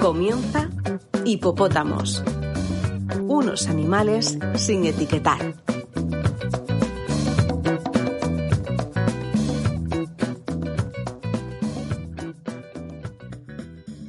Comienza 0.00 0.68
Hipopótamos. 1.24 2.24
Unos 3.28 3.68
animales 3.68 4.36
sin 4.56 4.84
etiquetar. 4.86 5.54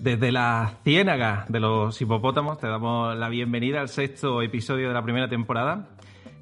Desde 0.02 0.32
la 0.32 0.80
ciénaga 0.84 1.46
de 1.48 1.60
los 1.60 2.02
hipopótamos 2.02 2.58
te 2.58 2.66
damos 2.68 3.16
la 3.16 3.30
bienvenida 3.30 3.82
al 3.82 3.90
sexto 3.90 4.42
episodio 4.42 4.88
de 4.88 4.96
la 4.96 5.04
primera 5.04 5.30
temporada 5.30 5.90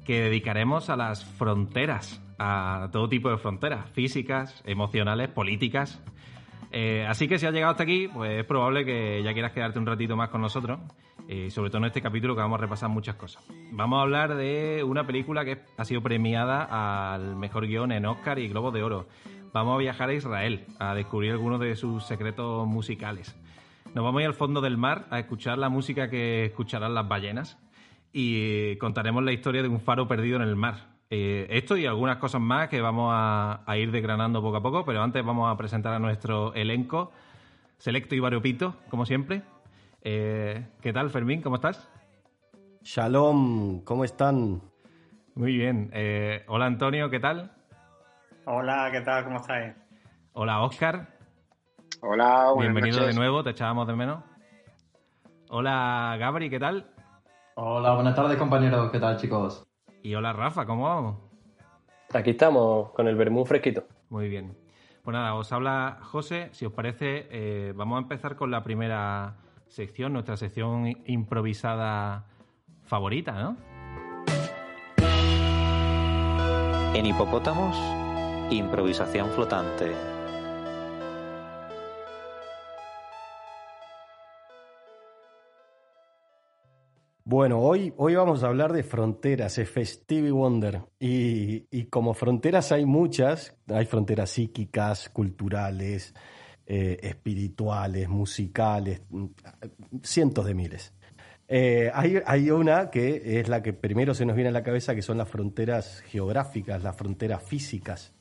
que 0.04 0.22
dedicaremos 0.22 0.90
a 0.90 0.96
las 0.96 1.24
fronteras, 1.24 2.22
a 2.38 2.88
todo 2.92 3.08
tipo 3.08 3.30
de 3.30 3.38
fronteras, 3.38 3.90
físicas, 3.90 4.62
emocionales, 4.66 5.28
políticas. 5.28 6.02
Eh, 6.72 7.04
así 7.08 7.28
que 7.28 7.38
si 7.38 7.46
has 7.46 7.52
llegado 7.52 7.72
hasta 7.72 7.82
aquí, 7.82 8.08
pues 8.08 8.40
es 8.40 8.44
probable 8.44 8.84
que 8.84 9.22
ya 9.22 9.32
quieras 9.32 9.52
quedarte 9.52 9.78
un 9.78 9.86
ratito 9.86 10.16
más 10.16 10.28
con 10.28 10.40
nosotros, 10.40 10.78
eh, 11.28 11.50
sobre 11.50 11.70
todo 11.70 11.78
en 11.78 11.86
este 11.86 12.00
capítulo 12.00 12.34
que 12.34 12.40
vamos 12.40 12.58
a 12.58 12.62
repasar 12.62 12.88
muchas 12.88 13.16
cosas. 13.16 13.44
Vamos 13.72 13.98
a 13.98 14.02
hablar 14.02 14.36
de 14.36 14.82
una 14.84 15.06
película 15.06 15.44
que 15.44 15.58
ha 15.76 15.84
sido 15.84 16.00
premiada 16.00 17.12
al 17.12 17.36
mejor 17.36 17.66
guion 17.66 17.92
en 17.92 18.06
Oscar 18.06 18.38
y 18.38 18.48
Globo 18.48 18.70
de 18.70 18.82
Oro. 18.82 19.06
Vamos 19.52 19.74
a 19.74 19.78
viajar 19.78 20.10
a 20.10 20.14
Israel 20.14 20.64
a 20.78 20.94
descubrir 20.94 21.32
algunos 21.32 21.60
de 21.60 21.74
sus 21.74 22.04
secretos 22.04 22.66
musicales. 22.68 23.36
Nos 23.94 24.04
vamos 24.04 24.20
a 24.20 24.22
ir 24.22 24.28
al 24.28 24.34
fondo 24.34 24.60
del 24.60 24.76
mar 24.76 25.06
a 25.10 25.18
escuchar 25.18 25.58
la 25.58 25.68
música 25.68 26.08
que 26.08 26.44
escucharán 26.44 26.94
las 26.94 27.08
ballenas 27.08 27.58
y 28.12 28.76
contaremos 28.76 29.22
la 29.22 29.32
historia 29.32 29.62
de 29.62 29.68
un 29.68 29.80
faro 29.80 30.08
perdido 30.08 30.36
en 30.36 30.42
el 30.42 30.56
mar. 30.56 30.90
Eh, 31.10 31.46
esto 31.50 31.76
y 31.76 31.86
algunas 31.86 32.18
cosas 32.18 32.40
más 32.40 32.68
que 32.68 32.80
vamos 32.80 33.10
a, 33.12 33.64
ir 33.76 33.90
desgranando 33.90 34.40
poco 34.40 34.56
a 34.58 34.62
poco, 34.62 34.84
pero 34.84 35.02
antes 35.02 35.24
vamos 35.24 35.52
a 35.52 35.56
presentar 35.56 35.92
a 35.92 35.98
nuestro 35.98 36.54
elenco, 36.54 37.12
selecto 37.78 38.14
y 38.14 38.20
variopito, 38.20 38.76
como 38.88 39.06
siempre. 39.06 39.42
Eh, 40.02 40.66
¿Qué 40.80 40.92
tal, 40.92 41.10
Fermín? 41.10 41.42
¿Cómo 41.42 41.56
estás? 41.56 41.88
Shalom, 42.82 43.82
¿cómo 43.84 44.04
están? 44.04 44.62
Muy 45.34 45.56
bien. 45.56 45.90
Eh, 45.92 46.44
hola, 46.48 46.66
Antonio, 46.66 47.10
¿qué 47.10 47.20
tal? 47.20 47.50
Hola, 48.44 48.88
¿qué 48.92 49.00
tal? 49.00 49.24
¿Cómo 49.24 49.36
estáis? 49.36 49.74
Hola, 50.32 50.62
Oscar. 50.62 51.08
Hola, 52.02 52.52
buenas 52.54 52.72
Bienvenido 52.72 53.06
de 53.06 53.14
nuevo, 53.14 53.42
te 53.42 53.50
echábamos 53.50 53.86
de 53.86 53.94
menos. 53.94 54.24
Hola, 55.50 56.16
Gabri, 56.18 56.48
¿qué 56.48 56.58
tal? 56.58 56.86
Hola, 57.62 57.92
buenas 57.92 58.16
tardes, 58.16 58.38
compañeros. 58.38 58.90
¿Qué 58.90 58.98
tal, 58.98 59.18
chicos? 59.18 59.66
Y 60.02 60.14
hola, 60.14 60.32
Rafa, 60.32 60.64
¿cómo 60.64 60.84
vamos? 60.84 61.18
Aquí 62.10 62.30
estamos, 62.30 62.90
con 62.92 63.06
el 63.06 63.16
vermú 63.16 63.44
fresquito. 63.44 63.84
Muy 64.08 64.30
bien. 64.30 64.56
Pues 65.02 65.12
nada, 65.12 65.34
os 65.34 65.52
habla 65.52 65.98
José. 66.00 66.48
Si 66.52 66.64
os 66.64 66.72
parece, 66.72 67.28
eh, 67.30 67.74
vamos 67.76 67.98
a 67.98 68.00
empezar 68.00 68.36
con 68.36 68.50
la 68.50 68.62
primera 68.62 69.36
sección, 69.68 70.14
nuestra 70.14 70.38
sección 70.38 70.86
improvisada 71.04 72.24
favorita, 72.84 73.32
¿no? 73.32 73.56
En 76.94 77.04
hipopótamos, 77.04 77.76
improvisación 78.48 79.28
flotante. 79.32 80.19
Bueno, 87.30 87.60
hoy, 87.60 87.94
hoy 87.96 88.16
vamos 88.16 88.42
a 88.42 88.48
hablar 88.48 88.72
de 88.72 88.82
fronteras, 88.82 89.56
es 89.58 89.70
Stevie 89.88 90.32
Wonder. 90.32 90.80
Y, 90.98 91.84
como 91.84 92.12
fronteras 92.12 92.72
hay 92.72 92.84
muchas, 92.84 93.56
hay 93.68 93.86
fronteras 93.86 94.30
psíquicas, 94.30 95.08
culturales, 95.10 96.12
eh, 96.66 96.98
espirituales, 97.00 98.08
musicales, 98.08 99.02
cientos 100.02 100.44
de 100.44 100.54
miles. 100.54 100.92
Eh, 101.46 101.92
hay, 101.94 102.20
hay, 102.26 102.50
una 102.50 102.90
que 102.90 103.38
es 103.38 103.48
la 103.48 103.62
que 103.62 103.74
primero 103.74 104.12
se 104.12 104.26
nos 104.26 104.34
viene 104.34 104.48
a 104.48 104.52
la 104.52 104.64
cabeza, 104.64 104.96
que 104.96 105.02
son 105.02 105.16
las 105.16 105.28
fronteras 105.28 106.00
geográficas, 106.08 106.82
las 106.82 106.96
fronteras 106.96 107.44
físicas. 107.44 108.12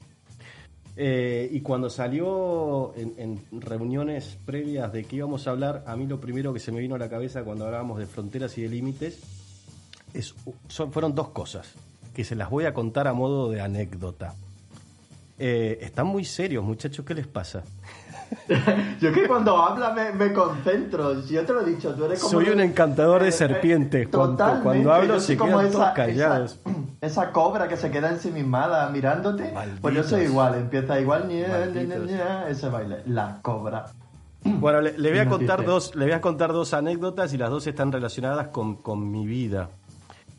Eh, 1.02 1.48
y 1.54 1.62
cuando 1.62 1.90
salió 1.90 2.94
en, 2.98 3.42
reuniones 3.54 4.38
previas 4.46 4.92
de 4.92 5.06
qué 5.06 5.16
íbamos 5.16 5.48
a 5.48 5.52
hablar, 5.52 5.82
a 5.88 5.96
mí 5.96 6.06
lo 6.06 6.20
primero 6.20 6.54
que 6.54 6.60
se 6.60 6.74
me 6.74 6.82
vino 6.82 6.96
a 6.96 6.98
la 6.98 7.08
cabeza 7.08 7.42
cuando 7.46 7.66
hablábamos 7.66 8.00
de 8.00 8.06
fronteras 8.06 8.58
y 8.58 8.64
de 8.64 8.68
límites 8.68 9.18
es, 10.14 10.36
son, 10.68 10.92
fueron 10.92 11.16
dos 11.16 11.30
cosas, 11.30 11.72
que 12.14 12.26
se 12.26 12.36
las 12.36 12.50
voy 12.50 12.66
a 12.66 12.74
contar 12.74 13.08
a 13.08 13.14
modo 13.14 13.50
de 13.50 13.62
anécdota. 13.62 14.36
Eh, 15.38 15.80
están 15.82 16.08
muy 16.08 16.26
serios, 16.26 16.66
muchachos, 16.66 17.06
¿qué 17.06 17.14
les 17.14 17.28
pasa? 17.28 17.64
yo 19.00 19.14
que 19.14 19.26
cuando 19.26 19.56
habla 19.56 19.94
me, 19.94 20.34
concentro. 20.34 21.22
Si 21.22 21.34
yo 21.34 21.46
te 21.46 21.54
lo 21.54 21.62
he 21.62 21.70
dicho, 21.70 21.96
tú 21.96 22.04
eres 22.04 22.20
como. 22.20 22.32
Soy 22.32 22.50
un 22.50 22.60
encantador 22.60 23.24
de 23.24 23.30
eh, 23.30 23.32
serpientes. 23.32 24.10
cuando, 24.10 24.60
cuando, 24.62 24.92
hablo 24.92 25.18
se 25.22 25.38
quedan 25.38 25.72
todos 25.72 25.92
callados. 25.92 26.60
Esa, 26.66 26.72
cobra 27.32 27.68
que 27.68 27.78
se 27.78 27.92
queda 27.92 28.10
ensimismada 28.10 28.90
mirándote. 28.90 29.54
Pues 29.82 29.96
yo 29.96 30.04
soy 30.04 30.24
igual, 30.24 30.56
empieza 30.56 31.00
igual, 31.00 31.30
ese 31.32 32.70
baile. 32.70 33.04
La 33.06 33.40
cobra. 33.42 33.86
Bueno, 34.42 34.80
le, 34.80 35.10
voy 35.10 35.20
a 35.20 35.28
contar 35.28 35.66
dos, 35.66 35.96
le 35.96 36.06
voy 36.06 36.14
a 36.14 36.22
contar 36.22 36.54
dos 36.54 36.74
anécdotas 36.74 37.34
y 37.34 37.38
las 37.38 37.50
dos 37.50 37.68
están 37.68 37.92
relacionadas 37.92 38.48
con, 38.48 38.78
con 38.78 39.12
mi 39.12 39.26
vida. 39.26 39.70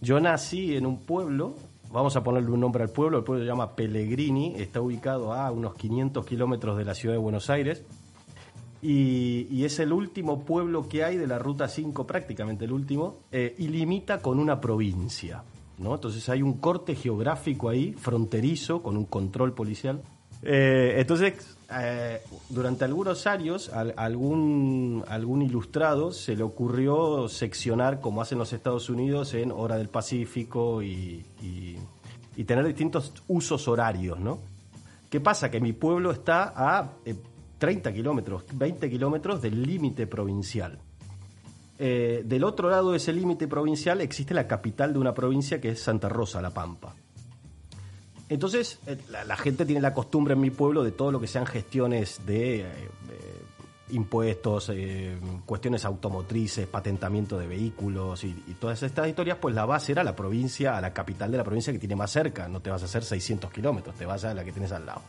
Yo 0.01 0.21
nací 0.21 0.75
en 0.75 0.87
un 0.87 1.01
pueblo 1.05 1.55
vamos 1.93 2.17
a 2.17 2.23
ponerle 2.23 2.51
un 2.51 2.61
nombre 2.61 2.85
al 2.85 2.91
pueblo, 2.91 3.19
el 3.19 3.25
pueblo 3.25 3.45
se 3.45 3.49
llama 3.49 3.75
Pellegrini, 3.75 4.55
está 4.57 4.81
ubicado 4.81 5.33
a 5.33 5.51
unos 5.51 5.75
500 5.75 6.25
kilómetros 6.25 6.79
de 6.79 6.85
la 6.85 6.95
ciudad 6.95 7.15
de 7.15 7.19
Buenos 7.19 7.51
Aires 7.51 7.85
y, 8.83 9.65
es 9.65 9.79
el 9.79 9.93
último 9.93 10.45
pueblo 10.45 10.89
que 10.89 11.05
hay 11.05 11.17
de 11.17 11.27
la 11.27 11.39
Ruta 11.39 11.69
5, 11.69 12.07
prácticamente 12.07 12.65
el 12.65 12.73
último, 12.73 13.17
eh, 13.31 13.55
y 13.59 13.69
limita 13.69 14.21
con 14.21 14.39
una 14.39 14.61
provincia. 14.61 15.43
¿No? 15.81 15.95
Entonces 15.95 16.29
hay 16.29 16.43
un 16.43 16.55
corte 16.55 16.95
geográfico 16.95 17.69
ahí, 17.69 17.93
fronterizo, 17.93 18.83
con 18.83 18.97
un 18.97 19.07
control 19.07 19.55
policial. 19.55 20.03
Eh, 20.43 20.95
entonces, 20.99 21.57
eh, 21.73 22.21
durante 22.49 22.85
algunos 22.85 23.27
años, 23.27 23.71
algún, 23.71 25.05
algún 25.09 25.43
ilustrado 25.43 26.13
se 26.13 26.37
le 26.37 26.43
ocurrió 26.43 27.29
seccionar, 27.29 28.01
como 28.01 28.23
hacen 28.23 28.39
los 28.39 28.53
Estados 28.53 28.89
Unidos, 28.89 29.35
en 29.35 29.53
hora 29.53 29.77
del 29.77 29.89
Pacífico 29.89 30.83
y, 30.83 31.25
y, 31.43 32.45
tener 32.45 32.65
distintos 32.65 33.13
usos 33.29 33.69
horarios, 33.69 34.19
¿no? 34.19 34.39
¿Qué 35.11 35.21
pasa? 35.21 35.51
Que 35.51 35.61
mi 35.61 35.75
pueblo 35.75 36.11
está 36.11 36.55
a 36.57 36.93
30 37.59 37.93
kilómetros, 37.93 38.45
20 38.55 38.89
kilómetros 38.89 39.43
del 39.43 39.63
límite 39.63 40.07
provincial. 40.07 40.79
Eh, 41.83 42.25
del 42.27 42.45
otro 42.45 42.69
lado 42.69 42.91
de 42.91 42.99
ese 42.99 43.11
límite 43.11 43.49
provincial 43.49 44.03
existe 44.03 44.35
la 44.35 44.47
capital 44.47 44.93
de 44.93 44.99
una 44.99 45.15
provincia 45.15 45.63
que 45.63 45.71
es 45.71 45.81
Santa 45.81 46.11
Rosa, 46.11 46.43
La 46.43 46.51
Pampa. 46.51 46.95
Entonces, 48.29 48.79
eh, 48.87 48.99
la, 49.09 49.35
gente 49.39 49.65
tiene 49.65 49.81
la 49.81 49.95
costumbre 49.95 50.35
en 50.35 50.41
mi 50.43 50.51
pueblo 50.51 50.85
de 50.85 50.93
todo 50.93 51.11
lo 51.11 51.19
que 51.19 51.27
sean 51.27 51.47
gestiones 51.47 52.21
de, 52.27 52.61
eh, 52.61 52.67
impuestos, 53.93 54.71
cuestiones 55.47 55.87
automotrices, 55.87 56.67
patentamiento 56.67 57.39
de 57.39 57.47
vehículos 57.47 58.25
y, 58.25 58.29
y, 58.47 58.55
todas 58.61 58.83
estas 58.83 59.09
historias, 59.09 59.39
pues 59.41 59.55
la 59.55 59.65
base 59.65 59.93
era 59.93 60.05
la 60.05 60.15
provincia, 60.15 60.77
a 60.77 60.83
la 60.83 60.93
capital 60.93 61.31
de 61.31 61.39
la 61.39 61.45
provincia 61.45 61.73
que 61.73 61.79
tiene 61.79 61.97
más 61.97 62.11
cerca. 62.11 62.47
No 62.47 62.61
te 62.61 62.69
vas 62.69 62.83
a 62.83 62.85
hacer 62.85 63.03
600 63.05 63.51
kilómetros, 63.51 63.97
te 63.97 64.05
vas 64.05 64.23
a 64.25 64.35
la 64.35 64.45
que 64.45 64.53
tienes 64.53 64.71
al 64.73 64.85
lado. 64.85 65.01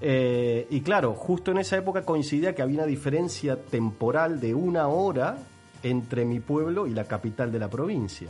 Eh, 0.00 0.66
y 0.70 0.80
claro, 0.80 1.14
justo 1.14 1.50
en 1.50 1.58
esa 1.58 1.76
época 1.76 2.04
coincidía 2.04 2.54
que 2.54 2.62
había 2.62 2.78
una 2.78 2.86
diferencia 2.86 3.56
temporal 3.56 4.40
de 4.40 4.54
una 4.54 4.88
hora 4.88 5.38
entre 5.82 6.24
mi 6.24 6.40
pueblo 6.40 6.86
y 6.86 6.90
la 6.90 7.04
capital 7.04 7.52
de 7.52 7.58
la 7.58 7.68
provincia. 7.68 8.28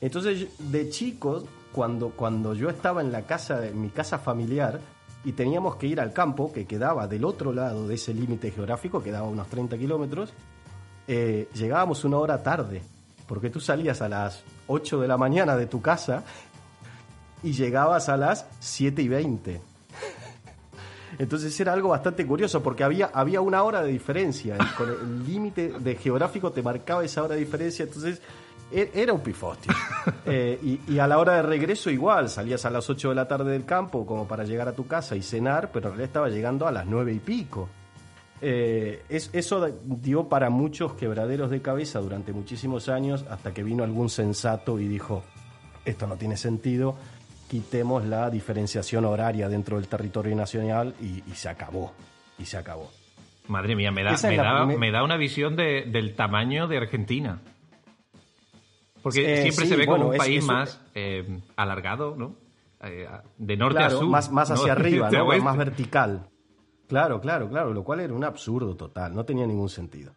Entonces, 0.00 0.48
de 0.70 0.90
chicos, 0.90 1.44
cuando, 1.72 2.10
cuando 2.10 2.54
yo 2.54 2.68
estaba 2.68 3.00
en 3.00 3.12
la 3.12 3.22
casa, 3.22 3.66
en 3.66 3.80
mi 3.80 3.90
casa 3.90 4.18
familiar, 4.18 4.80
y 5.24 5.32
teníamos 5.32 5.76
que 5.76 5.86
ir 5.86 6.00
al 6.00 6.12
campo, 6.12 6.52
que 6.52 6.66
quedaba 6.66 7.08
del 7.08 7.24
otro 7.24 7.52
lado 7.52 7.88
de 7.88 7.94
ese 7.96 8.14
límite 8.14 8.50
geográfico, 8.50 9.02
quedaba 9.02 9.26
unos 9.26 9.48
30 9.48 9.76
kilómetros, 9.76 10.32
eh, 11.08 11.48
llegábamos 11.54 12.04
una 12.04 12.18
hora 12.18 12.42
tarde, 12.42 12.82
porque 13.26 13.50
tú 13.50 13.58
salías 13.58 14.02
a 14.02 14.08
las 14.08 14.44
8 14.68 15.00
de 15.00 15.08
la 15.08 15.16
mañana 15.16 15.56
de 15.56 15.66
tu 15.66 15.80
casa 15.80 16.22
y 17.42 17.52
llegabas 17.52 18.08
a 18.08 18.16
las 18.16 18.46
7 18.60 19.02
y 19.02 19.08
20 19.08 19.60
entonces 21.18 21.58
era 21.60 21.72
algo 21.72 21.90
bastante 21.90 22.26
curioso 22.26 22.62
porque 22.62 22.84
había, 22.84 23.06
había 23.06 23.40
una 23.40 23.62
hora 23.62 23.82
de 23.82 23.90
diferencia. 23.90 24.56
Con 24.76 24.90
el 24.90 25.26
límite 25.26 25.72
de 25.78 25.96
geográfico 25.96 26.50
te 26.50 26.62
marcaba 26.62 27.04
esa 27.04 27.22
hora 27.22 27.34
de 27.34 27.40
diferencia. 27.40 27.84
Entonces 27.84 28.20
e, 28.70 28.90
era 28.94 29.12
un 29.12 29.20
pifostio. 29.20 29.72
Eh, 30.28 30.78
y, 30.88 30.98
a 30.98 31.06
la 31.06 31.18
hora 31.18 31.34
de 31.34 31.42
regreso 31.42 31.88
igual, 31.88 32.28
salías 32.28 32.64
a 32.64 32.70
las 32.70 32.90
8 32.90 33.10
de 33.10 33.14
la 33.14 33.28
tarde 33.28 33.52
del 33.52 33.64
campo 33.64 34.04
como 34.04 34.26
para 34.26 34.42
llegar 34.42 34.66
a 34.66 34.72
tu 34.72 34.86
casa 34.88 35.14
y 35.14 35.22
cenar, 35.22 35.70
pero 35.72 35.86
en 35.86 35.92
realidad 35.92 36.06
estaba 36.06 36.28
llegando 36.28 36.66
a 36.66 36.72
las 36.72 36.84
9 36.84 37.12
y 37.12 37.18
pico. 37.20 37.68
Eh, 38.40 39.04
eso 39.08 39.68
dio 39.84 40.28
para 40.28 40.50
muchos 40.50 40.94
quebraderos 40.94 41.50
de 41.50 41.62
cabeza 41.62 42.00
durante 42.00 42.32
muchísimos 42.32 42.88
años 42.88 43.24
hasta 43.30 43.54
que 43.54 43.62
vino 43.62 43.84
algún 43.84 44.10
sensato 44.10 44.80
y 44.80 44.88
dijo, 44.88 45.22
esto 45.84 46.08
no 46.08 46.16
tiene 46.16 46.36
sentido, 46.36 46.96
quitemos 47.48 48.04
la 48.04 48.28
diferenciación 48.30 49.04
horaria 49.04 49.48
dentro 49.48 49.76
del 49.76 49.88
territorio 49.88 50.34
nacional 50.36 50.94
y, 51.00 51.22
y 51.30 51.34
se 51.34 51.48
acabó, 51.48 51.92
y 52.38 52.44
se 52.44 52.56
acabó. 52.56 52.90
Madre 53.48 53.76
mía, 53.76 53.90
me 53.92 54.02
da, 54.02 54.16
me 54.22 54.36
da, 54.36 54.58
primer- 54.60 54.78
me 54.78 54.90
da 54.90 55.04
una 55.04 55.16
visión 55.16 55.54
de- 55.56 55.84
del 55.86 56.14
tamaño 56.14 56.66
de 56.66 56.78
Argentina. 56.78 57.40
Porque 59.02 59.20
Eh, 59.20 59.42
siempre 59.42 59.64
sí, 59.66 59.70
se 59.70 59.76
ve 59.76 59.86
bueno, 59.86 59.98
como 60.04 60.08
un 60.08 60.14
es- 60.14 60.18
país 60.18 60.38
es 60.40 60.44
más 60.44 60.80
eh, 60.94 61.40
alargado, 61.54 62.16
¿no? 62.16 62.34
Eh, 62.82 63.06
de 63.38 63.56
norte 63.56 63.78
a 63.82 63.90
sur. 63.90 64.06
más, 64.06 64.30
más 64.32 64.48
¿no? 64.50 64.56
hacia 64.56 64.72
arriba, 64.72 65.10
¿no? 65.10 65.26
más 65.42 65.56
vertical. 65.56 66.26
Claro, 66.88 67.20
claro, 67.20 67.48
claro, 67.48 67.72
lo 67.72 67.82
cual 67.84 68.00
era 68.00 68.12
un 68.14 68.24
absurdo 68.24 68.74
total, 68.76 69.14
no 69.14 69.24
tenía 69.24 69.46
ningún 69.46 69.68
sentido. 69.68 70.12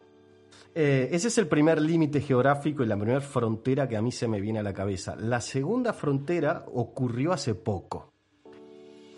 Eh, 0.74 1.08
ese 1.10 1.28
es 1.28 1.38
el 1.38 1.48
primer 1.48 1.80
límite 1.80 2.20
geográfico 2.20 2.82
y 2.82 2.86
la 2.86 2.96
primera 2.96 3.20
frontera 3.20 3.88
que 3.88 3.96
a 3.96 4.02
mí 4.02 4.12
se 4.12 4.28
me 4.28 4.40
viene 4.40 4.60
a 4.60 4.62
la 4.62 4.72
cabeza. 4.72 5.16
La 5.16 5.40
segunda 5.40 5.92
frontera 5.92 6.64
ocurrió 6.72 7.32
hace 7.32 7.54
poco. 7.54 8.12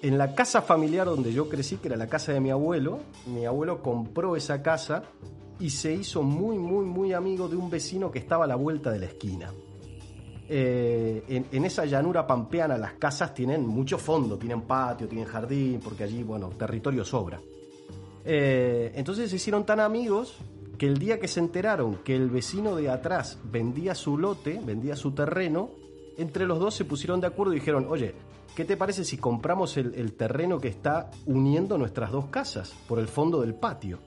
En 0.01 0.19
la 0.19 0.35
casa 0.35 0.63
familiar 0.63 1.07
donde 1.07 1.33
yo 1.33 1.49
crecí, 1.49 1.77
que 1.77 1.89
era 1.89 1.97
la 1.97 2.09
casa 2.09 2.33
de 2.33 2.41
mi 2.41 2.51
abuelo, 2.51 3.01
mi 3.27 3.45
abuelo 3.45 3.83
compró 3.83 4.35
esa 4.35 4.63
casa 4.63 5.05
y 5.61 5.71
se 5.71 5.95
hizo 5.95 6.23
muy, 6.23 6.59
muy, 6.59 6.85
muy 6.85 7.13
amigo 7.13 7.49
de 7.49 7.57
un 7.57 7.71
vecino 7.71 8.11
que 8.11 8.19
estaba 8.19 8.47
a 8.47 8.49
la 8.49 8.57
vuelta 8.57 8.91
de 8.91 8.99
la 8.99 9.07
esquina. 9.07 9.53
Eh, 10.49 11.47
en, 11.53 11.65
esa 11.65 11.85
llanura 11.85 12.27
pampeana 12.27 12.77
las 12.77 12.95
casas 12.95 13.33
tienen 13.33 13.65
mucho 13.67 13.97
fondo, 13.97 14.37
tienen 14.37 14.63
patio, 14.63 15.07
tienen 15.07 15.27
jardín, 15.27 15.81
porque 15.83 16.05
allí, 16.05 16.23
bueno, 16.25 16.49
territorio 16.51 17.05
sobra. 17.05 17.41
Eh, 18.25 18.93
entonces 18.97 19.31
se 19.31 19.37
hicieron 19.37 19.65
tan 19.65 19.81
amigos 19.81 20.37
que 20.83 20.89
el 20.89 20.99
día 20.99 21.21
que 21.21 21.29
se 21.29 21.39
enteraron 21.39 21.99
que 21.99 22.17
el 22.17 22.29
vecino 22.29 22.75
de 22.75 22.91
atrás 22.91 23.39
vendía 23.45 23.95
su 23.95 24.19
lote, 24.19 24.61
vendía 24.65 24.97
su 24.97 25.13
terreno, 25.13 25.71
entre 26.19 26.45
los 26.45 26.59
dos 26.59 26.75
se 26.75 26.85
pusieron 26.85 27.21
de 27.21 27.29
acuerdo 27.29 27.53
y 27.53 27.61
dijeron, 27.61 27.87
oye, 27.89 28.17
¿qué 28.57 28.65
te 28.65 28.77
parece 28.77 29.05
si 29.05 29.17
compramos 29.17 29.77
el, 29.77 30.13
terreno 30.15 30.59
que 30.59 30.67
está 30.67 31.13
uniendo 31.25 31.79
nuestras 31.79 32.11
dos 32.11 32.25
casas 32.31 32.75
por 32.89 32.99
el 32.99 33.07
fondo 33.07 33.43
del 33.43 33.55
patio? 33.55 34.01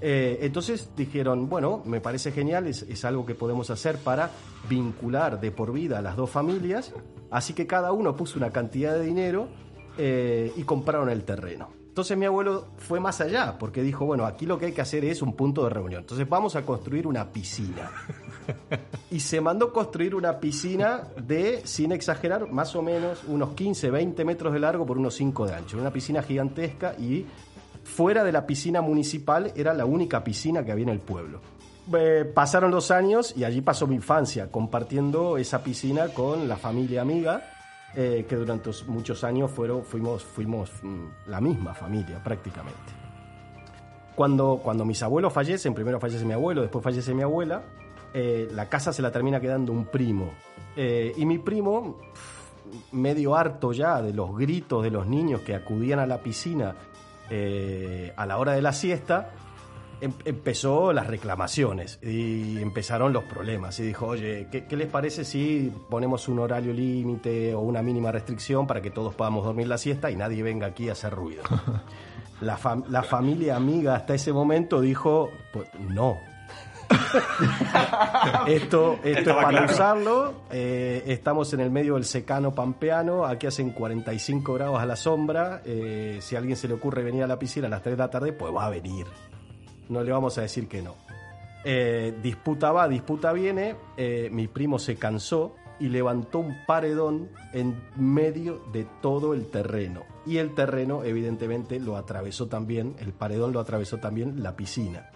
Eh, 0.00 0.38
entonces 0.40 0.88
dijeron, 0.96 1.50
bueno, 1.50 1.82
me 1.84 2.00
parece 2.00 2.32
genial, 2.32 2.68
es, 2.68 2.84
es 2.84 3.04
algo 3.04 3.26
que 3.26 3.34
podemos 3.34 3.68
hacer 3.68 3.98
para 3.98 4.30
vincular 4.70 5.42
de 5.42 5.50
por 5.50 5.74
vida 5.74 5.98
a 5.98 6.00
las 6.00 6.16
dos 6.16 6.30
familias, 6.30 6.94
así 7.30 7.52
que 7.52 7.66
cada 7.66 7.92
uno 7.92 8.16
puso 8.16 8.38
una 8.38 8.50
cantidad 8.50 8.94
de 8.94 9.04
dinero 9.04 9.48
eh, 9.98 10.54
y 10.56 10.62
compraron 10.62 11.10
el 11.10 11.24
terreno. 11.24 11.81
Entonces 11.92 12.16
mi 12.16 12.24
abuelo 12.24 12.68
fue 12.78 13.00
más 13.00 13.20
allá, 13.20 13.58
porque 13.58 13.82
dijo, 13.82 14.06
bueno, 14.06 14.24
aquí 14.24 14.46
lo 14.46 14.58
que 14.58 14.64
hay 14.64 14.72
que 14.72 14.80
hacer 14.80 15.04
es 15.04 15.20
un 15.20 15.34
punto 15.34 15.64
de 15.64 15.68
reunión. 15.68 16.00
Entonces 16.00 16.26
vamos 16.26 16.56
a 16.56 16.64
construir 16.64 17.06
una 17.06 17.30
piscina. 17.30 17.90
Y 19.10 19.20
se 19.20 19.42
mandó 19.42 19.74
construir 19.74 20.14
una 20.14 20.40
piscina 20.40 21.02
de, 21.16 21.60
sin 21.64 21.92
exagerar, 21.92 22.50
más 22.50 22.74
o 22.74 22.80
menos 22.80 23.22
unos 23.28 23.52
15, 23.52 23.90
20 23.90 24.24
metros 24.24 24.54
de 24.54 24.58
largo 24.58 24.86
por 24.86 24.96
unos 24.96 25.14
5 25.14 25.46
de 25.46 25.54
ancho. 25.54 25.76
Una 25.76 25.92
piscina 25.92 26.22
gigantesca 26.22 26.94
y 26.98 27.26
fuera 27.84 28.24
de 28.24 28.32
la 28.32 28.46
piscina 28.46 28.80
municipal 28.80 29.52
era 29.54 29.74
la 29.74 29.84
única 29.84 30.24
piscina 30.24 30.64
que 30.64 30.72
había 30.72 30.84
en 30.84 30.88
el 30.88 31.00
pueblo. 31.00 31.40
Eh, 31.94 32.24
pasaron 32.24 32.70
los 32.70 32.90
años 32.90 33.34
y 33.36 33.44
allí 33.44 33.60
pasó 33.60 33.86
mi 33.86 33.96
infancia, 33.96 34.50
compartiendo 34.50 35.36
esa 35.36 35.62
piscina 35.62 36.08
con 36.08 36.48
la 36.48 36.56
familia 36.56 37.02
amiga, 37.02 37.51
eh, 37.94 38.24
que 38.26 38.36
durante 38.36 38.70
muchos 38.86 39.22
años 39.22 39.50
fuimos, 39.50 40.72
mm, 40.82 41.04
la 41.26 41.40
misma 41.40 41.74
familia 41.74 42.22
prácticamente. 42.24 42.92
Cuando, 44.14 44.60
cuando 44.62 44.84
mis 44.84 45.02
abuelos 45.02 45.32
fallecen, 45.32 45.74
primero 45.74 46.00
fallece 46.00 46.24
mi 46.24 46.32
abuelo, 46.32 46.62
después 46.62 46.82
fallece 46.82 47.12
mi 47.12 47.22
abuela, 47.22 47.62
eh, 48.14 48.48
la 48.50 48.68
casa 48.68 48.92
se 48.92 49.02
la 49.02 49.10
termina 49.10 49.40
quedando 49.40 49.72
un 49.72 49.84
primo. 49.84 50.32
Eh, 50.74 51.12
y 51.16 51.26
mi 51.26 51.38
primo, 51.38 51.98
medio 52.92 53.36
harto 53.36 53.72
ya 53.72 54.00
de 54.00 54.14
los 54.14 54.36
gritos 54.38 54.82
de 54.82 54.90
los 54.90 55.06
niños 55.06 55.42
que 55.42 55.54
acudían 55.54 55.98
a 55.98 56.06
la 56.06 56.22
piscina 56.22 56.74
a 58.16 58.26
la 58.26 58.36
hora 58.36 58.52
de 58.52 58.60
la 58.60 58.74
siesta, 58.74 59.32
em- 60.02 60.12
empezó 60.24 60.92
las 60.92 61.06
reclamaciones 61.06 61.98
y 62.02 62.60
empezaron 62.60 63.12
los 63.12 63.24
problemas. 63.24 63.78
Y 63.80 63.84
dijo, 63.84 64.06
oye, 64.08 64.48
¿qué, 64.52 64.66
qué 64.66 64.76
les 64.76 64.88
parece 64.88 65.24
si 65.24 65.72
ponemos 65.88 66.28
un 66.28 66.38
horario 66.40 66.72
límite 66.72 67.54
o 67.54 67.60
una 67.60 67.80
mínima 67.82 68.12
restricción 68.12 68.66
para 68.66 68.82
que 68.82 68.90
todos 68.90 69.14
podamos 69.14 69.44
dormir 69.44 69.68
la 69.68 69.78
siesta 69.78 70.10
y 70.10 70.16
nadie 70.16 70.42
venga 70.42 70.66
aquí 70.66 70.88
a 70.88 70.92
hacer 70.92 71.14
ruido? 71.14 71.42
La, 72.42 72.58
fam- 72.58 72.84
la 72.88 73.04
familia 73.04 73.54
amiga 73.54 73.94
hasta 73.94 74.14
ese 74.14 74.32
momento 74.32 74.80
dijo, 74.80 75.30
pues 75.52 75.68
no. 75.78 76.16
esto 78.48 78.98
esto 79.04 79.30
es 79.30 79.36
para 79.36 79.48
claro. 79.48 79.72
usarlo. 79.72 80.34
eh, 80.50 81.04
estamos 81.06 81.52
en 81.54 81.60
el 81.60 81.70
medio 81.70 81.94
del 81.94 82.04
secano 82.04 82.52
pampeano. 82.52 83.24
Aquí 83.24 83.46
hacen 83.46 83.70
45 83.70 84.54
grados 84.54 84.80
a 84.80 84.86
la 84.86 84.96
sombra. 84.96 85.62
eh, 85.64 86.18
si 86.20 86.34
a 86.34 86.38
alguien 86.40 86.56
se 86.56 86.66
le 86.68 86.74
ocurre 86.74 87.02
venir 87.02 87.22
a 87.22 87.26
la 87.26 87.38
piscina 87.38 87.68
a 87.68 87.70
las 87.70 87.82
3 87.82 87.96
de 87.96 88.02
la 88.02 88.10
tarde, 88.10 88.32
pues 88.32 88.52
va 88.52 88.66
a 88.66 88.70
venir. 88.70 89.06
No 89.92 90.02
le 90.02 90.10
vamos 90.10 90.38
a 90.38 90.42
decir 90.42 90.68
que 90.68 90.80
no. 90.80 90.94
Eh, 91.64 92.14
disputa 92.22 92.72
va, 92.72 92.88
disputa 92.88 93.32
viene. 93.32 93.76
eh, 93.96 94.30
mi 94.32 94.48
primo 94.48 94.78
se 94.78 94.96
cansó 94.96 95.54
y 95.78 95.88
levantó 95.88 96.38
un 96.38 96.56
paredón 96.66 97.28
en 97.52 97.76
medio 97.96 98.62
de 98.72 98.86
todo 99.02 99.34
el 99.34 99.46
terreno. 99.50 100.04
Y 100.24 100.38
el 100.38 100.54
terreno, 100.54 101.04
evidentemente, 101.04 101.78
lo 101.78 101.96
atravesó 101.96 102.46
también, 102.46 102.96
el 103.00 103.12
paredón 103.12 103.52
lo 103.52 103.60
atravesó 103.60 103.98
también 103.98 104.42
la 104.42 104.56
piscina. 104.56 105.10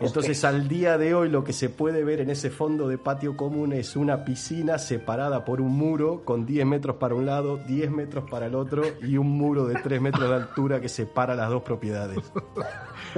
Entonces, 0.00 0.44
al 0.44 0.68
día 0.68 0.98
de 0.98 1.14
hoy, 1.14 1.28
lo 1.28 1.44
que 1.44 1.52
se 1.52 1.68
puede 1.68 2.04
ver 2.04 2.20
en 2.20 2.30
ese 2.30 2.50
fondo 2.50 2.88
de 2.88 2.98
patio 2.98 3.36
común 3.36 3.72
es 3.72 3.96
una 3.96 4.24
piscina 4.24 4.78
separada 4.78 5.44
por 5.44 5.60
un 5.60 5.72
muro 5.76 6.22
con 6.24 6.46
10 6.46 6.66
metros 6.66 6.96
para 6.96 7.14
un 7.14 7.26
lado, 7.26 7.56
10 7.58 7.90
metros 7.90 8.28
para 8.30 8.46
el 8.46 8.54
otro 8.54 8.82
y 9.02 9.16
un 9.16 9.28
muro 9.28 9.66
de 9.66 9.74
3 9.76 10.00
metros 10.00 10.28
de 10.28 10.34
altura 10.36 10.80
que 10.80 10.88
separa 10.88 11.34
las 11.34 11.48
dos 11.50 11.62
propiedades. 11.62 12.18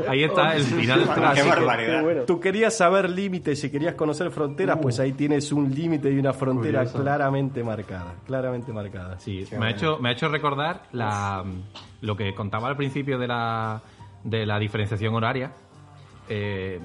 Ahí 0.08 0.22
está 0.24 0.54
el 0.54 0.62
final 0.62 1.00
Qué 1.34 1.42
barbaridad. 1.42 2.02
bueno. 2.02 2.22
Tú 2.22 2.38
querías 2.40 2.76
saber 2.76 3.10
límites, 3.10 3.60
si 3.60 3.70
querías 3.70 3.94
conocer 3.94 4.30
fronteras, 4.30 4.78
pues 4.80 5.00
ahí 5.00 5.12
tienes 5.12 5.50
un 5.52 5.74
límite 5.74 6.10
y 6.12 6.18
una 6.18 6.32
frontera 6.32 6.80
Curioso. 6.80 7.02
claramente 7.02 7.64
marcada, 7.64 8.14
claramente 8.26 8.72
marcada. 8.72 9.18
Sí, 9.18 9.44
me 9.58 9.66
ha, 9.66 9.70
hecho, 9.70 9.98
me 9.98 10.08
ha 10.10 10.12
hecho 10.12 10.28
recordar 10.28 10.82
la, 10.92 11.44
lo 12.00 12.16
que 12.16 12.34
contaba 12.34 12.68
al 12.68 12.76
principio 12.76 13.18
de 13.18 13.26
la, 13.26 13.82
de 14.24 14.46
la 14.46 14.58
diferenciación 14.58 15.14
horaria. 15.14 15.52
Eh, 16.28 16.80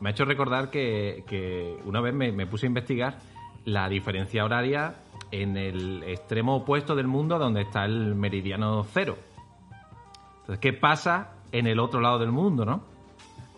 me 0.00 0.08
ha 0.08 0.12
hecho 0.12 0.24
recordar 0.24 0.70
que, 0.70 1.24
que 1.26 1.76
una 1.84 2.00
vez 2.00 2.14
me, 2.14 2.32
me 2.32 2.46
puse 2.46 2.66
a 2.66 2.68
investigar 2.68 3.18
la 3.64 3.88
diferencia 3.88 4.44
horaria 4.44 4.96
en 5.30 5.56
el 5.56 6.02
extremo 6.04 6.56
opuesto 6.56 6.94
del 6.94 7.06
mundo 7.06 7.38
donde 7.38 7.62
está 7.62 7.84
el 7.84 8.14
meridiano 8.14 8.86
cero. 8.92 9.18
Entonces, 10.40 10.58
¿qué 10.60 10.72
pasa 10.72 11.32
en 11.52 11.66
el 11.66 11.78
otro 11.78 12.00
lado 12.00 12.18
del 12.18 12.32
mundo, 12.32 12.64
no? 12.64 12.82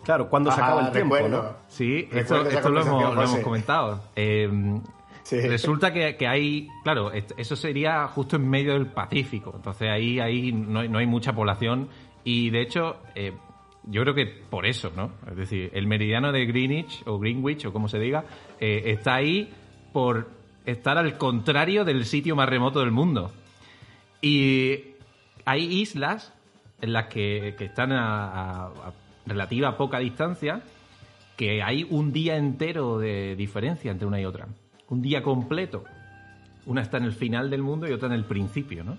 Claro, 0.03 0.29
cuando 0.29 0.51
se 0.51 0.59
acaba 0.59 0.87
el 0.87 0.91
tiempo, 0.91 1.15
recuerdo. 1.15 1.43
¿no? 1.43 1.49
Sí, 1.67 2.09
esto, 2.11 2.43
lo, 2.69 2.81
hemos, 2.81 3.15
lo 3.15 3.41
comentado. 3.43 4.01
Eh, 4.15 4.79
Sí. 5.23 5.39
Resulta 5.39 5.93
que, 5.93 6.17
que 6.17 6.27
hay, 6.27 6.67
claro, 6.83 7.11
eso 7.13 7.55
sería 7.55 8.07
justo 8.07 8.35
en 8.35 8.49
medio 8.49 8.73
del 8.73 8.87
Pacífico, 8.87 9.53
entonces 9.55 9.89
ahí, 9.89 10.19
ahí 10.19 10.51
no, 10.51 10.79
hay, 10.79 10.89
no 10.89 10.97
hay 10.97 11.05
mucha 11.05 11.33
población 11.33 11.89
y 12.23 12.49
de 12.49 12.61
hecho 12.61 12.97
eh, 13.15 13.33
yo 13.83 14.01
creo 14.03 14.13
que 14.13 14.25
por 14.25 14.65
eso, 14.65 14.91
¿no? 14.95 15.11
Es 15.29 15.35
decir, 15.37 15.69
el 15.73 15.87
meridiano 15.87 16.31
de 16.31 16.45
Greenwich 16.45 17.03
o 17.05 17.17
Greenwich 17.19 17.65
o 17.65 17.73
como 17.73 17.87
se 17.89 17.99
diga, 17.99 18.25
eh, 18.59 18.83
está 18.85 19.15
ahí 19.15 19.49
por 19.93 20.29
estar 20.65 20.97
al 20.97 21.17
contrario 21.17 21.83
del 21.85 22.05
sitio 22.05 22.35
más 22.35 22.47
remoto 22.47 22.79
del 22.81 22.91
mundo. 22.91 23.31
Y 24.21 24.79
hay 25.45 25.63
islas 25.81 26.33
en 26.81 26.93
las 26.93 27.07
que, 27.07 27.55
están 27.59 27.91
a- 27.91 28.65
a 28.67 28.93
relativa 29.25 29.77
poca 29.77 29.99
distancia 29.99 30.61
que 31.37 31.63
hay 31.63 31.85
un 31.89 32.11
día 32.11 32.37
entero 32.37 32.99
de 32.99 33.35
diferencia 33.35 33.91
entre 33.91 34.07
una 34.07 34.19
y 34.21 34.25
otra. 34.25 34.47
Un 34.89 35.01
día 35.01 35.23
completo. 35.23 35.83
Una 36.65 36.81
está 36.81 36.97
en 36.97 37.05
el 37.05 37.13
final 37.13 37.49
del 37.49 37.63
mundo 37.63 37.87
y 37.87 37.91
otra 37.93 38.07
en 38.07 38.13
el 38.13 38.25
principio, 38.25 38.83
¿no? 38.83 38.97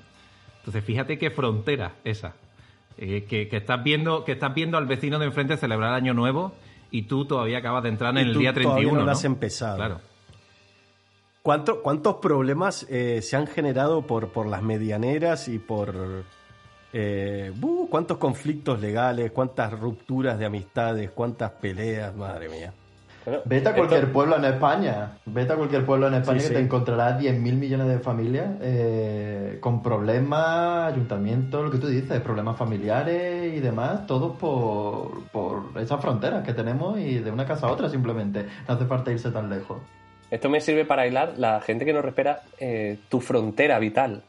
Entonces, 0.58 0.84
fíjate 0.84 1.18
qué 1.18 1.30
frontera 1.30 1.94
esa. 2.04 2.34
Eh, 2.98 3.24
que, 3.24 3.48
que 3.48 3.56
estás 3.56 3.82
viendo, 3.82 4.24
que 4.24 4.32
estás 4.32 4.54
viendo 4.54 4.76
al 4.78 4.86
vecino 4.86 5.18
de 5.18 5.26
enfrente 5.26 5.56
celebrar 5.56 5.92
Año 5.94 6.14
Nuevo 6.14 6.52
y 6.90 7.02
tú 7.02 7.24
todavía 7.24 7.58
acabas 7.58 7.82
de 7.82 7.88
entrar 7.88 8.14
Y 8.16 8.20
en 8.20 8.26
el 8.28 8.32
tú 8.34 8.40
día 8.40 8.52
todavía 8.52 8.72
31. 8.74 9.00
no 9.00 9.06
¿no? 9.06 9.10
has 9.12 9.24
empezado. 9.24 9.76
Claro. 9.76 10.00
¿Cuánto- 11.42 11.82
¿Cuántos 11.82 12.16
problemas 12.16 12.86
eh, 12.88 13.20
se 13.22 13.36
han 13.36 13.46
generado 13.46 14.06
por, 14.06 14.28
por 14.28 14.46
las 14.46 14.62
medianeras 14.62 15.48
y 15.48 15.58
por... 15.58 16.24
eh, 16.92 17.50
buh, 17.56 17.88
¿Cuántos 17.88 18.18
conflictos 18.18 18.80
legales? 18.80 19.32
¿Cuántas 19.32 19.72
rupturas 19.78 20.38
de 20.38 20.44
amistades? 20.46 21.10
¿Cuántas 21.10 21.50
peleas? 21.52 22.14
Madre 22.14 22.48
mía. 22.48 22.72
Bueno, 23.24 23.40
Vete 23.44 23.68
a 23.68 23.74
cualquier 23.74 24.00
esto- 24.00 24.12
pueblo 24.12 24.36
en 24.36 24.44
España. 24.46 25.12
Vete 25.26 25.52
a 25.52 25.56
cualquier 25.56 25.86
pueblo 25.86 26.08
en 26.08 26.14
España 26.14 26.40
Sí, 26.40 26.44
que 26.48 26.48
sí. 26.48 26.54
te 26.54 26.60
encontrarás 26.60 27.20
10.000 27.20 27.54
millones 27.56 27.86
de 27.86 27.98
familias 28.00 28.50
eh, 28.60 29.58
con 29.60 29.80
problemas, 29.82 30.92
ayuntamientos, 30.92 31.64
lo 31.64 31.70
que 31.70 31.78
tú 31.78 31.86
dices, 31.86 32.20
problemas 32.20 32.56
familiares 32.58 33.54
y 33.54 33.60
demás, 33.60 34.06
todos 34.08 34.36
por, 34.38 35.22
por 35.30 35.80
esas 35.80 36.00
fronteras 36.00 36.44
que 36.44 36.52
tenemos 36.52 36.98
y 36.98 37.18
de 37.20 37.30
una 37.30 37.46
casa 37.46 37.68
a 37.68 37.70
otra 37.72 37.88
simplemente. 37.88 38.46
No 38.66 38.74
hace 38.74 38.86
falta 38.86 39.12
irse 39.12 39.30
tan 39.30 39.48
lejos. 39.48 39.78
Esto 40.30 40.48
me 40.48 40.60
sirve 40.60 40.84
para 40.84 41.02
aislar 41.02 41.34
la 41.36 41.60
gente 41.60 41.84
que 41.84 41.92
no 41.92 42.02
respeta 42.02 42.42
eh, 42.58 42.98
tu 43.08 43.20
frontera 43.20 43.78
vital. 43.78 44.22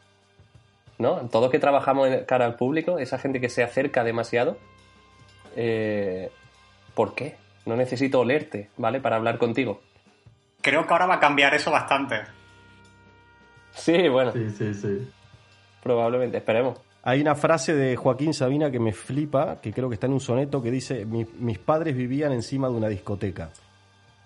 ¿No? 0.96 1.16
Todos 1.32 1.50
que 1.50 1.58
trabajamos 1.58 2.06
en 2.08 2.24
cara 2.24 2.44
al 2.44 2.54
público, 2.54 3.00
esa 3.00 3.18
gente 3.18 3.40
que 3.40 3.48
se 3.48 3.64
acerca 3.64 4.04
demasiado, 4.04 4.56
eh, 5.56 6.30
¿por 6.94 7.16
qué? 7.16 7.34
No 7.66 7.76
necesito 7.76 8.20
olerte, 8.20 8.70
¿vale? 8.76 9.00
Para 9.00 9.16
hablar 9.16 9.38
contigo. 9.38 9.80
Creo 10.60 10.86
que 10.86 10.92
ahora 10.92 11.06
va 11.06 11.14
a 11.16 11.20
cambiar 11.20 11.54
eso 11.54 11.70
bastante. 11.70 12.20
Sí, 13.72 14.08
bueno, 14.08 14.32
Sí, 14.32 14.50
sí, 14.50 14.74
sí. 14.74 15.10
probablemente, 15.82 16.38
esperemos. 16.38 16.78
Hay 17.02 17.20
una 17.20 17.34
frase 17.34 17.74
de 17.74 17.96
Joaquín 17.96 18.32
Sabina 18.32 18.70
que 18.70 18.80
me 18.80 18.92
flipa, 18.92 19.60
que 19.60 19.72
creo 19.72 19.88
que 19.88 19.94
está 19.94 20.06
en 20.06 20.14
un 20.14 20.20
soneto, 20.20 20.62
que 20.62 20.70
dice, 20.70 21.04
"Mi- 21.04 21.26
mis 21.38 21.58
padres 21.58 21.94
vivían 21.96 22.32
encima 22.32 22.68
de 22.68 22.74
una 22.74 22.88
discoteca. 22.88 23.50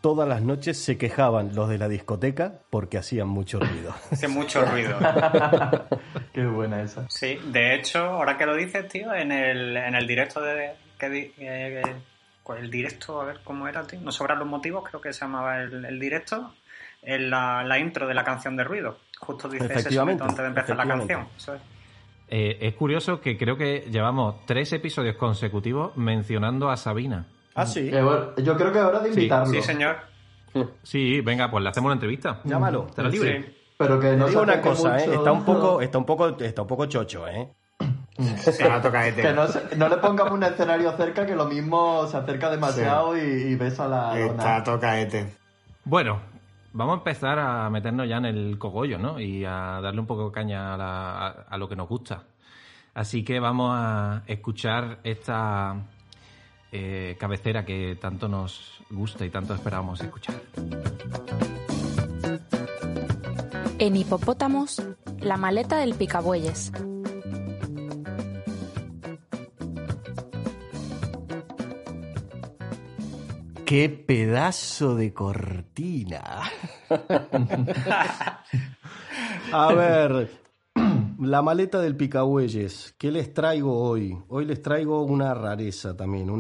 Todas 0.01 0.29
las 0.29 0.43
noches 0.43 0.79
se 0.79 0.97
quejaban 0.97 1.57
los 1.57 1.69
de 1.69 1.77
la 1.79 1.89
discoteca 1.89 2.53
porque 2.71 2.99
hacían 2.99 3.27
mucho 3.29 3.59
ruido. 3.59 3.93
Hace 4.13 4.29
mucho 4.29 4.65
ruido. 4.65 4.97
Qué 6.33 6.47
buena 6.47 6.83
esa. 6.83 7.05
Sí, 7.09 7.37
de 7.47 7.75
hecho, 7.75 7.99
ahora 7.99 8.39
que 8.39 8.47
lo 8.47 8.55
dices, 8.55 8.87
tío, 8.87 9.13
en 9.13 9.33
el, 9.33 9.77
en 9.77 9.95
el 9.97 10.07
directo 10.07 10.41
de. 10.41 10.71
Que, 11.01 11.09
di- 11.11 11.33
eh, 11.39 11.83
pues 12.49 12.63
el 12.63 12.71
directo, 12.71 13.21
a 13.21 13.27
ver 13.27 13.41
cómo 13.45 13.69
era, 13.69 13.87
tío. 13.87 14.01
No 14.01 14.11
sobran 14.11 14.39
los 14.39 14.49
motivos, 14.49 14.83
creo 14.89 15.03
que 15.03 15.13
se 15.13 15.21
llamaba 15.21 15.61
el, 15.63 15.85
el 15.85 16.01
directo. 16.01 16.55
En 17.03 17.29
la, 17.29 17.63
la 17.63 17.79
intro 17.79 18.09
de 18.09 18.15
la 18.15 18.25
canción 18.25 18.57
de 18.57 18.65
ruido. 18.65 18.97
Justo 19.21 19.49
dice 19.51 19.67
ese 19.73 20.01
antes 20.01 20.37
de 20.37 20.47
empezar 20.47 20.77
la 20.79 20.87
canción. 20.87 21.29
Eso 21.37 21.55
es. 21.55 21.61
Eh, 22.29 22.59
es 22.61 22.75
curioso 22.75 23.21
que 23.21 23.37
creo 23.37 23.57
que 23.59 23.87
llevamos 23.91 24.45
tres 24.47 24.73
episodios 24.73 25.15
consecutivos 25.17 25.95
mencionando 25.97 26.71
a 26.71 26.77
Sabina. 26.79 27.27
ah, 27.55 27.67
sí. 27.67 27.91
Eh, 27.93 28.03
Yo 28.43 28.57
creo 28.57 28.73
que 28.73 28.79
es 28.79 28.85
hora 28.85 29.01
de 29.01 29.11
invitarlo. 29.11 29.53
Sí, 29.53 29.63
señor. 29.63 29.97
Sí, 30.83 31.21
venga, 31.21 31.51
pues 31.51 31.63
le 31.63 31.69
hacemos 31.71 31.87
una 31.89 31.95
entrevista. 31.95 32.41
Llámalo. 32.45 32.87
¿Estará 32.89 33.09
libre? 33.11 33.43
Sí. 33.43 33.55
Pero 33.77 34.01
que 34.01 34.09
Te 34.09 34.17
no 34.17 34.27
digo 34.27 34.41
se 34.41 34.45
una 34.45 34.61
cosa, 34.61 34.99
¿eh? 34.99 35.15
está 35.15 35.31
un 35.31 35.45
poco, 35.45 35.81
está 35.81 35.99
un 35.99 36.05
poco, 36.07 36.29
está 36.41 36.63
un 36.63 36.69
poco 36.69 36.87
chocho, 36.87 37.29
¿eh? 37.29 37.49
Que 39.23 39.33
no, 39.77 39.89
le 39.89 39.97
pongamos 39.99 40.33
un 40.33 40.43
escenario 40.43 40.93
cerca 40.97 41.25
que 41.25 41.35
lo 41.37 41.45
mismo 41.47 42.07
se 42.09 42.17
acerca 42.17 42.51
demasiado 42.51 43.17
y, 43.17 43.21
y 43.21 43.55
besa 43.55 43.87
la 43.89 44.19
Está 44.19 44.63
tocaete. 44.65 45.35
Bueno, 45.85 46.21
vamos 46.73 46.95
a 46.95 46.99
empezar 46.99 47.39
a 47.39 47.71
meternos 47.71 48.09
ya 48.09 48.17
en 48.17 48.25
el 48.27 48.59
cogollo, 48.59 48.99
¿no? 48.99 49.21
Y 49.21 49.45
a 49.45 49.81
darle 49.81 50.01
un 50.01 50.07
poco 50.07 50.27
de 50.27 50.33
caña 50.33 50.75
a, 50.75 50.77
la- 50.77 51.27
a- 51.29 51.31
a 51.49 51.57
lo 51.59 51.69
que 51.69 51.77
nos 51.77 51.89
gusta. 51.89 52.25
Así 52.95 53.23
que 53.25 53.39
vamos 53.39 53.71
a 53.73 54.23
escuchar 54.27 54.99
esta 55.05 55.77
eh, 56.73 57.17
cabecera 57.21 57.65
que 57.65 57.97
tanto 58.01 58.27
nos 58.29 58.81
gusta 58.91 59.25
y 59.25 59.31
tanto 59.31 59.55
esperábamos 59.55 60.01
escuchar. 60.01 60.35
En 63.79 63.95
Hipopótamos, 63.97 64.83
la 65.21 65.37
maleta 65.37 65.77
del 65.79 65.95
picabueyes. 65.95 66.73
¡Qué 73.69 73.91
pedazo 73.91 74.97
de 74.97 75.13
cortina! 75.13 76.41
A 79.53 79.75
ver, 79.75 80.31
la 81.21 81.43
maleta 81.43 81.79
del 81.79 81.95
picabueyes. 81.95 82.95
¿Qué 82.97 83.13
les 83.13 83.35
traigo 83.35 83.79
hoy? 83.79 84.19
Hoy 84.29 84.47
les 84.47 84.63
traigo 84.63 85.03
una 85.03 85.35
rareza 85.35 85.95
también, 85.95 86.31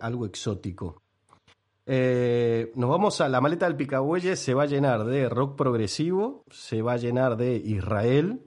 algo 0.00 0.24
exótico. 0.24 1.02
Eh, 1.84 2.70
nos 2.76 2.90
vamos 2.90 3.20
a 3.20 3.28
la 3.28 3.40
maleta 3.40 3.66
del 3.66 3.74
picabueyes, 3.74 4.38
se 4.38 4.54
va 4.54 4.62
a 4.62 4.66
llenar 4.66 5.04
de 5.04 5.28
rock 5.28 5.56
progresivo, 5.56 6.44
se 6.48 6.80
va 6.80 6.92
a 6.92 6.98
llenar 6.98 7.36
de 7.36 7.56
Israel, 7.56 8.44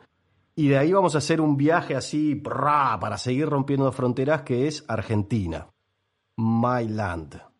y 0.55 0.69
de 0.69 0.77
ahí 0.77 0.93
vamos 0.93 1.15
a 1.15 1.17
hacer 1.17 1.41
un 1.41 1.57
viaje 1.57 1.97
así 1.97 2.35
para 2.35 3.17
seguir 3.17 3.49
rompiendo 3.49 3.91
fronteras, 3.91 4.43
que 4.43 4.69
es 4.69 4.85
Argentina. 4.87 5.67
My 6.37 6.87
land. 6.87 7.50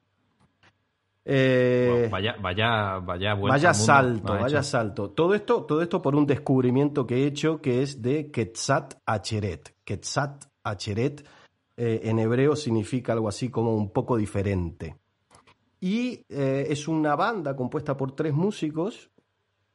Eh, 1.24 2.08
Vaya, 2.12 2.36
vaya, 2.42 3.00
vaya 3.00 3.36
Vaya 3.36 3.74
salto, 3.74 4.34
vaya 4.34 4.48
hecho. 4.60 4.64
salto. 4.64 5.12
Todo 5.12 5.36
esto, 5.36 5.66
todo 5.66 5.82
esto 5.82 6.02
por 6.02 6.16
un 6.16 6.26
descubrimiento 6.26 7.06
que 7.06 7.24
he 7.24 7.28
hecho 7.28 7.62
que 7.62 7.84
es 7.84 8.02
de 8.02 8.32
Quetzat 8.32 8.96
Acheret. 9.06 9.76
Quetzat 9.84 10.46
Acheret 10.64 11.24
eh, 11.78 12.02
en 12.04 12.20
hebreo 12.20 12.56
significa 12.56 13.14
algo 13.14 13.28
así 13.30 13.50
como 13.50 13.76
un 13.76 13.92
poco 13.92 14.18
diferente. 14.18 14.96
Y 15.80 16.26
eh, 16.30 16.68
es 16.70 16.88
una 16.88 17.16
banda 17.16 17.56
compuesta 17.56 17.98
por 17.98 18.14
tres 18.14 18.34
músicos 18.34 19.10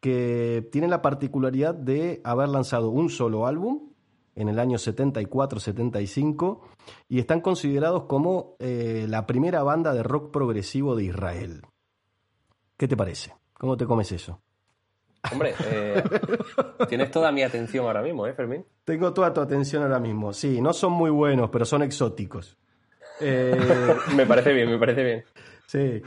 que 0.01 0.69
tienen 0.71 0.91
la 0.91 1.03
particularidad 1.03 1.75
de 1.75 2.21
haber 2.23 2.49
lanzado 2.49 2.91
un 2.91 3.09
solo 3.09 3.47
álbum 3.47 3.91
en 4.37 4.49
el 4.49 4.59
año 4.61 4.77
74-75 4.79 6.61
y 7.09 7.19
están 7.19 7.41
considerados 7.41 8.05
como 8.05 8.55
eh, 8.61 9.07
la 9.09 9.27
primera 9.27 9.63
banda 9.63 9.93
de 9.95 10.03
rock 10.03 10.31
progresivo 10.31 10.95
de 10.95 11.05
Israel. 11.05 11.63
¿Qué 12.77 12.87
te 12.87 12.97
parece? 12.97 13.35
¿Cómo 13.55 13.77
te 13.77 13.87
comes 13.87 14.13
eso? 14.13 14.41
Hombre, 15.33 15.55
eh, 15.65 16.03
tienes 16.89 17.11
toda 17.11 17.33
mi 17.33 17.43
atención 17.43 17.87
ahora 17.87 18.03
mismo, 18.03 18.27
¿eh, 18.27 18.35
Fermín? 18.35 18.65
Tengo 18.85 19.13
toda 19.13 19.33
tu 19.33 19.41
atención 19.41 19.83
ahora 19.83 19.99
mismo. 19.99 20.33
Sí, 20.33 20.61
no 20.61 20.73
son 20.73 20.93
muy 20.93 21.11
buenos, 21.11 21.51
pero 21.51 21.65
son 21.65 21.83
exóticos. 21.83 22.57
Eh, 23.21 23.57
Me 24.15 24.27
parece 24.27 24.53
bien, 24.53 24.71
me 24.71 24.79
parece 24.79 25.03
bien. 25.03 25.25
sí. 25.67 26.03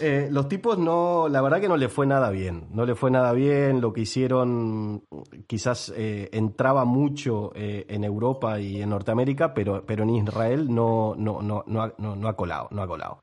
Eh, 0.00 0.28
los 0.30 0.48
tipos 0.48 0.78
no, 0.78 1.28
la 1.28 1.40
verdad 1.40 1.60
que 1.60 1.68
no 1.68 1.76
le 1.76 1.88
fue 1.88 2.06
nada 2.06 2.30
bien. 2.30 2.68
No 2.70 2.84
le 2.84 2.94
fue 2.94 3.10
nada 3.10 3.32
bien. 3.32 3.80
Lo 3.80 3.92
que 3.92 4.02
hicieron 4.02 5.04
quizás 5.46 5.92
eh, 5.96 6.28
entraba 6.32 6.84
mucho 6.84 7.52
eh, 7.54 7.86
en 7.88 8.04
Europa 8.04 8.58
y 8.60 8.82
en 8.82 8.90
Norteamérica, 8.90 9.54
pero, 9.54 9.84
pero 9.86 10.02
en 10.02 10.10
Israel 10.10 10.72
no, 10.74 11.14
no, 11.16 11.42
no, 11.42 11.64
no, 11.66 11.82
ha, 11.82 11.94
no, 11.98 12.28
ha 12.28 12.36
colado, 12.36 12.68
no 12.70 12.82
ha 12.82 12.86
colado. 12.86 13.22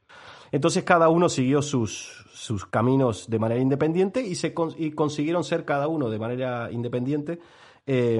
Entonces 0.52 0.84
cada 0.84 1.10
uno 1.10 1.30
siguió 1.30 1.62
sus, 1.62 2.26
sus 2.34 2.66
caminos 2.66 3.30
de 3.30 3.40
manera 3.40 3.62
independiente 3.62 4.22
y, 4.22 4.36
se 4.36 4.54
y 4.78 4.92
consiguieron 4.92 5.44
ser 5.44 5.66
cada 5.66 5.88
uno 5.88 6.10
de 6.10 6.20
manera 6.20 6.72
independiente, 6.72 7.40
eh, 7.86 8.20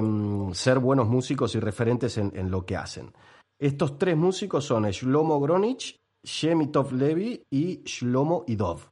ser 0.52 0.78
buenos 0.78 1.08
músicos 1.08 1.54
y 1.54 1.60
referentes 1.60 2.16
en, 2.18 2.32
en 2.34 2.50
lo 2.50 2.64
que 2.64 2.76
hacen. 2.76 3.12
Estos 3.58 3.98
tres 3.98 4.16
músicos 4.16 4.64
son 4.64 4.84
Shlomo 4.86 5.40
Gronich, 5.40 6.01
Shemitov 6.22 6.92
Levi 6.92 7.46
y 7.50 7.82
Shlomo 7.84 8.44
Idov. 8.46 8.90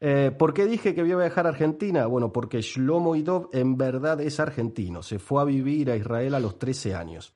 Eh, 0.00 0.30
¿Por 0.36 0.54
qué 0.54 0.66
dije 0.66 0.94
que 0.94 1.06
iba 1.06 1.20
a 1.20 1.24
dejar 1.24 1.46
Argentina? 1.46 2.06
Bueno, 2.06 2.32
porque 2.32 2.62
Shlomo 2.62 3.16
Idov 3.16 3.50
en 3.52 3.76
verdad 3.76 4.20
es 4.20 4.40
argentino. 4.40 5.02
Se 5.02 5.18
fue 5.18 5.42
a 5.42 5.44
vivir 5.44 5.90
a 5.90 5.96
Israel 5.96 6.34
a 6.34 6.40
los 6.40 6.58
13 6.58 6.94
años. 6.94 7.34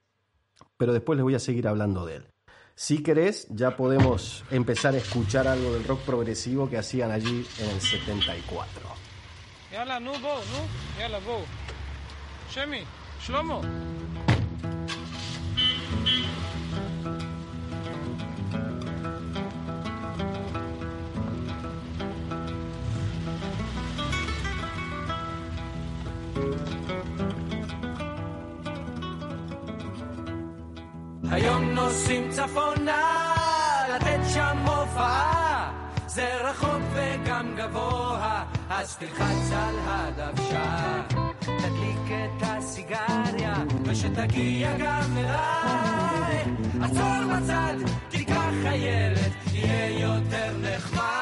Pero 0.77 0.93
después 0.93 1.17
les 1.17 1.25
voy 1.25 1.35
a 1.35 1.39
seguir 1.39 1.69
hablando 1.69 2.07
de 2.07 2.17
él. 2.17 2.27
Si 2.75 3.03
querés, 3.03 3.47
ya 3.51 3.77
podemos 3.77 4.45
empezar 4.51 4.95
a 4.95 4.99
escuchar 4.99 5.47
algo 5.47 5.73
del 5.73 5.85
rock 5.85 6.01
progresivo 6.01 6.69
que 6.69 6.79
hacían 6.79 7.13
allí 7.13 7.47
en 7.59 7.71
el 7.71 7.81
74. 7.81 8.83
Yala, 9.71 10.01
no, 10.01 10.13
go, 10.13 10.19
no. 10.19 10.99
Yala, 10.99 11.21
go. 11.21 11.41
Shemi, 12.51 12.83
Shlomo. 13.21 13.61
היום 31.35 31.71
נוסעים 31.71 32.31
צפונה, 32.31 33.35
לתת 33.95 34.21
שם 34.35 34.59
הופעה. 34.67 35.73
זה 36.07 36.29
רחוק 36.45 36.83
וגם 36.95 37.55
גבוה, 37.57 38.45
אז 38.71 38.97
תלחץ 38.97 39.53
על 39.53 39.75
הדוושה. 39.87 41.03
תדליק 41.39 42.09
את 42.09 42.43
הסיגריה, 42.43 43.55
ושתגיע 43.85 44.73
גם 44.79 45.17
אליי. 45.17 46.45
עצור 46.83 47.37
בצד, 47.37 47.75
תיקח 48.09 48.51
חיילת, 48.63 49.33
יהיה 49.53 50.01
יותר 50.01 50.53
נחמד. 50.63 51.14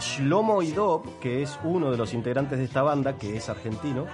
Shlomo 0.00 0.62
Idov, 0.62 1.18
que 1.20 1.42
es 1.42 1.58
uno 1.64 1.90
de 1.90 1.96
los 1.96 2.12
integrantes 2.12 2.58
de 2.58 2.64
esta 2.64 2.82
banda, 2.82 3.16
que 3.16 3.36
es 3.36 3.48
argentino, 3.48 4.06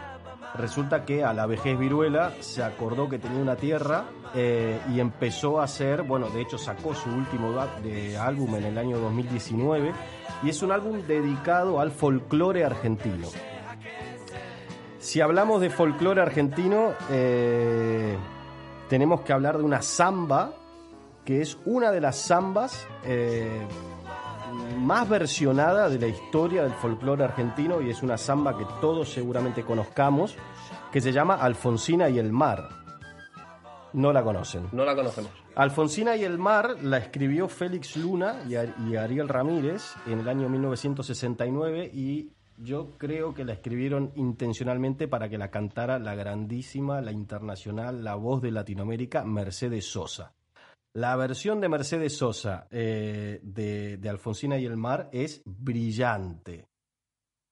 resulta 0.54 1.04
que 1.04 1.24
a 1.24 1.32
la 1.32 1.46
vejez 1.46 1.78
viruela 1.78 2.32
se 2.40 2.62
acordó 2.62 3.08
que 3.08 3.18
tenía 3.18 3.40
una 3.40 3.56
tierra 3.56 4.04
eh, 4.34 4.80
y 4.92 5.00
empezó 5.00 5.60
a 5.60 5.64
hacer, 5.64 6.02
bueno, 6.02 6.28
de 6.28 6.42
hecho 6.42 6.58
sacó 6.58 6.94
su 6.94 7.10
último 7.10 7.52
de 7.82 8.16
álbum 8.16 8.54
en 8.56 8.64
el 8.64 8.78
año 8.78 8.98
2019 8.98 9.92
y 10.42 10.50
es 10.50 10.62
un 10.62 10.72
álbum 10.72 11.02
dedicado 11.06 11.80
al 11.80 11.90
folclore 11.90 12.64
argentino. 12.64 13.28
Si 14.98 15.20
hablamos 15.20 15.60
de 15.60 15.70
folclore 15.70 16.20
argentino, 16.20 16.92
eh, 17.10 18.16
tenemos 18.88 19.22
que 19.22 19.32
hablar 19.32 19.58
de 19.58 19.64
una 19.64 19.82
samba, 19.82 20.52
que 21.24 21.40
es 21.40 21.58
una 21.64 21.90
de 21.90 22.00
las 22.00 22.26
zambas 22.26 22.86
eh, 23.04 23.66
más 24.78 25.08
versionada 25.08 25.88
de 25.88 25.98
la 25.98 26.06
historia 26.06 26.62
del 26.62 26.72
folclore 26.72 27.24
argentino 27.24 27.80
y 27.80 27.90
es 27.90 28.02
una 28.02 28.16
samba 28.16 28.56
que 28.56 28.64
todos 28.80 29.08
seguramente 29.12 29.62
conozcamos, 29.64 30.36
que 30.92 31.00
se 31.00 31.12
llama 31.12 31.34
Alfonsina 31.34 32.08
y 32.08 32.18
el 32.18 32.32
mar. 32.32 32.68
No 33.92 34.12
la 34.12 34.22
conocen. 34.22 34.68
No 34.72 34.84
la 34.84 34.94
conocemos. 34.94 35.30
Alfonsina 35.56 36.14
y 36.16 36.24
el 36.24 36.38
mar 36.38 36.76
la 36.82 36.98
escribió 36.98 37.48
Félix 37.48 37.96
Luna 37.96 38.36
y, 38.48 38.54
Ar- 38.54 38.74
y 38.88 38.96
Ariel 38.96 39.28
Ramírez 39.28 39.94
en 40.06 40.20
el 40.20 40.28
año 40.28 40.48
1969 40.48 41.90
y 41.92 42.30
yo 42.58 42.90
creo 42.98 43.34
que 43.34 43.44
la 43.44 43.52
escribieron 43.54 44.12
intencionalmente 44.16 45.08
para 45.08 45.28
que 45.28 45.38
la 45.38 45.50
cantara 45.50 45.98
la 45.98 46.14
grandísima, 46.14 47.00
la 47.00 47.12
internacional, 47.12 48.04
la 48.04 48.14
voz 48.16 48.42
de 48.42 48.50
Latinoamérica, 48.50 49.24
Mercedes 49.24 49.90
Sosa. 49.90 50.32
La 50.98 51.14
versión 51.14 51.60
de 51.60 51.68
Mercedes 51.68 52.18
Sosa 52.18 52.66
eh, 52.72 53.38
de, 53.40 54.08
Alfonsina 54.08 54.58
y 54.58 54.64
el 54.64 54.76
mar 54.76 55.08
es 55.12 55.42
brillante. 55.44 56.66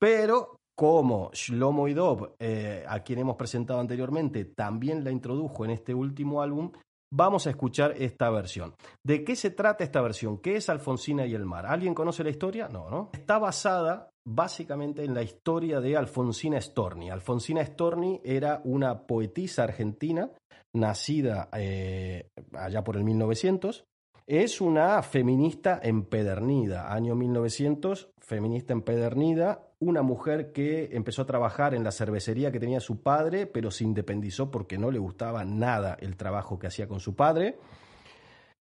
Pero 0.00 0.56
como 0.74 1.30
Shlomo 1.32 1.86
Idov, 1.86 2.34
eh, 2.40 2.84
a 2.88 2.98
quien 3.04 3.20
hemos 3.20 3.36
presentado 3.36 3.78
anteriormente, 3.78 4.46
también 4.46 5.04
la 5.04 5.12
introdujo 5.12 5.64
en 5.64 5.70
este 5.70 5.94
último 5.94 6.42
álbum, 6.42 6.72
vamos 7.12 7.46
a 7.46 7.50
escuchar 7.50 7.92
esta 7.96 8.30
versión. 8.30 8.74
¿De 9.04 9.22
qué 9.22 9.36
se 9.36 9.52
trata 9.52 9.84
esta 9.84 10.00
versión? 10.00 10.38
¿Qué 10.38 10.56
es 10.56 10.68
Alfonsina 10.68 11.24
y 11.24 11.34
el 11.36 11.46
mar? 11.46 11.66
¿Alguien 11.66 11.94
conoce 11.94 12.24
la 12.24 12.30
historia? 12.30 12.68
No, 12.68 12.90
¿no? 12.90 13.10
Está 13.12 13.38
basada 13.38 14.10
básicamente 14.26 15.04
en 15.04 15.14
la 15.14 15.22
historia 15.22 15.80
de 15.80 15.96
Alfonsina 15.96 16.60
Storni. 16.60 17.10
Alfonsina 17.10 17.64
Storni 17.64 18.20
era 18.24 18.60
una 18.64 19.06
poetisa 19.06 19.62
argentina, 19.62 20.30
nacida 20.74 21.48
eh, 21.52 22.28
allá 22.52 22.82
por 22.82 22.96
el 22.96 23.04
1900, 23.04 23.84
es 24.26 24.60
una 24.60 25.00
feminista 25.02 25.78
empedernida, 25.80 26.92
año 26.92 27.14
1900, 27.14 28.10
feminista 28.18 28.72
empedernida, 28.72 29.68
una 29.78 30.02
mujer 30.02 30.50
que 30.50 30.96
empezó 30.96 31.22
a 31.22 31.26
trabajar 31.26 31.74
en 31.74 31.84
la 31.84 31.92
cervecería 31.92 32.50
que 32.50 32.58
tenía 32.58 32.80
su 32.80 33.02
padre, 33.02 33.46
pero 33.46 33.70
se 33.70 33.84
independizó 33.84 34.50
porque 34.50 34.78
no 34.78 34.90
le 34.90 34.98
gustaba 34.98 35.44
nada 35.44 35.96
el 36.00 36.16
trabajo 36.16 36.58
que 36.58 36.66
hacía 36.66 36.88
con 36.88 36.98
su 36.98 37.14
padre. 37.14 37.58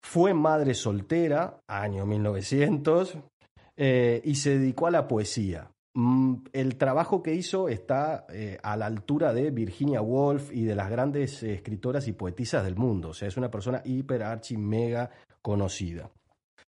Fue 0.01 0.33
madre 0.33 0.73
soltera, 0.73 1.61
año 1.65 2.05
1900, 2.05 3.19
eh, 3.75 4.21
y 4.23 4.35
se 4.35 4.59
dedicó 4.59 4.87
a 4.87 4.91
la 4.91 5.07
poesía. 5.07 5.69
Mm, 5.95 6.37
El 6.53 6.77
trabajo 6.77 7.21
que 7.21 7.33
hizo 7.33 7.69
está 7.69 8.25
eh, 8.29 8.57
a 8.63 8.75
la 8.77 8.87
altura 8.87 9.33
de 9.33 9.51
Virginia 9.51 10.01
Woolf 10.01 10.51
y 10.51 10.63
de 10.63 10.75
las 10.75 10.89
grandes 10.89 11.43
eh, 11.43 11.53
escritoras 11.53 12.07
y 12.07 12.13
poetisas 12.13 12.63
del 12.63 12.75
mundo. 12.75 13.09
O 13.09 13.13
sea, 13.13 13.27
es 13.27 13.37
una 13.37 13.51
persona 13.51 13.81
hiper, 13.85 14.23
archi, 14.23 14.57
mega 14.57 15.09
conocida. 15.41 16.09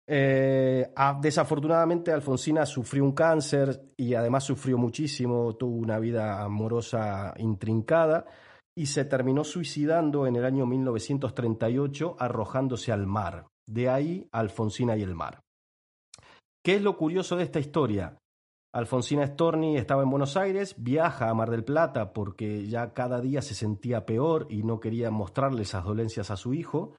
Desafortunadamente 0.05 2.13
Alfonsina 2.13 2.67
sufrió 2.67 3.05
un 3.05 3.13
cáncer 3.13 3.93
y 3.97 4.15
además 4.15 4.45
sufrió 4.45 4.77
muchísimo, 4.77 5.55
tuvo 5.55 5.77
una 5.77 5.99
vida 5.99 6.43
amorosa 6.43 7.33
intrincada 7.39 8.27
y 8.75 8.87
se 8.87 9.07
terminó 9.07 9.45
suicidando 9.45 10.27
en 10.27 10.37
el 10.37 10.45
año 10.45 10.67
1938 10.67 12.17
arrojándose 12.19 12.93
al 12.93 13.07
mar. 13.07 13.47
De 13.67 13.89
ahí 13.89 14.29
Alfonsina 14.33 14.97
y 14.97 15.03
el 15.03 15.15
mar. 15.15 15.41
¿Qué 16.65 16.77
es 16.77 16.83
lo 16.83 16.97
curioso 16.97 17.37
de 17.37 17.43
esta 17.43 17.59
historia? 17.59 18.19
Alfonsina 18.73 19.27
Storni 19.27 19.77
estaba 19.77 20.05
en 20.05 20.11
Buenos 20.11 20.37
Aires, 20.37 20.77
viaja 20.79 21.29
a 21.29 21.35
Mar 21.35 21.51
del 21.51 21.65
Plata 21.65 22.13
porque 22.13 22.67
ya 22.69 22.95
cada 22.95 23.21
día 23.21 23.43
se 23.43 23.55
sentía 23.55 24.07
peor 24.07 24.47
y 24.49 24.63
no 24.63 24.79
quería 24.79 25.11
mostrarle 25.11 25.63
esas 25.63 25.85
dolencias 25.85 26.31
a 26.31 26.37
su 26.37 26.55
hijo. 26.55 26.95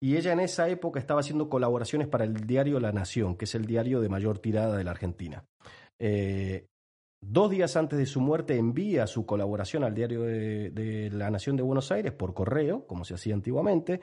Y 0.00 0.16
ella 0.16 0.32
en 0.32 0.40
esa 0.40 0.68
época 0.70 0.98
estaba 0.98 1.20
haciendo 1.20 1.50
colaboraciones 1.50 2.08
para 2.08 2.24
el 2.24 2.46
diario 2.46 2.80
La 2.80 2.90
Nación, 2.90 3.36
que 3.36 3.44
es 3.44 3.54
el 3.54 3.66
diario 3.66 4.00
de 4.00 4.08
mayor 4.08 4.38
tirada 4.38 4.76
de 4.76 4.84
la 4.84 4.92
Argentina. 4.92 5.44
Eh, 6.00 6.66
dos 7.22 7.50
días 7.50 7.76
antes 7.76 7.98
de 7.98 8.06
su 8.06 8.22
muerte 8.22 8.56
envía 8.56 9.06
su 9.06 9.26
colaboración 9.26 9.84
al 9.84 9.94
diario 9.94 10.22
de, 10.22 10.70
de 10.70 11.10
La 11.10 11.30
Nación 11.30 11.56
de 11.56 11.62
Buenos 11.62 11.92
Aires 11.92 12.12
por 12.12 12.32
correo, 12.32 12.86
como 12.86 13.04
se 13.04 13.14
hacía 13.14 13.34
antiguamente, 13.34 14.00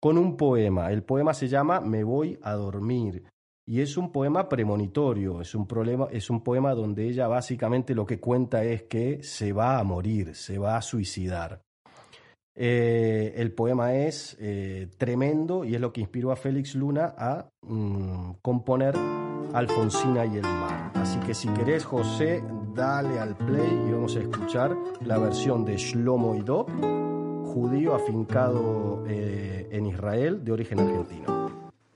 con 0.00 0.18
un 0.18 0.36
poema. 0.36 0.90
El 0.90 1.04
poema 1.04 1.32
se 1.32 1.46
llama 1.46 1.80
Me 1.80 2.02
voy 2.02 2.38
a 2.42 2.54
dormir. 2.54 3.24
Y 3.66 3.80
es 3.80 3.96
un 3.96 4.10
poema 4.10 4.48
premonitorio, 4.48 5.40
es 5.40 5.54
un, 5.54 5.66
problema, 5.66 6.08
es 6.10 6.30
un 6.30 6.42
poema 6.42 6.74
donde 6.74 7.06
ella 7.08 7.28
básicamente 7.28 7.94
lo 7.94 8.04
que 8.04 8.18
cuenta 8.18 8.64
es 8.64 8.82
que 8.84 9.22
se 9.22 9.52
va 9.52 9.78
a 9.78 9.84
morir, 9.84 10.34
se 10.34 10.58
va 10.58 10.76
a 10.76 10.82
suicidar. 10.82 11.62
Eh, 12.54 13.32
el 13.36 13.52
poema 13.52 13.94
es 13.94 14.36
eh, 14.38 14.88
tremendo 14.98 15.64
y 15.64 15.74
es 15.74 15.80
lo 15.80 15.92
que 15.92 16.02
inspiró 16.02 16.32
a 16.32 16.36
Félix 16.36 16.74
Luna 16.74 17.14
a 17.16 17.48
mm, 17.62 18.32
componer 18.42 18.94
Alfonsina 19.54 20.26
y 20.26 20.36
el 20.36 20.42
mar. 20.42 20.90
Así 20.94 21.18
que 21.20 21.32
si 21.32 21.48
querés, 21.48 21.84
José, 21.84 22.42
dale 22.74 23.18
al 23.18 23.36
play 23.36 23.84
y 23.88 23.92
vamos 23.92 24.16
a 24.16 24.20
escuchar 24.20 24.76
la 25.04 25.18
versión 25.18 25.64
de 25.64 25.76
Shlomo 25.76 26.34
Idov, 26.34 26.66
judío 27.44 27.94
afincado 27.94 29.04
eh, 29.06 29.68
en 29.70 29.86
Israel 29.86 30.44
de 30.44 30.52
origen 30.52 30.80
argentino. 30.80 31.41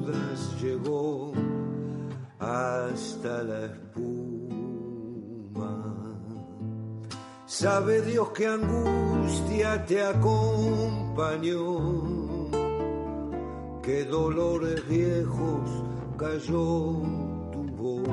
mudas 0.00 0.62
llegó 0.62 1.32
hasta 2.38 3.42
la 3.42 3.66
espuma. 3.66 4.14
Sabe 7.46 8.02
Dios 8.02 8.30
que 8.30 8.46
angustia 8.46 9.84
te 9.84 10.02
acompañó, 10.02 11.60
que 13.82 14.04
dolores 14.04 14.86
viejos 14.88 15.70
cayó 16.16 17.02
tu 17.52 17.66
voz 17.76 18.08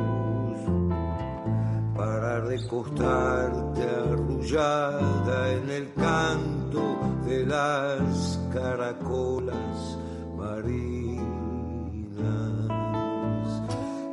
para 1.96 2.42
recostarte 2.42 3.84
arrullada 3.84 5.52
en 5.54 5.70
el 5.70 5.94
canto 5.94 6.98
de 7.26 7.46
las 7.46 8.40
caracolas 8.54 9.98
marinas. 10.36 11.07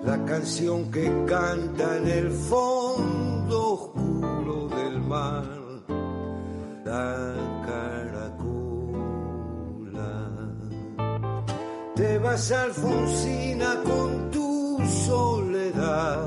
La 0.04 0.24
canción 0.26 0.90
que 0.90 1.10
canta 1.26 1.96
en 1.96 2.08
el 2.08 2.30
fondo 2.30 3.72
oscuro 3.72 4.68
del 4.68 5.00
mar, 5.00 5.44
la 6.84 7.34
caracola. 7.66 8.34
Te 11.94 12.18
vas 12.18 12.52
Alfonsina 12.52 13.82
con 13.84 14.30
tu 14.30 14.78
soledad 15.06 16.26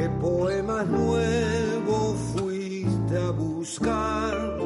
qué 0.00 0.08
poemas 0.20 0.86
nuevos 0.86 2.16
fuiste 2.34 3.18
a 3.18 3.30
buscar. 3.30 4.58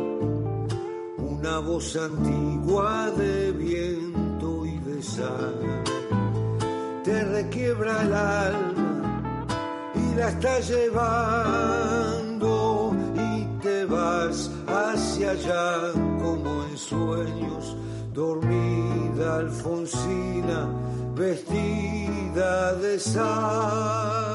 Una 1.18 1.59
voz 1.59 1.96
antigua 1.96 3.11
de 3.11 3.53
viento 3.53 4.24
te 7.05 7.25
requiebra 7.25 8.03
el 8.03 8.14
alma 8.14 9.47
y 9.95 10.14
la 10.17 10.29
está 10.29 10.61
llevando 10.61 12.47
y 13.14 13.45
te 13.62 13.85
vas 13.85 14.51
hacia 14.67 15.33
allá 15.33 15.93
como 16.21 16.64
en 16.64 16.77
sueños. 16.79 17.77
Dormida 18.12 19.37
Alfonsina, 19.37 20.69
vestida 21.14 22.75
de 22.75 22.99
sal. 22.99 24.35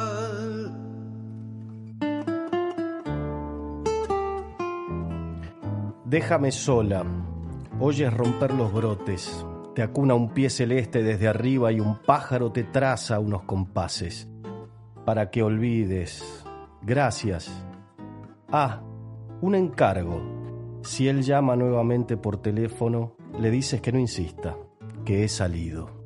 Déjame 6.06 6.52
sola, 6.52 7.04
oyes 7.80 8.14
romper 8.14 8.54
los 8.54 8.74
brotes, 8.74 9.46
te 9.76 9.84
acuna 9.84 10.16
un 10.16 10.34
pie 10.34 10.50
celeste 10.50 11.04
desde 11.04 11.28
arriba 11.28 11.72
y 11.72 11.80
un 11.80 12.00
pájaro 12.04 12.52
te 12.52 12.64
traza 12.64 13.20
unos 13.20 13.44
compases. 13.44 14.28
Para 15.06 15.30
que 15.30 15.44
olvides. 15.44 16.44
Gracias. 16.82 17.52
Ah, 18.52 18.82
un 19.42 19.56
encargo. 19.56 20.22
Si 20.84 21.08
él 21.08 21.22
llama 21.22 21.56
nuevamente 21.56 22.18
por 22.18 22.42
teléfono, 22.42 23.16
le 23.40 23.52
dices 23.52 23.82
que 23.82 23.92
no 23.92 24.00
insista, 24.00 24.58
que 25.06 25.24
he 25.24 25.28
salido. 25.28 26.00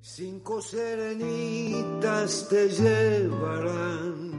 Cinco 0.00 0.62
serenitas 0.62 2.48
te 2.48 2.68
llevarán 2.68 4.36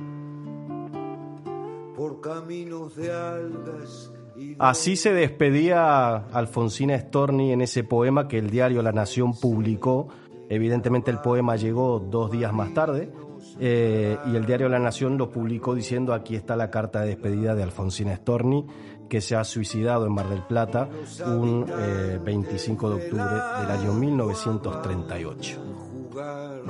por 1.96 2.22
caminos 2.22 2.96
de 2.96 3.12
algas. 3.12 4.12
Así 4.60 4.96
se 4.96 5.14
despedía 5.14 6.16
Alfonsina 6.16 6.98
Storni 6.98 7.52
en 7.52 7.62
ese 7.62 7.84
poema 7.84 8.28
que 8.28 8.38
el 8.38 8.50
diario 8.50 8.82
La 8.82 8.92
Nación 8.92 9.34
publicó. 9.40 10.08
Evidentemente 10.50 11.12
el 11.12 11.20
poema 11.20 11.56
llegó 11.56 12.00
dos 12.00 12.32
días 12.32 12.54
más 12.54 12.74
tarde 12.74 13.12
eh, 13.60 14.18
y 14.32 14.36
el 14.36 14.46
diario 14.46 14.70
La 14.70 14.80
Nación 14.80 15.18
lo 15.18 15.30
publicó 15.30 15.76
diciendo 15.76 16.14
aquí 16.14 16.36
está 16.36 16.56
la 16.56 16.70
carta 16.70 17.02
de 17.02 17.08
despedida 17.08 17.56
de 17.56 17.64
Alfonsina 17.64 18.16
Storni 18.16 18.66
que 19.10 19.22
se 19.22 19.36
ha 19.36 19.44
suicidado 19.44 20.06
en 20.06 20.14
Mar 20.14 20.30
del 20.30 20.44
Plata 20.44 20.90
un 21.26 21.66
eh, 21.68 22.20
25 22.24 22.90
de 22.90 22.96
octubre 22.96 23.24
del 23.24 23.72
año 23.72 23.94
1938. 23.94 25.60
jugar 25.92 26.62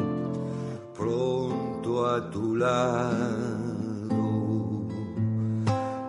pronto 0.93 2.07
a 2.07 2.29
tu 2.29 2.55
lado. 2.55 3.66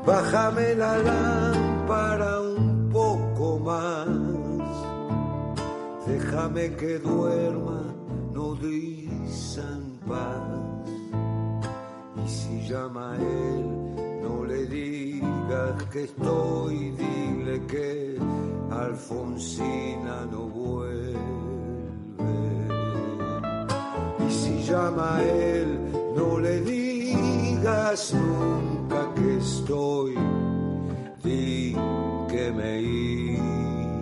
Bájame 0.08 0.74
la 0.74 0.96
lámpara 0.96 2.40
un 2.40 2.88
poco 2.90 3.58
más. 3.58 4.08
Déjame 6.06 6.74
que 6.76 6.98
duerma 6.98 7.82
nodriza 8.32 9.60
en 9.60 9.98
paz. 10.08 10.88
Y 12.24 12.26
si 12.26 12.68
llama 12.70 13.12
a 13.12 13.16
él, 13.16 14.22
no 14.22 14.46
le 14.46 14.64
digas 14.64 15.84
que 15.92 16.04
estoy, 16.04 16.90
dile 16.92 17.66
que 17.66 18.16
Alfonsina 18.70 20.24
no 20.32 20.48
vuelve. 20.48 21.18
Y 24.26 24.32
si 24.32 24.62
llama 24.62 25.16
a 25.16 25.22
él, 25.22 25.78
no 26.16 26.38
le 26.38 26.62
digas 26.62 26.87
nunca 28.14 29.12
que 29.14 29.38
estoy, 29.38 30.14
di 31.22 31.74
que 32.28 32.52
me 32.52 32.78
he 32.78 32.82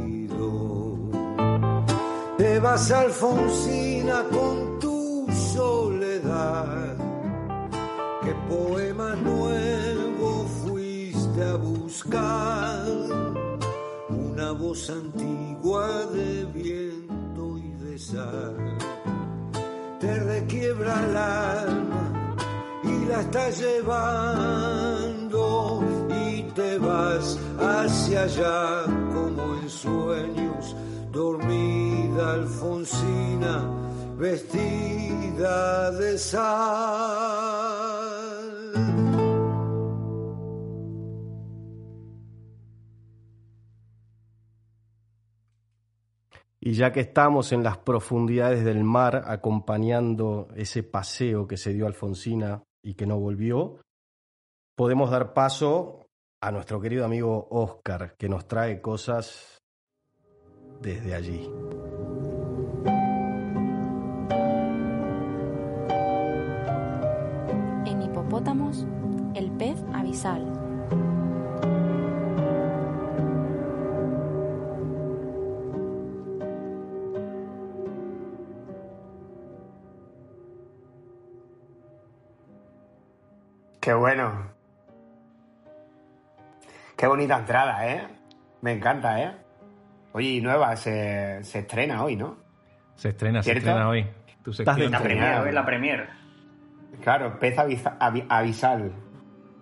ido. 0.08 0.50
Te 2.36 2.60
vas 2.60 2.90
Alfonsina 2.90 4.24
con 4.30 4.78
tu 4.78 5.26
soledad, 5.54 6.96
que 8.22 8.34
poema 8.48 9.14
nuevo 9.16 10.46
fuiste 10.62 11.42
a 11.42 11.56
buscar, 11.56 12.86
una 14.10 14.52
voz 14.52 14.90
antigua 14.90 15.88
de 16.12 16.44
viento 16.46 17.58
y 17.58 17.72
de 17.84 17.98
sal. 17.98 18.56
Te 19.98 20.14
requiebra 20.14 20.94
el 21.04 21.16
alma 21.16 21.95
y 23.06 23.08
la 23.08 23.20
estás 23.20 23.60
llevando 23.60 25.36
y 26.10 26.42
te 26.54 26.78
vas 26.78 27.38
hacia 27.58 28.22
allá 28.22 28.84
como 29.12 29.54
en 29.60 29.68
sueños, 29.68 30.74
dormida 31.12 32.34
Alfonsina, 32.34 33.70
vestida 34.18 35.90
de 35.92 36.18
sal. 36.18 37.46
Y 46.58 46.72
ya 46.72 46.90
que 46.90 47.00
estamos 47.00 47.52
en 47.52 47.62
las 47.62 47.78
profundidades 47.78 48.64
del 48.64 48.82
mar 48.82 49.22
acompañando 49.28 50.48
ese 50.56 50.82
paseo 50.82 51.46
que 51.46 51.56
se 51.56 51.72
dio 51.72 51.86
Alfonsina 51.86 52.65
y 52.86 52.94
que 52.94 53.04
no 53.04 53.18
volvió, 53.18 53.80
podemos 54.76 55.10
dar 55.10 55.34
paso 55.34 56.06
a 56.40 56.52
nuestro 56.52 56.80
querido 56.80 57.04
amigo 57.04 57.48
Oscar, 57.50 58.14
que 58.16 58.28
nos 58.28 58.46
trae 58.46 58.80
cosas 58.80 59.60
desde 60.80 61.12
allí. 61.16 61.50
En 67.86 68.02
hipopótamos, 68.02 68.86
el 69.34 69.50
pez 69.58 69.82
abisal. 69.92 70.65
Qué 83.86 83.94
bueno. 83.94 84.32
Qué 86.96 87.06
bonita 87.06 87.38
entrada, 87.38 87.88
¿eh? 87.88 88.02
Me 88.60 88.72
encanta, 88.72 89.22
¿eh? 89.22 89.30
Oye, 90.12 90.26
y 90.30 90.40
nueva, 90.40 90.74
se, 90.74 91.38
se 91.44 91.60
estrena 91.60 92.02
hoy, 92.02 92.16
¿no? 92.16 92.36
Se 92.96 93.10
estrena, 93.10 93.44
se 93.44 93.52
¿Cierto? 93.52 93.68
estrena 93.68 93.88
hoy. 93.88 94.04
Tu 94.42 94.52
sección. 94.52 94.90
La 94.90 95.00
premier, 95.00 95.38
hoy 95.38 95.52
la 95.52 95.64
premier. 95.64 96.08
Claro, 97.00 97.38
pez 97.38 97.56
avisa- 97.58 97.96
avi- 98.00 98.26
abisal. 98.28 98.90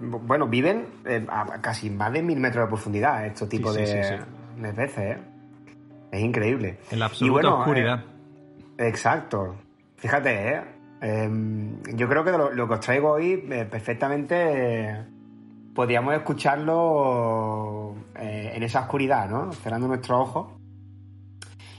Bueno, 0.01 0.47
viven 0.49 0.87
eh, 1.05 1.27
a 1.29 1.61
casi 1.61 1.91
más 1.91 2.11
de 2.11 2.23
mil 2.23 2.41
metros 2.41 2.65
de 2.65 2.69
profundidad 2.69 3.27
estos 3.27 3.51
tipos 3.51 3.75
Sí, 3.75 3.85
sí, 3.87 3.93
de, 3.93 4.05
sí, 4.05 4.15
sí. 4.17 4.63
de 4.63 4.73
peces, 4.73 4.99
¿eh? 4.99 5.19
Es 6.13 6.21
increíble. 6.23 6.79
En 6.91 6.99
la 6.99 7.05
Y 7.05 7.09
absoluta 7.09 7.33
bueno, 7.35 7.59
oscuridad. 7.59 8.05
eh, 8.79 8.89
exacto. 8.89 9.55
Fíjate, 9.99 10.49
¿eh? 10.55 10.63
Em, 11.07 11.83
yo 11.97 12.09
creo 12.09 12.25
que 12.25 12.33
lo, 12.33 12.67
que 12.67 12.75
os 12.75 12.81
traigo 12.81 13.11
hoy 13.11 13.45
eh, 13.51 13.67
perfectamente 13.71 15.05
podríamos 15.75 16.15
escucharlo 16.15 17.95
eh, 18.19 18.53
en 18.55 18.63
esa 18.63 18.81
oscuridad, 18.81 19.29
¿no? 19.29 19.53
Cerrando 19.53 19.87
nuestros 19.87 20.19
ojos. 20.19 20.53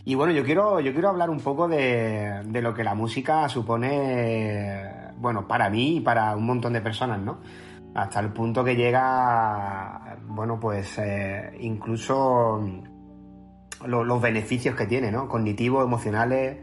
Y 0.03 0.13
bueno, 0.13 0.31
yo 0.31 0.43
quiero, 0.43 0.79
yo 0.79 0.93
quiero 0.93 1.09
hablar 1.09 1.31
un 1.31 1.39
poco 1.39 1.67
de, 1.67 2.43
de 2.45 2.61
lo 2.61 2.75
que 2.75 2.83
la 2.83 2.93
música 2.93 3.49
supone, 3.49 4.83
bueno, 5.17 5.47
para 5.47 5.71
mí 5.71 5.97
y 5.97 6.01
para 6.01 6.35
un 6.35 6.45
montón 6.45 6.73
de 6.73 6.81
personas, 6.81 7.19
¿no? 7.19 7.39
Hasta 7.95 8.19
el 8.19 8.31
punto 8.31 8.63
que 8.63 8.75
llega, 8.75 10.17
bueno, 10.27 10.59
pues 10.59 10.99
eh, 10.99 11.57
incluso 11.61 12.61
lo- 13.87 14.03
los 14.03 14.21
beneficios 14.21 14.75
que 14.75 14.85
tiene, 14.85 15.11
¿no? 15.11 15.27
Cognitivos, 15.27 15.83
emocionales, 15.83 16.59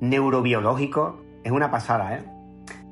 neurobiológicos. 0.00 1.14
Es 1.48 1.52
una 1.52 1.70
pasada, 1.70 2.14
¿eh? 2.14 2.22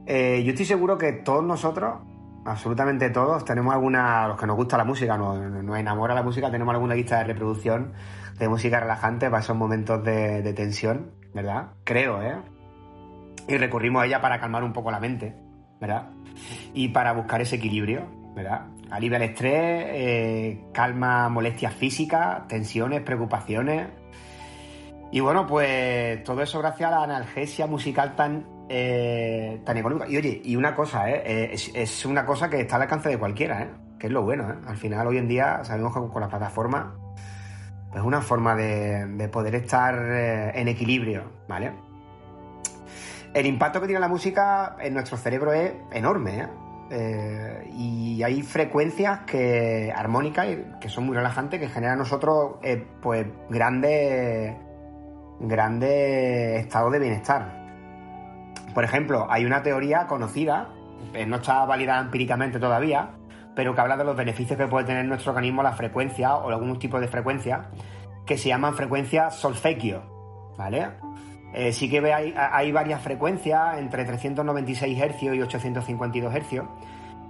Eh, 0.07 0.43
Yo 0.43 0.53
estoy 0.53 0.65
seguro 0.65 0.97
que 0.97 1.13
todos 1.13 1.45
nosotros, 1.45 1.99
absolutamente 2.47 3.11
todos, 3.11 3.45
tenemos 3.45 3.75
alguna, 3.75 4.29
los 4.29 4.41
que 4.41 4.47
nos 4.47 4.57
gusta 4.57 4.79
la 4.79 4.85
música, 4.85 5.19
nos, 5.19 5.39
nos 5.39 5.79
enamora 5.79 6.15
la 6.15 6.23
música, 6.23 6.51
tenemos 6.51 6.73
alguna 6.73 6.95
lista 6.95 7.19
de 7.19 7.25
reproducción 7.25 7.93
de 8.39 8.49
música 8.49 8.81
relajante 8.81 9.29
para 9.29 9.43
esos 9.43 9.55
momentos 9.55 10.03
de, 10.03 10.41
de 10.41 10.55
tensión, 10.55 11.11
¿verdad? 11.35 11.73
Creo, 11.85 12.23
¿eh? 12.23 12.37
Y 13.47 13.59
recurrimos 13.59 14.03
a 14.03 14.07
ella 14.07 14.23
para 14.23 14.41
calmar 14.41 14.65
un 14.65 14.73
poco 14.73 14.91
la 14.91 15.01
mente, 15.01 15.37
¿verdad? 15.79 16.13
Y 16.73 16.89
para 16.89 17.13
buscar 17.13 17.43
ese 17.43 17.57
equilibrio, 17.57 18.07
¿verdad? 18.35 18.69
Alivia 18.91 19.19
el 19.19 19.25
estrés, 19.25 19.85
eh, 19.89 20.65
calma 20.73 21.29
molestias 21.29 21.75
físicas, 21.75 22.49
tensiones, 22.49 23.03
preocupaciones. 23.03 23.89
Y 25.11 25.21
bueno, 25.21 25.47
pues 25.47 26.23
todo 26.25 26.43
eso 26.43 26.59
gracias 26.59 26.89
a 26.89 26.97
la 26.97 27.05
analgesia 27.05 27.67
musical 27.67 28.17
tan, 28.17 28.47
eh, 28.69 29.61
tan 29.65 29.77
económica. 29.77 30.09
Y 30.09 30.17
oye, 30.17 30.41
y 30.45 30.57
una 30.57 30.75
cosa, 30.75 31.09
¿eh? 31.11 31.23
Eh, 31.25 31.57
es, 31.75 32.05
una 32.07 32.27
cosa 32.27 32.51
que 32.51 32.61
está 32.61 32.77
al 32.77 32.83
alcance 32.83 33.09
de 33.09 33.19
cualquiera, 33.19 33.63
¿eh? 33.63 33.71
Que 33.99 34.09
es 34.09 34.13
lo 34.13 34.23
bueno, 34.23 34.51
¿eh? 34.51 34.57
Al 34.67 34.77
final, 34.77 35.07
hoy 35.07 35.19
en 35.19 35.29
día, 35.29 35.65
sabemos 35.65 35.95
que 35.95 36.01
con 36.13 36.21
las 36.21 36.31
plataformas 36.31 36.87
es 37.95 38.03
una 38.03 38.21
forma 38.21 38.57
de, 38.57 39.07
de 39.07 39.29
poder 39.29 39.55
estar 39.55 39.95
eh, 39.95 40.53
en 40.55 40.69
equilibrio, 40.69 41.31
¿vale? 41.49 41.73
El 43.33 43.47
impacto 43.47 43.81
que 43.81 43.87
tiene 43.87 44.01
la 44.01 44.09
música 44.09 44.77
en 44.81 44.95
nuestro 44.95 45.17
cerebro 45.17 45.53
es 45.53 45.73
enorme, 45.93 46.41
¿eh? 46.41 46.49
Y 47.73 48.23
hay 48.23 48.43
frecuencias 48.43 49.21
que 49.21 49.93
armónicas 49.95 50.47
que 50.81 50.89
son 50.89 51.07
muy 51.07 51.17
relajantes 51.17 51.59
que 51.59 51.69
generan 51.69 51.95
a 51.95 51.99
nosotros 51.99 52.59
pues 53.03 53.27
grandes 53.51 54.55
grandes 55.41 56.61
estados 56.61 56.93
de 56.93 56.99
bienestar. 56.99 57.67
Por 58.75 58.85
ejemplo, 58.85 59.27
hay 59.31 59.45
una 59.45 59.63
teoría 59.63 60.07
conocida, 60.07 60.69
eh, 61.15 61.27
no 61.27 61.37
está 61.37 61.65
validada 61.65 62.01
empíricamente 62.01 62.59
todavía, 62.59 63.11
pero 63.55 63.75
que 63.75 63.81
habla 63.81 63.97
de 63.97 64.05
los 64.05 64.17
beneficios 64.17 64.59
que 64.59 64.67
puede 64.67 64.87
tener 64.87 65.05
nuestro 65.07 65.33
organismo 65.33 65.63
la 65.63 65.73
frecuencia 65.73 66.37
o 66.37 66.49
algún 66.49 66.79
tipo 66.79 67.01
de 67.01 67.09
frecuencia 67.09 67.71
que 68.27 68.37
se 68.37 68.49
llaman 68.49 68.75
frecuencias 68.75 69.37
solfequio, 69.37 70.03
¿vale? 70.59 70.89
Eh, 71.55 71.73
sí 71.73 71.89
que 71.89 72.13
hay, 72.13 72.35
hay 72.37 72.73
varias 72.73 73.01
frecuencias 73.01 73.79
entre 73.79 74.05
396 74.05 74.99
Hz 74.99 75.23
y 75.23 75.41
852 75.41 76.35
Hz 76.35 76.63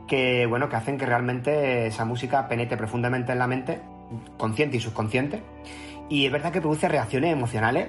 que, 0.07 0.47
bueno, 0.47 0.69
que 0.69 0.77
hacen 0.77 0.99
que 0.99 1.07
realmente 1.07 1.87
esa 1.87 2.05
música 2.05 2.49
penetre 2.49 2.77
profundamente 2.77 3.33
en 3.33 3.39
la 3.39 3.47
mente, 3.47 3.81
consciente 4.37 4.77
y 4.77 4.81
subconsciente. 4.81 5.43
Y 6.09 6.27
es 6.27 6.33
verdad 6.33 6.53
que 6.53 6.61
produce 6.61 6.89
reacciones 6.89 7.33
emocionales 7.33 7.89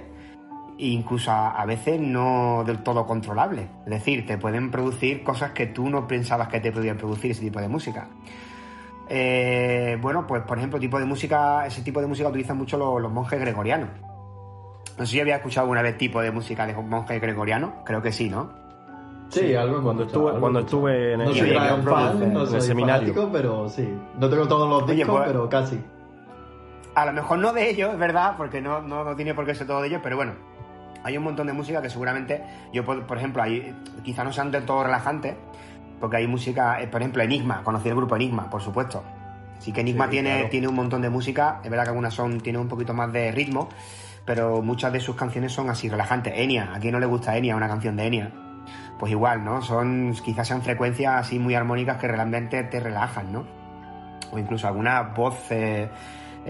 incluso 0.78 1.32
a, 1.32 1.66
veces 1.66 2.00
no 2.00 2.64
del 2.66 2.84
todo 2.84 3.06
controlables. 3.06 3.68
Es 3.86 3.92
decir, 3.92 4.26
te 4.26 4.38
pueden 4.38 4.72
producir 4.72 5.24
cosas 5.24 5.52
que 5.52 5.68
tú 5.68 5.90
no 5.90 6.08
pensabas 6.08 6.48
que 6.48 6.60
te 6.60 6.72
podían 6.72 6.98
producir 6.98 7.32
ese 7.32 7.42
tipo 7.42 7.60
de 7.60 7.68
música. 7.68 8.08
Eh, 9.10 9.98
bueno, 10.02 10.28
pues 10.28 10.44
por 10.44 10.58
ejemplo, 10.58 10.80
tipo 10.80 11.00
de 11.00 11.06
música, 11.06 11.66
ese 11.66 11.82
tipo 11.82 12.02
de 12.02 12.08
música 12.08 12.30
utilizan 12.30 12.58
mucho 12.58 12.78
los, 12.78 13.12
monjes 13.12 13.40
gregorianos. 13.40 13.90
No 14.98 15.06
sé 15.06 15.14
si 15.14 15.20
había 15.20 15.38
escuchado 15.38 15.66
alguna 15.66 15.82
vez 15.82 15.98
tipo 15.98 16.22
de 16.22 16.32
música 16.32 16.66
de 16.66 16.74
monjes 16.74 17.22
gregorianos, 17.22 17.72
creo 17.86 18.02
que 18.02 18.12
sí, 18.12 18.30
¿no? 18.30 18.52
Sí, 19.30 19.54
algo 19.56 19.82
cuando 19.82 20.04
estuve, 20.04 20.40
cuando 20.40 20.60
estuve 20.62 21.14
en 21.14 21.22
el, 21.22 21.28
no 21.28 21.34
soy 21.34 21.54
fan, 21.54 22.34
no 22.34 22.46
soy 22.46 22.62
seminario. 22.62 23.30
pero 23.32 23.68
sí. 23.68 23.88
No 24.18 24.30
tengo 24.30 24.48
todos 24.48 24.70
los 24.70 24.90
discos, 24.90 25.18
pues, 25.18 25.28
pero 25.28 25.50
casi. 25.50 25.80
A 26.98 27.06
lo 27.06 27.14
mejor 27.14 27.38
no 27.38 27.54
de 27.54 27.70
ellos, 27.70 27.94
es 27.94 28.00
verdad, 28.00 28.34
porque 28.38 28.60
no, 28.60 28.82
no, 28.82 29.04
no 29.04 29.16
tiene 29.16 29.36
por 29.36 29.46
qué 29.46 29.54
ser 29.54 29.68
todo 29.68 29.82
de 29.82 29.88
ellos, 29.88 30.02
pero 30.02 30.16
bueno, 30.16 30.34
hay 31.04 31.16
un 31.16 31.24
montón 31.24 31.46
de 31.46 31.54
música 31.54 31.80
que 31.80 31.92
seguramente 31.92 32.42
yo, 32.74 32.84
por, 32.84 33.16
ejemplo, 33.16 33.44
hay, 33.44 33.72
quizá 34.04 34.24
no 34.24 34.34
sean 34.34 34.50
del 34.50 34.66
todo 34.66 34.84
relajantes, 34.84 35.36
porque 36.00 36.18
hay 36.18 36.26
música, 36.26 36.82
eh, 36.82 36.88
por 36.88 37.02
ejemplo, 37.02 37.22
Enigma, 37.22 37.62
conocí 37.64 37.88
el 37.88 37.94
grupo 37.94 38.16
Enigma, 38.16 38.50
por 38.50 38.64
supuesto. 38.64 39.04
Sí 39.60 39.72
que 39.72 39.82
Enigma 39.82 40.10
tiene, 40.10 40.46
tiene 40.46 40.68
un 40.68 40.74
montón 40.74 41.04
de 41.04 41.12
música, 41.12 41.62
es 41.64 41.70
verdad 41.70 41.84
que 41.84 41.90
algunas 41.92 42.16
son, 42.16 42.42
tienen 42.42 42.64
un 42.64 42.68
poquito 42.68 42.96
más 42.96 43.14
de 43.14 43.32
ritmo, 43.32 43.70
pero 44.26 44.64
muchas 44.64 44.92
de 44.92 45.00
sus 45.00 45.16
canciones 45.16 45.52
son 45.52 45.70
así 45.70 45.90
relajantes. 45.90 46.34
Enia, 46.36 46.74
¿a 46.74 46.80
quién 46.80 46.94
no 46.94 47.00
le 47.00 47.06
gusta 47.06 47.38
Enia, 47.38 47.56
una 47.56 47.68
canción 47.68 47.96
de 47.96 48.08
Enia? 48.08 48.32
Pues 48.98 49.12
igual, 49.12 49.46
¿no? 49.46 49.62
Son, 49.62 50.16
quizás 50.26 50.48
sean 50.48 50.64
frecuencias 50.64 51.14
así 51.14 51.38
muy 51.38 51.54
armónicas 51.54 51.98
que 51.98 52.08
realmente 52.08 52.64
te 52.64 52.80
relajan, 52.80 53.32
¿no? 53.32 53.46
O 54.32 54.40
incluso 54.40 54.68
alguna 54.68 55.04
voz 55.04 55.52
eh, 55.52 55.90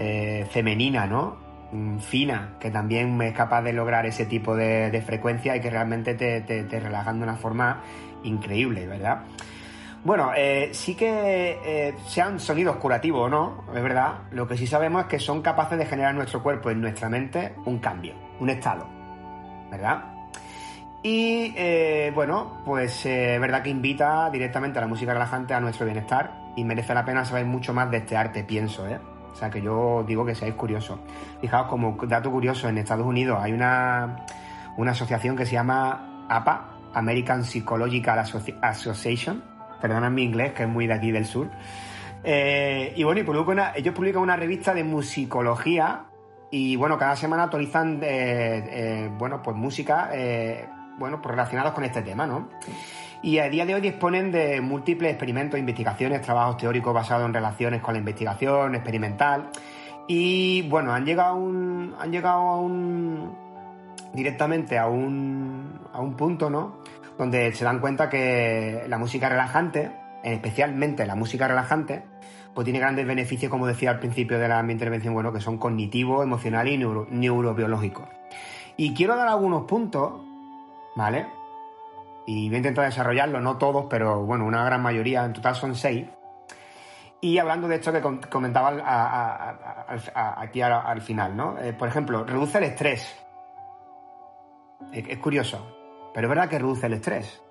eh, 0.00 0.46
femenina, 0.48 1.08
¿no? 1.08 1.36
Mm, 1.72 1.98
fina, 1.98 2.54
que 2.60 2.70
también 2.70 3.20
es 3.20 3.34
capaz 3.34 3.62
de 3.62 3.72
lograr 3.72 4.06
ese 4.06 4.26
tipo 4.26 4.54
de, 4.54 5.02
frecuencia 5.04 5.56
y 5.56 5.60
que 5.60 5.70
realmente 5.70 6.14
te, 6.14 6.80
relajan 6.80 7.18
de 7.18 7.24
una 7.24 7.34
forma 7.34 7.82
increíble, 8.22 8.86
¿verdad? 8.86 9.22
Bueno, 10.04 10.30
eh, 10.36 10.70
sí 10.72 10.94
que 10.94 11.58
eh, 11.64 11.94
sean 12.06 12.38
sonidos 12.38 12.76
curativos 12.76 13.26
o 13.26 13.28
no, 13.28 13.64
es 13.74 13.82
verdad, 13.82 14.20
lo 14.30 14.46
que 14.46 14.56
sí 14.56 14.68
sabemos 14.68 15.02
es 15.02 15.08
que 15.08 15.18
son 15.18 15.42
capaces 15.42 15.76
de 15.76 15.84
generar 15.84 16.12
en 16.12 16.18
nuestro 16.18 16.44
cuerpo, 16.44 16.70
en 16.70 16.80
nuestra 16.80 17.08
mente, 17.08 17.54
un 17.64 17.80
cambio, 17.80 18.14
un 18.38 18.50
estado, 18.50 18.88
¿verdad? 19.68 20.04
Y 21.02 21.52
bueno, 22.10 22.62
pues 22.64 23.04
es 23.04 23.40
verdad 23.40 23.62
que 23.62 23.70
invita 23.70 24.30
directamente 24.30 24.78
a 24.78 24.82
la 24.82 24.88
música 24.88 25.12
relajante 25.12 25.54
a 25.54 25.60
nuestro 25.60 25.86
bienestar 25.86 26.52
y 26.54 26.62
merece 26.62 26.94
la 26.94 27.04
pena 27.04 27.24
saber 27.24 27.46
mucho 27.46 27.74
más 27.74 27.90
de 27.90 27.98
este 27.98 28.16
arte, 28.16 28.44
pienso, 28.44 28.86
¿eh? 28.88 28.98
O 29.32 29.36
sea 29.36 29.50
que 29.50 29.60
yo 29.60 30.04
digo 30.06 30.24
que 30.24 30.34
seáis 30.34 30.54
curiosos. 30.54 30.98
Fijaos, 31.40 31.68
como 31.68 31.96
dato 32.06 32.30
curioso, 32.30 32.68
en 32.68 32.78
Estados 32.78 33.06
Unidos 33.06 33.38
hay 33.40 33.52
una, 33.52 34.26
una 34.76 34.92
asociación 34.92 35.36
que 35.36 35.46
se 35.46 35.52
llama 35.52 36.26
APA, 36.28 36.78
American 36.94 37.44
Psychological 37.44 38.18
Association. 38.62 39.42
Perdonad 39.80 40.10
mi 40.10 40.24
inglés, 40.24 40.52
que 40.52 40.64
es 40.64 40.68
muy 40.68 40.86
de 40.86 40.94
aquí 40.94 41.12
del 41.12 41.24
sur. 41.24 41.48
Eh, 42.24 42.92
y 42.96 43.04
bueno, 43.04 43.20
y 43.20 43.78
ellos 43.78 43.94
publican 43.94 44.22
una 44.22 44.36
revista 44.36 44.74
de 44.74 44.84
musicología 44.84 46.04
y 46.50 46.76
bueno, 46.76 46.98
cada 46.98 47.14
semana 47.14 47.44
actualizan 47.44 48.00
eh, 48.02 48.64
eh, 48.70 49.10
bueno, 49.16 49.40
pues 49.42 49.56
música 49.56 50.10
bueno, 50.98 51.22
pues 51.22 51.30
relacionados 51.30 51.72
con 51.74 51.84
este 51.84 52.02
tema, 52.02 52.26
¿no? 52.26 52.48
Y 53.22 53.38
a 53.38 53.48
día 53.48 53.66
de 53.66 53.74
hoy 53.74 53.80
disponen 53.80 54.30
de 54.30 54.60
múltiples 54.60 55.10
experimentos, 55.10 55.58
investigaciones, 55.58 56.22
trabajos 56.22 56.56
teóricos 56.56 56.94
basados 56.94 57.26
en 57.26 57.34
relaciones 57.34 57.80
con 57.80 57.94
la 57.94 57.98
investigación 57.98 58.74
experimental 58.74 59.50
y 60.06 60.62
bueno, 60.68 60.92
han 60.92 61.04
llegado 61.04 61.30
a 61.30 61.34
un, 61.34 61.94
han 61.98 62.10
llegado 62.10 62.70
directamente 64.14 64.78
a 64.78 64.88
un, 64.88 65.80
a 65.92 66.00
un 66.00 66.16
punto, 66.16 66.48
¿no? 66.48 66.78
Donde 67.18 67.52
se 67.52 67.64
dan 67.64 67.80
cuenta 67.80 68.08
que 68.08 68.84
la 68.88 68.98
música 68.98 69.28
relajante, 69.28 69.92
especialmente 70.22 71.04
la 71.04 71.14
música 71.14 71.48
relajante, 71.48 72.04
pues 72.54 72.64
tiene 72.64 72.78
grandes 72.78 73.06
beneficios, 73.06 73.50
como 73.50 73.66
decía 73.66 73.90
al 73.90 73.98
principio 73.98 74.38
de 74.38 74.48
la, 74.48 74.62
mi 74.62 74.72
intervención, 74.72 75.12
bueno, 75.12 75.32
que 75.32 75.40
son 75.40 75.58
cognitivos, 75.58 76.24
emocionales 76.24 76.74
y 76.74 76.78
neurobiológicos. 76.78 78.08
Y 78.76 78.94
quiero 78.94 79.16
dar 79.16 79.28
algunos 79.28 79.64
puntos, 79.64 80.22
¿vale? 80.96 81.26
Y 82.28 82.48
voy 82.48 82.56
a 82.56 82.58
intentar 82.58 82.84
desarrollarlo, 82.84 83.40
no 83.40 83.56
todos, 83.56 83.86
pero 83.88 84.22
bueno, 84.22 84.44
una 84.44 84.62
gran 84.62 84.82
mayoría, 84.82 85.24
en 85.24 85.32
total 85.32 85.54
son 85.54 85.74
seis. 85.74 86.06
Y 87.22 87.38
hablando 87.38 87.66
de 87.68 87.76
esto 87.76 87.90
que 87.90 88.02
comentaba 88.28 89.56
aquí 90.14 90.60
al, 90.60 91.00
final, 91.00 91.34
¿no? 91.34 91.58
Eh, 91.58 91.72
por 91.72 91.88
ejemplo, 91.88 92.24
reduce 92.24 92.58
el 92.58 92.64
estrés. 92.64 93.16
Es, 94.92 95.16
curioso, 95.16 96.10
pero 96.12 96.26
es 96.26 96.28
verdad 96.28 96.50
que 96.50 96.58
reduce 96.58 96.84
el 96.84 96.92
estrés. 96.92 97.42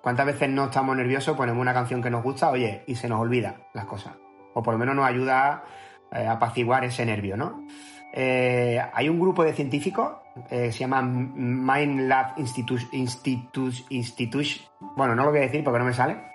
¿Cuántas 0.00 0.24
veces 0.24 0.48
no 0.48 0.64
estamos 0.64 0.96
nerviosos, 0.96 1.36
ponemos 1.36 1.60
una 1.60 1.74
canción 1.74 2.02
que 2.02 2.08
nos 2.08 2.22
gusta, 2.22 2.48
oye, 2.48 2.84
y 2.86 2.94
se 2.94 3.10
nos 3.10 3.20
olvida 3.20 3.56
las 3.74 3.84
cosas? 3.84 4.14
O 4.54 4.62
por 4.62 4.72
lo 4.72 4.78
menos 4.78 4.96
nos 4.96 5.04
ayuda 5.04 5.64
eh, 6.10 6.26
a 6.26 6.32
apaciguar 6.32 6.82
ese 6.86 7.04
nervio, 7.04 7.36
¿no? 7.36 7.66
Eh, 8.14 8.82
hay 8.94 9.10
un 9.10 9.20
grupo 9.20 9.44
de 9.44 9.52
científicos, 9.52 10.21
eh, 10.50 10.72
se 10.72 10.78
llama 10.78 11.02
Mind 11.02 12.08
Lab 12.08 12.34
Institute, 12.38 12.84
Institute, 12.92 14.48
bueno, 14.96 15.14
no 15.14 15.24
lo 15.24 15.30
voy 15.30 15.40
a 15.40 15.42
decir 15.42 15.62
porque 15.62 15.78
no 15.78 15.84
me 15.84 15.94
sale. 15.94 16.16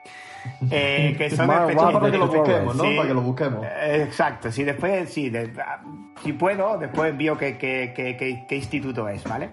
Eh, 0.71 1.13
que 1.17 1.29
son 1.29 1.45
para 1.45 1.67
que 1.67 2.17
lo 2.17 2.27
busquemos, 2.27 2.73
¿no? 2.73 2.83
para 2.83 3.07
que 3.07 3.13
lo 3.13 3.21
busquemos. 3.21 3.65
exacto, 3.83 4.49
sí, 4.49 4.63
después, 4.63 5.09
sí, 5.09 5.29
si 6.23 6.33
puedo, 6.33 6.77
después 6.77 7.09
envío 7.09 7.37
qué, 7.37 7.57
qué, 7.57 8.55
instituto 8.55 9.09
es, 9.09 9.25
¿vale? 9.25 9.49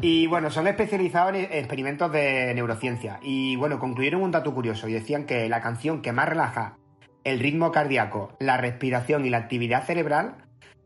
Y 0.00 0.26
bueno, 0.26 0.48
son 0.48 0.66
especializados 0.66 1.34
en 1.34 1.44
experimentos 1.52 2.10
de 2.10 2.54
neurociencia. 2.54 3.18
Y 3.20 3.56
bueno, 3.56 3.78
concluyeron 3.78 4.22
un 4.22 4.30
dato 4.30 4.54
curioso 4.54 4.88
y 4.88 4.94
decían 4.94 5.24
que 5.24 5.46
la 5.48 5.60
canción 5.60 6.00
que 6.00 6.12
más 6.12 6.26
relaja 6.26 6.78
el 7.24 7.40
ritmo 7.40 7.72
cardíaco, 7.72 8.32
la 8.38 8.56
respiración 8.56 9.26
y 9.26 9.30
la 9.30 9.38
actividad 9.38 9.84
cerebral 9.84 10.36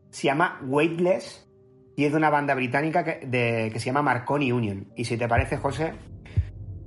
se 0.09 0.27
llama 0.27 0.59
Weightless 0.63 1.47
y 1.95 2.05
es 2.05 2.11
de 2.11 2.17
una 2.17 2.29
banda 2.29 2.55
británica 2.55 3.03
que, 3.03 3.71
se 3.75 3.85
llama 3.85 4.01
Marconi 4.01 4.51
Union. 4.51 4.87
Y 4.95 5.05
si 5.05 5.17
te 5.17 5.27
parece, 5.27 5.57
José, 5.57 5.93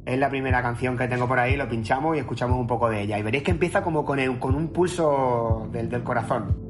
es 0.05 0.19
la 0.19 0.29
primera 0.29 0.63
canción 0.63 0.97
que 0.97 1.09
tengo 1.09 1.29
por 1.29 1.39
ahí, 1.39 1.57
lo 1.57 1.69
pinchamos 1.69 2.17
y 2.17 2.21
escuchamos 2.21 2.59
un 2.59 2.67
poco 2.67 2.91
de 2.91 3.03
ella. 3.03 3.19
Y 3.19 3.23
veréis 3.23 3.45
que 3.45 3.53
empieza 3.53 3.83
como 3.83 4.05
con, 4.05 4.39
con 4.39 4.55
un 4.55 4.69
pulso 4.69 5.69
del 5.73 6.03
corazón. 6.03 6.66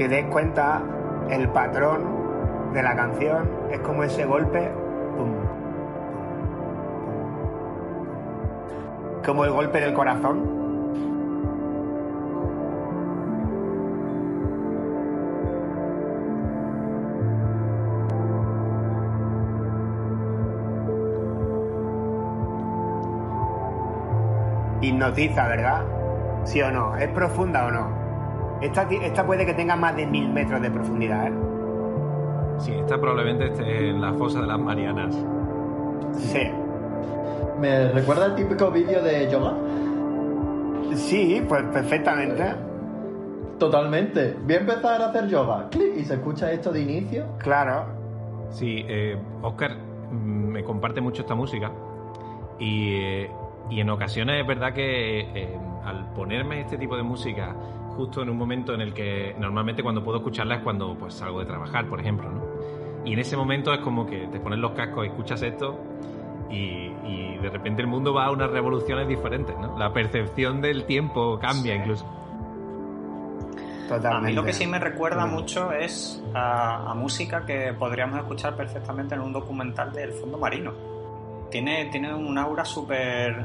Si 0.00 0.04
os 0.04 0.10
dais 0.10 0.24
cuenta, 0.30 0.80
el 1.28 1.46
patrón 1.50 2.72
de 2.72 2.82
la 2.82 2.96
canción 2.96 3.50
es 3.70 3.80
como 3.80 4.02
ese 4.02 4.24
golpe, 4.24 4.70
pum, 5.14 5.34
como 9.22 9.44
el 9.44 9.50
golpe 9.50 9.78
del 9.78 9.92
corazón. 9.92 10.58
Hipnotiza, 24.80 25.46
¿verdad? 25.46 25.82
¿Sí 26.44 26.62
o 26.62 26.72
no? 26.72 26.96
¿Es 26.96 27.08
profunda 27.08 27.66
o 27.66 27.70
no? 27.70 27.99
Esta, 28.60 29.26
puede 29.26 29.46
que 29.46 29.54
tenga 29.54 29.76
más 29.76 29.96
de 29.96 30.06
mil 30.06 30.28
metros 30.28 30.60
de 30.60 30.70
profundidad, 30.70 31.28
¿eh? 31.28 31.32
Sí, 32.58 32.72
esta 32.72 33.00
probablemente 33.00 33.46
esté 33.46 33.88
en 33.88 34.00
la 34.00 34.12
fosa 34.12 34.42
de 34.42 34.46
las 34.46 34.58
Marianas. 34.58 35.16
Sí. 36.12 36.50
¿Me 37.58 37.90
recuerda 37.92 38.26
el 38.26 38.34
típico 38.34 38.70
vídeo 38.70 39.02
de 39.02 39.30
yoga? 39.30 39.54
Sí, 40.94 41.42
pues 41.48 41.62
perfectamente. 41.72 42.54
Totalmente. 43.58 44.36
Voy 44.42 44.54
a 44.54 44.58
empezar 44.58 45.00
a 45.00 45.06
hacer 45.06 45.28
yoga. 45.28 45.68
Clic, 45.70 45.96
y 45.96 46.04
se 46.04 46.14
escucha 46.14 46.52
esto 46.52 46.70
de 46.70 46.80
inicio. 46.80 47.26
Claro. 47.38 47.86
Sí, 48.50 48.84
eh, 48.88 49.16
Oscar 49.42 49.76
mm, 50.10 50.48
me 50.48 50.64
comparte 50.64 51.00
mucho 51.00 51.22
esta 51.22 51.34
música 51.34 51.70
y, 52.58 52.94
eh, 52.94 53.30
y 53.70 53.80
en 53.80 53.88
ocasiones 53.90 54.40
es 54.40 54.46
verdad 54.46 54.72
que 54.72 55.20
eh, 55.20 55.58
al 55.84 56.12
ponerme 56.12 56.60
este 56.60 56.76
tipo 56.76 56.96
de 56.96 57.02
música 57.02 57.54
justo 58.00 58.22
en 58.22 58.30
un 58.30 58.38
momento 58.38 58.72
en 58.72 58.80
el 58.80 58.94
que 58.94 59.36
normalmente 59.38 59.82
cuando 59.82 60.02
puedo 60.02 60.18
escucharla 60.18 60.56
es 60.56 60.62
cuando 60.62 60.94
pues 60.94 61.12
salgo 61.12 61.40
de 61.40 61.44
trabajar, 61.44 61.86
por 61.86 62.00
ejemplo, 62.00 62.30
¿no? 62.30 62.42
Y 63.04 63.12
en 63.12 63.18
ese 63.18 63.36
momento 63.36 63.74
es 63.74 63.80
como 63.80 64.06
que 64.06 64.26
te 64.28 64.40
pones 64.40 64.58
los 64.58 64.72
cascos 64.72 65.04
y 65.04 65.08
escuchas 65.08 65.42
esto 65.42 65.78
y, 66.50 66.92
y 67.04 67.38
de 67.42 67.50
repente 67.50 67.82
el 67.82 67.88
mundo 67.88 68.14
va 68.14 68.24
a 68.24 68.30
unas 68.30 68.50
revoluciones 68.50 69.06
diferentes, 69.06 69.54
¿no? 69.58 69.78
La 69.78 69.92
percepción 69.92 70.62
del 70.62 70.84
tiempo 70.84 71.38
cambia 71.38 71.74
incluso. 71.74 72.06
A 73.90 74.20
mí 74.20 74.32
lo 74.32 74.44
que 74.44 74.54
sí 74.54 74.66
me 74.66 74.78
recuerda 74.78 75.26
mucho 75.26 75.72
es 75.72 76.22
a, 76.32 76.90
a 76.90 76.94
música 76.94 77.44
que 77.44 77.74
podríamos 77.74 78.18
escuchar 78.18 78.56
perfectamente 78.56 79.14
en 79.14 79.20
un 79.20 79.32
documental 79.32 79.92
del 79.92 80.12
fondo 80.12 80.38
marino. 80.38 80.72
Tiene, 81.50 81.86
tiene 81.86 82.14
un 82.14 82.38
aura 82.38 82.64
súper... 82.64 83.44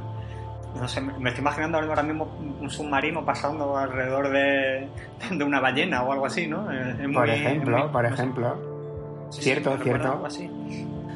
No 0.80 0.88
sé, 0.88 1.02
me 1.02 1.30
estoy 1.30 1.42
imaginando 1.42 1.78
ahora 1.78 2.04
mismo 2.04 2.28
un 2.62 2.70
submarino 2.70 3.24
pasando 3.26 3.78
alrededor 3.78 4.30
de, 4.30 4.88
de 5.32 5.44
una 5.44 5.60
ballena 5.60 6.04
o 6.04 6.12
algo 6.12 6.26
así, 6.26 6.48
¿no? 6.48 6.70
Es- 6.72 7.00
es 7.00 7.08
Por 7.14 7.26
muy- 7.26 7.30
ejemplo, 7.30 7.78
muy- 7.78 7.90
por 7.90 8.04
no 8.04 8.10
ejemplo. 8.10 8.56
Sí, 9.30 9.42
cierto, 9.42 9.78
cierto. 9.82 10.12
algo 10.12 10.26
así. 10.26 10.50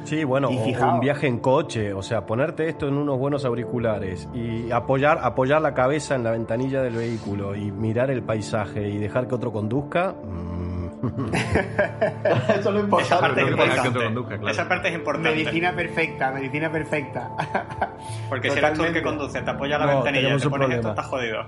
Sí, 0.05 0.23
bueno, 0.23 0.49
Y 0.49 0.55
o 0.57 0.59
un 0.93 0.99
viaje 1.01 1.27
en 1.27 1.39
coche, 1.39 1.93
o 1.93 2.01
sea, 2.01 2.25
ponerte 2.25 2.67
esto 2.67 2.87
en 2.87 2.95
unos 2.95 3.19
buenos 3.19 3.45
auriculares 3.45 4.27
y 4.33 4.71
apoyar, 4.71 5.19
apoyar 5.21 5.61
la 5.61 5.73
cabeza 5.75 6.15
en 6.15 6.23
la 6.23 6.31
ventanilla 6.31 6.81
del 6.81 6.95
vehículo 6.95 7.53
y 7.55 7.69
mirar 7.71 8.09
el 8.09 8.23
paisaje 8.23 8.89
y 8.89 8.97
dejar 8.97 9.27
que 9.27 9.35
otro 9.35 9.51
conduzca. 9.51 10.13
mm. 10.23 10.68
Eso 12.49 12.59
es 12.59 12.65
lo 12.65 12.79
importante. 12.79 13.03
Esa 13.15 13.19
parte 13.19 13.41
es 13.41 13.47
importante. 13.49 14.03
conduzca, 14.03 14.37
claro. 14.37 14.49
Esa 14.49 14.67
parte 14.67 14.87
es 14.89 14.95
importante. 14.95 15.29
Medicina 15.31 15.73
perfecta, 15.75 16.31
medicina 16.31 16.71
perfecta. 16.71 17.29
Porque 18.29 18.49
si 18.51 18.57
eres 18.57 18.73
tú 18.73 18.83
el 18.83 18.93
que 18.93 18.99
Totalmente. 19.01 19.03
conduce, 19.03 19.41
te 19.41 19.49
apoya 19.49 19.77
la 19.77 19.85
No, 19.85 19.91
ventanilla 19.95 20.19
y 20.19 20.23
tenemos 20.23 20.41
te 20.41 20.47
un 20.47 20.51
pones 20.51 20.69
esto, 20.69 20.81
problema. 20.81 20.89
estás 21.01 21.05
jodido. 21.07 21.43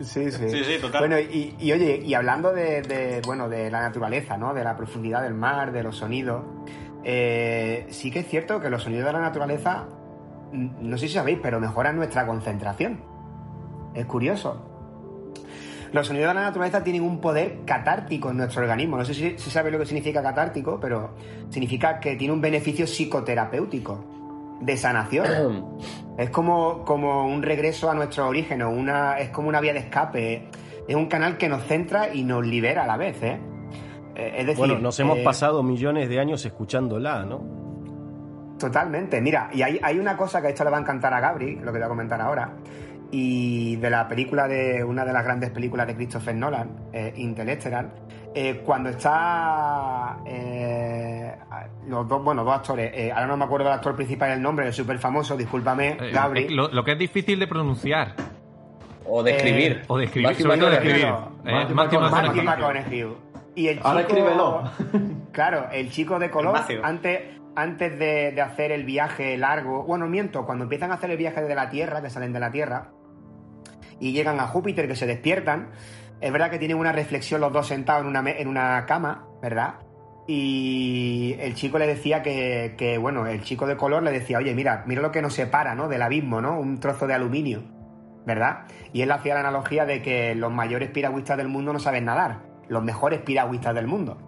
Sí, 0.00 0.30
sí. 0.32 0.48
Sí, 0.50 0.64
sí, 0.64 0.78
total. 0.80 1.00
Bueno, 1.00 1.18
y, 1.18 1.54
y 1.58 1.72
oye, 1.72 2.00
y 2.04 2.14
hablando 2.14 2.52
de, 2.52 2.82
de, 2.82 3.20
bueno, 3.26 3.48
de 3.48 3.70
la 3.70 3.80
naturaleza, 3.82 4.36
¿no? 4.36 4.54
De 4.54 4.64
la 4.64 4.76
profundidad 4.76 5.22
del 5.22 5.34
mar, 5.34 5.70
de 5.72 5.82
los 5.82 5.96
sonidos, 5.96 6.44
eh, 7.04 7.86
sí 7.90 8.10
que 8.10 8.20
es 8.20 8.28
cierto 8.28 8.60
que 8.60 8.70
los 8.70 8.82
sonidos 8.82 9.06
de 9.06 9.12
la 9.12 9.20
naturaleza, 9.20 9.84
no 10.52 10.96
sé 10.96 11.08
si 11.08 11.14
sabéis, 11.14 11.38
pero 11.42 11.60
mejoran 11.60 11.96
nuestra 11.96 12.26
concentración. 12.26 13.00
Es 13.94 14.06
curioso. 14.06 14.68
Los 15.92 16.06
sonidos 16.06 16.28
de 16.28 16.34
la 16.34 16.42
naturaleza 16.42 16.82
tienen 16.82 17.02
un 17.02 17.20
poder 17.20 17.58
catártico 17.66 18.30
en 18.30 18.38
nuestro 18.38 18.62
organismo. 18.62 18.96
No 18.96 19.04
sé 19.04 19.12
si, 19.14 19.38
sabéis 19.38 19.74
lo 19.74 19.78
que 19.78 19.86
significa 19.86 20.22
catártico, 20.22 20.78
pero 20.80 21.10
significa 21.50 22.00
que 22.00 22.16
tiene 22.16 22.32
un 22.32 22.40
beneficio 22.40 22.86
psicoterapéutico, 22.86 24.04
de 24.60 24.76
sanación. 24.76 25.66
Es 26.18 26.28
como, 26.28 26.84
como 26.84 27.26
un 27.26 27.42
regreso 27.42 27.90
a 27.90 27.94
nuestro 27.94 28.28
origen, 28.28 28.60
o 28.60 28.68
una, 28.68 29.18
es 29.18 29.30
como 29.30 29.48
una 29.48 29.60
vía 29.62 29.72
de 29.72 29.78
escape. 29.78 30.46
Es 30.86 30.94
un 30.94 31.06
canal 31.06 31.38
que 31.38 31.48
nos 31.48 31.62
centra 31.64 32.12
y 32.12 32.22
nos 32.22 32.46
libera 32.46 32.84
a 32.84 32.86
la 32.86 32.98
vez, 32.98 33.22
¿eh? 33.22 33.40
Eh, 34.14 34.34
Es 34.36 34.46
decir, 34.46 34.58
Bueno, 34.58 34.78
nos 34.78 35.00
hemos 35.00 35.18
eh, 35.18 35.22
pasado 35.24 35.62
millones 35.62 36.10
de 36.10 36.20
años 36.20 36.44
escuchándola, 36.44 37.24
¿no? 37.24 37.42
Totalmente. 38.58 39.22
Mira, 39.22 39.48
y 39.54 39.62
hay, 39.62 39.80
hay 39.82 39.98
una 39.98 40.18
cosa 40.18 40.42
que 40.42 40.48
esto 40.48 40.64
le 40.64 40.70
va 40.70 40.76
a 40.76 40.80
encantar 40.80 41.14
a 41.14 41.20
Gabri, 41.20 41.56
lo 41.56 41.72
que 41.72 41.78
voy 41.78 41.86
a 41.86 41.88
comentar 41.88 42.20
ahora, 42.20 42.52
y 43.12 43.76
de 43.76 43.90
la 43.90 44.08
película 44.08 44.48
de 44.48 44.82
una 44.82 45.04
de 45.04 45.12
las 45.12 45.22
grandes 45.22 45.50
películas 45.50 45.86
de 45.86 45.94
Christopher 45.94 46.34
Nolan, 46.34 46.70
eh, 46.92 47.12
Interstellar, 47.16 47.90
eh, 48.34 48.62
cuando 48.64 48.88
está 48.88 50.16
eh, 50.26 51.34
los 51.86 52.08
dos, 52.08 52.24
bueno, 52.24 52.42
dos 52.42 52.54
actores, 52.54 52.90
eh, 52.94 53.12
ahora 53.12 53.26
no 53.26 53.36
me 53.36 53.44
acuerdo 53.44 53.66
del 53.66 53.74
actor 53.74 53.94
principal 53.94 54.30
el 54.30 54.40
nombre, 54.42 54.66
el 54.66 54.72
súper 54.72 54.98
famoso, 54.98 55.36
discúlpame, 55.36 55.98
Eh, 56.00 56.10
Gabri. 56.10 56.44
eh, 56.44 56.50
lo, 56.50 56.68
lo 56.68 56.82
que 56.84 56.92
es 56.92 56.98
difícil 56.98 57.38
de 57.38 57.46
pronunciar 57.46 58.14
O 59.06 59.22
de 59.22 59.32
Eh, 59.32 59.36
escribir. 59.36 59.82
o 59.88 59.98
de 59.98 60.04
escribir, 60.06 60.28
Matthew 60.30 60.46
sobre 60.46 60.58
todo 60.58 60.70
de 60.70 60.76
McConaughey. 60.76 61.02
escribir. 61.02 61.52
Matthew 61.52 61.74
Matthew 61.76 62.00
McConaughey. 62.00 62.44
Matthew 62.44 62.44
McConaughey. 62.44 63.02
McConaughey. 63.02 63.32
Y 63.54 63.68
el 63.68 63.76
chico, 63.76 63.88
Ahora 63.88 64.00
escríbelo. 64.00 64.62
Claro, 65.32 65.66
el 65.72 65.90
chico 65.90 66.18
de 66.18 66.30
color, 66.30 66.56
antes, 66.82 67.20
antes 67.56 67.98
de, 67.98 68.32
de 68.32 68.40
hacer 68.42 68.70
el 68.72 68.84
viaje 68.84 69.36
largo, 69.36 69.82
bueno, 69.84 70.06
miento, 70.06 70.44
cuando 70.46 70.64
empiezan 70.64 70.90
a 70.90 70.94
hacer 70.94 71.10
el 71.10 71.16
viaje 71.18 71.40
desde 71.42 71.54
la 71.54 71.68
Tierra, 71.70 72.00
que 72.02 72.08
salen 72.10 72.32
de 72.32 72.40
la 72.40 72.50
Tierra, 72.50 72.88
y 74.02 74.10
llegan 74.10 74.40
a 74.40 74.48
Júpiter, 74.48 74.88
que 74.88 74.96
se 74.96 75.06
despiertan, 75.06 75.68
es 76.20 76.32
verdad 76.32 76.50
que 76.50 76.58
tienen 76.58 76.76
una 76.76 76.90
reflexión 76.90 77.40
los 77.40 77.52
dos 77.52 77.68
sentados 77.68 78.02
en 78.02 78.08
una, 78.08 78.28
en 78.28 78.48
una 78.48 78.84
cama, 78.84 79.28
¿verdad? 79.40 79.76
Y 80.26 81.36
el 81.38 81.54
chico 81.54 81.78
le 81.78 81.86
decía 81.86 82.20
que, 82.20 82.74
que, 82.76 82.98
bueno, 82.98 83.28
el 83.28 83.42
chico 83.42 83.64
de 83.64 83.76
color 83.76 84.02
le 84.02 84.10
decía, 84.10 84.38
oye, 84.38 84.54
mira, 84.54 84.82
mira 84.86 85.02
lo 85.02 85.12
que 85.12 85.22
nos 85.22 85.34
separa, 85.34 85.76
¿no? 85.76 85.88
Del 85.88 86.02
abismo, 86.02 86.40
¿no? 86.40 86.58
Un 86.58 86.80
trozo 86.80 87.06
de 87.06 87.14
aluminio, 87.14 87.62
¿verdad? 88.26 88.64
Y 88.92 89.02
él 89.02 89.12
hacía 89.12 89.34
la 89.34 89.40
analogía 89.40 89.84
de 89.84 90.02
que 90.02 90.34
los 90.34 90.50
mayores 90.50 90.90
piragüistas 90.90 91.36
del 91.36 91.46
mundo 91.46 91.72
no 91.72 91.78
saben 91.78 92.04
nadar, 92.04 92.42
los 92.68 92.82
mejores 92.82 93.20
piragüistas 93.20 93.72
del 93.72 93.86
mundo. 93.86 94.18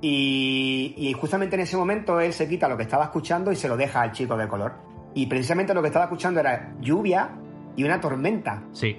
Y, 0.00 0.94
y 0.96 1.12
justamente 1.14 1.56
en 1.56 1.62
ese 1.62 1.76
momento 1.76 2.20
él 2.20 2.32
se 2.32 2.48
quita 2.48 2.68
lo 2.68 2.76
que 2.76 2.84
estaba 2.84 3.02
escuchando 3.02 3.50
y 3.50 3.56
se 3.56 3.66
lo 3.66 3.76
deja 3.76 4.00
al 4.00 4.12
chico 4.12 4.36
de 4.36 4.46
color. 4.46 4.74
Y 5.14 5.26
precisamente 5.26 5.74
lo 5.74 5.82
que 5.82 5.88
estaba 5.88 6.04
escuchando 6.04 6.38
era 6.38 6.76
lluvia 6.80 7.30
y 7.74 7.82
una 7.82 8.00
tormenta. 8.00 8.62
Sí. 8.72 8.96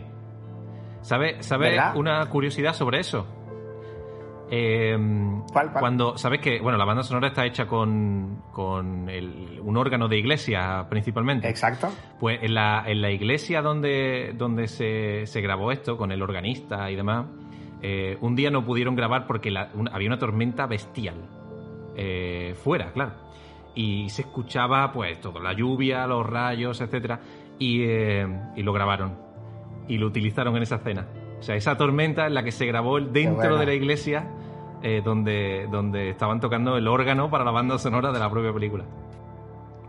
¿Sabe, 1.02 1.42
sabe 1.44 1.78
una 1.96 2.26
curiosidad 2.28 2.74
sobre 2.74 3.00
eso? 3.00 3.26
Eh, 4.52 4.98
¿Cuál, 5.54 5.72
cuál? 5.72 5.80
Cuando, 5.80 6.18
¿sabes 6.18 6.42
que 6.42 6.60
Bueno, 6.60 6.78
la 6.78 6.86
banda 6.86 7.04
sonora 7.04 7.28
está 7.28 7.46
hecha 7.46 7.68
con, 7.68 8.42
con 8.52 9.08
el- 9.10 9.60
un 9.64 9.78
órgano 9.78 10.08
de 10.08 10.18
iglesia 10.18 10.88
principalmente. 10.90 11.48
Exacto. 11.48 11.90
Pues 12.20 12.40
en 12.42 12.56
la, 12.56 12.84
en 12.88 13.02
la 13.02 13.12
iglesia 13.12 13.62
donde, 13.62 14.34
donde 14.36 14.68
se, 14.68 15.28
se 15.28 15.42
grabó 15.42 15.72
esto, 15.72 15.98
con 15.98 16.12
el 16.12 16.22
organista 16.24 16.90
y 16.90 16.96
demás, 16.96 17.28
eh, 17.82 18.18
un 18.22 18.36
día 18.36 18.50
no 18.50 18.66
pudieron 18.66 18.96
grabar 18.96 19.28
porque 19.28 19.52
la- 19.52 19.70
una- 19.76 19.92
había 19.92 20.08
una 20.08 20.18
tormenta 20.20 20.66
bestial. 20.66 21.16
eh, 22.02 22.56
fuera, 22.64 22.92
claro. 22.94 23.12
Y 23.76 24.10
se 24.10 24.22
escuchaba, 24.24 24.92
pues, 24.94 25.20
todo, 25.20 25.40
la 25.40 25.52
lluvia, 25.54 26.08
los 26.08 26.26
rayos, 26.26 26.80
etcétera 26.82 27.20
Y, 27.60 27.84
eh, 27.84 28.26
y 28.56 28.64
lo 28.64 28.72
grabaron. 28.74 29.29
Y 29.90 29.98
lo 29.98 30.08
utilizaron 30.08 30.56
en 30.56 30.64
esa 30.64 30.76
escena. 30.78 31.08
O 31.40 31.44
sea, 31.44 31.56
esa 31.56 31.76
tormenta 31.76 32.26
en 32.28 32.34
la 32.36 32.44
que 32.44 32.52
se 32.54 32.66
grabó 32.66 33.00
dentro 33.02 33.36
bueno. 33.36 33.58
de 33.58 33.66
la 33.66 33.74
iglesia, 33.74 34.28
eh, 34.82 35.02
donde, 35.04 35.68
donde 35.70 36.10
estaban 36.12 36.40
tocando 36.40 36.78
el 36.78 36.88
órgano 36.88 37.30
para 37.30 37.44
la 37.44 37.52
banda 37.52 37.78
sonora 37.78 38.12
de 38.14 38.20
la 38.20 38.30
propia 38.30 38.54
película. 38.54 38.86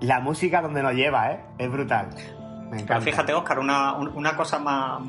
La 0.01 0.19
música 0.21 0.63
donde 0.63 0.83
nos 0.83 0.95
lleva, 0.95 1.31
¿eh? 1.33 1.41
Es 1.59 1.71
brutal. 1.71 2.09
Me 2.09 2.71
Pero 2.71 2.83
encanta. 2.83 3.01
fíjate, 3.01 3.35
Oscar, 3.35 3.59
una, 3.59 3.95
un- 3.97 4.09
una 4.17 4.35
cosa 4.37 4.59
más 4.59 5.03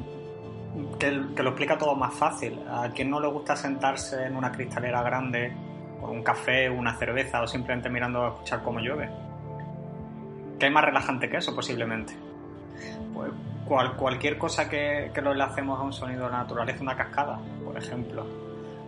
que, 1.00 1.22
que 1.36 1.44
lo 1.44 1.50
explica 1.52 1.78
todo 1.78 1.96
más 1.96 2.14
fácil. 2.14 2.60
A 2.70 2.89
quien 2.89 3.10
no 3.10 3.20
le 3.20 3.28
gusta 3.28 3.56
sentarse 3.56 4.26
en 4.26 4.36
una 4.36 4.52
cristalera 4.52 5.02
grande 5.04 5.54
con 6.02 6.10
un 6.10 6.24
café, 6.24 6.70
una 6.70 6.96
cerveza 6.96 7.42
o 7.42 7.48
simplemente 7.48 7.89
mirando 7.89 8.24
a 8.26 8.28
escuchar 8.30 8.64
cómo 8.64 8.80
llueve. 8.80 9.10
¿Qué 10.60 10.66
hay 10.66 10.72
más 10.74 10.84
relajante 10.84 11.30
que 11.30 11.38
eso, 11.38 11.56
posiblemente? 11.56 12.14
Pues 13.14 13.32
cual- 13.66 13.95
cualquier 13.95 14.38
cosa 14.38 14.70
que, 14.70 15.12
que 15.14 15.22
lo 15.22 15.32
enlacemos 15.32 15.80
a 15.80 15.84
un 15.84 15.93
sonido 15.93 16.26
de 16.26 16.32
la 16.32 16.38
naturaleza, 16.39 16.82
una 16.82 16.95
cascada, 16.95 17.39
por 17.64 17.78
ejemplo. 17.78 18.26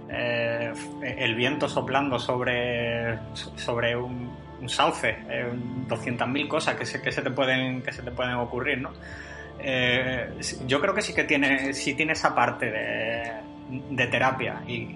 Eh, 0.09 0.71
el 1.17 1.35
viento 1.35 1.67
soplando 1.67 2.19
sobre, 2.19 3.17
sobre 3.33 3.95
un, 3.95 4.29
un 4.61 4.69
sauce, 4.69 5.17
eh, 5.29 5.49
200.000 5.87 6.47
cosas 6.47 6.75
que 6.75 6.85
se, 6.85 7.01
que, 7.01 7.11
se 7.11 7.21
te 7.21 7.31
pueden, 7.31 7.81
que 7.81 7.91
se 7.91 8.01
te 8.03 8.11
pueden 8.11 8.35
ocurrir, 8.35 8.79
¿no? 8.81 8.91
Eh, 9.59 10.29
yo 10.67 10.81
creo 10.81 10.93
que 10.93 11.01
sí 11.01 11.13
que 11.13 11.23
tiene, 11.23 11.73
sí 11.73 11.93
tiene 11.93 12.13
esa 12.13 12.35
parte 12.35 12.69
de, 12.69 14.07
terapia 14.07 14.61
y 14.67 14.95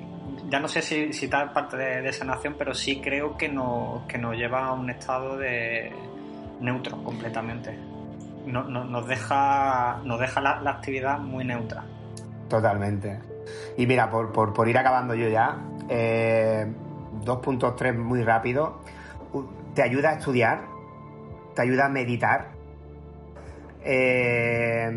ya 0.49 0.59
no 0.59 0.67
sé 0.67 0.81
si, 0.81 1.13
si 1.13 1.27
tal 1.29 1.51
parte 1.51 1.77
de, 1.77 2.01
de 2.01 2.13
sanación, 2.13 2.55
pero 2.57 2.73
sí 2.73 2.99
creo 3.01 3.37
que 3.37 3.49
nos, 3.49 4.03
que 4.03 4.17
nos 4.17 4.35
lleva 4.35 4.67
a 4.67 4.73
un 4.73 4.89
estado 4.89 5.37
de 5.37 5.91
neutro 6.59 7.01
completamente. 7.03 7.77
No- 8.47 8.63
no- 8.63 8.85
nos 8.85 9.05
deja, 9.07 9.99
nos 10.03 10.19
deja 10.19 10.41
la, 10.41 10.61
actividad 10.71 11.19
muy 11.19 11.43
neutra. 11.43 11.83
Totalmente. 12.49 13.19
Y 13.77 13.85
mira, 13.85 14.09
por, 14.09 14.31
por- 14.31 14.67
ir 14.69 14.77
acabando 14.77 15.13
yo 15.15 15.27
ya, 15.27 15.57
eh, 15.89 16.65
2.3 17.25 17.97
muy 17.97 18.23
rápido. 18.23 18.79
Te 19.75 19.81
ayuda 19.83 20.09
a 20.09 20.13
estudiar, 20.13 20.61
te 21.55 21.61
ayuda 21.61 21.85
a 21.85 21.89
meditar, 21.89 22.51
eh, 23.83 24.89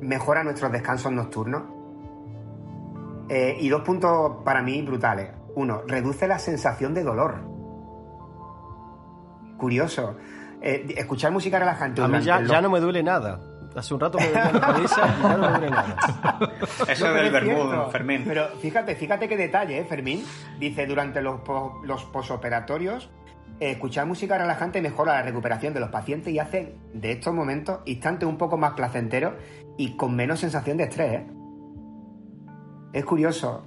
mejora 0.00 0.42
nuestros 0.44 0.72
descansos 0.72 1.12
nocturnos. 1.12 1.62
Eh, 3.28 3.56
y 3.60 3.68
dos 3.68 3.82
puntos 3.82 4.38
para 4.44 4.60
mí 4.62 4.82
brutales. 4.82 5.30
Uno, 5.54 5.82
reduce 5.86 6.28
la 6.28 6.38
sensación 6.38 6.94
de 6.94 7.02
dolor. 7.02 7.36
Curioso. 9.56 10.16
Eh, 10.68 10.84
escuchar 10.96 11.30
música 11.30 11.58
relajante. 11.58 12.02
A 12.02 12.08
mí 12.08 12.20
ya, 12.20 12.40
los- 12.40 12.50
ya 12.50 12.60
no 12.60 12.68
me 12.70 12.80
duele 12.80 13.02
nada. 13.02 13.38
Hace 13.76 13.92
un 13.94 14.00
rato 14.00 14.18
me 14.18 14.26
dolía 14.26 14.52
la 14.52 14.60
cabeza 14.72 15.00
y 15.18 15.22
ya 15.22 15.28
no 15.36 15.38
me 15.38 15.48
duele 15.48 15.70
nada. 15.70 15.96
Eso 16.88 17.06
No, 17.08 17.16
es 17.16 17.22
del 17.22 17.30
vermut, 17.32 17.56
cierto. 17.68 17.90
Fermín. 17.90 18.24
Pero 18.26 18.48
fíjate, 18.60 18.96
fíjate 18.96 19.28
qué 19.28 19.36
detalle, 19.36 19.78
¿eh, 19.78 19.84
Fermín. 19.84 20.24
Dice, 20.58 20.86
durante 20.86 21.20
los, 21.22 21.40
po- 21.42 21.80
los 21.84 22.04
posoperatorios, 22.06 23.10
eh, 23.60 23.72
escuchar 23.72 24.06
música 24.06 24.38
relajante 24.38 24.80
mejora 24.82 25.12
la 25.14 25.22
recuperación 25.22 25.72
de 25.74 25.80
los 25.80 25.90
pacientes 25.90 26.32
y 26.32 26.38
hace 26.38 26.74
de 26.94 27.12
estos 27.12 27.32
momentos 27.34 27.80
instantes 27.84 28.26
un 28.28 28.38
poco 28.38 28.56
más 28.56 28.72
placenteros 28.72 29.34
y 29.78 29.94
con 29.96 30.16
menos 30.16 30.40
sensación 30.40 30.78
de 30.78 30.84
estrés. 30.84 31.12
¿eh? 31.20 31.26
Es 32.94 33.04
curioso. 33.04 33.62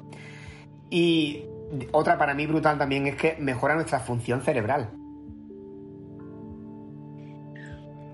Y 0.90 1.46
otra 1.92 2.18
para 2.18 2.34
mí 2.34 2.48
brutal 2.48 2.78
también 2.80 3.06
es 3.08 3.16
que 3.16 3.38
mejora 3.40 3.76
nuestra 3.76 4.00
función 4.00 4.42
cerebral. 4.42 4.90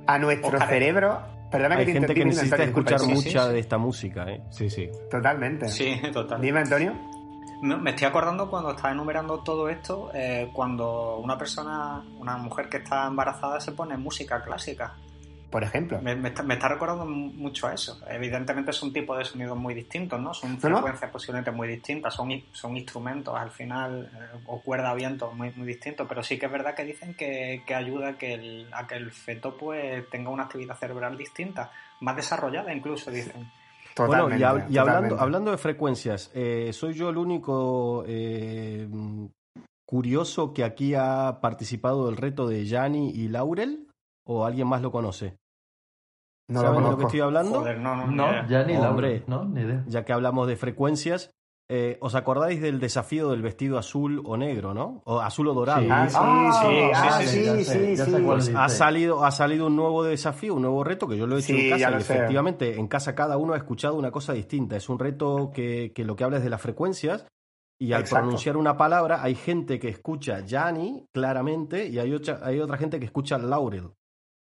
A 0.07 0.17
nuestro 0.19 0.49
Ojalá. 0.49 0.67
cerebro... 0.67 1.35
Perdona 1.51 1.75
Hay 1.75 1.85
que 1.85 1.93
te 1.93 1.99
gente 1.99 2.13
que 2.13 2.25
necesita 2.25 2.55
Antonio, 2.55 2.69
escuchar 2.69 2.99
Sí, 2.99 3.13
mucha 3.13 3.47
sí. 3.47 3.53
de 3.53 3.59
esta 3.59 3.77
música, 3.77 4.25
¿eh? 4.29 4.41
Sí, 4.49 4.69
sí. 4.69 4.89
Totalmente. 5.09 5.69
Sí, 5.69 6.01
total. 6.13 6.41
Dime, 6.41 6.59
Antonio. 6.59 6.93
Me 7.61 7.77
me 7.77 7.91
estoy 7.91 8.07
acordando 8.07 8.49
cuando 8.49 8.71
estaba 8.71 8.91
enumerando 8.91 9.39
todo 9.41 9.69
esto, 9.69 10.11
eh, 10.13 10.49
cuando 10.51 11.17
una 11.17 11.37
persona, 11.37 12.03
una 12.19 12.35
mujer 12.37 12.67
que 12.67 12.77
está 12.77 13.07
embarazada 13.07 13.61
se 13.61 13.71
pone 13.71 13.95
música 13.95 14.43
clásica. 14.43 14.93
Por 15.49 15.63
ejemplo. 15.63 16.01
Me, 16.01 16.15
me 16.15 16.29
está, 16.29 16.43
me 16.43 16.55
está 16.55 16.67
recordando 16.67 17.05
mu- 17.05 17.31
mucho 17.31 17.67
a 17.67 17.73
eso. 17.73 17.97
Evidentemente 18.09 18.73
son 18.73 18.91
tipos 18.91 19.17
de 19.17 19.23
sonidos 19.25 19.57
muy 19.57 19.73
distintos, 19.73 20.19
¿no? 20.19 20.33
Son 20.33 20.59
No, 20.61 20.69
no. 20.69 20.75
frecuencias 20.77 21.11
posiblemente 21.11 21.51
muy 21.51 21.67
distintas, 21.67 22.13
son, 22.13 22.29
son 22.51 22.75
instrumentos 22.75 23.33
al 23.37 23.51
final, 23.51 24.09
eh, 24.13 24.37
o 24.47 24.59
cuerda 24.61 24.91
a 24.91 24.95
viento 24.95 25.31
muy, 25.31 25.51
muy 25.55 25.67
distintos, 25.67 26.07
pero 26.09 26.23
sí 26.23 26.37
que 26.37 26.47
es 26.47 26.51
verdad 26.51 26.75
que 26.75 26.83
dicen 26.83 27.13
que, 27.13 27.63
que 27.65 27.73
ayuda 27.75 28.09
a 28.09 28.17
que, 28.17 28.33
el, 28.33 28.67
a 28.73 28.85
que 28.85 28.95
el 28.95 29.11
feto 29.11 29.55
pues 29.57 30.09
tenga 30.09 30.29
una 30.29 30.43
actividad 30.43 30.75
cerebral 30.77 31.17
distinta, 31.17 31.71
más 32.01 32.15
desarrollada 32.15 32.73
incluso, 32.73 33.09
dicen. 33.11 33.49
Bueno, 33.95 34.27
y, 34.29 34.41
hab- 34.41 34.69
y 34.69 34.77
hablando, 34.77 34.85
totalmente. 34.85 35.21
hablando 35.23 35.51
de 35.51 35.57
frecuencias, 35.57 36.31
eh, 36.33 36.71
¿soy 36.73 36.93
yo 36.95 37.09
el 37.09 37.17
único 37.17 38.03
eh, 38.07 38.89
curioso 39.85 40.53
que 40.53 40.63
aquí 40.63 40.93
ha 40.95 41.39
participado 41.41 42.07
del 42.07 42.17
reto 42.17 42.47
de 42.47 42.65
Yanni 42.65 43.11
y 43.11 43.27
Laurel? 43.29 43.84
¿O 44.27 44.45
alguien 44.45 44.67
más 44.67 44.81
lo 44.81 44.91
conoce? 44.91 45.37
No 46.47 46.61
lo 46.61 46.67
¿Saben 46.67 46.83
de 46.83 46.89
lo 46.91 46.97
que 46.97 47.03
estoy 47.05 47.19
hablando? 47.21 47.59
Joder, 47.59 47.79
no, 47.79 47.95
no, 47.95 48.07
No, 48.07 48.47
ya 48.47 48.63
ni 48.63 48.73
la 48.73 48.91
Hombre. 48.91 49.23
no, 49.27 49.45
ni 49.45 49.61
idea. 49.61 49.83
Ya 49.87 50.05
que 50.05 50.13
hablamos 50.13 50.47
de 50.47 50.55
frecuencias, 50.55 51.31
eh, 51.69 51.97
¿os 52.01 52.13
acordáis 52.13 52.61
del 52.61 52.79
desafío 52.79 53.31
del 53.31 53.41
vestido 53.41 53.79
azul 53.79 54.21
o 54.25 54.37
negro, 54.37 54.75
no? 54.75 55.01
O 55.05 55.19
azul 55.19 55.47
o 55.47 55.53
dorado. 55.55 55.81
Sí. 55.81 55.87
Ah, 55.89 56.07
sí, 56.07 56.17
Ah, 56.19 56.51
sí, 57.21 57.27
sí, 57.27 57.47
ah, 57.49 57.63
sí, 57.63 57.97
sí, 57.97 58.11
Pues 58.23 58.51
ha 58.55 58.69
salido, 58.69 59.25
ha 59.25 59.31
salido 59.31 59.65
un 59.67 59.75
nuevo 59.75 60.03
desafío, 60.03 60.53
un 60.53 60.61
nuevo 60.61 60.83
reto 60.83 61.07
que 61.07 61.17
yo 61.17 61.25
lo 61.25 61.35
he 61.35 61.39
hecho 61.39 61.47
Sí, 61.53 61.69
en 61.71 61.79
casa 61.79 61.97
y 61.97 62.01
sé. 62.01 62.13
efectivamente 62.13 62.79
en 62.79 62.87
casa 62.87 63.15
cada 63.15 63.37
uno 63.37 63.53
ha 63.53 63.57
escuchado 63.57 63.95
una 63.95 64.11
cosa 64.11 64.33
distinta. 64.33 64.75
Es 64.75 64.87
un 64.89 64.99
reto 64.99 65.51
que, 65.51 65.91
que 65.95 66.05
lo 66.05 66.15
que 66.15 66.23
habla 66.23 66.37
es 66.37 66.43
de 66.43 66.51
las 66.51 66.61
frecuencias 66.61 67.25
y 67.79 67.93
al 67.93 68.01
Exacto. 68.01 68.23
pronunciar 68.25 68.55
una 68.57 68.77
palabra 68.77 69.23
hay 69.23 69.33
gente 69.33 69.79
que 69.79 69.89
escucha 69.89 70.41
Yanni 70.45 71.07
claramente 71.11 71.87
y 71.87 71.97
hay 71.97 72.13
otra, 72.13 72.39
hay 72.43 72.59
otra 72.59 72.77
gente 72.77 72.99
que 72.99 73.05
escucha 73.05 73.39
Laurel. 73.39 73.89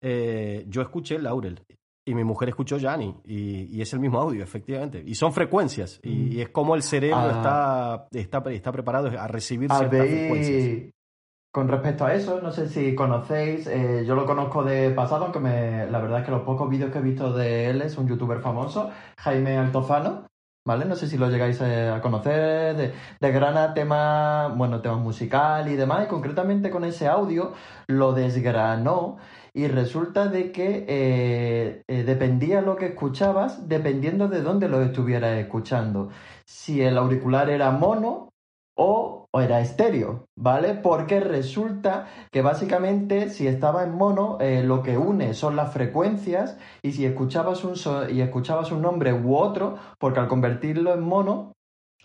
Eh, 0.01 0.65
yo 0.67 0.81
escuché 0.81 1.17
Laurel 1.19 1.61
y 2.07 2.13
mi 2.13 2.23
mujer 2.23 2.49
escuchó 2.49 2.77
Yanni 2.77 3.15
y, 3.23 3.75
y 3.75 3.81
es 3.81 3.91
el 3.93 3.99
mismo 3.99 4.19
audio, 4.19 4.43
efectivamente. 4.43 5.01
Y 5.05 5.15
son 5.15 5.33
frecuencias 5.33 5.99
y, 6.03 6.35
y 6.37 6.41
es 6.41 6.49
como 6.49 6.75
el 6.75 6.83
cerebro 6.83 7.17
Ah. 7.19 8.05
está, 8.11 8.19
está, 8.39 8.51
está 8.51 8.71
preparado 8.71 9.07
a 9.19 9.27
recibir 9.27 9.71
ciertas 9.71 10.07
frecuencias. 10.07 10.91
Con 11.51 11.69
respecto 11.69 12.05
a 12.05 12.13
eso, 12.13 12.41
no 12.41 12.51
sé 12.51 12.67
si 12.67 12.93
conocéis, 12.95 13.65
eh, 13.67 14.03
yo 14.05 14.13
lo 14.13 14.25
conozco 14.25 14.61
de 14.63 14.89
pasado, 14.91 15.23
aunque 15.23 15.39
me, 15.39 15.89
la 15.89 15.99
verdad 15.99 16.19
es 16.19 16.25
que 16.25 16.31
los 16.31 16.41
pocos 16.41 16.69
vídeos 16.69 16.91
que 16.91 16.99
he 16.99 17.01
visto 17.01 17.31
de 17.31 17.69
él 17.69 17.81
es 17.81 17.97
un 17.97 18.09
youtuber 18.09 18.41
famoso, 18.41 18.91
Jaime 19.19 19.57
Altozano, 19.57 20.27
¿vale? 20.67 20.83
No 20.83 20.97
sé 20.97 21.07
si 21.07 21.17
lo 21.17 21.29
llegáis 21.29 21.61
eh, 21.61 21.87
a 21.87 22.01
conocer, 22.01 22.75
de, 22.75 22.91
de 23.21 23.31
grana 23.31 23.73
tema, 23.73 24.49
bueno, 24.49 24.81
temas 24.81 24.99
musical 24.99 25.71
y 25.71 25.77
demás, 25.77 26.03
y 26.05 26.09
concretamente 26.09 26.69
con 26.69 26.83
ese 26.83 27.07
audio 27.07 27.53
lo 27.87 28.11
desgranó 28.11 29.15
y 29.55 29.67
resulta 29.67 30.27
de 30.27 30.51
que 30.51 30.85
eh, 30.85 31.83
eh, 31.87 32.03
dependía 32.03 32.61
lo 32.61 32.75
que 32.75 32.87
escuchabas 32.87 33.69
dependiendo 33.69 34.27
de 34.27 34.41
dónde 34.41 34.67
lo 34.67 34.81
estuvieras 34.81 35.37
escuchando. 35.37 36.09
Si 36.45 36.81
el 36.81 36.97
auricular 36.97 37.49
era 37.49 37.71
mono 37.71 38.33
o, 38.77 39.27
era 39.33 39.61
estéreo, 39.61 40.25
¿vale? 40.35 40.73
Porque 40.73 41.21
resulta 41.21 42.07
que 42.31 42.41
básicamente 42.41 43.29
si 43.29 43.47
estaba 43.47 43.83
en 43.83 43.95
mono 43.95 44.37
eh, 44.41 44.61
lo 44.61 44.83
que 44.83 44.97
une 44.97 45.33
son 45.33 45.55
las 45.55 45.71
frecuencias 45.71 46.57
y 46.81 46.91
si 46.91 47.05
escuchabas 47.05 47.63
un 47.63 47.75
y 48.11 48.19
escuchabas 48.19 48.73
un 48.73 48.81
nombre 48.81 49.13
u 49.13 49.37
otro, 49.37 49.77
porque 49.99 50.19
al 50.19 50.27
convertirlo 50.27 50.93
en 50.93 51.01
mono 51.01 51.53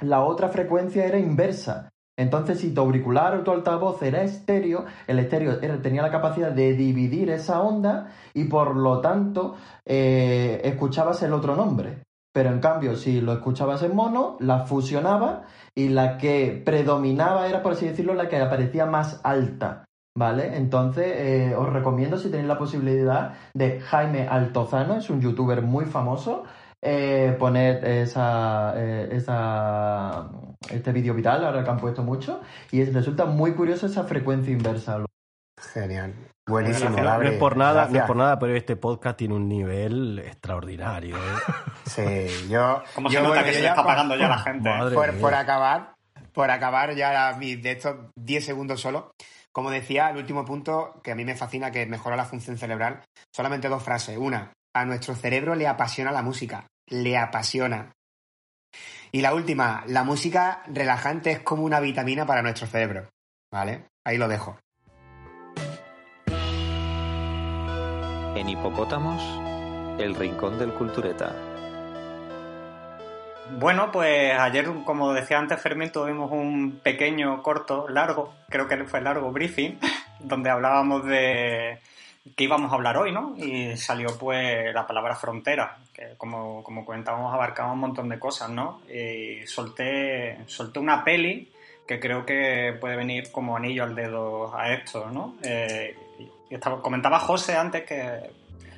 la 0.01 0.22
otra 0.22 0.48
frecuencia 0.51 1.05
era 1.05 1.18
inversa. 1.18 1.90
Entonces, 2.21 2.61
si 2.61 2.75
tu 2.75 2.83
auricular 2.83 3.35
o 3.35 3.43
tu 3.43 3.51
altavoz 3.51 4.03
era 4.03 4.23
estéreo, 4.23 4.85
el 5.07 5.18
estéreo 5.21 5.59
tenía 5.81 6.03
la 6.03 6.11
capacidad 6.11 6.53
de 6.53 6.75
dividir 6.75 7.31
esa 7.31 7.62
onda 7.62 8.09
y 8.35 8.45
por 8.45 8.77
lo 8.77 9.01
tanto 9.01 9.55
eh, 9.87 10.61
escuchabas 10.64 11.23
el 11.23 11.33
otro 11.33 11.57
nombre. 11.57 12.03
Pero 12.35 12.51
en 12.51 12.61
cambio, 12.61 12.95
si 12.97 13.23
lo 13.23 13.33
escuchabas 13.33 13.83
en 13.85 13.97
mono, 13.97 14.37
la 14.39 14.66
fusionaba 14.66 15.45
y 15.75 15.89
la 15.89 16.18
que 16.18 16.62
predominaba 16.62 17.49
era, 17.49 17.62
por 17.62 17.73
así 17.73 17.87
decirlo, 17.89 18.12
la 18.12 18.29
que 18.29 18.37
aparecía 18.37 18.85
más 18.85 19.23
alta. 19.25 19.87
¿Vale? 20.14 20.59
Entonces, 20.59 21.07
eh, 21.07 21.55
os 21.57 21.73
recomiendo 21.73 22.18
si 22.18 22.31
tenéis 22.31 22.49
la 22.49 22.59
posibilidad 22.59 23.33
de 23.55 23.81
Jaime 23.81 24.29
Altozano, 24.29 24.97
es 24.97 25.09
un 25.09 25.23
youtuber 25.23 25.62
muy 25.62 25.87
famoso, 25.87 26.43
eh, 26.83 27.35
poner 27.39 27.83
esa, 27.85 28.75
esa, 29.11 30.29
este 30.68 30.92
vídeo 30.92 31.14
viral, 31.14 31.44
ahora 31.44 31.64
que 31.64 31.70
han 31.70 31.78
puesto 31.78 32.02
mucho, 32.02 32.40
y 32.70 32.80
es- 32.80 32.92
resulta 32.92 33.24
muy 33.24 33.52
curioso 33.54 33.86
esa 33.86 34.04
frecuencia 34.04 34.52
inversa. 34.52 35.04
Genial. 35.72 36.14
Buenísimo, 36.48 36.90
No, 36.90 37.22
es 37.22 37.38
por 37.38 37.56
nada, 37.56 37.86
no 37.88 37.98
es 37.98 38.04
por 38.06 38.16
nada, 38.16 38.38
pero 38.38 38.56
este 38.56 38.74
podcast 38.74 39.16
tiene 39.18 39.34
un 39.34 39.48
nivel 39.48 40.18
extraordinario. 40.18 41.16
¿eh? 41.16 41.20
Sí, 41.86 42.48
yo. 42.48 42.82
¿Cómo 42.94 43.08
yo, 43.08 43.18
se 43.18 43.22
nota 43.22 43.28
bueno, 43.40 43.44
que 43.46 43.52
se 43.54 43.66
está 43.66 43.84
pagando 43.84 44.16
ya 44.16 44.28
la 44.28 44.38
gente? 44.38 44.68
Madre 44.68 44.94
Por, 44.94 45.12
por 45.18 45.34
acabar, 45.34 45.94
por 46.32 46.50
acabar 46.50 46.94
ya 46.94 47.32
de 47.36 47.61
estos 47.70 47.96
10 48.16 48.44
segundos 48.44 48.80
solo. 48.80 49.11
Como 49.52 49.70
decía, 49.70 50.11
el 50.11 50.16
último 50.16 50.44
punto 50.44 51.00
que 51.02 51.11
a 51.11 51.14
mí 51.16 51.24
me 51.24 51.34
fascina, 51.34 51.72
que 51.72 51.86
mejora 51.86 52.14
la 52.16 52.24
función 52.26 52.56
cerebral, 52.58 53.02
solamente 53.34 53.68
dos 53.68 53.82
frases. 53.82 54.16
Una, 54.18 54.52
a 54.74 54.84
nuestro 54.84 55.16
cerebro 55.16 55.56
le 55.56 55.66
apasiona 55.66 56.12
la 56.12 56.22
música. 56.22 56.66
Le 56.88 57.18
apasiona. 57.18 57.90
Y 59.12 59.22
la 59.22 59.34
última, 59.34 59.82
la 59.86 60.04
música 60.04 60.62
relajante 60.68 61.32
es 61.32 61.40
como 61.40 61.64
una 61.64 61.80
vitamina 61.80 62.26
para 62.26 62.42
nuestro 62.42 62.66
cerebro. 62.68 63.08
¿Vale? 63.50 63.86
Ahí 64.04 64.18
lo 64.18 64.28
dejo. 64.28 64.56
En 68.36 68.48
Hipopótamos, 68.48 69.20
el 70.00 70.14
rincón 70.14 70.58
del 70.58 70.72
cultureta. 70.72 71.34
Bueno, 73.58 73.90
pues 73.90 74.38
ayer, 74.38 74.70
como 74.84 75.12
decía 75.12 75.38
antes 75.38 75.61
Fermín, 75.61 75.90
tuvimos 75.90 76.30
un 76.30 76.78
pequeño, 76.80 77.42
corto, 77.42 77.88
largo, 77.88 78.32
creo 78.48 78.68
que 78.68 78.84
fue 78.84 79.00
largo 79.00 79.32
briefing, 79.32 79.78
donde 80.20 80.50
hablábamos 80.50 81.04
de 81.04 81.80
qué 82.36 82.44
íbamos 82.44 82.70
a 82.70 82.76
hablar 82.76 82.96
hoy, 82.96 83.12
¿no? 83.12 83.34
Y 83.36 83.76
salió 83.76 84.16
pues 84.18 84.72
la 84.72 84.86
palabra 84.86 85.16
frontera, 85.16 85.78
como, 86.16 86.62
como 86.62 86.84
comentábamos 86.84 87.32
abarcaba 87.32 87.72
un 87.72 87.80
montón 87.80 88.09
de 88.09 88.18
cosas, 88.18 88.51
¿no? 88.51 88.80
Y 88.88 89.46
solté, 89.46 90.38
solté 90.46 90.78
una 90.78 91.05
peli 91.05 91.51
que 91.90 91.98
creo 91.98 92.24
que 92.24 92.76
puede 92.80 92.94
venir 92.94 93.32
como 93.32 93.57
anillo 93.57 93.82
al 93.82 93.96
dedo 93.96 94.57
a 94.57 94.72
esto, 94.72 95.11
¿no? 95.11 95.34
Eh, 95.42 95.96
y 96.48 96.55
estaba, 96.55 96.80
comentaba 96.80 97.18
José 97.18 97.57
antes 97.57 97.82
que 97.82 98.30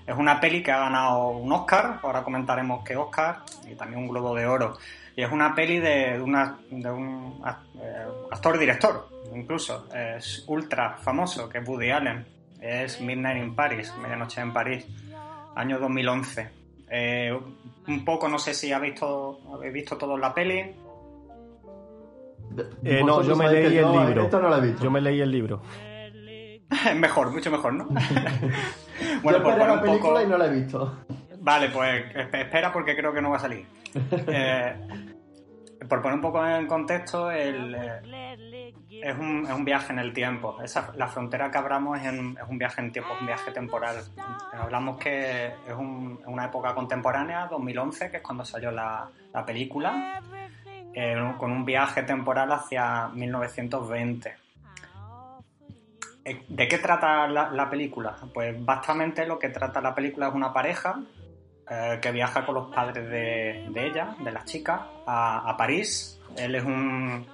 Es 0.06 0.16
una 0.16 0.40
peli 0.40 0.62
que 0.62 0.72
ha 0.72 0.78
ganado 0.78 1.28
un 1.28 1.52
Oscar, 1.52 2.00
ahora 2.02 2.24
comentaremos 2.24 2.82
qué 2.82 2.96
Oscar, 2.96 3.42
y 3.70 3.74
también 3.74 4.00
un 4.00 4.08
Globo 4.08 4.34
de 4.34 4.46
Oro. 4.46 4.78
Y 5.14 5.22
es 5.22 5.30
una 5.30 5.54
peli 5.54 5.78
de, 5.78 6.20
una, 6.22 6.58
de 6.70 6.90
un 6.90 7.42
eh, 7.80 8.06
actor-director, 8.30 9.08
incluso. 9.34 9.88
Es 9.94 10.44
ultra 10.46 10.96
famoso, 10.96 11.50
que 11.50 11.58
es 11.58 11.68
Woody 11.68 11.90
Allen. 11.90 12.26
Es 12.62 12.98
Midnight 13.00 13.42
in 13.42 13.54
Paris, 13.54 13.92
Medianoche 14.00 14.40
en 14.40 14.52
París, 14.54 14.86
año 15.54 15.78
2011. 15.78 16.61
Eh, 16.94 17.32
un 17.88 18.04
poco, 18.04 18.28
no 18.28 18.38
sé 18.38 18.52
si 18.54 18.70
habéis 18.72 18.92
visto, 18.92 19.40
habéis 19.54 19.72
visto 19.72 19.96
todos 19.96 20.20
la 20.20 20.34
peli. 20.34 20.58
Eh, 22.84 23.00
no, 23.00 23.16
Vosotros 23.16 23.26
yo 23.28 23.36
me 23.36 23.50
leí 23.50 23.64
el 23.66 23.72
yo 23.84 24.04
libro. 24.04 24.22
esto 24.24 24.40
no 24.40 24.48
lo 24.50 24.56
he 24.56 24.60
visto. 24.60 24.84
Yo 24.84 24.90
me 24.90 25.00
leí 25.00 25.20
el 25.22 25.30
libro. 25.30 25.62
mejor, 26.96 27.30
mucho 27.30 27.50
mejor, 27.50 27.72
¿no? 27.74 27.88
Yo 27.90 29.20
bueno, 29.22 29.42
pues 29.42 29.56
la 29.58 29.72
un 29.74 29.80
película 29.80 30.12
poco... 30.12 30.22
y 30.22 30.26
no 30.26 30.38
la 30.38 30.46
he 30.46 30.50
visto. 30.50 30.98
Vale, 31.40 31.68
pues 31.70 32.04
esp- 32.14 32.38
espera 32.40 32.72
porque 32.72 32.94
creo 32.96 33.12
que 33.12 33.20
no 33.22 33.30
va 33.30 33.36
a 33.36 33.40
salir. 33.40 33.66
Eh, 34.28 34.74
por 35.88 36.00
poner 36.02 36.14
un 36.16 36.20
poco 36.20 36.46
en 36.46 36.66
contexto, 36.66 37.30
el, 37.30 37.74
eh, 37.74 38.72
es, 38.90 39.18
un, 39.18 39.44
es 39.46 39.52
un 39.52 39.64
viaje 39.64 39.92
en 39.92 39.98
el 39.98 40.12
tiempo. 40.12 40.60
Esa, 40.62 40.92
la 40.96 41.08
frontera 41.08 41.50
que 41.50 41.58
hablamos 41.58 41.98
es, 42.00 42.06
en- 42.06 42.36
es 42.42 42.48
un 42.48 42.58
viaje 42.58 42.80
en 42.80 42.92
tiempo, 42.92 43.12
es 43.14 43.20
un 43.20 43.26
viaje 43.26 43.50
temporal. 43.52 43.96
Hablamos 44.52 44.98
que 44.98 45.46
es 45.46 45.74
un- 45.76 46.20
una 46.26 46.44
época 46.46 46.74
contemporánea, 46.74 47.46
2011, 47.46 48.10
que 48.10 48.18
es 48.18 48.22
cuando 48.22 48.44
salió 48.44 48.70
la, 48.70 49.08
la 49.32 49.44
película, 49.46 50.20
eh, 50.94 51.34
con 51.38 51.50
un 51.52 51.64
viaje 51.64 52.02
temporal 52.02 52.52
hacia 52.52 53.08
1920. 53.08 54.34
Eh, 56.24 56.44
¿De 56.48 56.68
qué 56.68 56.78
trata 56.78 57.26
la, 57.26 57.50
la 57.50 57.68
película? 57.68 58.14
Pues 58.32 58.64
básicamente 58.64 59.26
lo 59.26 59.38
que 59.38 59.48
trata 59.48 59.80
la 59.80 59.94
película 59.94 60.28
es 60.28 60.34
una 60.34 60.52
pareja 60.52 61.00
eh, 61.72 61.98
que 62.02 62.10
viaja 62.12 62.44
con 62.44 62.54
los 62.56 62.74
padres 62.74 63.08
de, 63.08 63.66
de 63.70 63.86
ella, 63.86 64.14
de 64.18 64.30
la 64.30 64.44
chica, 64.44 64.86
a, 65.06 65.54
París. 65.56 66.20
Él 66.36 66.54
es 66.54 66.64
un, 66.64 67.26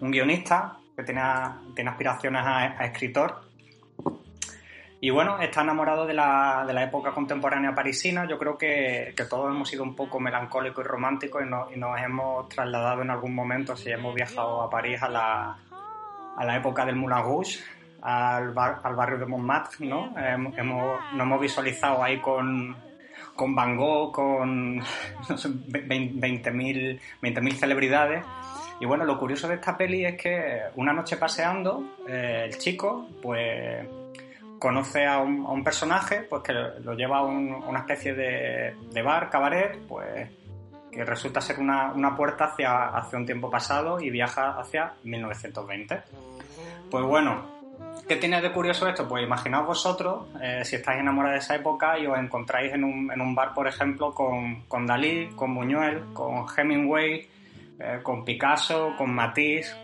un 0.00 0.10
guionista 0.10 0.76
que 0.96 1.02
tiene, 1.02 1.22
tiene 1.74 1.90
aspiraciones 1.90 2.42
a, 2.44 2.84
escritor. 2.84 3.40
Y 5.02 5.08
bueno, 5.08 5.38
está 5.40 5.62
enamorado 5.62 6.04
de 6.06 6.12
la, 6.12 6.64
de 6.66 6.74
la 6.74 6.82
época 6.84 7.12
contemporánea 7.12 7.74
parisina. 7.74 8.26
Yo 8.26 8.38
creo 8.38 8.58
que, 8.58 9.14
que 9.16 9.24
todos 9.24 9.50
hemos 9.50 9.66
sido 9.68 9.82
un 9.82 9.96
poco 9.96 10.20
melancólicos 10.20 10.84
y 10.84 10.88
románticos 10.88 11.42
y, 11.42 11.48
no- 11.48 11.68
y 11.74 11.78
nos 11.78 11.98
hemos 12.02 12.48
trasladado 12.50 13.00
en 13.00 13.10
algún 13.10 13.34
momento, 13.34 13.74
si 13.76 13.90
hemos 13.90 14.14
viajado 14.14 14.60
a 14.60 14.68
París 14.68 15.02
a 15.02 15.08
la, 15.08 15.56
a 16.36 16.44
la 16.44 16.56
época 16.56 16.84
del 16.84 16.96
Moulin 16.96 17.22
Rouge, 17.22 17.60
al, 18.02 18.50
bar- 18.52 18.80
al 18.82 18.94
barrio 18.94 19.18
de 19.18 19.24
Montmartre, 19.26 19.86
¿no? 19.86 20.12
Hemos- 20.18 20.54
nos 21.14 21.20
hemos 21.22 21.40
visualizado 21.40 22.02
ahí 22.04 22.18
con, 22.20 22.76
con 23.40 23.54
Van 23.54 23.74
Gogh, 23.74 24.12
con 24.12 24.76
no 25.28 25.38
sé, 25.38 25.48
ve- 25.66 25.86
vein- 25.86 26.20
20.000 26.20 27.00
20.000 27.22 27.52
celebridades. 27.54 28.22
Y 28.80 28.84
bueno, 28.84 29.06
lo 29.06 29.18
curioso 29.18 29.48
de 29.48 29.54
esta 29.54 29.78
peli 29.78 30.04
es 30.04 30.20
que 30.20 30.60
una 30.76 30.92
noche 30.92 31.16
paseando, 31.16 31.96
eh, 32.06 32.44
el 32.46 32.58
chico, 32.58 33.08
pues 33.22 33.86
conoce 34.58 35.06
a 35.06 35.18
un, 35.20 35.46
a 35.46 35.50
un 35.52 35.64
personaje 35.64 36.20
pues 36.28 36.42
que 36.42 36.52
lo 36.52 36.92
lleva 36.92 37.18
a 37.20 37.22
una 37.22 37.78
especie 37.78 38.12
de, 38.14 38.74
de 38.92 39.02
bar, 39.02 39.30
cabaret, 39.30 39.78
pues 39.88 40.28
que 40.92 41.02
resulta 41.04 41.40
ser 41.40 41.58
una, 41.60 41.92
una 41.92 42.14
puerta 42.14 42.44
hacia, 42.46 42.88
hacia 42.88 43.18
un 43.18 43.24
tiempo 43.24 43.48
pasado 43.48 44.00
y 44.00 44.10
viaja 44.10 44.58
hacia 44.60 44.92
1920. 45.04 45.98
Pues 46.90 47.04
bueno, 47.04 47.59
¿qué 48.10 48.16
tiene 48.16 48.42
de 48.42 48.50
curioso 48.50 48.88
esto? 48.88 49.06
Pues 49.06 49.22
imaginaos 49.22 49.68
vosotros, 49.68 50.26
eh, 50.42 50.64
si 50.64 50.74
estáis 50.74 50.98
enamorados 50.98 51.34
de 51.34 51.44
esa 51.44 51.54
época 51.54 51.96
y 51.96 52.08
os 52.08 52.18
encontráis 52.18 52.72
en 52.72 52.82
un, 52.82 53.08
en 53.12 53.20
un 53.20 53.36
bar, 53.36 53.54
por 53.54 53.68
ejemplo, 53.68 54.12
con, 54.12 54.84
Dalí, 54.84 55.28
con 55.36 55.54
Buñuel, 55.54 56.12
con 56.12 56.44
Hemingway, 56.44 57.28
eh, 57.78 58.00
con 58.02 58.24
Picasso, 58.24 58.94
con 58.98 59.14
Matisse. 59.14 59.76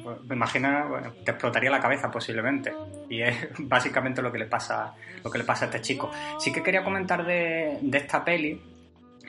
Pues, 0.00 0.22
Me 0.28 0.36
imagino, 0.36 0.88
bueno, 0.88 1.12
te 1.24 1.32
explotaría 1.32 1.68
la 1.68 1.80
cabeza 1.80 2.08
posiblemente. 2.08 2.72
Y 3.10 3.22
es 3.22 3.48
básicamente 3.58 4.22
lo 4.22 4.30
que 4.30 4.38
le 4.38 4.46
pasa, 4.46 4.94
lo 5.24 5.28
que 5.28 5.38
le 5.38 5.44
pasa 5.44 5.64
a 5.64 5.66
este 5.66 5.80
chico. 5.80 6.08
Sí 6.38 6.52
que 6.52 6.62
quería 6.62 6.84
comentar 6.84 7.26
de, 7.26 7.80
de 7.82 7.98
esta 7.98 8.24
peli 8.24 8.62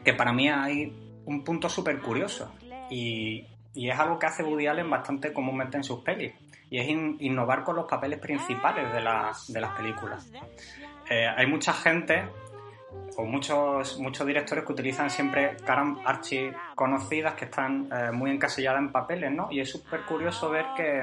que 0.05 0.13
para 0.13 0.31
mí 0.31 0.47
hay 0.47 0.93
un 1.25 1.43
punto 1.43 1.67
súper 1.69 1.97
curioso. 2.01 2.53
Y, 2.91 3.47
y 3.73 3.89
es 3.89 3.97
algo 3.97 4.19
que 4.19 4.27
hace 4.27 4.43
Woody 4.43 4.67
Allen 4.67 4.91
bastante 4.91 5.33
comúnmente 5.33 5.77
en 5.77 5.83
sus 5.83 6.03
pelis. 6.03 6.33
Y 6.69 6.79
es 6.79 6.87
in- 6.89 7.17
innovar 7.19 7.63
con 7.63 7.75
los 7.75 7.85
papeles 7.85 8.19
principales 8.19 8.91
de, 8.91 8.99
de 8.99 9.61
las 9.61 9.71
películas. 9.71 10.29
Eh, 11.09 11.25
hay 11.25 11.47
mucha 11.47 11.71
gente 11.71 12.27
o 13.15 13.25
muchos, 13.25 13.99
muchos 13.99 14.27
directores 14.27 14.65
que 14.65 14.73
utilizan 14.73 15.09
siempre 15.09 15.55
caras 15.65 15.97
archi 16.05 16.51
conocidas 16.75 17.35
que 17.35 17.45
están 17.45 17.89
eh, 17.91 18.11
muy 18.11 18.31
encasilladas 18.31 18.79
en 18.81 18.91
papeles, 18.91 19.31
¿no? 19.31 19.47
Y 19.49 19.61
es 19.61 19.71
súper 19.71 20.01
curioso 20.01 20.49
ver 20.49 20.65
que, 20.75 21.01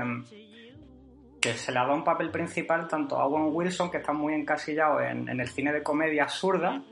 que 1.41 1.55
se 1.55 1.73
le 1.73 1.79
ha 1.79 1.83
dado 1.83 1.95
un 1.95 2.05
papel 2.05 2.31
principal 2.31 2.87
tanto 2.87 3.19
a 3.19 3.25
Owen 3.27 3.49
Wilson, 3.55 3.91
que 3.91 3.99
está 3.99 4.13
muy 4.13 4.35
encasillado 4.35 5.01
en, 5.01 5.29
en 5.29 5.41
el 5.41 5.49
cine 5.49 5.73
de 5.73 5.83
comedia 5.83 6.25
absurda, 6.25 6.83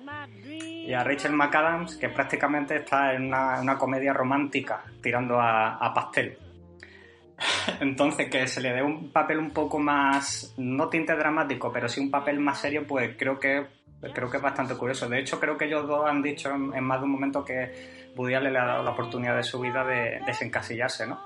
y 0.48 0.92
a 0.92 1.04
Rachel 1.04 1.32
McAdams, 1.32 1.96
que 1.96 2.08
prácticamente 2.08 2.76
está 2.76 3.12
en 3.12 3.26
una, 3.26 3.60
una 3.60 3.78
comedia 3.78 4.12
romántica, 4.12 4.82
tirando 5.00 5.40
a 5.40 5.92
pastel. 5.94 6.38
Entonces, 7.80 8.28
que 8.30 8.47
se 8.47 8.61
le 8.61 8.72
dé 8.72 8.82
un 8.82 9.11
papel 9.11 9.38
un 9.38 9.51
poco 9.51 9.78
más, 9.78 10.55
no 10.57 10.88
tinte 10.88 11.14
dramático, 11.14 11.72
pero 11.72 11.88
sí 11.88 12.01
un 12.01 12.11
papel 12.11 12.38
más 12.40 12.61
serio, 12.61 12.86
pues 12.86 13.16
creo 13.16 13.38
que 13.38 13.66
creo 14.11 14.28
que 14.28 14.38
es 14.38 14.43
bastante 14.43 14.74
curioso. 14.74 15.09
De 15.09 15.20
hecho, 15.20 15.38
creo 15.38 15.57
que 15.57 15.66
ellos 15.66 15.86
dos 15.86 16.09
han 16.09 16.22
dicho 16.22 16.51
en, 16.51 16.82
más 16.82 16.99
de 16.99 17.05
un 17.05 17.12
momento 17.12 17.45
que 17.45 18.11
Woody 18.16 18.32
le 18.32 18.59
ha 18.59 18.64
dado 18.64 18.82
la 18.82 18.90
oportunidad 18.90 19.36
de 19.36 19.43
su 19.43 19.61
vida 19.61 19.84
de 19.84 20.20
desencasillarse, 20.26 21.07
¿no? 21.07 21.20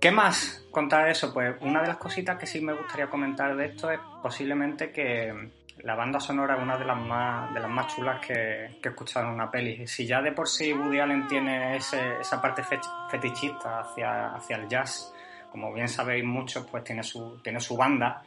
¿Qué 0.00 0.10
más 0.10 0.64
contar 0.70 1.06
de 1.06 1.12
eso? 1.12 1.32
Pues 1.32 1.56
una 1.60 1.80
de 1.80 1.88
las 1.88 1.96
cositas 1.96 2.38
que 2.38 2.46
sí 2.46 2.60
me 2.60 2.72
gustaría 2.72 3.08
comentar 3.08 3.56
de 3.56 3.66
esto 3.66 3.90
es 3.90 3.98
posiblemente 4.22 4.92
que 4.92 5.50
la 5.82 5.94
banda 5.94 6.18
sonora 6.20 6.56
es 6.56 6.62
una 6.62 6.76
de 6.76 6.84
las 6.84 6.96
más, 6.98 7.52
de 7.54 7.60
las 7.60 7.70
más 7.70 7.94
chulas 7.94 8.20
que, 8.20 8.78
que 8.82 8.88
he 8.88 8.90
escuchado 8.90 9.26
en 9.28 9.34
una 9.34 9.50
peli. 9.50 9.86
Si 9.86 10.06
ya 10.06 10.20
de 10.20 10.32
por 10.32 10.48
sí 10.48 10.72
Woody 10.72 11.00
Allen 11.00 11.26
tiene 11.26 11.76
ese- 11.76 12.18
esa 12.20 12.40
parte 12.40 12.62
fetichista 13.10 13.80
hacia, 13.80 14.34
hacia 14.34 14.56
el 14.56 14.68
jazz, 14.68 15.12
como 15.50 15.72
bien 15.72 15.88
sabéis 15.88 16.24
muchos, 16.24 16.66
pues 16.70 16.84
tiene 16.84 17.02
su, 17.02 17.40
tiene 17.42 17.60
su 17.60 17.76
banda 17.76 18.22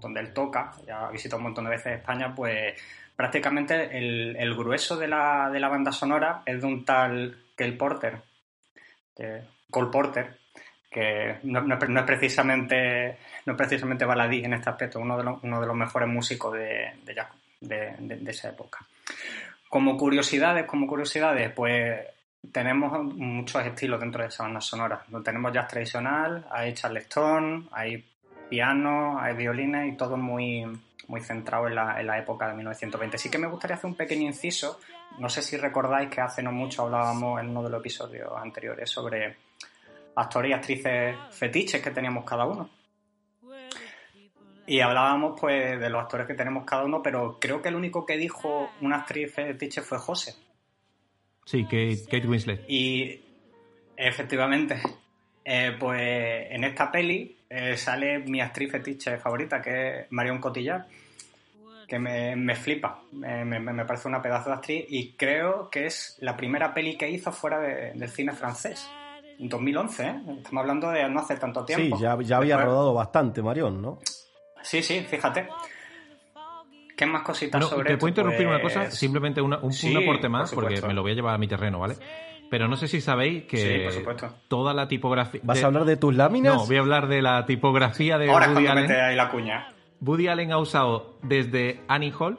donde 0.00 0.20
él 0.20 0.32
toca, 0.32 0.72
ya 0.86 1.06
ha 1.06 1.10
visitado 1.10 1.38
un 1.38 1.44
montón 1.44 1.64
de 1.64 1.70
veces 1.70 1.98
España, 1.98 2.34
pues 2.34 2.74
prácticamente 3.14 3.96
el, 3.96 4.34
el 4.36 4.54
grueso 4.54 4.96
de 4.96 5.06
la, 5.08 5.48
de 5.50 5.60
la 5.60 5.68
banda 5.68 5.92
sonora 5.92 6.42
es 6.46 6.60
de 6.60 6.66
un 6.66 6.84
tal 6.84 7.36
Cole 7.56 7.72
Porter, 7.72 8.22
que, 9.14 9.42
Cole 9.70 9.90
Porter, 9.92 10.38
que 10.92 11.36
no, 11.44 11.60
es- 11.74 12.02
precisamente 12.04 13.16
no 13.46 13.52
es 13.52 13.56
precisamente 13.56 14.04
baladí 14.04 14.44
en 14.44 14.54
este 14.54 14.70
aspecto, 14.70 15.00
uno 15.00 15.16
de 15.18 15.24
los, 15.24 15.42
uno 15.42 15.60
de 15.60 15.66
los 15.66 15.76
mejores 15.76 16.08
músicos 16.08 16.52
de- 16.54 16.92
de- 17.60 18.16
de 18.16 18.30
esa 18.30 18.50
época. 18.50 18.84
Como 19.68 19.96
curiosidades, 19.96 20.66
como 20.66 20.86
curiosidades, 20.86 21.50
pues 21.52 22.00
tenemos 22.52 23.02
muchos 23.14 23.64
estilos 23.64 24.00
dentro 24.00 24.22
de 24.22 24.28
esa 24.28 24.42
banda 24.42 24.60
sonora. 24.60 25.02
Tenemos 25.24 25.52
jazz 25.52 25.68
tradicional, 25.68 26.44
hay 26.50 26.74
charleston, 26.74 27.68
hay 27.72 28.04
piano, 28.50 29.18
hay 29.20 29.34
violines 29.34 29.94
y 29.94 29.96
todo 29.96 30.16
muy, 30.16 30.66
muy 31.08 31.20
centrado 31.20 31.68
en 31.68 31.74
la, 31.76 31.98
en 32.00 32.06
la 32.06 32.18
época 32.18 32.48
de 32.48 32.54
1920. 32.54 33.16
Sí 33.16 33.30
que 33.30 33.38
me 33.38 33.46
gustaría 33.46 33.76
hacer 33.76 33.86
un 33.88 33.94
pequeño 33.96 34.22
inciso. 34.26 34.78
No 35.18 35.28
sé 35.28 35.40
si 35.40 35.56
recordáis 35.56 36.10
que 36.10 36.20
hace 36.20 36.42
no 36.42 36.52
mucho 36.52 36.82
hablábamos 36.82 37.40
en 37.40 37.48
uno 37.50 37.62
de 37.62 37.70
los 37.70 37.80
episodios 37.80 38.30
anteriores 38.36 38.90
sobre 38.90 39.36
actores 40.14 40.50
y 40.50 40.54
actrices 40.54 41.16
fetiches 41.30 41.80
que 41.82 41.90
teníamos 41.90 42.24
cada 42.24 42.44
uno. 42.46 42.68
Y 44.66 44.80
hablábamos 44.80 45.38
pues 45.40 45.78
de 45.80 45.90
los 45.90 46.02
actores 46.02 46.26
que 46.26 46.34
tenemos 46.34 46.64
cada 46.64 46.84
uno, 46.84 47.02
pero 47.02 47.38
creo 47.40 47.60
que 47.60 47.68
el 47.68 47.74
único 47.74 48.06
que 48.06 48.16
dijo 48.16 48.70
una 48.80 48.98
actriz 48.98 49.34
fetiche 49.34 49.82
fue 49.82 49.98
José. 49.98 50.34
Sí, 51.44 51.64
Kate, 51.64 51.98
Kate 52.08 52.28
Winslet. 52.28 52.64
Y 52.68 53.20
efectivamente, 53.96 54.80
eh, 55.44 55.76
pues 55.78 56.46
en 56.50 56.62
esta 56.64 56.92
peli 56.92 57.36
eh, 57.50 57.76
sale 57.76 58.20
mi 58.20 58.40
actriz 58.40 58.70
fetiche 58.70 59.18
favorita, 59.18 59.60
que 59.60 60.00
es 60.02 60.06
Marion 60.10 60.38
Cotillard, 60.38 60.84
que 61.88 61.98
me, 61.98 62.36
me 62.36 62.54
flipa, 62.54 63.02
me, 63.10 63.44
me- 63.44 63.58
me 63.60 63.84
parece 63.84 64.06
una 64.08 64.22
pedazo 64.22 64.48
de 64.50 64.54
actriz 64.54 64.84
y 64.88 65.12
creo 65.14 65.68
que 65.68 65.86
es 65.86 66.16
la 66.20 66.36
primera 66.36 66.72
peli 66.72 66.96
que 66.96 67.10
hizo 67.10 67.32
fuera 67.32 67.58
de- 67.58 67.92
del 67.94 68.08
cine 68.08 68.32
francés. 68.32 68.88
En 69.38 69.48
2011, 69.48 70.02
¿eh? 70.06 70.20
Estamos 70.38 70.60
hablando 70.62 70.90
de 70.90 71.08
no 71.08 71.20
hace 71.20 71.36
tanto 71.36 71.66
Sí, 71.66 71.74
tiempo. 71.74 71.98
ya, 71.98 72.16
ya 72.22 72.36
había 72.36 72.56
Después- 72.56 72.64
rodado 72.74 72.94
bastante, 72.94 73.42
Marión, 73.42 73.82
¿no? 73.82 73.98
Sí, 74.62 74.82
sí, 74.82 75.00
fíjate. 75.00 75.48
¿Qué 76.96 77.06
más 77.06 77.22
cositas 77.22 77.60
Bueno, 77.60 77.68
sobre 77.76 77.90
te 77.90 77.96
puedo 77.98 78.10
interrumpir 78.10 78.46
una 78.46 78.60
Pues- 78.60 78.74
cosa, 78.74 78.90
simplemente 78.90 79.40
una- 79.40 79.58
un, 79.58 79.72
Sí, 79.72 79.90
un 79.94 80.02
aporte 80.02 80.22
por 80.22 80.30
más, 80.30 80.52
porque 80.54 80.80
me 80.82 80.94
lo 80.94 81.02
voy 81.02 81.12
a 81.12 81.14
llevar 81.14 81.34
a 81.34 81.38
mi 81.38 81.48
terreno, 81.48 81.78
¿vale? 81.80 81.96
Pero 82.50 82.68
no 82.68 82.76
sé 82.76 82.86
si 82.86 83.00
sabéis 83.00 83.44
que 83.44 83.56
Sí, 83.56 83.78
por 83.84 83.92
supuesto. 83.92 84.34
toda 84.46 84.74
la 84.74 84.86
tipografía... 84.86 85.40
¿Vas 85.42 85.58
de- 85.58 85.64
a 85.64 85.66
hablar 85.66 85.84
de 85.86 85.96
tus 85.96 86.14
láminas? 86.14 86.54
No, 86.54 86.66
voy 86.66 86.76
a 86.76 86.80
hablar 86.80 87.08
de 87.08 87.22
la 87.22 87.46
tipografía 87.46 88.18
de 88.18 88.30
Ahora 88.30 88.44
es 88.44 88.50
Woody 88.52 88.64
cuando 88.66 88.72
Allen. 88.80 88.90
mete 88.90 89.00
ahí 89.00 89.16
la 89.16 89.30
cuña. 89.30 89.68
Woody 90.02 90.28
Allen 90.28 90.52
ha 90.52 90.58
usado 90.58 91.16
desde 91.22 91.80
Annie 91.88 92.12
Hall, 92.16 92.38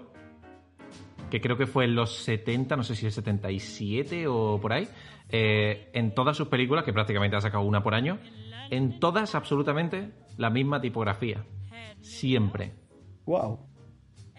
que 1.32 1.42
creo 1.42 1.58
que 1.58 1.66
fue 1.66 1.86
en 1.86 1.96
los 1.96 2.16
70, 2.24 2.76
no 2.78 2.84
sé 2.84 2.96
si 2.96 3.08
el 3.08 3.12
77 3.12 4.28
o 4.28 4.60
por 4.62 4.72
ahí, 4.72 4.88
eh, 5.36 5.90
en 5.94 6.14
todas 6.14 6.38
sus 6.38 6.48
películas, 6.48 6.84
que 6.86 6.94
prácticamente 6.94 7.36
ha 7.36 7.42
sacado 7.42 7.64
una 7.64 7.82
por 7.82 7.96
año, 7.96 8.20
en 8.70 9.00
todas 9.00 9.34
absolutamente 9.36 10.12
la 10.38 10.50
misma 10.52 10.80
tipografía. 10.80 11.44
Siempre. 12.02 12.74
Wow. 13.26 13.60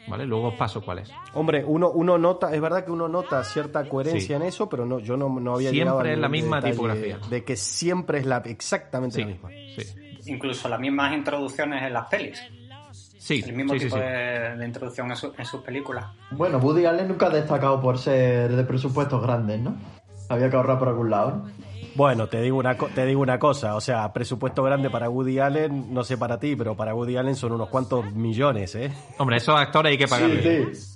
¿Vale? 0.06 0.26
Luego 0.26 0.48
os 0.48 0.54
paso 0.54 0.82
cuál 0.82 0.98
es. 1.00 1.10
Hombre, 1.32 1.64
uno, 1.66 1.90
uno 1.90 2.18
nota, 2.18 2.54
es 2.54 2.60
verdad 2.60 2.84
que 2.84 2.92
uno 2.92 3.08
nota 3.08 3.42
cierta 3.42 3.88
coherencia 3.88 4.36
Sí. 4.36 4.42
en 4.42 4.42
eso, 4.42 4.68
pero 4.68 4.84
no, 4.84 4.98
yo 4.98 5.16
no, 5.16 5.28
no 5.40 5.54
había 5.54 5.70
Siempre 5.70 5.78
llegado 5.80 6.00
al 6.00 6.06
es 6.08 6.18
la 6.18 6.28
misma 6.28 6.62
tipografía. 6.62 7.18
De 7.30 7.42
que 7.42 7.56
siempre 7.56 8.18
es 8.18 8.26
la 8.26 8.36
exactamente 8.38 9.16
Sí, 9.16 9.22
la 9.22 9.26
misma. 9.28 9.48
sí. 9.48 10.30
Incluso 10.30 10.68
las 10.68 10.78
mismas 10.78 11.12
introducciones 11.14 11.82
en 11.82 11.92
las 11.92 12.06
pelis. 12.08 12.40
Sí, 12.92 13.42
El 13.46 13.54
mismo 13.54 13.72
sí, 13.72 13.78
sí, 13.80 13.84
tipo 13.86 13.96
sí. 13.96 14.02
De, 14.02 14.56
de 14.58 14.66
introducción 14.66 15.10
en, 15.10 15.16
su- 15.16 15.32
en 15.38 15.44
sus 15.46 15.62
películas. 15.62 16.04
Bueno, 16.30 16.58
Woody 16.58 16.84
Allen 16.84 17.08
nunca 17.08 17.26
ha 17.26 17.30
destacado 17.30 17.80
por 17.80 17.96
ser 17.98 18.54
de 18.54 18.64
presupuestos 18.64 19.22
grandes, 19.22 19.60
¿no? 19.60 19.74
Había 20.28 20.50
que 20.50 20.56
ahorrar 20.56 20.78
por 20.78 20.88
algún 20.88 21.10
lado. 21.10 21.30
¿no? 21.36 21.64
Bueno, 21.94 22.26
te 22.28 22.40
digo, 22.40 22.58
una, 22.58 22.76
co- 22.76 22.88
te 22.88 23.06
digo 23.06 23.20
una 23.20 23.38
cosa, 23.38 23.76
o 23.76 23.80
sea, 23.80 24.12
presupuesto 24.12 24.62
grande 24.64 24.90
para 24.90 25.08
Woody 25.08 25.38
Allen, 25.38 25.92
no 25.94 26.02
sé 26.02 26.16
para 26.18 26.40
ti, 26.40 26.56
pero 26.56 26.74
para 26.76 26.94
Woody 26.94 27.16
Allen 27.16 27.36
son 27.36 27.52
unos 27.52 27.68
cuantos 27.68 28.12
millones, 28.14 28.74
¿eh? 28.74 28.90
Hombre, 29.18 29.36
esos 29.36 29.54
actores 29.58 29.90
hay 29.92 29.98
que 29.98 30.08
pagarles. 30.08 30.42
Sí, 30.74 30.74
sí. 30.74 30.93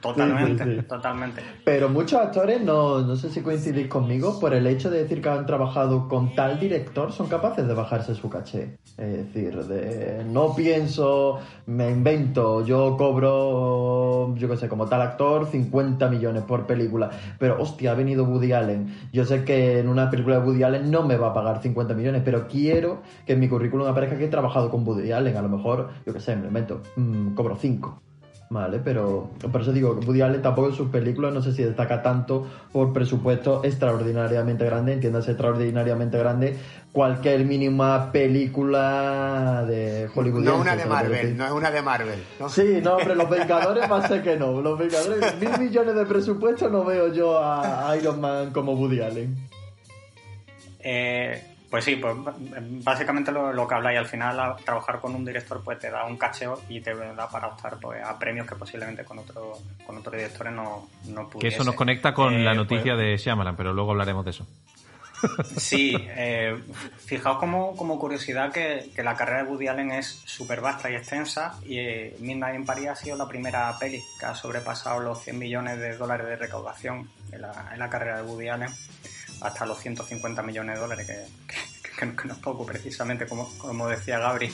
Totalmente, 0.00 0.64
Sí, 0.64 0.70
sí, 0.70 0.76
sí. 0.80 0.86
totalmente. 0.86 1.42
Pero 1.64 1.88
muchos 1.88 2.20
actores, 2.20 2.62
no, 2.62 3.00
no 3.00 3.16
sé 3.16 3.30
si 3.30 3.42
coincidís 3.42 3.86
conmigo, 3.88 4.40
por 4.40 4.54
el 4.54 4.66
hecho 4.66 4.90
de 4.90 5.02
decir 5.02 5.20
que 5.20 5.28
han 5.28 5.46
trabajado 5.46 6.08
con 6.08 6.34
tal 6.34 6.58
director, 6.58 7.12
son 7.12 7.28
capaces 7.28 7.66
de 7.66 7.74
bajarse 7.74 8.14
su 8.14 8.30
caché. 8.30 8.78
Es 8.96 9.32
decir, 9.32 9.56
de 9.64 10.24
no 10.24 10.54
pienso, 10.54 11.38
me 11.66 11.90
invento, 11.90 12.64
yo 12.64 12.96
cobro, 12.96 14.34
yo 14.36 14.48
qué 14.48 14.56
sé, 14.56 14.68
como 14.68 14.86
tal 14.86 15.02
actor, 15.02 15.46
50 15.46 16.08
millones 16.08 16.42
por 16.44 16.66
película. 16.66 17.10
Pero 17.38 17.60
hostia, 17.60 17.92
ha 17.92 17.94
venido 17.94 18.24
Woody 18.24 18.52
Allen. 18.52 18.94
Yo 19.12 19.24
sé 19.24 19.44
que 19.44 19.78
en 19.78 19.88
una 19.88 20.10
película 20.10 20.40
de 20.40 20.46
Woody 20.46 20.62
Allen 20.62 20.90
no 20.90 21.02
me 21.02 21.16
va 21.16 21.28
a 21.28 21.34
pagar 21.34 21.60
50 21.62 21.94
millones, 21.94 22.22
pero 22.24 22.46
quiero 22.48 23.02
que 23.26 23.34
en 23.34 23.40
mi 23.40 23.48
currículum 23.48 23.86
aparezca 23.86 24.16
que 24.18 24.24
he 24.26 24.28
trabajado 24.28 24.70
con 24.70 24.86
Woody 24.86 25.12
Allen. 25.12 25.36
A 25.36 25.42
lo 25.42 25.48
mejor, 25.48 25.90
yo 26.06 26.12
qué 26.12 26.20
sé, 26.20 26.36
me 26.36 26.48
invento, 26.48 26.82
mm, 26.96 27.34
cobro 27.34 27.56
5. 27.56 28.02
Vale, 28.52 28.80
pero 28.82 29.30
por 29.52 29.60
eso 29.60 29.72
digo 29.72 30.00
que 30.00 30.04
Woody 30.04 30.22
Allen 30.22 30.42
tampoco 30.42 30.70
en 30.70 30.74
sus 30.74 30.90
películas 30.90 31.32
no 31.32 31.40
sé 31.40 31.52
si 31.52 31.62
destaca 31.62 32.02
tanto 32.02 32.48
por 32.72 32.92
presupuesto 32.92 33.60
extraordinariamente 33.62 34.64
grande, 34.64 34.94
entiéndase 34.94 35.30
extraordinariamente 35.30 36.18
grande, 36.18 36.56
cualquier 36.90 37.44
mínima 37.44 38.10
película 38.10 39.64
de 39.68 40.10
Hollywood. 40.12 40.42
No 40.42 40.56
una 40.56 40.74
de 40.74 40.84
Marvel, 40.84 41.36
no 41.36 41.46
es 41.46 41.52
una 41.52 41.70
de 41.70 41.80
Marvel. 41.80 42.24
¿no? 42.40 42.48
Sí, 42.48 42.80
no, 42.82 42.96
hombre, 42.96 43.14
los 43.14 43.30
Vengadores 43.30 43.88
va 43.88 43.98
a 43.98 44.08
ser 44.08 44.20
que 44.20 44.36
no. 44.36 44.60
Los 44.60 44.76
Vengadores, 44.76 45.38
mil 45.38 45.56
millones 45.56 45.94
de 45.94 46.06
presupuesto 46.06 46.68
no 46.68 46.84
veo 46.84 47.12
yo 47.12 47.38
a 47.38 47.88
a 47.88 47.96
Iron 47.96 48.20
Man 48.20 48.50
como 48.50 48.72
Woody 48.72 49.00
Allen. 49.00 49.48
Eh, 50.80 51.49
pues 51.70 51.84
sí, 51.84 51.96
pues 51.96 52.16
básicamente 52.84 53.30
lo, 53.30 53.52
lo 53.52 53.66
que 53.68 53.74
habláis, 53.76 53.98
al 53.98 54.06
final 54.06 54.40
a- 54.40 54.56
trabajar 54.56 54.98
con 55.00 55.14
un 55.14 55.24
director 55.24 55.62
pues 55.64 55.78
te 55.78 55.88
da 55.90 56.04
un 56.04 56.16
cacheo 56.16 56.60
y 56.68 56.80
te 56.80 56.94
da 56.94 57.28
para 57.28 57.46
optar 57.46 57.78
pues, 57.80 58.02
a 58.04 58.18
premios 58.18 58.46
que 58.46 58.56
posiblemente 58.56 59.04
con 59.04 59.18
otro, 59.20 59.56
con 59.86 59.96
otros 59.98 60.14
directores 60.16 60.52
no, 60.52 60.88
no 61.06 61.26
Que 61.28 61.32
pudiese. 61.32 61.56
eso 61.56 61.64
nos 61.64 61.74
conecta 61.76 62.12
con 62.12 62.34
Eh, 62.34 62.38
la 62.42 62.50
pues, 62.50 62.56
noticia 62.56 62.96
de 62.96 63.16
Shyamalan, 63.16 63.54
pero 63.56 63.72
luego 63.72 63.92
hablaremos 63.92 64.24
de 64.24 64.30
eso. 64.32 64.46
Sí, 65.58 65.94
eh, 65.98 66.58
fijaos 67.04 67.38
como, 67.38 67.76
como 67.76 67.98
curiosidad 67.98 68.50
que, 68.50 68.90
que 68.96 69.02
la 69.02 69.14
carrera 69.16 69.44
de 69.44 69.50
Woody 69.50 69.68
Allen 69.68 69.92
es 69.92 70.06
súper 70.24 70.62
vasta 70.62 70.90
y 70.90 70.94
extensa 70.94 71.58
y 71.66 71.78
eh, 71.78 72.16
Midnight 72.20 72.56
in 72.56 72.64
Paris 72.64 72.88
ha 72.88 72.96
sido 72.96 73.16
la 73.18 73.28
primera 73.28 73.70
peli 73.78 74.00
que 74.18 74.24
ha 74.26 74.34
sobrepasado 74.34 74.98
los 75.00 75.22
100 75.22 75.38
millones 75.38 75.78
de 75.78 75.96
dólares 75.98 76.26
de 76.26 76.36
recaudación 76.36 77.10
en 77.32 77.42
la, 77.42 77.68
en 77.72 77.78
la 77.78 77.90
carrera 77.90 78.22
de 78.22 78.28
Woody 78.30 78.48
Allen 78.48 78.70
hasta 79.40 79.66
los 79.66 79.78
150 79.80 80.42
millones 80.42 80.76
de 80.76 80.80
dólares, 80.80 81.06
que, 81.06 81.14
que- 81.46 82.16
que 82.16 82.26
no- 82.26 82.32
es 82.34 82.38
poco 82.40 82.64
precisamente, 82.64 83.26
como, 83.26 83.48
como 83.58 83.86
decía 83.88 84.18
Gabri. 84.18 84.50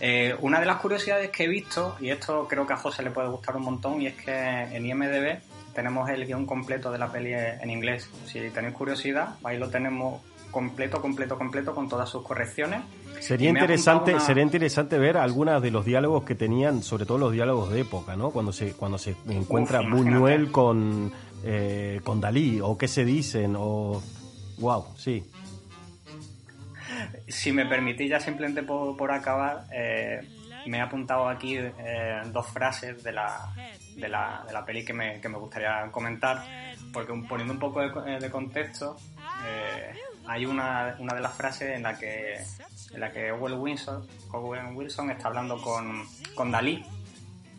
Eh, 0.00 0.36
una 0.40 0.60
de 0.60 0.66
las 0.66 0.76
curiosidades 0.76 1.30
que 1.30 1.44
he 1.44 1.48
visto, 1.48 1.96
y 2.00 2.10
esto 2.10 2.46
creo 2.48 2.66
que 2.66 2.74
a 2.74 2.76
José 2.76 3.02
le 3.02 3.10
puede 3.10 3.28
gustar 3.28 3.56
un 3.56 3.62
montón, 3.64 4.00
y 4.02 4.06
es 4.06 4.14
que 4.14 4.32
en 4.32 4.86
IMDB 4.86 5.38
tenemos 5.74 6.08
el 6.10 6.24
guion 6.26 6.46
completo 6.46 6.90
de 6.92 6.98
la 6.98 7.10
peli 7.10 7.32
en 7.34 7.68
inglés. 7.70 8.08
Si 8.26 8.38
tenéis 8.50 8.74
curiosidad, 8.74 9.34
ahí 9.44 9.58
lo 9.58 9.68
tenemos 9.68 10.22
completo, 10.50 11.02
completo, 11.02 11.36
completo, 11.36 11.74
con 11.74 11.88
todas 11.88 12.08
sus 12.08 12.22
correcciones. 12.22 12.80
Sería 13.20 13.50
interesante, 13.50 14.12
una- 14.14 14.20
sería 14.20 14.42
interesante 14.42 14.96
ver 14.98 15.16
algunos 15.18 15.60
de 15.60 15.70
los 15.70 15.84
diálogos 15.84 16.24
que 16.24 16.34
tenían, 16.34 16.82
sobre 16.82 17.04
todo 17.04 17.18
los 17.18 17.32
diálogos 17.32 17.70
de 17.72 17.80
época, 17.80 18.16
¿no? 18.16 18.30
Cuando 18.30 18.52
se, 18.52 18.72
cuando 18.72 18.96
se 18.96 19.16
encuentra 19.28 19.80
Uf. 19.82 19.90
Buñuel 19.90 20.50
con, 20.52 21.12
eh, 21.44 22.00
con 22.04 22.20
Dalí, 22.20 22.60
o 22.62 22.78
qué 22.78 22.88
se 22.88 23.04
dicen, 23.04 23.54
o... 23.58 24.02
Wow, 24.58 24.94
sí. 24.96 25.24
Si 27.28 27.52
me 27.52 27.66
permitís, 27.66 28.10
ya 28.10 28.20
simplemente 28.20 28.62
por, 28.62 28.96
por 28.96 29.10
acabar, 29.10 29.66
eh, 29.72 30.20
me 30.66 30.78
he 30.78 30.80
apuntado 30.80 31.28
aquí 31.28 31.56
eh, 31.58 32.22
dos 32.26 32.46
frases 32.48 33.02
de 33.02 33.12
la, 33.12 33.52
de 33.96 34.08
la, 34.08 34.44
de 34.46 34.52
la 34.52 34.64
peli 34.64 34.84
que 34.84 34.92
me, 34.92 35.20
que 35.20 35.28
me 35.28 35.38
gustaría 35.38 35.88
comentar, 35.90 36.44
porque 36.92 37.12
poniendo 37.28 37.54
un 37.54 37.60
poco 37.60 37.80
de, 37.80 38.14
eh, 38.14 38.18
de 38.20 38.30
contexto, 38.30 38.96
eh, 39.46 39.94
hay 40.26 40.46
una, 40.46 40.96
una 40.98 41.14
de 41.14 41.20
las 41.20 41.34
frases 41.34 41.76
en 41.76 41.82
la 41.82 41.96
que, 41.98 42.34
en 42.92 43.00
la 43.00 43.12
que 43.12 43.30
Owen 43.32 43.54
Wilson, 43.54 44.06
Owen 44.32 44.76
Wilson 44.76 45.10
está 45.10 45.28
hablando 45.28 45.60
con, 45.60 46.04
con 46.34 46.50
Dalí 46.50 46.84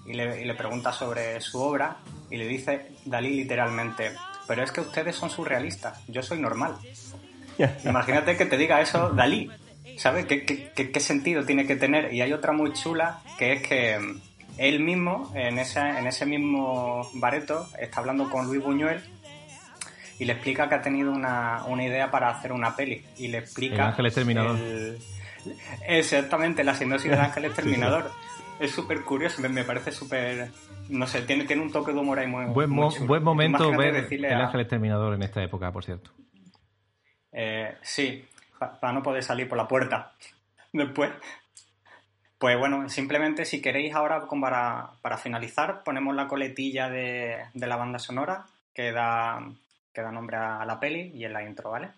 y 0.05 0.13
le, 0.13 0.41
y 0.41 0.45
le 0.45 0.53
pregunta 0.53 0.91
sobre 0.91 1.39
su 1.41 1.61
obra 1.61 1.97
y 2.29 2.37
le 2.37 2.47
dice 2.47 2.91
Dalí 3.05 3.35
literalmente, 3.35 4.13
pero 4.47 4.63
es 4.63 4.71
que 4.71 4.81
ustedes 4.81 5.15
son 5.15 5.29
surrealistas, 5.29 5.99
yo 6.07 6.21
soy 6.23 6.39
normal. 6.39 6.77
Imagínate 7.85 8.37
que 8.37 8.45
te 8.45 8.57
diga 8.57 8.81
eso 8.81 9.09
Dalí. 9.09 9.51
¿Sabes? 9.97 10.25
¿Qué, 10.27 10.45
qué, 10.45 10.71
qué- 10.91 10.99
sentido 10.99 11.43
tiene 11.43 11.65
que 11.65 11.75
tener? 11.75 12.13
Y 12.13 12.21
hay 12.21 12.31
otra 12.31 12.51
muy 12.53 12.71
chula, 12.73 13.21
que 13.39 13.53
es 13.53 13.67
que 13.67 13.97
mm, 13.97 14.21
él 14.59 14.79
mismo, 14.79 15.31
en 15.33 15.57
ese, 15.57 15.79
en 15.79 16.05
ese 16.05 16.25
mismo 16.27 17.09
bareto, 17.15 17.67
está 17.79 18.01
hablando 18.01 18.29
con 18.29 18.45
Luis 18.45 18.61
Buñuel 18.63 19.01
y 20.19 20.25
le 20.25 20.33
explica 20.33 20.69
que 20.69 20.75
ha 20.75 20.81
tenido 20.83 21.11
una, 21.11 21.63
una 21.65 21.83
idea 21.83 22.11
para 22.11 22.29
hacer 22.29 22.51
una 22.51 22.75
peli. 22.75 23.03
Y 23.17 23.29
le 23.29 23.39
explica... 23.39 23.75
El 23.75 23.81
Ángel 23.81 24.05
Exterminador. 24.05 24.55
el- 24.57 24.99
Exactamente, 25.87 26.63
la 26.63 26.75
sinopsis 26.75 27.09
del 27.09 27.19
Ángel 27.19 27.45
Exterminador. 27.45 28.11
Es 28.59 28.71
súper 28.71 29.01
curioso, 29.03 29.41
me, 29.41 29.49
me 29.49 29.63
parece 29.63 29.91
súper... 29.91 30.51
No 30.89 31.05
sé, 31.07 31.21
tiene, 31.23 31.45
tiene 31.45 31.61
un 31.61 31.71
toque 31.71 31.91
de 31.93 31.99
humor 31.99 32.19
ahí 32.19 32.27
muy, 32.27 32.45
Buen, 32.45 32.69
muy 32.69 32.83
mo- 32.85 32.91
chulo. 32.91 33.07
buen 33.07 33.23
momento 33.23 33.65
Imagínate 33.65 33.91
ver 33.91 34.01
decirle 34.03 34.27
El 34.29 34.35
a- 34.41 34.45
Ángel 34.45 34.61
Exterminador 34.61 35.13
en 35.13 35.23
esta 35.23 35.43
época, 35.43 35.71
por 35.71 35.83
cierto. 35.83 36.11
Eh, 37.31 37.75
sí, 37.81 38.25
pa- 38.57 38.79
para 38.79 38.93
no 38.93 39.03
poder 39.03 39.23
salir 39.23 39.47
por 39.47 39.57
la 39.57 39.67
puerta 39.67 40.13
después. 40.73 41.11
Pues 42.37 42.57
bueno, 42.57 42.87
simplemente 42.89 43.45
si 43.45 43.61
queréis 43.61 43.95
ahora 43.95 44.21
como 44.27 44.43
para, 44.43 44.91
para 45.01 45.17
finalizar, 45.17 45.83
ponemos 45.83 46.15
la 46.15 46.27
coletilla 46.27 46.87
de, 46.89 47.37
de 47.53 47.67
la 47.67 47.77
banda 47.77 47.97
sonora 47.99 48.45
que 48.73 48.91
da, 48.91 49.39
que 49.91 50.01
da 50.01 50.11
nombre 50.11 50.37
a 50.37 50.63
la 50.65 50.79
peli 50.79 51.11
y 51.15 51.25
en 51.25 51.33
la 51.33 51.43
intro, 51.43 51.71
¿vale? 51.71 51.89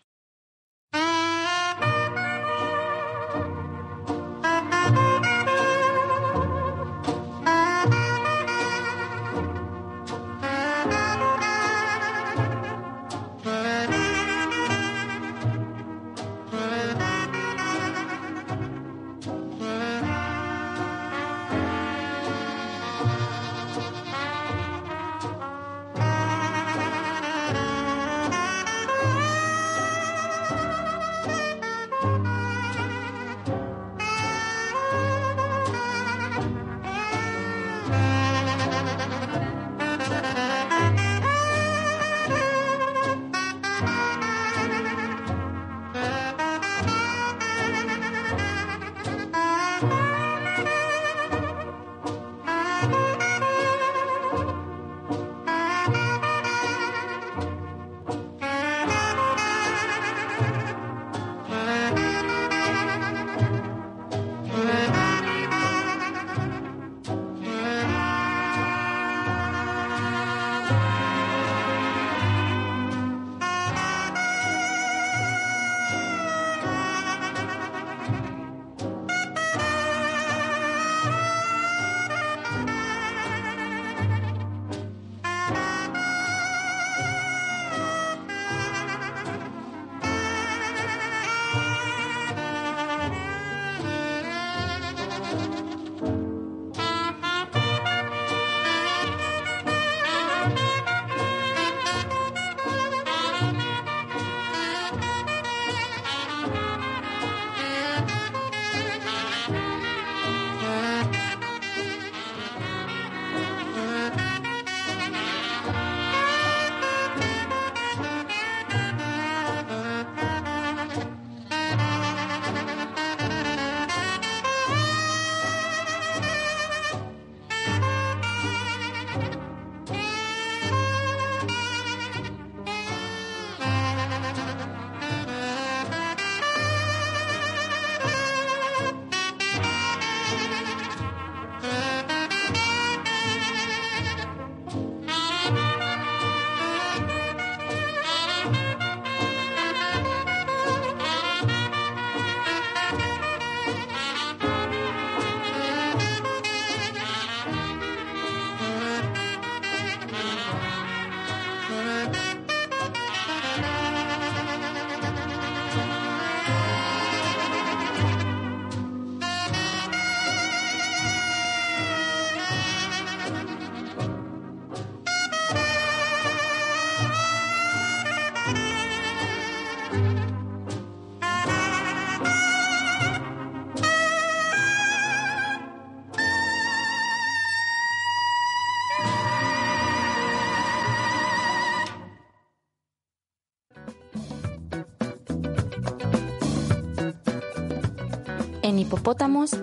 Hipopótamos, 198.79 199.57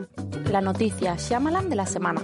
la 0.50 0.60
noticia 0.60 1.16
Shyamalan 1.16 1.70
de 1.70 1.76
la 1.76 1.86
semana. 1.86 2.20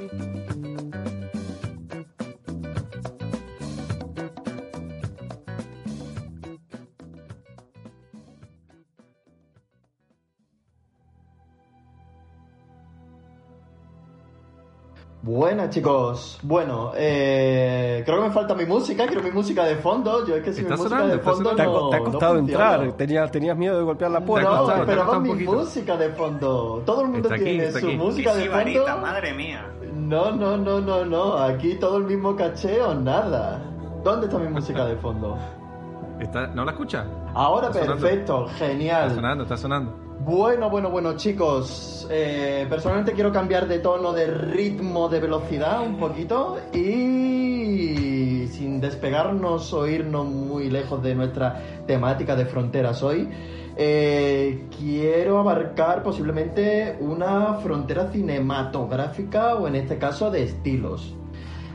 Buenas 15.52 15.68
chicos, 15.68 16.38
bueno, 16.44 16.92
eh, 16.96 18.02
creo 18.06 18.22
que 18.22 18.28
me 18.28 18.32
falta 18.34 18.54
mi 18.54 18.64
música, 18.64 19.06
quiero 19.06 19.22
mi 19.22 19.30
música 19.30 19.64
de 19.64 19.76
fondo, 19.76 20.26
yo 20.26 20.36
es 20.36 20.42
que 20.42 20.50
si 20.50 20.62
mi 20.62 20.70
Está 20.70 20.76
música 20.78 20.88
sonando, 20.96 21.08
de 21.12 21.18
está 21.20 21.30
fondo. 21.30 21.50
Te 21.54 21.62
ha, 21.62 21.66
no, 21.66 21.88
te 21.90 21.96
ha 21.96 21.98
no 21.98 22.04
costado 22.06 22.38
entrar, 22.38 22.92
tenías, 22.92 23.30
tenías 23.30 23.54
miedo 23.58 23.76
de 23.76 23.82
golpear 23.84 24.10
la 24.12 24.22
puerta. 24.24 24.48
No, 24.50 24.56
costado, 24.60 24.86
pero 24.86 25.06
va 25.06 25.20
mi 25.20 25.28
poquito. 25.28 25.52
música 25.52 25.96
de 25.98 26.08
fondo, 26.08 26.82
todo 26.86 27.02
el 27.02 27.08
mundo 27.08 27.28
Está 27.28 27.34
aquí, 27.34 27.44
tiene 27.44 27.64
está 27.66 27.80
su 27.80 27.86
aquí. 27.86 27.96
música 27.96 28.34
de 28.34 28.48
fondo. 28.48 28.98
madre 29.02 29.34
mía. 29.34 29.66
No, 29.94 30.32
no, 30.32 30.56
no, 30.56 30.80
no, 30.80 31.04
no, 31.04 31.36
aquí 31.36 31.74
todo 31.74 31.98
el 31.98 32.04
mismo 32.04 32.34
caché 32.34 32.80
o 32.80 32.94
nada. 32.94 33.60
¿Dónde 34.02 34.28
está 34.28 34.38
mi 34.38 34.48
música 34.48 34.86
de 34.86 34.96
fondo? 34.96 35.36
Está- 36.18 36.46
¿No 36.46 36.64
la 36.64 36.72
escuchas? 36.72 37.06
Ahora 37.34 37.66
Está 37.66 37.80
sonando. 37.80 38.00
perfecto, 38.06 38.46
Está 38.46 38.58
genial. 38.66 39.14
sonando, 39.14 39.42
está 39.42 39.56
sonando. 39.58 40.01
Bueno, 40.20 40.70
bueno, 40.70 40.90
bueno, 40.90 41.16
chicos. 41.16 42.06
eh, 42.10 42.66
personalmente 42.68 43.12
quiero 43.12 43.32
cambiar 43.32 43.66
de 43.66 43.78
tono, 43.80 44.12
de 44.12 44.26
ritmo, 44.26 45.08
de 45.08 45.20
velocidad 45.20 45.82
un 45.82 45.96
poquito 45.98 46.58
y 46.72 48.46
sin 48.48 48.80
despegarnos 48.80 49.72
o 49.72 49.86
irnos 49.86 50.26
muy 50.26 50.70
lejos 50.70 51.02
de 51.02 51.14
nuestra 51.14 51.60
temática 51.86 52.36
de 52.36 52.46
fronteras 52.46 53.02
hoy. 53.02 53.28
eh, 53.76 54.68
quiero 54.78 55.38
abarcar 55.38 56.02
posiblemente 56.02 56.96
una 57.00 57.54
frontera 57.54 58.10
cinematográfica 58.12 59.54
o 59.56 59.66
en 59.66 59.76
este 59.76 59.98
caso 59.98 60.30
de 60.30 60.42
estilos. 60.44 61.16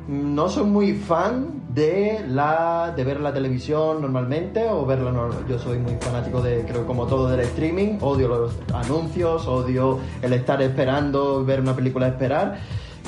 No 0.07 0.47
soy 0.47 0.63
muy 0.63 0.93
fan 0.93 1.63
de 1.73 2.23
la 2.29 2.93
de 2.95 3.03
ver 3.03 3.19
la 3.19 3.33
televisión 3.33 4.01
normalmente 4.01 4.65
o 4.69 4.85
verla 4.85 5.11
normal. 5.11 5.45
Yo 5.49 5.59
soy 5.59 5.79
muy 5.79 5.97
fanático 5.99 6.41
de 6.41 6.63
creo 6.63 6.87
como 6.87 7.07
todo 7.07 7.27
del 7.27 7.41
streaming, 7.41 7.97
odio 7.99 8.29
los 8.29 8.53
anuncios, 8.73 9.45
odio 9.47 9.99
el 10.21 10.31
estar 10.31 10.61
esperando 10.61 11.43
ver 11.43 11.59
una 11.59 11.75
película 11.75 12.07
esperar. 12.07 12.57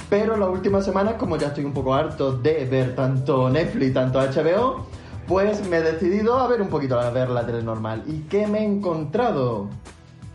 Pero 0.10 0.36
las 0.36 0.50
últimas 0.50 0.84
semanas, 0.84 1.14
como 1.14 1.38
ya 1.38 1.48
estoy 1.48 1.64
un 1.64 1.72
poco 1.72 1.94
harto 1.94 2.34
de 2.34 2.66
ver 2.66 2.96
tanto 2.96 3.50
Netflix, 3.50 3.94
tanto 3.94 4.20
HBO, 4.20 4.86
pues 5.26 5.66
me 5.70 5.78
he 5.78 5.82
decidido 5.82 6.38
a 6.38 6.48
ver 6.48 6.62
un 6.62 6.68
poquito 6.68 7.00
a 7.00 7.10
ver 7.12 7.30
la 7.30 7.46
tele 7.46 7.64
normal. 7.64 8.04
¿Y 8.08 8.24
qué 8.24 8.46
me 8.46 8.60
he 8.60 8.66
encontrado? 8.66 9.70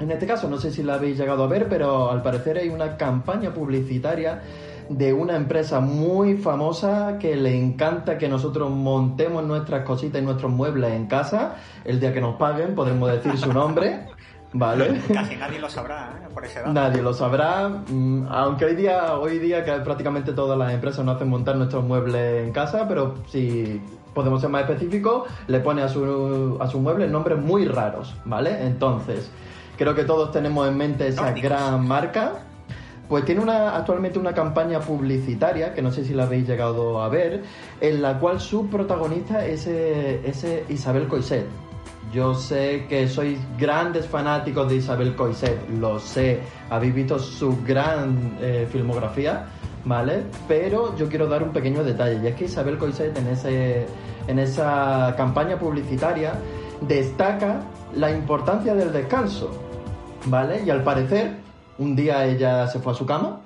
En 0.01 0.11
este 0.11 0.27
caso, 0.27 0.49
no 0.49 0.57
sé 0.57 0.73
si 0.73 0.83
la 0.83 0.95
habéis 0.95 1.19
llegado 1.19 1.45
a 1.45 1.47
ver, 1.47 1.69
pero 1.69 2.11
al 2.11 2.23
parecer 2.23 2.57
hay 2.57 2.71
una 2.71 2.97
campaña 2.97 3.53
publicitaria 3.53 4.41
de 4.89 5.13
una 5.13 5.37
empresa 5.37 5.81
muy 5.81 6.37
famosa 6.37 7.19
que 7.19 7.37
le 7.37 7.59
encanta 7.59 8.19
que 8.19 8.29
nosotros 8.29 8.71
montemos 8.71 9.45
nuestras 9.45 9.85
cositas 9.85 10.21
y 10.21 10.25
nuestros 10.25 10.53
muebles 10.53 10.93
en 10.93 11.07
casa. 11.07 11.57
El 11.85 12.01
día 12.01 12.13
que 12.13 12.21
nos 12.21 12.37
paguen 12.37 12.75
podremos 12.75 13.11
decir 13.11 13.37
su 13.39 13.53
nombre, 13.53 14.07
¿vale? 14.53 15.01
Casi 15.13 15.37
nadie 15.37 15.59
lo 15.59 15.69
sabrá, 15.69 16.21
¿eh? 16.23 16.29
Por 16.33 16.45
ese. 16.45 16.61
Nadie 16.67 17.03
lo 17.03 17.13
sabrá, 17.13 17.69
mm, 17.69 18.27
aunque 18.29 18.65
hoy 18.67 18.77
día, 18.77 19.15
hoy 19.17 19.39
día 19.39 19.65
que 19.65 19.73
prácticamente 19.73 20.33
todas 20.33 20.59
las 20.59 20.73
empresas 20.73 21.05
nos 21.05 21.17
hacen 21.17 21.29
montar 21.29 21.57
nuestros 21.57 21.85
muebles 21.85 22.47
en 22.47 22.53
casa, 22.53 22.87
pero 22.89 23.15
si 23.29 23.81
podemos 24.15 24.41
ser 24.41 24.51
más 24.51 24.63
específicos, 24.63 25.29
le 25.49 25.61
pone 25.61 25.83
a 25.83 25.89
su, 25.89 26.57
a 26.61 26.69
su 26.69 26.79
mueble 26.79 27.09
nombres 27.09 27.39
muy 27.39 27.67
raros, 27.67 28.15
¿vale? 28.25 28.65
Entonces, 28.65 29.31
creo 29.77 29.95
que 29.95 30.05
todos 30.05 30.31
tenemos 30.31 30.69
en 30.69 30.77
mente 30.77 31.09
esa 31.09 31.23
Nórdicos. 31.23 31.51
gran 31.51 31.87
marca. 31.87 32.33
Pues 33.09 33.25
tiene 33.27 33.43
una, 33.43 33.77
actualmente 33.77 34.19
una 34.19 34.33
campaña 34.33 34.81
publicitaria, 34.81 35.75
que 35.75 35.83
no 35.83 35.91
sé 35.91 36.05
si 36.05 36.15
la 36.15 36.25
habéis 36.25 36.49
llegado 36.49 37.03
a 37.03 37.09
ver, 37.09 37.43
en 37.81 38.01
la 38.01 38.19
cual 38.19 38.41
su 38.41 38.69
protagonista 38.69 39.45
es, 39.45 39.67
eh, 39.67 40.21
eh, 40.25 40.65
Isabel 40.71 41.07
Coixet. 41.07 41.45
Yo 42.13 42.33
sé 42.35 42.87
que 42.89 43.09
sois 43.09 43.39
grandes 43.59 44.07
fanáticos 44.07 44.69
de 44.69 44.77
Isabel 44.77 45.15
Coixet, 45.17 45.69
lo 45.81 45.99
sé, 45.99 46.41
habéis 46.71 46.95
visto 46.95 47.19
su 47.19 47.59
gran 47.63 48.39
eh, 48.41 48.67
filmografía, 48.71 49.47
¿vale? 49.85 50.23
Pero 50.49 50.97
yo 50.97 51.09
quiero 51.09 51.27
dar 51.27 51.43
un 51.43 51.51
pequeño 51.53 51.85
detalle, 51.85 52.21
y 52.23 52.27
es 52.29 52.35
que 52.37 52.45
Isabel 52.47 52.79
Coixet 52.79 53.19
en, 53.19 53.27
ese, 53.27 53.87
en 54.29 54.39
esa 54.39 55.13
campaña 55.17 55.59
publicitaria 55.59 56.35
destaca 56.81 57.61
la 57.95 58.11
importancia 58.11 58.75
del 58.75 58.93
descanso, 58.93 59.51
¿vale? 60.27 60.63
Y 60.65 60.71
al 60.71 60.83
parecer, 60.83 61.44
un 61.79 61.97
día 61.97 62.25
ella 62.25 62.67
se 62.67 62.79
fue 62.79 62.93
a 62.93 62.97
su 62.97 63.07
cama, 63.07 63.41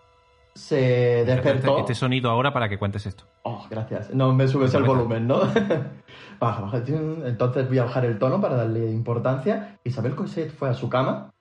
se 0.55 1.25
despertó... 1.25 1.79
Este, 1.79 1.95
sonido 1.95 2.31
ahora 2.31 2.53
para 2.53 2.69
que 2.69 2.79
cuentes 2.79 3.07
esto. 3.07 3.25
Oh, 3.45 3.65
gracias. 3.71 4.13
No 4.13 4.33
me 4.35 4.49
subes 4.49 4.75
el 4.75 4.83
volumen, 4.83 5.27
¿no? 5.27 5.41
baja, 6.41 6.63
baja. 6.63 6.83
Entonces 6.87 7.69
voy 7.69 7.79
a 7.79 7.85
bajar 7.85 8.05
el 8.05 8.19
tono 8.19 8.41
para 8.41 8.57
darle 8.57 8.91
importancia. 8.91 9.79
Isabel 9.85 10.15
Coixet 10.15 10.51
fue 10.51 10.69
a 10.69 10.75
su 10.75 10.89
cama, 10.89 11.33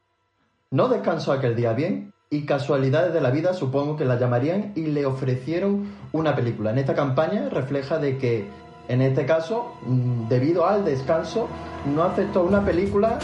no 0.69 0.87
descansó 0.87 1.31
aquel 1.31 1.55
día 1.55 1.73
bien 1.73 2.13
y 2.29 2.45
casualidades 2.45 3.13
de 3.13 3.21
la 3.21 3.31
vida 3.31 3.53
supongo 3.53 3.95
que 3.95 4.03
la 4.03 4.19
llamarían 4.19 4.73
y 4.75 4.87
le 4.87 5.05
ofrecieron 5.05 5.89
una 6.11 6.35
película. 6.35 6.71
En 6.71 6.77
esta 6.77 6.93
campaña 6.93 7.49
refleja 7.49 7.99
de 7.99 8.17
que, 8.17 8.45
en 8.89 9.01
este 9.01 9.25
caso, 9.25 9.73
mm, 9.85 10.27
debido 10.27 10.67
al 10.67 10.83
descanso, 10.83 11.47
no 11.95 12.03
aceptó 12.03 12.43
una 12.43 12.63
película 12.63 13.17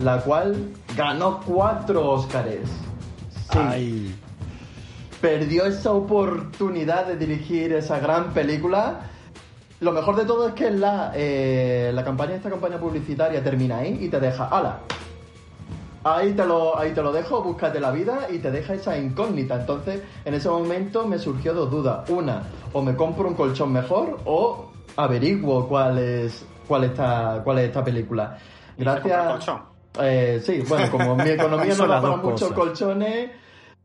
la 0.00 0.20
cual 0.20 0.70
ganó 0.96 1.40
cuatro 1.44 2.10
Óscares. 2.10 2.70
Sí 3.54 3.60
Ay, 3.62 4.14
perdió 5.20 5.64
esa 5.64 5.92
oportunidad 5.92 7.06
de 7.06 7.16
dirigir 7.16 7.72
esa 7.72 7.98
gran 8.00 8.32
película. 8.34 9.00
Lo 9.80 9.92
mejor 9.92 10.16
de 10.16 10.24
todo 10.24 10.48
es 10.48 10.54
que 10.54 10.70
la, 10.70 11.12
eh, 11.14 11.90
la 11.94 12.04
campaña, 12.04 12.34
esta 12.34 12.50
campaña 12.50 12.78
publicitaria 12.78 13.42
termina 13.42 13.78
ahí 13.78 13.98
y 14.00 14.08
te 14.08 14.18
deja, 14.20 14.46
ala, 14.48 14.80
ahí 16.04 16.32
te, 16.32 16.44
lo, 16.44 16.78
ahí 16.78 16.92
te 16.92 17.02
lo 17.02 17.12
dejo, 17.12 17.42
búscate 17.42 17.80
la 17.80 17.90
vida 17.90 18.26
y 18.30 18.38
te 18.38 18.50
deja 18.50 18.74
esa 18.74 18.98
incógnita. 18.98 19.56
Entonces, 19.60 20.02
en 20.24 20.34
ese 20.34 20.48
momento 20.48 21.06
me 21.06 21.18
surgió 21.18 21.54
dos 21.54 21.70
dudas. 21.70 22.08
Una, 22.10 22.42
o 22.72 22.82
me 22.82 22.94
compro 22.94 23.28
un 23.28 23.34
colchón 23.34 23.72
mejor 23.72 24.18
o 24.24 24.70
averiguo 24.96 25.68
cuál 25.68 25.98
es, 25.98 26.44
cuál 26.68 26.84
está, 26.84 27.40
cuál 27.44 27.58
es 27.60 27.66
esta 27.66 27.82
película. 27.84 28.36
¿Y 28.76 28.80
se 28.80 28.84
compró 28.84 29.02
el 29.08 29.10
Gracias. 29.10 29.32
colchón? 29.32 29.62
Eh, 30.02 30.42
sí, 30.44 30.62
bueno, 30.68 30.90
como 30.90 31.14
mi 31.16 31.30
economía 31.30 31.74
no 31.78 31.86
da 31.86 31.94
las 31.94 32.02
para 32.02 32.14
dos 32.16 32.22
muchos 32.24 32.52
cosas. 32.52 32.58
colchones, 32.58 33.30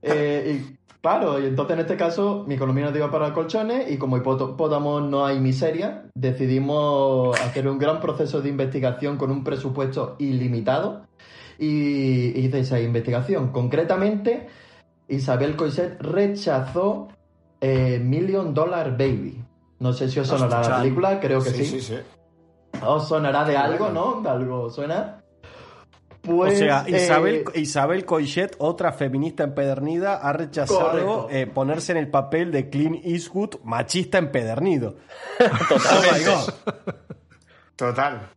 eh, 0.01 0.61
y 0.61 0.77
claro, 1.01 1.39
y 1.39 1.45
entonces 1.45 1.75
en 1.75 1.79
este 1.81 1.97
caso 1.97 2.45
mi 2.47 2.55
economía 2.55 2.85
no 2.85 2.91
dio 2.91 3.09
para 3.11 3.33
colchones 3.33 3.91
y 3.91 3.97
como 3.97 4.17
hipopótamos 4.17 5.03
no 5.03 5.25
hay 5.25 5.39
miseria, 5.39 6.05
decidimos 6.15 7.39
hacer 7.41 7.67
un 7.67 7.77
gran 7.77 7.99
proceso 7.99 8.41
de 8.41 8.49
investigación 8.49 9.17
con 9.17 9.31
un 9.31 9.43
presupuesto 9.43 10.15
ilimitado 10.19 11.07
y 11.57 12.39
hice 12.39 12.59
esa 12.59 12.79
investigación. 12.79 13.51
Concretamente, 13.51 14.47
Isabel 15.09 15.55
Coixet 15.55 16.01
rechazó 16.01 17.09
eh, 17.59 17.99
Million 17.99 18.53
Dollar 18.53 18.91
Baby. 18.91 19.43
No 19.79 19.93
sé 19.93 20.09
si 20.09 20.19
os 20.19 20.27
sonará 20.27 20.67
la 20.67 20.81
película, 20.81 21.19
creo 21.19 21.41
que 21.43 21.49
sí. 21.49 21.65
Sí, 21.65 21.81
sí, 21.81 21.95
sí. 21.95 22.79
Os 22.85 23.07
sonará 23.07 23.43
de 23.43 23.57
algo. 23.57 23.89
¿no? 23.89 24.21
De 24.21 24.29
algo 24.29 24.69
suena. 24.69 25.18
Pues, 26.21 26.55
o 26.55 26.57
sea, 26.57 26.83
eh, 26.87 27.03
Isabel, 27.03 27.45
Isabel 27.55 28.05
Coixet, 28.05 28.55
otra 28.59 28.91
feminista 28.91 29.43
empedernida, 29.43 30.15
ha 30.17 30.33
rechazado 30.33 31.29
eh, 31.29 31.47
ponerse 31.47 31.93
en 31.93 31.97
el 31.97 32.09
papel 32.09 32.51
de 32.51 32.69
Clint 32.69 33.05
Eastwood, 33.05 33.61
machista 33.63 34.17
empedernido. 34.17 34.97
Totalmente. 35.37 36.09
Oh 36.09 36.13
my 36.13 36.23
God. 36.25 36.93
Total. 37.75 38.29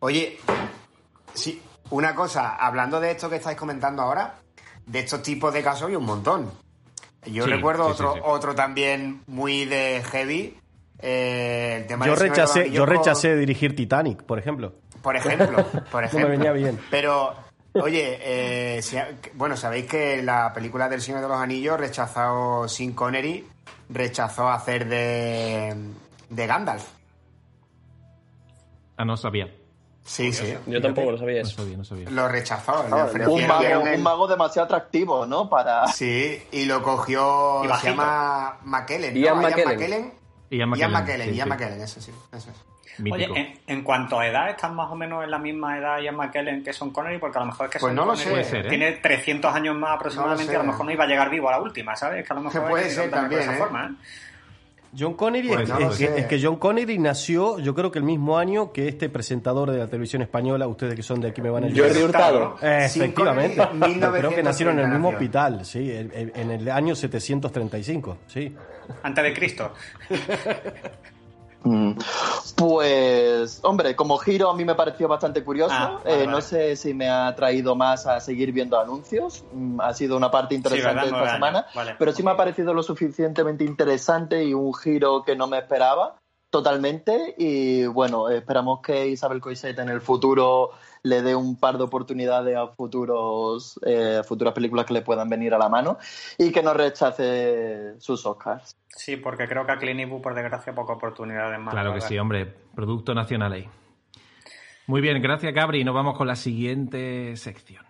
Oye, 0.00 0.38
sí, 1.34 1.60
una 1.90 2.14
cosa, 2.14 2.56
hablando 2.56 3.00
de 3.00 3.10
esto 3.12 3.28
que 3.28 3.36
estáis 3.36 3.56
comentando 3.56 4.02
ahora, 4.02 4.36
de 4.86 5.00
estos 5.00 5.22
tipos 5.22 5.52
de 5.52 5.62
casos 5.62 5.88
hay 5.88 5.96
un 5.96 6.04
montón. 6.04 6.50
Yo 7.24 7.44
Sí, 7.44 7.50
recuerdo 7.50 7.86
sí, 7.86 7.92
otro, 7.92 8.12
sí, 8.14 8.18
sí. 8.18 8.24
otro 8.26 8.54
también 8.54 9.22
muy 9.26 9.64
de 9.64 10.02
heavy. 10.10 10.58
Eh, 10.98 11.78
el 11.80 11.86
tema 11.86 12.06
Yo 12.06 12.14
rechacé, 12.14 12.70
yo 12.70 12.82
con- 12.86 12.90
rechacé 12.96 13.36
dirigir 13.36 13.74
Titanic, 13.76 14.22
por 14.22 14.38
ejemplo. 14.38 14.74
Por 15.02 15.16
ejemplo, 15.16 15.64
por 15.90 16.02
No 16.02 16.06
ejemplo. 16.08 16.28
me 16.28 16.36
venía 16.36 16.52
bien. 16.52 16.78
Pero, 16.90 17.34
oye, 17.74 18.18
eh, 18.22 18.82
si- 18.82 18.96
bueno, 19.34 19.56
sabéis 19.56 19.86
que 19.86 20.22
la 20.22 20.52
película 20.52 20.88
del 20.88 21.00
Señor 21.00 21.20
de 21.20 21.28
los 21.28 21.38
Anillos 21.40 21.78
rechazó 21.78 22.66
Sin 22.68 22.92
Connery, 22.94 23.46
rechazó 23.88 24.48
hacer 24.48 24.88
de, 24.88 25.74
de 26.30 26.46
Gandalf. 26.46 26.84
Ah, 28.96 29.04
no 29.04 29.16
sabía. 29.16 29.52
Sí, 30.04 30.32
sí. 30.32 30.54
Yo 30.68 30.80
tampoco 30.80 31.10
lo 31.10 31.18
sabía 31.18 31.42
No 31.42 31.48
eso. 31.48 31.56
sabía, 31.62 31.76
no 31.76 31.84
sabía. 31.84 32.08
Lo 32.10 32.28
rechazó. 32.28 32.72
Ah, 32.92 33.08
un, 33.28 33.46
mago, 34.02 34.24
un- 34.24 34.30
demasiado 34.30 34.66
atractivo, 34.66 35.26
¿no? 35.26 35.50
Para. 35.50 35.88
Sí, 35.88 36.40
y 36.52 36.64
lo 36.64 36.80
cogió. 36.82 37.64
Y 37.64 37.68
se 37.80 37.90
llama 37.90 38.58
McKellen. 38.62 39.14
¿no? 39.14 39.20
Ian 39.20 39.34
Ian 39.40 39.42
McKellen. 39.50 39.74
McKellen. 39.76 40.12
Ian 40.50 40.60
Ian 40.60 40.70
McKellen, 40.70 40.92
McKellen, 40.92 41.28
sí, 41.30 41.34
Ian 41.36 41.46
sí. 41.46 41.50
McKellen, 41.50 41.80
eso 41.80 42.00
sí. 42.00 42.12
Eso 42.32 42.50
es. 42.50 42.64
Mítico. 42.98 43.32
Oye, 43.34 43.40
en, 43.66 43.76
en 43.78 43.82
cuanto 43.84 44.18
a 44.18 44.26
edad, 44.26 44.48
están 44.48 44.74
más 44.74 44.90
o 44.90 44.94
menos 44.94 45.22
en 45.22 45.30
la 45.30 45.38
misma 45.38 45.76
edad 45.76 45.98
Ian 46.00 46.16
McKellen 46.16 46.64
que 46.64 46.72
Son 46.72 46.90
Connery, 46.92 47.18
porque 47.18 47.36
a 47.36 47.40
lo 47.42 47.46
mejor 47.48 47.66
es 47.66 47.72
que 47.72 47.78
Pues 47.78 47.92
no 47.92 48.06
lo 48.06 48.14
Connery 48.14 48.44
sé. 48.44 48.60
¿eh? 48.60 48.64
tiene 48.68 48.92
300 48.92 49.54
años 49.54 49.76
más 49.76 49.96
aproximadamente, 49.96 50.46
No 50.46 50.52
y 50.52 50.56
a 50.56 50.58
lo 50.64 50.70
mejor 50.72 50.86
no 50.86 50.92
iba 50.92 51.04
a 51.04 51.06
llegar 51.06 51.28
vivo 51.28 51.48
a 51.48 51.52
la 51.52 51.60
última, 51.60 51.94
¿sabes? 51.94 52.26
Que 52.26 52.32
a 52.32 52.36
lo 52.36 52.42
mejor 52.42 52.62
Que 52.62 52.68
puede 52.68 52.88
ser 52.90 53.10
también, 53.10 53.42
esa 53.42 53.54
¿eh? 53.54 53.58
forma, 53.58 53.84
¿eh? 53.86 54.04
John 54.96 55.14
Connery 55.14 55.48
Pues 55.48 55.62
es, 55.62 55.68
no 55.68 55.78
lo 55.78 55.90
es 55.90 55.98
que, 55.98 56.04
es 56.04 56.26
que 56.26 56.40
John 56.42 56.56
Connery 56.56 56.98
nació, 56.98 57.58
yo 57.58 57.74
creo 57.74 57.90
que 57.90 57.98
el 57.98 58.04
mismo 58.04 58.38
año 58.38 58.72
que 58.72 58.88
este 58.88 59.08
presentador 59.08 59.70
de 59.70 59.78
la 59.78 59.86
televisión 59.86 60.22
española, 60.22 60.66
ustedes 60.66 60.94
que 60.94 61.02
son 61.02 61.20
de 61.20 61.28
aquí 61.28 61.40
me 61.40 61.50
van 61.50 61.64
a 61.64 61.66
ayudar. 61.66 61.90
Jordi 61.90 62.02
Hurtado. 62.04 62.56
Eh, 62.62 62.86
efectivamente. 62.86 63.60
Connery, 63.72 64.00
creo 64.18 64.30
que 64.30 64.42
nacieron 64.42 64.78
en 64.78 64.86
el 64.86 64.90
mismo 64.92 65.10
1930 65.10 65.16
hospital, 65.16 65.64
sí, 65.64 65.90
en 65.90 66.50
el 66.50 66.70
año 66.70 66.94
735, 66.94 68.18
sí. 68.26 68.54
Antes 69.02 69.24
de 69.24 69.34
Cristo. 69.34 69.72
Mm. 71.64 71.92
Pues, 72.56 73.60
hombre, 73.62 73.94
como 73.96 74.18
giro 74.18 74.50
a 74.50 74.54
mí 74.56 74.64
me 74.64 74.74
pareció 74.74 75.08
bastante 75.08 75.44
curioso. 75.44 75.74
Ah, 75.76 76.00
vale, 76.02 76.14
Eh, 76.14 76.18
vale. 76.20 76.26
No 76.26 76.40
sé 76.40 76.76
si 76.76 76.94
me 76.94 77.08
ha 77.08 77.34
traído 77.34 77.74
más 77.74 78.06
a 78.06 78.20
seguir 78.20 78.52
viendo 78.52 78.78
anuncios. 78.78 79.44
Mm, 79.52 79.80
Ha 79.80 79.92
sido 79.94 80.16
una 80.16 80.30
parte 80.30 80.54
interesante 80.54 80.94
¿verdad? 80.94 81.18
esta 81.20 81.32
semana. 81.34 81.66
vale. 81.74 81.96
Pero 81.98 82.12
sí 82.12 82.22
me 82.22 82.30
ha 82.30 82.36
parecido 82.36 82.72
lo 82.74 82.82
suficientemente 82.82 83.64
interesante 83.64 84.44
y 84.44 84.54
un 84.54 84.72
giro 84.74 85.22
que 85.24 85.36
no 85.36 85.46
me 85.46 85.58
esperaba 85.58 86.16
totalmente. 86.50 87.34
Y 87.36 87.86
bueno, 87.86 88.28
esperamos 88.30 88.80
que 88.80 89.08
Isabel 89.08 89.40
Coixet 89.40 89.78
en 89.78 89.88
el 89.90 90.00
futuro 90.00 90.70
le 91.06 91.22
dé 91.22 91.34
un 91.34 91.56
par 91.56 91.78
de 91.78 91.84
oportunidades 91.84 92.56
a 92.56 92.66
futuros 92.68 93.78
eh, 93.86 94.22
futuras 94.26 94.52
películas 94.52 94.86
que 94.86 94.94
le 94.94 95.02
puedan 95.02 95.28
venir 95.28 95.54
a 95.54 95.58
la 95.58 95.68
mano 95.68 95.98
y 96.36 96.50
que 96.50 96.62
no 96.62 96.74
rechace 96.74 97.98
sus 97.98 98.26
Oscars. 98.26 98.76
Sí, 98.88 99.16
porque 99.16 99.46
creo 99.46 99.64
que 99.64 99.72
a 99.72 99.78
Clint 99.78 100.00
Eastwood, 100.00 100.22
por 100.22 100.34
desgracia, 100.34 100.74
pocas 100.74 100.96
oportunidades 100.96 101.58
más. 101.60 101.72
Claro 101.72 101.90
la 101.90 101.94
que 101.96 102.00
sí, 102.00 102.18
hombre. 102.18 102.46
Producto 102.74 103.14
nacional 103.14 103.52
ahí. 103.52 103.68
Muy 104.86 105.00
bien, 105.00 105.20
gracias 105.22 105.54
Gabri. 105.54 105.84
Nos 105.84 105.94
vamos 105.94 106.16
con 106.16 106.26
la 106.26 106.36
siguiente 106.36 107.36
sección. 107.36 107.85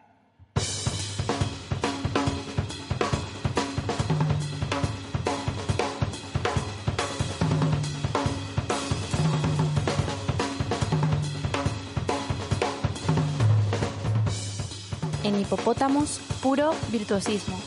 Hipopótamos, 15.67 16.21
puro 16.45 16.71
virtuosismo. 16.93 17.59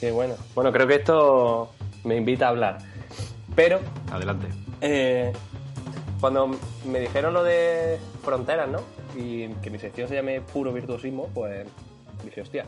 Qué 0.00 0.10
bueno. 0.12 0.34
Bueno, 0.54 0.72
creo 0.72 0.86
que 0.86 0.94
esto 0.94 1.72
me 2.04 2.16
invita 2.16 2.46
a 2.46 2.48
hablar. 2.48 2.78
Pero 3.54 3.80
Adelante. 4.10 4.46
eh, 4.80 5.34
cuando 6.18 6.52
me 6.86 7.00
dijeron 7.00 7.34
lo 7.34 7.44
de 7.44 7.98
fronteras, 8.24 8.66
¿no? 8.70 8.80
Y 9.14 9.48
que 9.56 9.68
mi 9.68 9.78
sección 9.78 10.08
se 10.08 10.14
llame 10.14 10.40
puro 10.40 10.72
virtuosismo, 10.72 11.28
pues 11.34 11.66
dije, 12.24 12.40
hostia. 12.40 12.64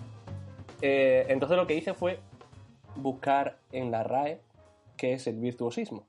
Eh, 0.83 1.25
entonces 1.31 1.57
lo 1.57 1.67
que 1.67 1.75
hice 1.75 1.95
fue 1.95 2.21
buscar 2.97 3.57
en 3.73 3.91
la 3.91 4.03
RAE 4.03 4.43
qué 4.97 5.14
es 5.14 5.26
el 5.26 5.38
virtuosismo. 5.38 6.09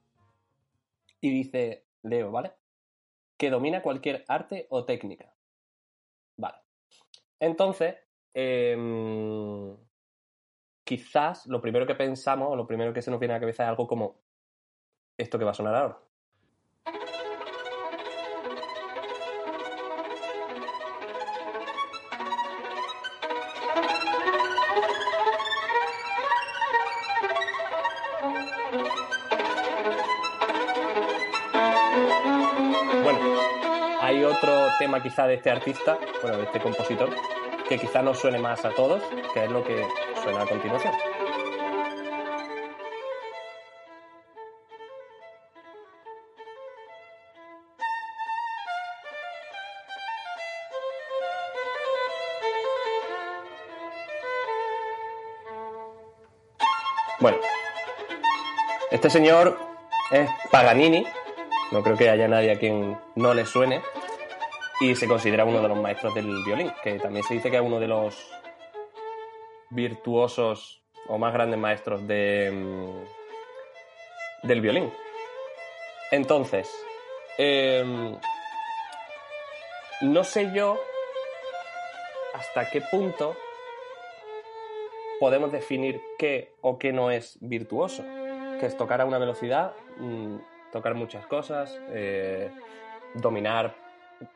Y 1.21 1.29
dice, 1.31 1.85
leo, 2.03 2.31
¿vale? 2.31 2.53
Que 3.37 3.49
domina 3.49 3.81
cualquier 3.81 4.25
arte 4.27 4.67
o 4.69 4.85
técnica. 4.85 5.33
Vale. 6.37 6.57
Entonces, 7.39 7.95
em, 8.33 9.75
quizás 10.83 11.47
lo 11.47 11.61
primero 11.61 11.85
que 11.85 11.95
pensamos, 11.95 12.49
o 12.51 12.55
lo 12.55 12.67
primero 12.67 12.93
que 12.93 13.01
se 13.01 13.11
nos 13.11 13.19
viene 13.19 13.33
a 13.33 13.37
la 13.37 13.41
cabeza 13.41 13.63
es 13.63 13.69
algo 13.69 13.87
como 13.87 14.21
esto 15.17 15.39
que 15.39 15.45
va 15.45 15.51
a 15.51 15.55
sonar 15.55 15.75
ahora. 15.75 16.04
Otro 34.25 34.67
tema 34.79 35.01
quizá 35.01 35.27
de 35.27 35.35
este 35.35 35.51
artista, 35.51 35.97
bueno, 36.21 36.37
de 36.37 36.43
este 36.43 36.59
compositor, 36.59 37.09
que 37.67 37.77
quizá 37.79 38.01
nos 38.01 38.19
suene 38.19 38.39
más 38.39 38.63
a 38.65 38.69
todos, 38.69 39.01
que 39.33 39.43
es 39.43 39.51
lo 39.51 39.63
que 39.63 39.85
suena 40.23 40.41
a 40.41 40.45
continuación. 40.45 40.93
Bueno, 57.19 57.37
este 58.91 59.09
señor 59.09 59.57
es 60.11 60.29
Paganini, 60.51 61.05
no 61.71 61.81
creo 61.81 61.97
que 61.97 62.09
haya 62.09 62.27
nadie 62.27 62.51
a 62.51 62.59
quien 62.59 62.97
no 63.15 63.33
le 63.33 63.45
suene, 63.45 63.81
y 64.79 64.95
se 64.95 65.07
considera 65.07 65.45
uno 65.45 65.61
de 65.61 65.67
los 65.67 65.77
maestros 65.77 66.13
del 66.13 66.43
violín, 66.43 66.71
que 66.83 66.99
también 66.99 67.23
se 67.23 67.35
dice 67.35 67.49
que 67.49 67.57
es 67.57 67.63
uno 67.63 67.79
de 67.79 67.87
los 67.87 68.29
virtuosos 69.69 70.81
o 71.07 71.17
más 71.17 71.33
grandes 71.33 71.59
maestros 71.59 72.05
de, 72.07 72.51
mm, 72.51 74.47
del 74.47 74.61
violín. 74.61 74.91
Entonces, 76.11 76.69
em, 77.37 78.17
no 80.01 80.23
sé 80.23 80.51
yo 80.53 80.79
hasta 82.33 82.69
qué 82.69 82.81
punto 82.81 83.35
podemos 85.19 85.51
definir 85.51 86.01
qué 86.19 86.53
o 86.61 86.77
qué 86.77 86.91
no 86.91 87.11
es 87.11 87.37
virtuoso, 87.39 88.03
que 88.59 88.65
es 88.65 88.75
tocar 88.77 89.01
a 89.01 89.05
una 89.05 89.17
velocidad, 89.17 89.73
mm, 89.97 90.37
tocar 90.71 90.95
muchas 90.95 91.25
cosas, 91.27 91.79
eh, 91.89 92.51
dominar, 93.13 93.84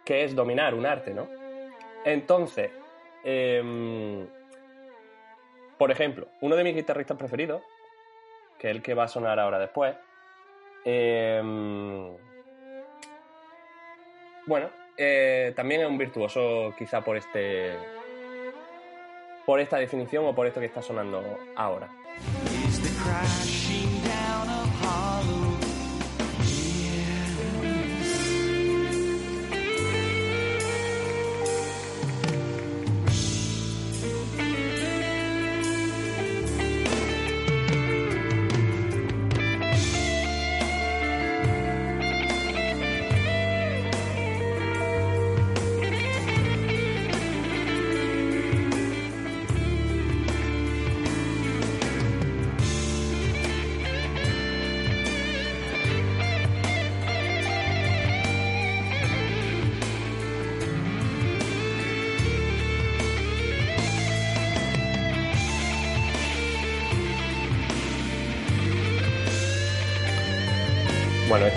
qué 0.03 0.23
es 0.23 0.35
dominar 0.35 0.73
un 0.73 0.85
arte, 0.85 1.13
¿no? 1.13 1.27
Entonces, 2.05 2.71
em, 3.23 4.27
por 5.77 5.91
ejemplo, 5.91 6.27
uno 6.41 6.55
de 6.55 6.63
mis 6.63 6.75
guitarristas 6.75 7.17
preferidos, 7.17 7.61
que 8.57 8.69
es 8.69 8.75
el 8.75 8.81
que 8.81 8.93
va 8.93 9.03
a 9.03 9.07
sonar 9.07 9.39
ahora 9.39 9.59
después, 9.59 9.95
em, 10.85 12.15
bueno, 14.45 14.69
eh, 14.97 15.53
también 15.55 15.81
es 15.81 15.87
un 15.87 15.97
virtuoso 15.97 16.73
quizá 16.77 17.01
por 17.01 17.15
este 17.17 17.77
por 19.45 19.59
esta 19.59 19.77
definición 19.77 20.25
o 20.25 20.35
por 20.35 20.45
esto 20.45 20.59
que 20.59 20.67
está 20.67 20.81
sonando 20.81 21.23
ahora. 21.55 21.89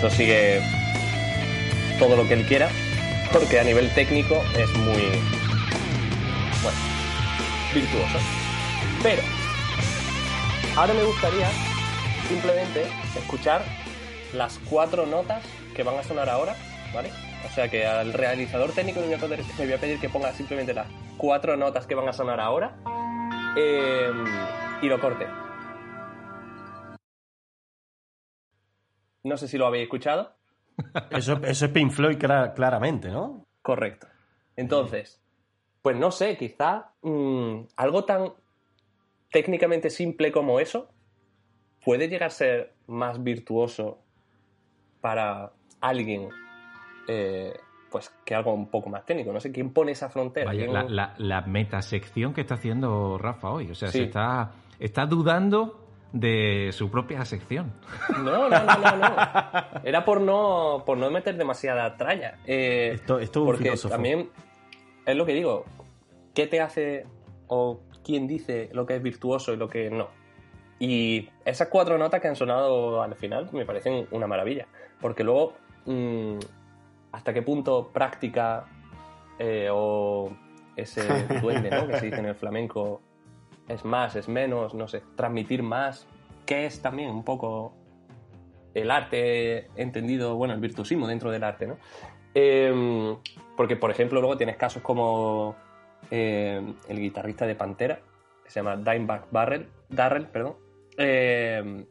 Esto 0.03 0.17
sigue 0.17 0.61
todo 1.97 2.17
lo 2.17 2.27
que 2.27 2.33
él 2.33 2.45
quiera, 2.45 2.67
porque 3.31 3.57
a 3.57 3.63
nivel 3.63 3.89
técnico 3.93 4.35
es 4.57 4.69
muy, 4.75 5.01
bueno, 6.61 6.77
virtuoso. 7.73 8.19
Pero, 9.01 9.21
ahora 10.75 10.93
me 10.93 11.03
gustaría 11.03 11.47
simplemente 12.27 12.85
escuchar 13.17 13.63
las 14.33 14.59
cuatro 14.69 15.05
notas 15.05 15.41
que 15.73 15.83
van 15.83 15.97
a 15.97 16.03
sonar 16.03 16.27
ahora 16.29 16.55
¿vale? 16.93 17.09
O 17.49 17.53
sea 17.55 17.69
que 17.69 17.85
al 17.85 18.11
realizador 18.11 18.71
técnico 18.73 18.99
a, 18.99 19.17
poder- 19.17 19.43
le 19.57 19.65
voy 19.65 19.73
a 19.73 19.77
pedir 19.77 19.99
que 19.99 20.09
ponga 20.09 20.33
simplemente 20.33 20.73
las 20.73 20.87
cuatro 21.17 21.55
notas 21.55 21.85
que 21.87 21.95
van 21.95 22.09
a 22.09 22.13
sonar 22.13 22.41
ahora 22.41 22.73
eh, 23.55 24.11
y 24.81 24.87
lo 24.87 24.99
corte. 24.99 25.25
No 29.23 29.37
sé 29.37 29.47
si 29.47 29.57
lo 29.57 29.65
habéis 29.67 29.83
escuchado. 29.83 30.33
Eso, 31.11 31.39
eso 31.43 31.65
es 31.65 31.71
Pink 31.71 31.91
Floyd 31.91 32.17
clara- 32.17 32.53
claramente, 32.53 33.09
¿no? 33.09 33.45
Correcto. 33.61 34.07
Entonces, 34.55 35.21
pues 35.81 35.95
no 35.97 36.11
sé, 36.11 36.35
quizá 36.37 36.91
mm, 37.01 37.59
algo 37.77 38.05
tan 38.05 38.33
técnicamente 39.31 39.89
simple 39.89 40.31
como 40.31 40.59
eso 40.59 40.89
puede 41.83 42.07
llegar 42.07 42.27
a 42.27 42.31
ser 42.31 42.73
más 42.87 43.23
virtuoso 43.23 43.99
para 45.01 45.51
alguien 45.81 46.29
eh, 47.07 47.53
pues 47.91 48.11
que 48.25 48.33
algo 48.33 48.53
un 48.53 48.69
poco 48.69 48.89
más 48.89 49.05
técnico. 49.05 49.31
No 49.33 49.39
sé 49.39 49.51
quién 49.51 49.71
pone 49.71 49.91
esa 49.91 50.09
frontera. 50.09 50.47
Vaya, 50.47 50.61
¿Quién- 50.65 50.73
la, 50.73 50.83
la, 50.83 51.13
la 51.17 51.41
metasección 51.41 52.33
que 52.33 52.41
está 52.41 52.55
haciendo 52.55 53.17
Rafa 53.17 53.49
hoy. 53.51 53.69
O 53.71 53.75
sea, 53.75 53.89
Sí. 53.89 53.99
se 53.99 54.03
está, 54.05 54.51
está 54.79 55.05
dudando 55.05 55.82
de 56.13 56.69
su 56.71 56.89
propia 56.89 57.25
sección. 57.25 57.73
No, 58.23 58.47
no, 58.47 58.59
no, 58.63 58.65
no, 58.77 58.97
no. 58.97 59.15
Era 59.83 60.05
por 60.05 60.21
no, 60.21 60.83
por 60.85 60.97
no 60.97 61.09
meter 61.11 61.35
demasiada 61.35 61.97
tralla. 61.97 62.37
Eh, 62.45 62.91
Esto, 62.93 63.19
esto 63.19 63.39
es 63.39 63.41
un 63.41 63.45
porque 63.47 63.63
filósofo. 63.63 63.93
también 63.93 64.29
es 65.05 65.15
lo 65.17 65.25
que 65.25 65.33
digo. 65.33 65.65
¿Qué 66.33 66.47
te 66.47 66.61
hace 66.61 67.05
o 67.47 67.81
quién 68.03 68.27
dice 68.27 68.69
lo 68.73 68.85
que 68.85 68.95
es 68.95 69.03
virtuoso 69.03 69.53
y 69.53 69.57
lo 69.57 69.67
que 69.67 69.89
no? 69.89 70.07
Y 70.79 71.29
esas 71.45 71.67
cuatro 71.67 71.97
notas 71.97 72.21
que 72.21 72.27
han 72.27 72.35
sonado 72.35 73.01
al 73.01 73.15
final 73.15 73.49
me 73.51 73.65
parecen 73.65 74.07
una 74.11 74.27
maravilla. 74.27 74.67
Porque 75.01 75.23
luego, 75.23 75.53
mm, 75.85 76.37
¿hasta 77.11 77.33
qué 77.33 77.41
punto 77.41 77.89
práctica 77.91 78.65
eh, 79.39 79.67
o 79.71 80.31
ese 80.75 81.01
duende 81.41 81.71
¿no? 81.71 81.87
que 81.87 81.99
se 81.99 82.05
dice 82.05 82.19
en 82.19 82.25
el 82.27 82.35
flamenco 82.35 83.01
es 83.67 83.85
más, 83.85 84.15
es 84.15 84.27
menos, 84.27 84.73
no 84.73 84.87
sé, 84.87 85.01
transmitir 85.15 85.63
más? 85.63 86.07
¿Qué 86.45 86.65
es 86.65 86.81
también 86.81 87.09
un 87.09 87.23
poco 87.23 87.73
el 88.73 88.91
arte 88.91 89.67
entendido, 89.75 90.35
bueno, 90.35 90.53
el 90.53 90.59
virtuosismo 90.59 91.07
dentro 91.07 91.31
del 91.31 91.43
arte, 91.43 91.67
¿no? 91.67 91.77
Eh, 92.35 93.15
porque, 93.55 93.75
por 93.75 93.91
ejemplo, 93.91 94.19
luego 94.19 94.37
tienes 94.37 94.57
casos 94.57 94.81
como 94.81 95.55
eh, 96.09 96.61
el 96.87 96.99
guitarrista 96.99 97.45
de 97.45 97.55
Pantera, 97.55 97.99
que 98.43 98.49
se 98.49 98.59
llama 98.59 98.77
Dimebag 98.77 99.27
Barrel, 99.31 99.67
Darrell, 99.89 100.27
perdón, 100.27 100.55
eh, 100.97 101.85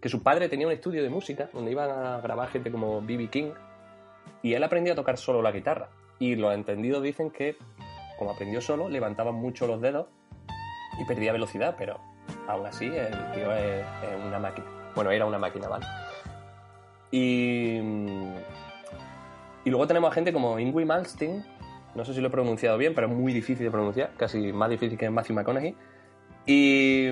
que 0.00 0.08
su 0.08 0.22
padre 0.22 0.48
tenía 0.48 0.66
un 0.66 0.72
estudio 0.72 1.02
de 1.02 1.08
música 1.08 1.48
donde 1.52 1.70
iban 1.70 1.90
a 1.90 2.20
grabar 2.20 2.48
gente 2.50 2.70
como 2.70 3.00
B.B. 3.00 3.28
King 3.28 3.50
y 4.42 4.54
él 4.54 4.62
aprendió 4.62 4.92
a 4.92 4.96
tocar 4.96 5.16
solo 5.16 5.42
la 5.42 5.52
guitarra. 5.52 5.88
Y 6.18 6.36
los 6.36 6.54
entendidos 6.54 7.02
dicen 7.02 7.30
que, 7.30 7.56
como 8.18 8.30
aprendió 8.30 8.60
solo, 8.60 8.88
levantaba 8.88 9.32
mucho 9.32 9.66
los 9.66 9.80
dedos 9.80 10.06
y 11.00 11.04
perdía 11.04 11.32
velocidad, 11.32 11.74
pero 11.78 12.00
aún 12.48 12.66
así 12.66 12.86
el 12.86 13.32
tío 13.32 13.52
es, 13.52 13.84
una 14.26 14.38
máquina. 14.38 14.66
Bueno, 14.94 15.10
era 15.10 15.26
una 15.26 15.38
máquina, 15.38 15.68
¿vale? 15.68 15.86
Y, 17.10 17.78
y 19.64 19.70
luego 19.70 19.86
tenemos 19.86 20.10
a 20.10 20.14
gente 20.14 20.32
como 20.32 20.58
Ingrid 20.58 20.86
Malmsteen, 20.86 21.44
no 21.94 22.04
sé 22.04 22.12
si 22.12 22.20
lo 22.20 22.28
he 22.28 22.30
pronunciado 22.30 22.76
bien, 22.76 22.94
pero 22.94 23.06
es 23.06 23.12
muy 23.12 23.32
difícil 23.32 23.64
de 23.64 23.70
pronunciar, 23.70 24.10
casi 24.16 24.52
más 24.52 24.68
difícil 24.68 24.98
que 24.98 25.08
Matthew 25.08 25.36
McConaughey. 25.36 25.74
Y, 26.44 27.08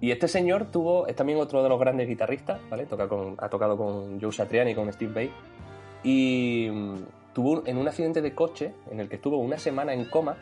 y 0.00 0.10
este 0.10 0.28
señor 0.28 0.70
tuvo, 0.70 1.06
es 1.06 1.16
también 1.16 1.40
otro 1.40 1.62
de 1.62 1.68
los 1.68 1.80
grandes 1.80 2.06
guitarristas, 2.06 2.60
¿vale? 2.68 2.86
Toca 2.86 3.08
con, 3.08 3.36
ha 3.38 3.48
tocado 3.48 3.76
con 3.76 4.20
Joe 4.20 4.30
Satriani 4.30 4.72
y 4.72 4.74
con 4.74 4.92
Steve 4.92 5.12
Vai. 5.12 5.30
Y 6.04 6.68
mm, 6.70 6.94
tuvo 7.32 7.62
en 7.66 7.78
un 7.78 7.88
accidente 7.88 8.20
de 8.20 8.34
coche 8.34 8.74
en 8.90 9.00
el 9.00 9.08
que 9.08 9.16
estuvo 9.16 9.38
una 9.38 9.58
semana 9.58 9.94
en 9.94 10.04
coma, 10.04 10.36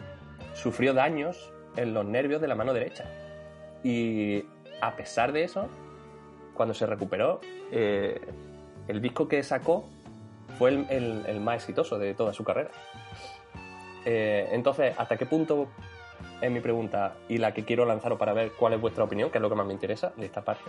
sufrió 0.55 0.95
daños 0.95 1.53
en 1.77 1.93
los 1.93 2.05
nervios 2.07 2.41
de 2.41 2.49
la 2.49 2.55
mano 2.55 2.73
derecha. 2.73 3.05
Y 3.83 4.45
a 4.81 4.97
pesar 4.97 5.33
de 5.33 5.45
eso, 5.45 5.69
cuando 6.55 6.75
se 6.75 6.87
recuperó, 6.87 7.41
eh, 7.71 8.21
el 8.89 9.01
disco 9.03 9.29
que 9.29 9.43
sacó 9.43 9.85
fue 10.59 10.71
el, 10.71 11.25
el- 11.27 11.41
más 11.41 11.57
exitoso 11.57 11.99
de 11.99 12.15
toda 12.15 12.33
su 12.33 12.45
carrera. 12.45 12.71
Eh, 14.05 14.49
entonces, 14.53 14.95
¿hasta 14.99 15.17
qué 15.17 15.27
punto 15.27 15.69
es 16.41 16.51
mi 16.51 16.61
pregunta 16.61 17.15
y 17.29 17.39
la 17.39 17.53
que 17.53 17.65
quiero 17.65 17.85
lanzaros 17.85 18.19
para 18.19 18.33
ver 18.33 18.53
cuál 18.53 18.75
es 18.75 18.81
vuestra 18.81 19.05
opinión, 19.05 19.31
que 19.31 19.39
es 19.39 19.43
lo 19.43 19.49
que 19.49 19.57
más 19.57 19.67
me 19.67 19.73
interesa 19.73 20.13
de 20.17 20.27
esta 20.27 20.43
parte? 20.43 20.65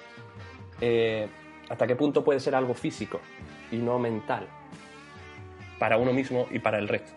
Eh, 0.81 1.27
¿Hasta 1.69 1.88
qué 1.88 1.95
punto 1.95 2.23
puede 2.23 2.39
ser 2.39 2.55
algo 2.55 2.73
físico 2.73 3.19
y 3.71 3.77
no 3.77 3.97
mental 3.99 4.47
para 5.79 5.97
uno 5.97 6.13
mismo 6.13 6.47
y 6.51 6.59
para 6.59 6.77
el 6.79 6.88
resto? 6.88 7.11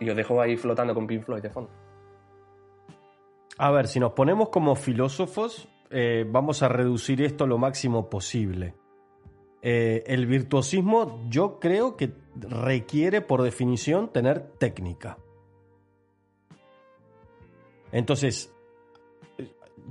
Y 0.00 0.08
os 0.08 0.16
dejo 0.16 0.40
ahí 0.40 0.56
flotando 0.56 0.94
con 0.94 1.06
Pink 1.06 1.24
Floyd 1.24 1.42
de 1.42 1.50
fondo. 1.50 1.70
A 3.58 3.70
ver, 3.70 3.86
si 3.86 4.00
nos 4.00 4.12
ponemos 4.12 4.48
como 4.48 4.74
filósofos, 4.74 5.68
eh, 5.90 6.24
vamos 6.26 6.62
a 6.62 6.68
reducir 6.68 7.20
esto 7.20 7.46
lo 7.46 7.58
máximo 7.58 8.08
posible. 8.08 8.74
Eh, 9.62 10.02
el 10.06 10.26
virtuosismo 10.26 11.22
yo 11.28 11.60
creo 11.60 11.96
que 11.96 12.14
requiere 12.34 13.20
por 13.20 13.42
definición 13.42 14.10
tener 14.10 14.52
técnica. 14.58 15.18
Entonces, 17.92 18.54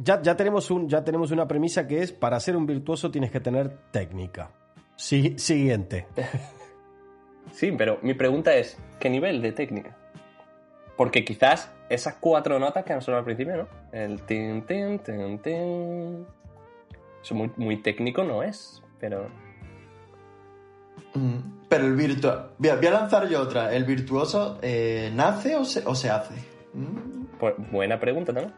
ya, 0.02 0.22
ya, 0.22 0.36
tenemos 0.36 0.72
un, 0.72 0.88
ya 0.88 1.04
tenemos 1.04 1.32
una 1.32 1.48
premisa 1.48 1.86
que 1.88 2.02
es, 2.02 2.12
para 2.12 2.40
ser 2.40 2.56
un 2.56 2.66
virtuoso 2.66 3.12
tienes 3.12 3.30
que 3.30 3.40
tener 3.40 3.92
técnica. 3.92 4.52
Sí, 4.96 5.38
siguiente. 5.38 6.08
Sí, 7.52 7.72
pero 7.72 8.00
mi 8.02 8.14
pregunta 8.14 8.54
es, 8.56 8.78
¿qué 9.00 9.10
nivel 9.10 9.42
de 9.42 9.52
técnica? 9.52 9.96
Porque 10.98 11.24
quizás 11.26 11.72
esas 11.90 12.16
cuatro 12.20 12.60
notas 12.60 12.84
que 12.84 12.94
han 12.94 13.02
sonado 13.02 13.20
al 13.20 13.26
principio, 13.26 13.58
¿no? 13.58 13.68
El 13.92 14.22
tin, 14.22 14.62
tin, 14.64 15.00
tin, 15.00 15.40
tin. 15.40 16.26
Eso 17.24 17.36
muy, 17.36 17.52
muy 17.58 17.78
técnico 17.82 18.24
no 18.24 18.44
es, 18.44 18.82
pero... 19.00 19.28
Mm, 21.16 21.68
Pero 21.70 21.86
el 21.86 21.96
virtuoso... 21.96 22.52
Voy, 22.58 22.70
a- 22.70 22.76
voy 22.76 22.88
a 22.88 22.92
lanzar 22.92 23.28
yo 23.28 23.42
otra. 23.42 23.74
¿El 23.74 23.84
virtuoso 23.86 24.60
eh, 24.62 25.12
nace 25.14 25.56
o 25.56 25.66
se, 25.66 25.86
o 25.86 25.96
se 25.96 26.10
hace? 26.10 26.36
Mm, 26.74 27.26
Pues, 27.40 27.56
buena 27.72 28.00
pregunta 28.00 28.34
también. 28.34 28.54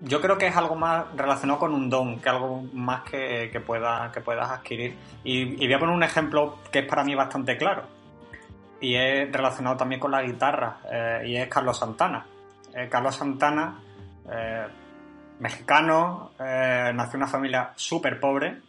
Yo 0.00 0.20
creo 0.20 0.38
que 0.38 0.46
es 0.46 0.56
algo 0.56 0.76
más 0.76 1.06
relacionado 1.16 1.58
con 1.58 1.74
un 1.74 1.90
don, 1.90 2.20
que 2.20 2.28
algo 2.28 2.62
más 2.72 3.02
que, 3.02 3.50
que, 3.50 3.60
pueda, 3.60 4.12
que 4.12 4.20
puedas 4.20 4.48
adquirir. 4.48 4.96
Y, 5.24 5.56
voy 5.56 5.72
a 5.72 5.78
poner 5.78 5.94
un 5.94 6.02
ejemplo 6.04 6.58
que 6.70 6.80
es 6.80 6.86
para 6.86 7.02
mí 7.02 7.14
bastante 7.14 7.56
claro. 7.56 7.82
Y 8.80 8.94
es 8.94 9.32
relacionado 9.32 9.76
también 9.76 10.00
con 10.00 10.12
la 10.12 10.22
guitarra. 10.22 10.78
eh, 10.90 11.22
y 11.26 11.36
es 11.36 11.48
Carlos 11.48 11.78
Santana. 11.78 12.24
Eh, 12.74 12.88
Carlos 12.88 13.16
Santana, 13.16 13.76
eh, 14.30 14.66
mexicano, 15.40 16.30
eh, 16.38 16.92
nació 16.94 17.16
en 17.16 17.22
una 17.22 17.26
familia 17.26 17.72
súper 17.74 18.20
pobre. 18.20 18.60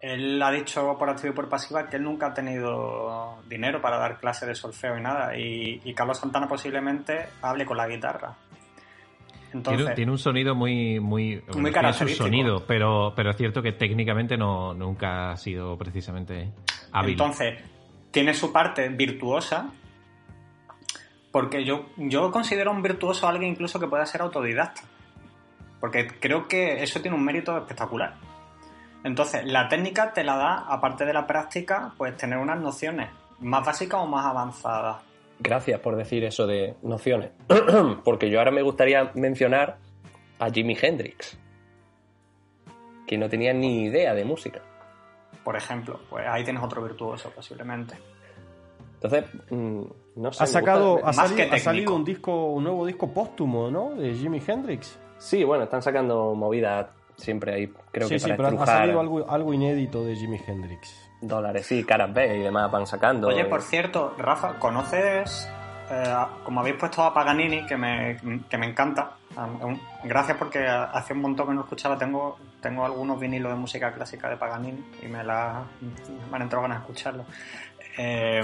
Él 0.00 0.42
ha 0.42 0.50
dicho 0.50 0.96
por 0.98 1.10
activa 1.10 1.30
y 1.32 1.36
por 1.36 1.48
pasiva 1.48 1.88
que 1.88 1.96
él 1.96 2.04
nunca 2.04 2.28
ha 2.28 2.34
tenido 2.34 3.42
dinero 3.46 3.82
para 3.82 3.98
dar 3.98 4.18
clases 4.18 4.48
de 4.48 4.54
solfeo 4.54 4.96
y 4.98 5.02
nada. 5.02 5.36
Y 5.36 5.92
Carlos 5.94 6.18
Santana 6.18 6.48
posiblemente 6.48 7.28
hable 7.42 7.66
con 7.66 7.76
la 7.76 7.86
guitarra. 7.86 8.34
Entonces, 9.54 9.84
Tiene, 9.84 9.94
tiene 9.94 10.12
un 10.12 10.18
sonido 10.18 10.54
muy 10.54 10.98
muy, 10.98 11.42
bueno, 11.52 11.92
su 11.92 12.08
sonido, 12.08 12.64
pero, 12.66 13.12
pero 13.14 13.30
es 13.30 13.36
cierto 13.36 13.62
que 13.62 13.72
técnicamente 13.72 14.36
no 14.36 14.74
nunca 14.74 15.30
ha 15.30 15.36
sido 15.36 15.78
precisamente 15.78 16.50
hábil. 16.90 17.12
Entonces, 17.12 17.62
tiene 18.10 18.34
su 18.34 18.52
parte 18.52 18.88
virtuosa, 18.88 19.70
porque 21.30 21.64
yo, 21.64 21.86
yo 21.96 22.32
considero 22.32 22.72
un 22.72 22.82
virtuoso 22.82 23.26
a 23.26 23.30
alguien 23.30 23.52
incluso 23.52 23.78
que 23.78 23.86
pueda 23.86 24.04
ser 24.06 24.22
autodidacta. 24.22 24.82
Porque 25.80 26.06
creo 26.06 26.48
que 26.48 26.82
eso 26.82 27.00
tiene 27.00 27.16
un 27.16 27.24
mérito 27.24 27.56
espectacular. 27.56 28.14
Entonces, 29.04 29.44
la 29.44 29.68
técnica 29.68 30.12
te 30.12 30.24
la 30.24 30.36
da, 30.36 30.54
aparte 30.68 31.04
de 31.04 31.12
la 31.12 31.26
práctica, 31.26 31.92
pues 31.96 32.16
tener 32.16 32.38
unas 32.38 32.58
nociones 32.58 33.10
más 33.40 33.64
básicas 33.64 34.00
o 34.00 34.06
más 34.06 34.24
avanzadas. 34.24 35.02
Gracias 35.40 35.80
por 35.80 35.96
decir 35.96 36.24
eso 36.24 36.46
de 36.46 36.74
nociones. 36.82 37.30
Porque 38.04 38.30
yo 38.30 38.38
ahora 38.38 38.50
me 38.50 38.62
gustaría 38.62 39.10
mencionar 39.14 39.78
a 40.38 40.50
Jimi 40.50 40.76
Hendrix, 40.80 41.38
que 43.06 43.18
no 43.18 43.28
tenía 43.28 43.52
ni 43.52 43.84
idea 43.84 44.14
de 44.14 44.24
música. 44.24 44.60
Por 45.42 45.56
ejemplo, 45.56 46.00
pues 46.08 46.24
ahí 46.26 46.44
tienes 46.44 46.62
otro 46.62 46.82
virtuoso 46.82 47.30
posiblemente. 47.34 47.94
Entonces, 48.94 49.24
mm, 49.50 49.82
no 50.16 50.32
sé. 50.32 50.44
Ha 50.44 50.46
sacado, 50.46 50.92
gusta- 50.94 51.08
ha 51.08 51.12
más 51.12 51.16
que 51.16 51.22
salido, 51.28 51.42
ha 51.42 51.50
técnico. 51.50 51.64
salido 51.64 51.94
un 51.96 52.04
disco, 52.04 52.46
un 52.52 52.64
nuevo 52.64 52.86
disco 52.86 53.12
póstumo, 53.12 53.70
¿no? 53.70 53.94
De 53.94 54.14
Jimi 54.14 54.40
Hendrix. 54.46 54.98
Sí, 55.18 55.44
bueno, 55.44 55.64
están 55.64 55.82
sacando 55.82 56.34
movidas 56.34 56.86
siempre 57.16 57.54
ahí, 57.54 57.72
creo 57.92 58.08
sí, 58.08 58.14
que 58.14 58.18
sí, 58.20 58.30
para 58.30 58.48
pero 58.50 58.62
ha 58.62 58.66
salido 58.66 59.00
algo, 59.00 59.28
algo 59.30 59.52
inédito 59.52 60.02
de 60.04 60.16
Jimi 60.16 60.40
Hendrix. 60.46 61.10
Dólares, 61.28 61.66
sí, 61.66 61.84
caras 61.84 62.12
B 62.12 62.36
y 62.38 62.42
demás 62.42 62.70
van 62.70 62.86
sacando. 62.86 63.28
Oye, 63.28 63.42
y- 63.42 63.44
por 63.44 63.62
cierto, 63.62 64.14
Rafa, 64.18 64.54
¿conoces 64.58 65.50
eh, 65.90 66.14
como 66.44 66.60
habéis 66.60 66.76
puesto 66.76 67.02
a 67.02 67.12
Paganini, 67.12 67.66
que 67.66 67.76
me, 67.76 68.16
que 68.48 68.56
me 68.56 68.66
encanta, 68.66 69.10
um, 69.36 69.78
gracias 70.04 70.38
porque 70.38 70.66
hace 70.66 71.12
un 71.12 71.20
montón 71.20 71.48
que 71.48 71.54
no 71.54 71.60
escuchaba, 71.60 71.98
tengo, 71.98 72.38
tengo 72.62 72.86
algunos 72.86 73.20
vinilos 73.20 73.52
de 73.52 73.58
música 73.58 73.92
clásica 73.92 74.30
de 74.30 74.36
Paganini 74.36 74.82
y 75.02 75.06
me, 75.08 75.22
la, 75.22 75.62
me 76.30 76.36
han 76.36 76.42
entrado 76.42 76.62
ganas 76.62 76.78
de 76.78 76.82
escucharlo. 76.84 77.24
Eh, 77.98 78.40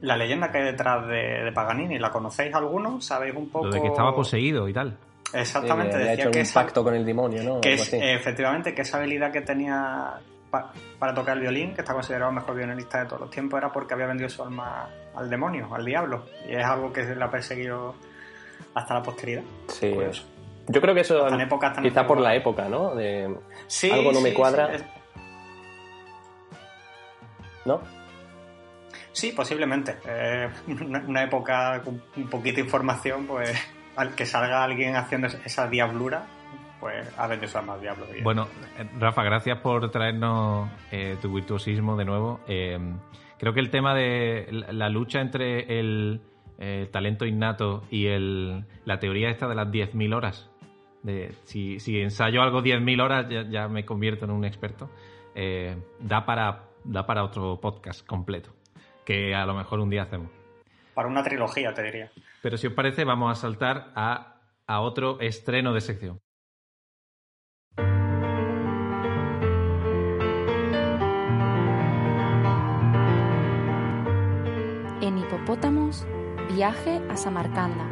la 0.00 0.16
leyenda 0.16 0.50
que 0.50 0.58
hay 0.58 0.64
detrás 0.64 1.06
de, 1.06 1.44
de, 1.44 1.52
Paganini, 1.52 1.98
¿la 1.98 2.10
conocéis 2.10 2.54
alguno? 2.54 3.00
¿Sabéis 3.00 3.34
un 3.34 3.48
poco? 3.50 3.66
Lo 3.66 3.72
de 3.72 3.80
que 3.82 3.88
estaba 3.88 4.14
poseído 4.14 4.68
y 4.68 4.72
tal. 4.72 4.96
Exactamente, 5.32 5.96
Eh, 5.96 5.98
decía 5.98 6.14
hecho 6.14 6.30
que 6.30 6.38
un 6.38 6.42
esa- 6.42 6.60
pacto 6.62 6.84
con 6.84 6.94
el 6.94 7.04
demonio, 7.04 7.42
¿no? 7.42 7.60
que 7.60 7.74
es, 7.74 7.92
efectivamente 7.92 8.74
que 8.74 8.82
esa 8.82 8.98
habilidad 8.98 9.32
que 9.32 9.40
tenía 9.42 10.14
pa- 10.50 10.72
para 10.98 11.14
tocar 11.14 11.36
el 11.36 11.42
violín, 11.42 11.74
que 11.74 11.80
está 11.82 11.92
considerado 11.94 12.30
el 12.30 12.36
mejor 12.36 12.54
violinista 12.56 12.98
de 13.00 13.06
todos 13.06 13.20
los 13.22 13.30
tiempos, 13.30 13.58
era 13.58 13.72
porque 13.72 13.94
había 13.94 14.06
vendido 14.06 14.28
su 14.28 14.42
alma 14.42 14.88
al 15.14 15.28
demonio, 15.30 15.74
al 15.74 15.84
diablo. 15.84 16.26
Y 16.48 16.54
es 16.54 16.64
algo 16.64 16.92
que 16.92 17.02
le 17.04 17.24
ha 17.24 17.30
perseguido 17.30 17.94
hasta 18.74 18.94
la 18.94 19.02
posteridad. 19.02 19.42
Sí. 19.68 19.90
Curioso. 19.92 20.24
Yo 20.68 20.80
creo 20.80 20.94
que 20.94 21.02
eso 21.02 21.24
Hasta 21.26 21.42
en 21.78 21.82
quizá 21.82 22.06
por 22.06 22.18
la 22.20 22.34
época, 22.34 22.68
¿no? 22.68 22.94
De, 22.94 23.32
Sí, 23.68 23.90
algo 23.90 24.12
no 24.12 24.20
me 24.20 24.30
sí, 24.30 24.34
cuadra, 24.34 24.68
Sí, 24.68 24.74
es- 24.76 24.84
¿no? 27.64 27.80
sí, 29.12 29.32
posiblemente. 29.32 29.96
Eh, 30.06 30.48
una 31.06 31.22
época 31.22 31.80
con 31.84 32.02
un 32.16 32.28
poquito 32.28 32.56
de 32.56 32.62
información, 32.62 33.26
pues 33.26 33.56
al 33.96 34.14
que 34.14 34.26
salga 34.26 34.62
alguien 34.64 34.96
haciendo 34.96 35.26
esa 35.28 35.68
diablura, 35.68 36.26
pues 36.86 37.18
ha 37.18 37.26
vendido 37.26 37.50
su 37.50 37.58
alma 37.58 37.74
al 37.74 37.80
diablo. 37.80 38.06
y- 38.16 38.22
Bueno, 38.22 38.46
eh, 38.78 38.88
Rafa, 38.98 39.24
gracias 39.24 39.58
por 39.60 39.90
traernos 39.90 40.70
eh, 40.92 41.16
tu 41.20 41.32
virtuosismo 41.34 41.96
de 41.96 42.04
nuevo. 42.04 42.40
Eh, 42.46 42.78
creo 43.38 43.52
que 43.52 43.60
el 43.60 43.70
tema 43.70 43.94
de 43.94 44.46
la, 44.70 44.88
lucha 44.88 45.20
entre 45.20 45.80
el, 45.80 46.20
talento 46.92 47.26
innato 47.26 47.82
y 47.90 48.06
el, 48.06 48.64
la 48.84 48.98
teoría 48.98 49.30
esta 49.30 49.48
de 49.48 49.54
las 49.56 49.68
10.000 49.68 50.14
horas, 50.14 50.48
de 51.02 51.32
si, 51.44 51.80
si 51.80 52.00
ensayo 52.00 52.40
algo 52.40 52.62
10.000 52.62 53.02
horas 53.02 53.26
ya, 53.28 53.42
ya 53.42 53.68
me 53.68 53.84
convierto 53.84 54.24
en 54.24 54.30
un 54.30 54.44
experto, 54.44 54.88
eh, 55.34 55.76
da, 56.00 56.24
para, 56.24 56.62
da 56.84 57.04
para 57.04 57.24
otro 57.24 57.60
podcast 57.60 58.06
completo, 58.06 58.50
que 59.04 59.34
a 59.34 59.44
lo 59.44 59.54
mejor 59.54 59.80
un 59.80 59.90
día 59.90 60.02
hacemos. 60.04 60.30
Para 60.94 61.08
una 61.08 61.22
trilogía, 61.22 61.74
te 61.74 61.82
diría. 61.82 62.10
Pero 62.42 62.56
si 62.56 62.68
os 62.68 62.72
parece, 62.72 63.04
vamos 63.04 63.30
a 63.30 63.34
saltar 63.34 63.92
a, 63.94 64.36
a 64.66 64.80
otro 64.80 65.20
estreno 65.20 65.74
de 65.74 65.82
sección. 65.82 66.20
Hipopótamos, 75.30 76.06
viaje 76.54 77.02
a 77.10 77.16
Samarcanda. 77.16 77.84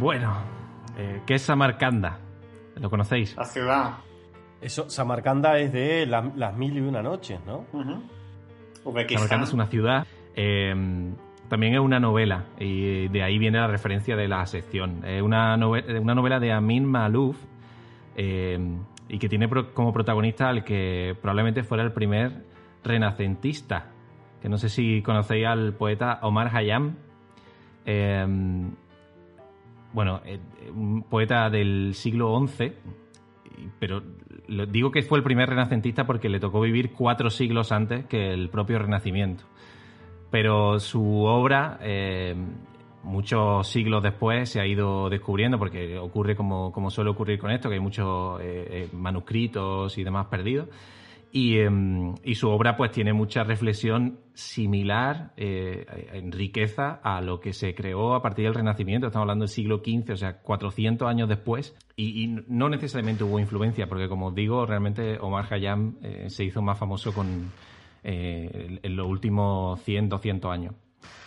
Bueno, 0.00 0.34
eh, 0.98 1.22
¿qué 1.26 1.34
es 1.34 1.42
Samarcanda? 1.42 2.18
¿Lo 2.76 2.90
conocéis? 2.90 3.36
La 3.36 3.44
ciudad. 3.44 3.90
Eso, 4.60 4.88
Samarcanda 4.90 5.58
es 5.58 5.72
de 5.72 6.06
la- 6.06 6.32
las 6.36 6.56
mil 6.56 6.76
y 6.76 6.80
una 6.80 7.02
noches, 7.02 7.38
¿no? 7.46 7.64
Samarcanda 9.14 9.44
es 9.44 9.52
una 9.52 9.66
ciudad. 9.66 10.06
eh, 10.36 10.74
también 11.48 11.74
es 11.74 11.78
una 11.80 12.00
novela 12.00 12.46
y 12.58 13.06
de 13.06 13.22
ahí 13.22 13.38
viene 13.38 13.58
la 13.58 13.68
referencia 13.68 14.16
de 14.16 14.26
la 14.26 14.44
sección. 14.46 15.04
Es 15.04 15.22
una, 15.22 15.56
nove- 15.56 16.00
una 16.00 16.12
novela 16.14 16.40
de 16.40 16.50
Amin 16.50 16.84
Malouf 16.84 17.36
eh, 18.16 18.58
y 19.08 19.18
que 19.18 19.28
tiene 19.28 19.48
como 19.74 19.92
protagonista 19.92 20.48
al 20.48 20.64
que 20.64 21.16
probablemente 21.20 21.62
fuera 21.62 21.84
el 21.84 21.92
primer 21.92 22.44
renacentista. 22.82 23.90
Que 24.40 24.48
no 24.48 24.58
sé 24.58 24.68
si 24.68 25.02
conocéis 25.02 25.46
al 25.46 25.74
poeta 25.74 26.18
Omar 26.22 26.54
Hayam. 26.54 26.96
Eh, 27.86 28.26
bueno, 29.92 30.20
eh, 30.24 30.40
un 30.74 31.04
poeta 31.04 31.48
del 31.48 31.94
siglo 31.94 32.36
XI, 32.46 32.72
pero 33.78 34.02
digo 34.68 34.90
que 34.90 35.02
fue 35.02 35.18
el 35.18 35.24
primer 35.24 35.48
renacentista 35.48 36.04
porque 36.04 36.28
le 36.28 36.40
tocó 36.40 36.60
vivir 36.60 36.92
cuatro 36.92 37.30
siglos 37.30 37.72
antes 37.72 38.04
que 38.06 38.32
el 38.32 38.50
propio 38.50 38.78
Renacimiento. 38.78 39.44
Pero 40.30 40.80
su 40.80 41.22
obra, 41.22 41.78
eh, 41.80 42.34
muchos 43.04 43.68
siglos 43.68 44.02
después, 44.02 44.50
se 44.50 44.60
ha 44.60 44.66
ido 44.66 45.08
descubriendo, 45.08 45.58
porque 45.58 45.98
ocurre 45.98 46.34
como, 46.34 46.72
como 46.72 46.90
suele 46.90 47.10
ocurrir 47.10 47.38
con 47.38 47.50
esto, 47.50 47.68
que 47.68 47.76
hay 47.76 47.80
muchos 47.80 48.40
eh, 48.40 48.66
eh, 48.70 48.88
manuscritos 48.92 49.96
y 49.98 50.04
demás 50.04 50.26
perdidos. 50.26 50.68
Y, 51.36 51.58
eh, 51.58 51.68
y 52.22 52.36
su 52.36 52.48
obra 52.48 52.76
pues 52.76 52.92
tiene 52.92 53.12
mucha 53.12 53.42
reflexión 53.42 54.20
similar 54.34 55.32
eh, 55.36 55.84
en 56.12 56.30
riqueza 56.30 57.00
a 57.02 57.20
lo 57.22 57.40
que 57.40 57.52
se 57.52 57.74
creó 57.74 58.14
a 58.14 58.22
partir 58.22 58.44
del 58.44 58.54
Renacimiento. 58.54 59.08
Estamos 59.08 59.24
hablando 59.24 59.42
del 59.42 59.48
siglo 59.48 59.82
XV, 59.84 60.12
o 60.12 60.16
sea, 60.16 60.40
400 60.40 61.08
años 61.08 61.28
después. 61.28 61.76
Y, 61.96 62.28
no 62.46 62.68
necesariamente 62.68 63.24
hubo 63.24 63.40
influencia, 63.40 63.88
porque 63.88 64.08
como 64.08 64.28
os 64.28 64.34
digo, 64.36 64.64
realmente 64.64 65.18
Omar 65.18 65.48
Khayyam 65.48 65.96
eh, 66.02 66.30
se 66.30 66.44
hizo 66.44 66.62
más 66.62 66.78
famoso 66.78 67.12
con, 67.12 67.50
en 68.04 68.94
los 68.94 69.08
últimos 69.08 69.82
100, 69.82 70.10
200 70.10 70.52
años. 70.52 70.76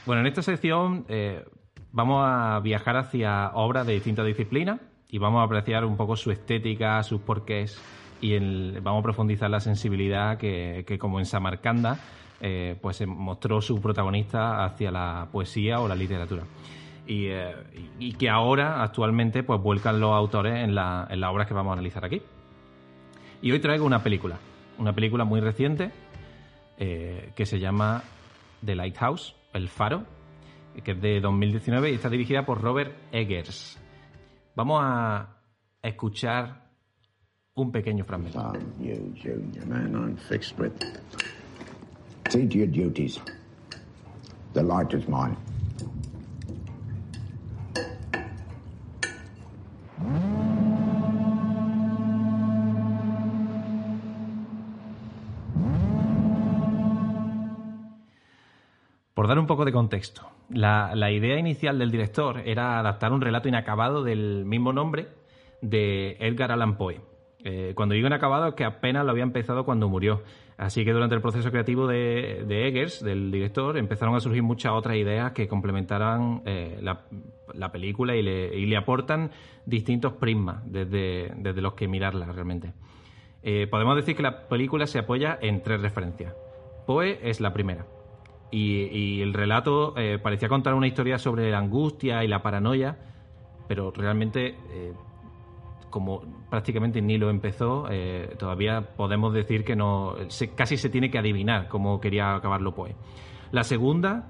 Bueno, 0.06 0.22
en 0.22 0.28
esta 0.28 0.42
sección 0.42 1.06
vamos 1.92 2.24
a 2.26 2.60
viajar 2.60 2.98
hacia 2.98 3.52
obras 3.54 3.86
de 3.88 3.94
distintas 3.94 4.26
disciplinas 4.26 4.80
y 5.10 5.18
vamos 5.20 5.42
a 5.42 5.44
apreciar 5.44 5.86
un 5.86 5.98
poco 5.98 6.16
su 6.16 6.32
estética, 6.32 7.02
sus 7.04 7.22
porqués 7.22 7.80
y 8.22 8.34
el- 8.34 8.80
vamos 8.82 9.00
a 9.02 9.04
profundizar 9.04 9.50
la 9.50 9.60
sensibilidad 9.60 10.38
que, 10.38 10.98
como 11.00 11.20
en 11.20 11.26
Samarcanda 11.26 11.98
eh, 12.40 12.78
pues 12.82 13.06
mostró 13.08 13.62
su 13.62 13.82
protagonista 13.82 14.64
hacia 14.64 14.92
la 14.92 15.28
poesía 15.32 15.80
o 15.80 15.88
la 15.88 15.96
literatura. 15.96 16.44
Y, 17.08 17.28
eh, 17.28 17.56
y 18.00 18.14
que 18.14 18.30
ahora, 18.30 18.84
actualmente, 18.84 19.42
pues 19.42 19.60
vuelcan 19.62 20.00
los 20.00 20.12
autores 20.14 20.56
en, 20.64 20.76
la- 20.76 21.08
en 21.10 21.20
las 21.20 21.32
obras 21.32 21.48
que 21.48 21.54
vamos 21.56 21.72
a 21.72 21.74
analizar 21.74 22.06
aquí. 22.06 22.22
Y 23.42 23.52
hoy 23.52 23.60
traigo 23.60 23.86
una 23.86 24.04
película, 24.04 24.38
una 24.78 24.94
película 24.94 25.24
muy 25.24 25.40
reciente 25.40 25.90
eh, 26.78 27.32
que 27.36 27.46
se 27.48 27.60
llama 27.60 28.04
The 28.64 28.76
Lighthouse, 28.76 29.36
El 29.54 29.68
Faro, 29.70 30.04
que 30.84 30.92
es 30.92 31.02
de 31.02 31.20
2019 31.20 31.92
y 31.92 31.96
está 31.96 32.10
dirigida 32.10 32.46
por 32.46 32.62
Robert 32.62 32.96
Eggers. 33.12 33.78
Vamos 34.56 34.82
a 34.84 35.38
escuchar 35.82 36.68
un 37.56 37.72
pequeño 37.72 38.06
fragmento. 38.06 38.54
You, 38.80 39.14
Junior 39.22 39.66
man, 39.66 39.94
I'm 39.94 40.18
fixed 40.18 40.58
with. 40.60 40.74
See 42.30 42.48
to 42.48 42.58
your 42.58 42.68
duties. 42.68 43.20
The 44.54 44.64
light 44.64 44.94
is 44.94 45.08
mine. 45.08 45.38
Un 59.48 59.56
poco 59.56 59.64
de 59.64 59.72
contexto, 59.72 60.30
la, 60.50 61.10
idea 61.10 61.40
inicial 61.40 61.80
del 61.80 61.90
director 61.90 62.42
era 62.46 62.80
adaptar 62.80 63.14
un 63.14 63.22
relato 63.22 63.48
inacabado 63.48 64.04
del 64.04 64.44
mismo 64.44 64.74
nombre 64.74 65.08
de 65.62 66.18
Edgar 66.20 66.52
Allan 66.52 66.76
Poe. 66.76 67.00
Eh, 67.46 67.72
cuando 67.74 67.96
digo 67.96 68.08
inacabado 68.08 68.48
es 68.48 68.56
que 68.56 68.66
apenas 68.66 69.06
lo 69.06 69.12
había 69.12 69.24
empezado 69.24 69.64
cuando 69.64 69.88
murió. 69.88 70.22
Así 70.58 70.84
que 70.84 70.92
durante 70.92 71.16
el 71.16 71.22
proceso 71.22 71.50
creativo 71.50 71.88
de, 71.88 72.68
Eggers, 72.68 73.02
del 73.02 73.32
director, 73.32 73.78
empezaron 73.78 74.16
a 74.16 74.20
surgir 74.20 74.44
muchas 74.44 74.74
otras 74.74 74.98
ideas 74.98 75.32
que 75.32 75.48
complementaran 75.48 76.42
eh, 76.46 76.80
la, 76.82 77.06
la 77.54 77.72
película 77.72 78.18
y 78.18 78.22
le, 78.22 78.78
aportan 78.78 79.32
distintos 79.66 80.14
prismas 80.14 80.62
desde, 80.66 81.32
desde 81.38 81.62
los 81.62 81.74
que 81.74 81.88
mirarla 81.88 82.26
realmente. 82.34 82.74
Eh, 83.44 83.68
podemos 83.72 83.96
decir 83.96 84.18
que 84.18 84.24
la 84.24 84.50
película 84.50 84.88
se 84.88 85.00
apoya 85.00 85.40
en 85.42 85.64
tres 85.64 85.80
referencias. 85.80 86.36
Poe 86.86 87.20
es 87.22 87.40
la 87.40 87.54
primera. 87.54 87.86
Y, 88.50 89.22
el 89.22 89.34
relato 89.34 89.94
eh, 89.98 90.20
parecía 90.20 90.48
contar 90.48 90.74
una 90.74 90.88
historia 90.88 91.18
sobre 91.18 91.52
la 91.52 91.58
angustia 91.58 92.24
y 92.24 92.28
la 92.28 92.42
paranoia, 92.42 92.98
pero 93.68 93.92
realmente, 93.92 94.56
eh, 94.70 94.94
como 95.90 96.22
prácticamente 96.50 97.02
ni 97.02 97.18
lo 97.18 97.30
empezó, 97.30 97.88
eh, 97.90 98.36
todavía 98.40 98.96
podemos 98.96 99.34
decir 99.34 99.66
que 99.66 99.76
no. 99.76 100.16
se- 100.30 100.54
casi 100.56 100.78
se 100.78 100.90
tiene 100.90 101.10
que 101.12 101.18
adivinar 101.20 101.68
cómo 101.68 102.00
quería 102.00 102.36
acabarlo 102.36 102.74
Poe. 102.74 102.96
La 103.52 103.64
segunda 103.64 104.30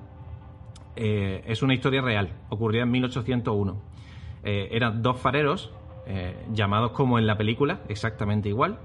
es 0.96 1.62
una 1.62 1.76
historia 1.76 2.02
real, 2.02 2.32
ocurrida 2.50 2.82
en 2.82 2.90
1801. 2.90 3.80
Eh, 4.44 4.70
eran 4.72 5.04
dos 5.04 5.20
fareros, 5.20 5.72
llamados 6.52 6.92
como 6.92 7.20
en 7.20 7.28
la 7.28 7.38
película, 7.38 7.82
exactamente 7.88 8.50
igual, 8.50 8.80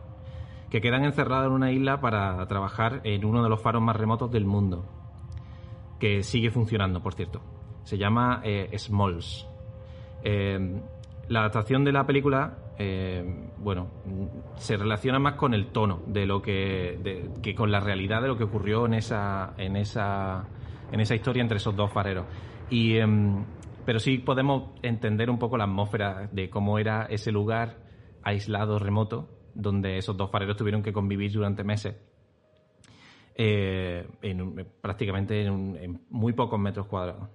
que 0.69 0.81
quedan 0.83 1.05
encerrados 1.05 1.47
en 1.47 1.53
una 1.53 1.71
isla 1.73 2.01
para 2.03 2.45
trabajar 2.49 3.01
en 3.05 3.25
uno 3.25 3.43
de 3.43 3.49
los 3.49 3.63
faros 3.63 3.81
más 3.81 3.97
remotos 3.97 4.31
del 4.31 4.45
mundo, 4.45 4.85
que 6.03 6.25
sigue 6.25 6.51
funcionando, 6.51 7.01
por 7.01 7.15
cierto. 7.15 7.41
Se 7.85 7.97
llama 7.97 8.41
eh, 8.43 8.77
Smalls. 8.77 9.47
Eh, 10.25 10.59
la 11.29 11.39
adaptación 11.39 11.85
de 11.85 11.93
la 11.93 12.05
película, 12.05 12.59
eh, 12.77 13.25
bueno, 13.59 13.89
se 14.57 14.77
relaciona 14.77 15.21
más 15.21 15.35
con 15.35 15.55
el 15.55 15.69
tono 15.69 16.03
de 16.09 16.27
lo 16.27 16.43
que, 16.43 17.31
que 17.41 17.55
con 17.55 17.71
la 17.71 17.79
realidad 17.79 18.21
de 18.21 18.27
lo 18.27 18.37
que 18.37 18.43
ocurrió 18.43 18.87
en 18.87 18.95
esa, 18.95 19.55
en 19.57 19.77
esa, 19.77 20.49
en 20.91 20.99
esa 20.99 21.15
historia 21.15 21.41
entre 21.41 21.59
esos 21.59 21.77
dos 21.77 21.93
fareros. 21.93 22.27
Y, 22.69 22.97
em, 22.97 23.45
pero 23.87 24.01
sí 24.01 24.19
podemos 24.19 24.71
entender 24.83 25.31
un 25.31 25.39
poco 25.39 25.57
la 25.57 25.65
atmósfera 25.65 26.29
de 26.33 26.51
cómo 26.51 26.81
era 26.81 27.05
ese 27.11 27.31
lugar 27.31 27.77
aislado, 28.25 28.81
remoto, 28.81 29.29
donde 29.55 29.99
esos 29.99 30.17
dos 30.17 30.33
fareros 30.33 30.57
tuvieron 30.57 30.83
que 30.83 30.93
convivir 30.93 31.31
durante 31.31 31.63
meses. 31.63 31.95
Eh, 33.37 34.07
en 34.23 34.43
un- 34.43 34.67
prácticamente 34.81 35.43
en, 35.43 35.51
un- 35.51 35.77
en 35.77 36.01
muy 36.11 36.33
pocos 36.33 36.59
metros 36.59 36.87
cuadrados. 36.87 37.29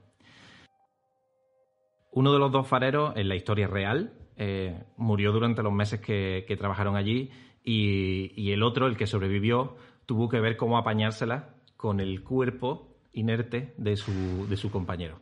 Uno 2.12 2.34
de 2.34 2.40
los 2.40 2.52
dos 2.52 2.68
fareros, 2.68 3.16
en 3.16 3.28
la 3.30 3.36
historia 3.36 3.68
real, 3.68 4.14
eh, 4.38 4.84
murió 4.98 5.32
durante 5.32 5.62
los 5.64 5.74
meses 5.74 6.00
que, 6.02 6.46
que 6.48 6.58
trabajaron 6.58 6.96
allí 6.96 7.30
y, 7.64 8.32
y 8.42 8.52
el 8.52 8.64
otro, 8.64 8.88
el 8.88 8.98
que 8.98 9.08
sobrevivió, 9.08 9.76
tuvo 10.06 10.30
que 10.30 10.40
ver 10.40 10.58
cómo 10.58 10.78
apañársela 10.78 11.56
con 11.76 12.00
el 12.00 12.24
cuerpo 12.24 12.96
inerte 13.14 13.74
de 13.78 13.96
su, 13.98 14.48
de 14.48 14.58
su 14.58 14.72
compañero. 14.72 15.20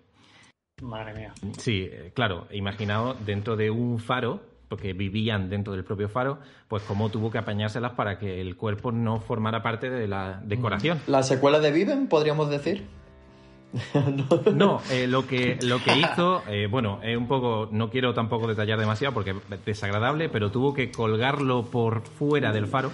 Madre 0.81 1.14
mía. 1.14 1.34
Sí, 1.57 1.88
eh, 1.89 2.11
claro, 2.14 2.47
imaginaos 2.52 3.26
dentro 3.26 3.56
de 3.56 3.72
un 3.72 3.99
faro, 3.99 4.41
porque 4.67 4.93
vivían 4.93 5.49
dentro 5.49 5.73
del 5.73 5.83
propio 5.83 6.09
faro, 6.09 6.39
pues 6.67 6.83
cómo 6.83 7.09
tuvo 7.09 7.31
que 7.31 7.37
apañárselas 7.37 7.93
para 7.93 8.17
que 8.17 8.41
el 8.41 8.55
cuerpo 8.55 8.91
no 8.91 9.19
formara 9.19 9.61
parte 9.61 9.89
de 9.89 10.07
la 10.07 10.41
decoración. 10.43 10.99
¿La 11.07 11.23
secuela 11.23 11.59
de 11.59 11.71
Viven, 11.71 12.07
podríamos 12.07 12.49
decir? 12.49 12.85
No, 14.53 14.81
eh, 14.89 15.07
lo 15.07 15.27
que 15.27 15.57
lo 15.61 15.83
que 15.83 15.97
hizo, 15.97 16.43
eh, 16.47 16.67
bueno, 16.69 16.99
es 17.03 17.17
un 17.17 17.27
poco, 17.27 17.67
no 17.71 17.89
quiero 17.89 18.13
tampoco 18.13 18.47
detallar 18.47 18.79
demasiado 18.79 19.13
porque 19.13 19.31
es 19.31 19.65
desagradable, 19.65 20.29
pero 20.29 20.51
tuvo 20.51 20.73
que 20.73 20.91
colgarlo 20.91 21.65
por 21.65 22.01
fuera 22.03 22.51
del 22.51 22.67
faro, 22.67 22.91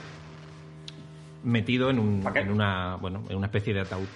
metido 1.43 1.89
en, 1.89 1.99
un, 1.99 2.23
en 2.35 2.51
una, 2.51 2.95
bueno, 2.95 3.23
en 3.29 3.37
una 3.37 3.47
especie 3.47 3.73
de 3.73 3.81
ataúd. 3.81 4.07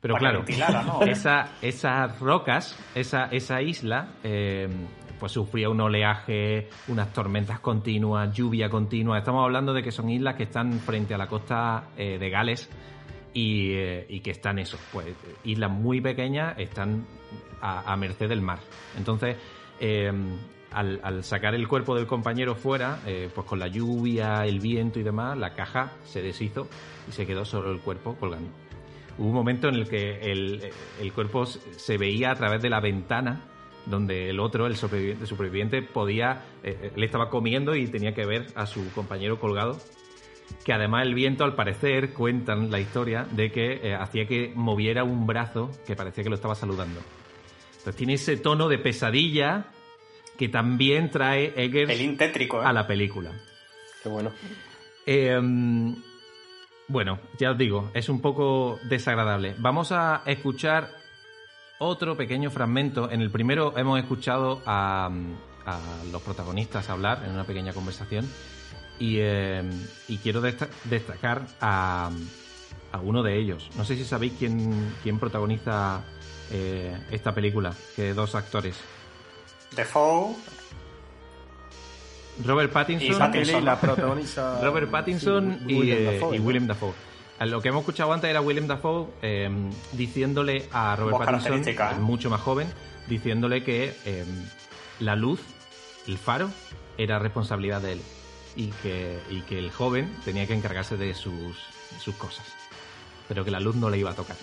Pero 0.00 0.14
claro, 0.14 0.38
ventilara, 0.38 0.82
¿no? 0.84 1.02
esa, 1.02 1.48
esas 1.60 2.20
rocas, 2.20 2.78
esa, 2.94 3.26
esa 3.26 3.60
isla, 3.62 4.10
eh, 4.22 4.68
pues 5.18 5.32
sufría 5.32 5.68
un 5.68 5.80
oleaje, 5.80 6.68
unas 6.88 7.12
tormentas 7.12 7.60
continuas, 7.60 8.34
lluvia 8.34 8.68
continua. 8.68 9.18
Estamos 9.18 9.44
hablando 9.44 9.72
de 9.72 9.82
que 9.82 9.90
son 9.90 10.08
islas 10.08 10.36
que 10.36 10.44
están 10.44 10.72
frente 10.80 11.14
a 11.14 11.18
la 11.18 11.26
costa 11.26 11.90
eh, 11.96 12.18
de 12.18 12.30
Gales 12.30 12.68
y, 13.34 13.72
eh, 13.72 14.06
y 14.08 14.20
que 14.20 14.30
están 14.30 14.58
eso, 14.58 14.78
pues 14.92 15.06
islas 15.44 15.70
muy 15.70 16.00
pequeñas, 16.00 16.58
están 16.58 17.06
a, 17.60 17.96
merced 17.96 18.28
del 18.28 18.40
mar. 18.40 18.60
Entonces, 18.96 19.36
eh, 19.80 20.12
al, 20.70 21.24
sacar 21.24 21.54
el 21.54 21.66
cuerpo 21.66 21.96
del 21.96 22.06
compañero 22.06 22.54
fuera, 22.54 23.00
pues 23.34 23.46
con 23.46 23.58
la 23.58 23.66
lluvia, 23.66 24.44
el 24.44 24.60
viento 24.60 25.00
y 25.00 25.02
demás, 25.02 25.36
la 25.36 25.54
caja 25.54 25.92
se 26.04 26.22
deshizo 26.22 26.68
y 27.08 27.12
se 27.12 27.26
quedó 27.26 27.44
solo 27.44 27.72
el 27.72 27.80
cuerpo 27.80 28.14
colgando. 28.14 28.50
Hubo 29.18 29.28
un 29.28 29.34
momento 29.34 29.68
en 29.68 29.74
el 29.74 29.88
que 29.88 30.20
el 30.20 31.12
cuerpo 31.12 31.46
se 31.46 31.98
veía 31.98 32.30
a 32.30 32.34
través 32.36 32.62
de 32.62 32.70
la 32.70 32.80
ventana 32.80 33.42
donde 33.88 34.30
el 34.30 34.40
otro, 34.40 34.66
el 34.66 34.76
superviviente, 34.76 35.82
podía, 35.82 36.44
eh, 36.62 36.92
él 36.94 37.02
estaba 37.02 37.30
comiendo 37.30 37.74
y 37.74 37.86
tenía 37.86 38.14
que 38.14 38.26
ver 38.26 38.46
a 38.54 38.66
su 38.66 38.92
compañero 38.92 39.38
colgado 39.38 39.78
que 40.64 40.72
además 40.72 41.06
el 41.06 41.14
viento, 41.14 41.44
al 41.44 41.54
parecer, 41.54 42.12
cuentan 42.12 42.70
la 42.70 42.80
historia 42.80 43.26
de 43.30 43.50
que 43.50 43.80
eh, 43.82 43.94
hacía 43.94 44.26
que 44.26 44.52
moviera 44.54 45.04
un 45.04 45.26
brazo 45.26 45.70
que 45.86 45.96
parecía 45.96 46.24
que 46.24 46.30
lo 46.30 46.36
estaba 46.36 46.54
saludando. 46.54 47.00
Entonces 47.70 47.96
tiene 47.96 48.14
ese 48.14 48.36
tono 48.36 48.68
de 48.68 48.78
pesadilla 48.78 49.66
que 50.36 50.48
también 50.48 51.10
trae 51.10 51.52
Eggers 51.56 52.16
tétrico, 52.16 52.62
¿eh? 52.62 52.66
a 52.66 52.72
la 52.72 52.86
película. 52.86 53.32
Qué 54.02 54.08
bueno. 54.08 54.32
Eh, 55.04 55.38
bueno, 56.86 57.18
ya 57.38 57.50
os 57.50 57.58
digo, 57.58 57.90
es 57.94 58.08
un 58.08 58.20
poco 58.20 58.78
desagradable. 58.88 59.54
Vamos 59.58 59.92
a 59.92 60.22
escuchar 60.26 60.90
otro 61.78 62.16
pequeño 62.16 62.50
fragmento. 62.50 63.10
En 63.10 63.20
el 63.20 63.30
primero 63.30 63.76
hemos 63.76 63.98
escuchado 63.98 64.60
a, 64.66 65.10
a 65.66 65.78
los 66.12 66.22
protagonistas 66.22 66.88
hablar 66.90 67.22
en 67.24 67.32
una 67.32 67.44
pequeña 67.44 67.72
conversación. 67.72 68.28
Y, 68.98 69.18
eh, 69.20 69.62
y 70.08 70.16
quiero 70.18 70.40
desta- 70.40 70.68
destacar 70.84 71.46
a, 71.60 72.10
a 72.92 72.98
uno 73.00 73.22
de 73.22 73.38
ellos. 73.38 73.70
No 73.76 73.84
sé 73.84 73.94
si 73.96 74.04
sabéis 74.04 74.32
quién, 74.38 74.92
quién 75.04 75.18
protagoniza 75.20 76.02
eh, 76.50 76.98
esta 77.12 77.32
película, 77.32 77.72
que 77.94 78.12
dos 78.12 78.34
actores. 78.34 78.76
Defoe 79.76 80.34
Robert 82.44 82.72
Pattinson, 82.72 83.14
Y 83.14 83.18
Pattinson. 83.18 83.64
la 83.64 83.80
protagoniza 83.80 84.60
Robert 84.62 84.90
Pattinson 84.90 85.58
sí, 85.66 85.72
y, 85.74 85.78
Willem 85.78 85.98
eh, 85.98 86.04
Dafoe, 86.14 86.36
y 86.36 86.38
¿no? 86.40 86.44
Willem 86.46 86.66
Dafoe. 86.66 86.92
Lo 87.40 87.62
que 87.62 87.68
hemos 87.68 87.82
escuchado 87.82 88.12
antes 88.12 88.28
era 88.28 88.40
Willem 88.40 88.66
Dafoe 88.66 89.06
eh, 89.22 89.48
diciéndole 89.92 90.68
a 90.72 90.96
Robert 90.96 91.18
Voz 91.18 91.26
Pattinson, 91.26 91.68
¿eh? 91.68 92.00
mucho 92.00 92.30
más 92.30 92.40
joven, 92.40 92.66
diciéndole 93.06 93.62
que 93.62 93.94
eh, 94.04 94.24
la 94.98 95.14
luz, 95.14 95.40
el 96.08 96.18
faro, 96.18 96.50
era 96.96 97.20
responsabilidad 97.20 97.80
de 97.80 97.92
él 97.92 98.00
y 98.56 98.68
que, 98.82 99.20
y 99.30 99.42
que 99.42 99.58
el 99.58 99.70
joven 99.70 100.12
tenía 100.24 100.48
que 100.48 100.54
encargarse 100.54 100.96
de 100.96 101.14
sus, 101.14 101.56
de 101.92 102.00
sus 102.00 102.16
cosas, 102.16 102.44
pero 103.28 103.44
que 103.44 103.52
la 103.52 103.60
luz 103.60 103.76
no 103.76 103.88
le 103.88 103.98
iba 103.98 104.10
a 104.10 104.14
tocar. 104.14 104.36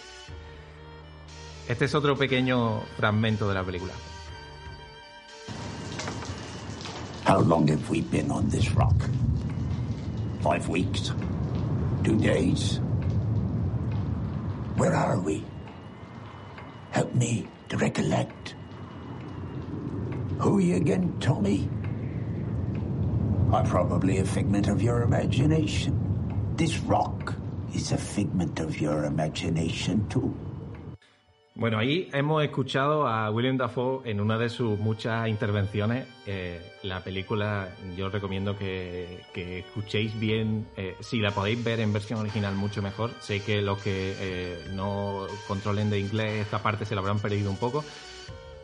Este 1.68 1.86
es 1.86 1.96
otro 1.96 2.16
pequeño 2.16 2.80
fragmento 2.96 3.50
de 3.50 3.56
la 3.56 3.64
película. 3.64 3.94
How 7.28 7.42
long 7.42 7.70
have 7.70 7.90
we 7.90 8.02
been 8.02 8.32
on 8.32 8.50
this 8.50 8.74
rock? 8.74 8.96
Five 10.42 10.70
weeks? 10.70 11.12
Two 12.04 12.18
days? 12.18 12.80
Where 14.76 14.94
are 14.94 15.20
we? 15.20 15.44
Help 16.92 17.14
me 17.16 17.48
to 17.70 17.78
recollect. 17.78 18.56
Who 20.40 20.58
are 20.58 20.62
you 20.62 20.76
again, 20.76 21.16
Tommy? 21.20 21.70
I'm 23.54 23.66
probably 23.66 24.18
a 24.18 24.26
figment 24.26 24.68
of 24.68 24.82
your 24.82 25.04
imagination. 25.04 26.54
This 26.56 26.78
rock 26.80 27.36
is 27.74 27.94
a 27.94 27.98
figment 27.98 28.60
of 28.60 28.82
your 28.82 29.06
imagination, 29.06 30.08
too. 30.10 30.36
Bueno, 31.58 31.78
ahí 31.78 32.10
hemos 32.12 32.44
escuchado 32.44 33.08
a 33.08 33.32
William 33.32 33.56
Dafoe 33.56 34.02
en 34.04 34.20
una 34.20 34.38
de 34.38 34.50
sus 34.50 34.78
muchas 34.78 35.30
intervenciones. 35.30 36.06
Eh, 36.26 36.60
la 36.84 37.00
película 37.00 37.70
yo 37.96 38.10
recomiendo 38.10 38.58
que, 38.58 39.22
que 39.34 39.60
escuchéis 39.60 40.20
bien, 40.20 40.68
eh, 40.76 40.98
si 41.00 41.22
la 41.22 41.32
podéis 41.32 41.64
ver 41.64 41.80
en 41.80 41.94
versión 41.94 42.20
original 42.20 42.56
mucho 42.56 42.82
mejor. 42.82 43.12
Sé 43.22 43.42
que 43.42 43.62
los 43.62 43.82
que 43.82 44.16
eh, 44.20 44.68
no 44.74 45.28
controlen 45.48 45.90
de 45.90 45.98
inglés 45.98 46.42
esta 46.42 46.62
parte 46.62 46.84
se 46.84 46.94
la 46.94 47.00
habrán 47.00 47.20
perdido 47.20 47.50
un 47.50 47.58
poco. 47.58 47.86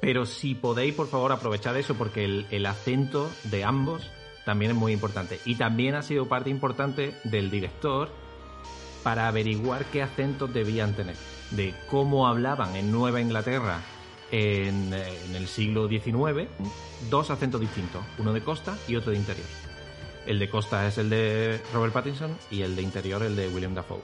Pero 0.01 0.25
si 0.25 0.53
podéis, 0.53 0.93
por 0.93 1.07
favor, 1.07 1.31
aprovechad 1.31 1.77
eso 1.77 1.95
porque 1.95 2.25
el, 2.25 2.45
el 2.51 2.65
acento 2.65 3.31
de 3.45 3.63
ambos 3.63 4.11
también 4.43 4.71
es 4.71 4.77
muy 4.77 4.91
importante. 4.91 5.39
Y 5.45 5.55
también 5.55 5.95
ha 5.95 6.01
sido 6.01 6.27
parte 6.27 6.49
importante 6.49 7.13
del 7.23 7.49
director 7.49 8.09
para 9.03 9.27
averiguar 9.27 9.85
qué 9.85 10.01
acentos 10.01 10.53
debían 10.53 10.93
tener, 10.93 11.15
de 11.51 11.73
cómo 11.89 12.27
hablaban 12.27 12.75
en 12.75 12.91
Nueva 12.91 13.21
Inglaterra 13.21 13.81
en, 14.31 14.93
eh, 14.93 15.35
el 15.35 15.47
siglo 15.47 15.87
XIX, 15.87 16.47
dos 17.09 17.29
acentos 17.29 17.59
distintos, 17.59 18.03
uno 18.17 18.33
de 18.33 18.41
costa 18.41 18.77
y 18.87 18.95
otro 18.95 19.11
de 19.11 19.17
interior. 19.17 19.47
El 20.25 20.39
de 20.39 20.49
costa 20.49 20.87
es 20.87 20.97
el 20.97 21.09
de 21.09 21.61
Robert 21.73 21.93
Pattinson 21.93 22.37
y 22.49 22.61
el 22.61 22.75
de 22.75 22.81
interior 22.81 23.23
el 23.23 23.35
de 23.35 23.49
William 23.49 23.73
Dafoe. 23.73 24.01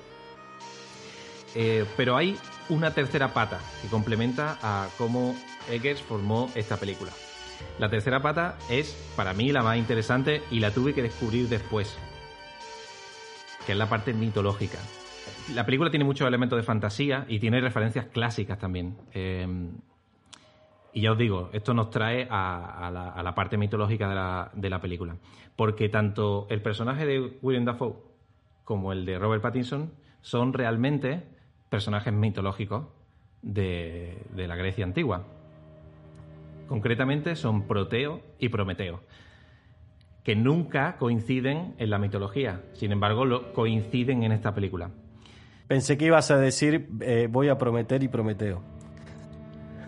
Eh, 1.55 1.85
pero 1.95 2.17
hay 2.17 2.37
una 2.69 2.93
tercera 2.93 3.33
pata 3.33 3.59
que 3.81 3.87
complementa 3.87 4.59
a 4.61 4.89
cómo 4.97 5.35
Eggers 5.69 6.01
formó 6.01 6.51
esta 6.55 6.77
película. 6.77 7.11
La 7.79 7.89
tercera 7.89 8.21
pata 8.21 8.57
es, 8.69 8.95
para 9.15 9.33
mí, 9.33 9.51
la 9.51 9.63
más 9.63 9.77
interesante 9.77 10.43
y 10.51 10.59
la 10.59 10.71
tuve 10.71 10.93
que 10.93 11.01
descubrir 11.01 11.47
después, 11.47 11.95
que 13.68 13.73
es 13.73 13.77
la 13.77 13.89
parte 13.89 14.14
mitológica. 14.14 14.80
La 15.53 15.65
película 15.65 15.89
tiene 15.89 16.06
muchos 16.06 16.26
elementos 16.26 16.56
de 16.56 16.64
fantasía 16.64 17.26
y 17.27 17.39
tiene 17.39 17.60
referencias 17.60 18.06
clásicas 18.06 18.57
también. 18.57 18.95
Eh, 19.14 19.45
y 20.94 21.02
ya 21.02 21.11
os 21.11 21.18
digo, 21.18 21.49
esto 21.52 21.73
nos 21.73 21.89
trae 21.89 22.30
a, 22.31 22.89
la, 23.22 23.35
parte 23.35 23.57
mitológica 23.57 24.49
de 24.53 24.69
la, 24.69 24.80
película. 24.80 25.18
Porque 25.57 25.89
tanto 25.89 26.48
el 26.49 26.61
personaje 26.61 27.06
de 27.06 27.38
William 27.41 27.65
Dafoe 27.65 27.98
como 28.64 28.94
el 28.94 29.06
de 29.06 29.19
Robert 29.19 29.44
Pattinson 29.44 29.91
son 30.22 30.53
realmente 30.53 31.23
personajes 31.69 32.14
mitológicos 32.14 32.85
de 33.41 34.18
la 34.34 34.56
Grecia 34.56 34.85
antigua. 34.85 35.26
Concretamente 36.69 37.35
son 37.35 37.68
Proteo 37.68 38.22
y 38.39 38.48
Prometeo, 38.48 39.02
que 40.27 40.35
nunca 40.35 40.97
coinciden 40.97 41.73
en 41.77 41.89
la 41.89 41.99
mitología, 41.99 42.59
sin 42.73 42.91
embargo 42.91 43.23
lo, 43.23 43.53
coinciden 43.53 44.23
en 44.23 44.33
esta 44.33 44.53
película. 44.53 44.91
Pensé 45.69 45.97
que 45.97 46.03
ibas 46.03 46.29
a 46.31 46.37
decir 46.37 46.89
eh, 46.99 47.29
voy 47.31 47.47
a 47.47 47.57
prometer 47.57 48.03
y 48.03 48.09
prometeo. 48.09 48.61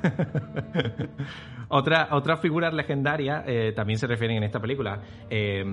Otra, 1.71 2.07
otras 2.13 2.39
figuras 2.39 2.73
legendarias 2.73 3.43
eh, 3.45 3.73
también 3.75 3.99
se 3.99 4.07
refieren 4.07 4.37
en 4.37 4.43
esta 4.43 4.59
película. 4.59 5.01
Eh, 5.29 5.63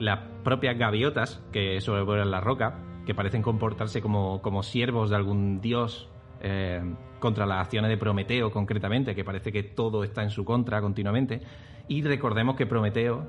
las 0.00 0.18
propias 0.42 0.76
gaviotas 0.76 1.40
que 1.52 1.80
sobrevuelan 1.80 2.30
la 2.30 2.40
roca, 2.40 2.80
que 3.06 3.14
parecen 3.14 3.40
comportarse 3.40 4.00
como, 4.00 4.42
como 4.42 4.64
siervos 4.64 5.10
de 5.10 5.16
algún 5.16 5.60
dios 5.60 6.08
eh, 6.40 6.82
contra 7.20 7.46
las 7.46 7.60
acciones 7.60 7.88
de 7.90 7.98
Prometeo, 7.98 8.50
concretamente, 8.50 9.14
que 9.14 9.22
parece 9.22 9.52
que 9.52 9.62
todo 9.62 10.02
está 10.02 10.24
en 10.24 10.30
su 10.30 10.44
contra 10.44 10.80
continuamente. 10.80 11.42
Y 11.86 12.02
recordemos 12.02 12.56
que 12.56 12.66
Prometeo 12.66 13.24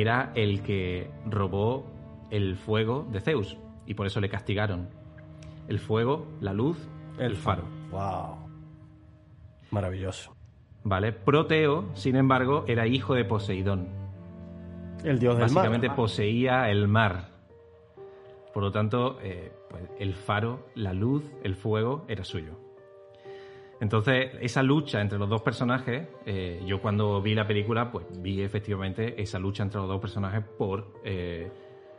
era 0.00 0.32
el 0.34 0.62
que 0.62 1.10
robó 1.24 1.86
el 2.30 2.56
fuego 2.56 3.06
de 3.10 3.20
Zeus, 3.20 3.56
y 3.86 3.94
por 3.94 4.06
eso 4.06 4.20
le 4.20 4.28
castigaron. 4.28 4.88
El 5.68 5.78
fuego, 5.78 6.26
la 6.40 6.52
luz, 6.52 6.76
el 7.18 7.36
faro. 7.36 7.64
¡Wow! 7.90 8.36
Maravilloso. 9.70 10.36
¿Vale? 10.84 11.12
Proteo, 11.12 11.86
sin 11.94 12.16
embargo, 12.16 12.64
era 12.68 12.86
hijo 12.86 13.14
de 13.14 13.24
Poseidón. 13.24 13.88
El 15.02 15.18
dios 15.18 15.36
del 15.38 15.46
mar. 15.46 15.64
Básicamente 15.64 15.90
poseía 15.90 16.70
el 16.70 16.88
mar. 16.88 17.28
Por 18.52 18.62
lo 18.62 18.72
tanto, 18.72 19.18
eh, 19.22 19.52
pues, 19.68 19.84
el 19.98 20.14
faro, 20.14 20.66
la 20.74 20.92
luz, 20.92 21.24
el 21.42 21.56
fuego 21.56 22.04
era 22.08 22.24
suyo. 22.24 22.65
Entonces, 23.80 24.30
esa 24.40 24.62
lucha 24.62 25.00
entre 25.00 25.18
los 25.18 25.28
dos 25.28 25.42
personajes, 25.42 26.08
eh, 26.24 26.62
yo 26.64 26.80
cuando 26.80 27.20
vi 27.20 27.34
la 27.34 27.46
película, 27.46 27.90
pues 27.90 28.06
vi 28.20 28.42
efectivamente 28.42 29.20
esa 29.20 29.38
lucha 29.38 29.62
entre 29.62 29.80
los 29.80 29.88
dos 29.88 30.00
personajes 30.00 30.42
por, 30.56 30.92
eh, 31.04 31.50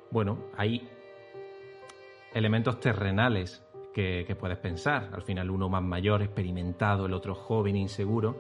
bueno, 0.10 0.46
hay 0.58 0.88
elementos 2.34 2.80
terrenales 2.80 3.64
que, 3.94 4.36
puedes 4.40 4.60
pensar. 4.60 5.10
Al 5.12 5.24
final 5.24 5.50
uno 5.50 5.70
más 5.70 5.82
mayor, 5.82 6.22
experimentado, 6.22 7.08
el 7.08 7.14
otro 7.14 7.34
joven, 7.34 7.76
inseguro. 7.76 8.38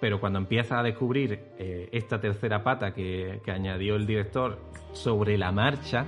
Pero 0.00 0.18
cuando 0.18 0.38
empiezas 0.38 0.78
a 0.80 0.82
descubrir 0.82 1.40
eh, 1.58 1.88
esta 1.92 2.20
tercera 2.20 2.62
pata 2.62 2.94
que, 2.94 3.40
añadió 3.46 3.96
el 3.96 4.06
director 4.06 4.58
sobre 4.92 5.36
la 5.36 5.52
marcha, 5.52 6.06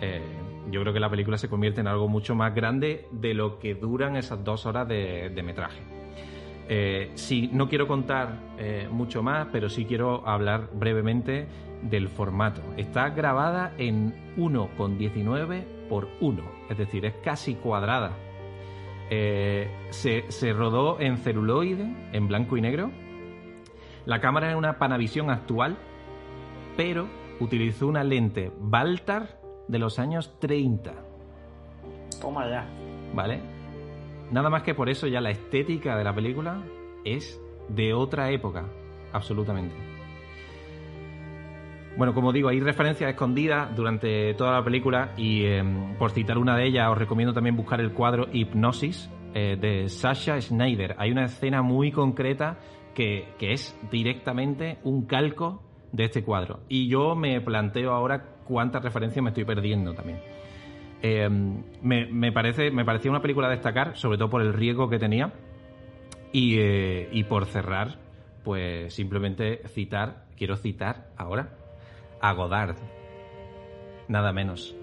eh, 0.00 0.22
yo 0.70 0.80
creo 0.82 0.92
que 0.92 1.00
la 1.00 1.10
película 1.10 1.36
se 1.36 1.48
convierte 1.48 1.80
en 1.80 1.88
algo 1.88 2.06
mucho 2.06 2.36
más 2.36 2.54
grande 2.54 3.06
de 3.10 3.34
lo 3.34 3.58
que 3.58 3.74
duran 3.74 4.16
esas 4.16 4.44
dos 4.44 4.66
horas 4.66 4.86
de 4.86 5.42
metraje. 5.44 5.97
Eh, 6.70 7.12
sí, 7.14 7.48
no 7.52 7.68
quiero 7.68 7.86
contar 7.86 8.40
eh, 8.58 8.88
mucho 8.90 9.22
más, 9.22 9.48
pero 9.50 9.70
sí 9.70 9.86
quiero 9.86 10.26
hablar 10.28 10.68
brevemente 10.74 11.48
del 11.82 12.08
formato. 12.08 12.60
Está 12.76 13.08
grabada 13.10 13.72
en 13.78 14.36
1,19 14.36 15.64
por 15.88 16.08
1, 16.20 16.42
es 16.68 16.76
decir, 16.76 17.06
es 17.06 17.14
casi 17.24 17.54
cuadrada. 17.54 18.12
Eh, 19.10 19.70
se, 19.90 20.30
se 20.30 20.52
rodó 20.52 21.00
en 21.00 21.16
celuloide, 21.16 21.90
en 22.12 22.28
blanco 22.28 22.58
y 22.58 22.60
negro. 22.60 22.90
La 24.04 24.20
cámara 24.20 24.50
es 24.50 24.56
una 24.56 24.78
Panavision 24.78 25.30
actual, 25.30 25.78
pero 26.76 27.08
utilizó 27.40 27.86
una 27.86 28.04
lente 28.04 28.52
Baltar 28.58 29.40
de 29.68 29.78
los 29.78 29.98
años 29.98 30.38
30. 30.38 30.92
Toma 32.20 32.48
ya. 32.48 32.66
¿Vale? 33.14 33.57
Nada 34.30 34.50
más 34.50 34.62
que 34.62 34.74
por 34.74 34.88
eso 34.88 35.06
ya 35.06 35.20
la 35.20 35.30
estética 35.30 35.96
de 35.96 36.04
la 36.04 36.14
película 36.14 36.62
es 37.04 37.40
de 37.68 37.94
otra 37.94 38.30
época, 38.30 38.66
absolutamente. 39.12 39.74
Bueno, 41.96 42.14
como 42.14 42.32
digo, 42.32 42.48
hay 42.48 42.60
referencias 42.60 43.10
escondidas 43.10 43.74
durante 43.74 44.32
toda 44.34 44.52
la 44.52 44.64
película 44.64 45.14
y 45.16 45.44
eh, 45.44 45.64
por 45.98 46.12
citar 46.12 46.38
una 46.38 46.56
de 46.56 46.66
ellas 46.66 46.88
os 46.90 46.98
recomiendo 46.98 47.34
también 47.34 47.56
buscar 47.56 47.80
el 47.80 47.92
cuadro 47.92 48.28
Hipnosis 48.32 49.10
eh, 49.34 49.56
de 49.60 49.88
Sasha 49.88 50.40
Schneider. 50.40 50.94
Hay 50.98 51.10
una 51.10 51.24
escena 51.24 51.62
muy 51.62 51.90
concreta 51.90 52.58
que, 52.94 53.34
que 53.38 53.52
es 53.52 53.76
directamente 53.90 54.78
un 54.84 55.06
calco 55.06 55.62
de 55.90 56.04
este 56.04 56.22
cuadro. 56.22 56.60
Y 56.68 56.88
yo 56.88 57.16
me 57.16 57.40
planteo 57.40 57.92
ahora 57.92 58.36
cuántas 58.44 58.82
referencias 58.82 59.22
me 59.22 59.30
estoy 59.30 59.44
perdiendo 59.44 59.92
también. 59.94 60.20
Eh, 61.02 61.28
me, 61.82 62.06
me 62.06 62.32
parece, 62.32 62.70
me 62.70 62.84
parecía 62.84 63.10
una 63.10 63.22
película 63.22 63.48
a 63.48 63.50
destacar, 63.50 63.96
sobre 63.96 64.18
todo 64.18 64.30
por 64.30 64.42
el 64.42 64.52
riesgo 64.52 64.88
que 64.88 64.98
tenía. 64.98 65.32
Y, 66.32 66.58
eh, 66.58 67.08
y 67.10 67.24
por 67.24 67.46
cerrar, 67.46 67.98
pues 68.44 68.94
simplemente 68.94 69.62
citar, 69.68 70.24
quiero 70.36 70.56
citar 70.56 71.08
ahora 71.16 71.50
a 72.20 72.32
Godard, 72.32 72.76
nada 74.08 74.32
menos, 74.32 74.76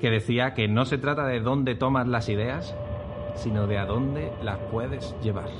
que 0.00 0.10
decía 0.10 0.54
que 0.54 0.68
no 0.68 0.84
se 0.84 0.98
trata 0.98 1.26
de 1.26 1.40
dónde 1.40 1.74
tomas 1.74 2.08
las 2.08 2.28
ideas, 2.28 2.74
sino 3.34 3.66
de 3.66 3.78
a 3.78 3.86
dónde 3.86 4.32
las 4.42 4.58
puedes 4.70 5.14
llevar. 5.22 5.50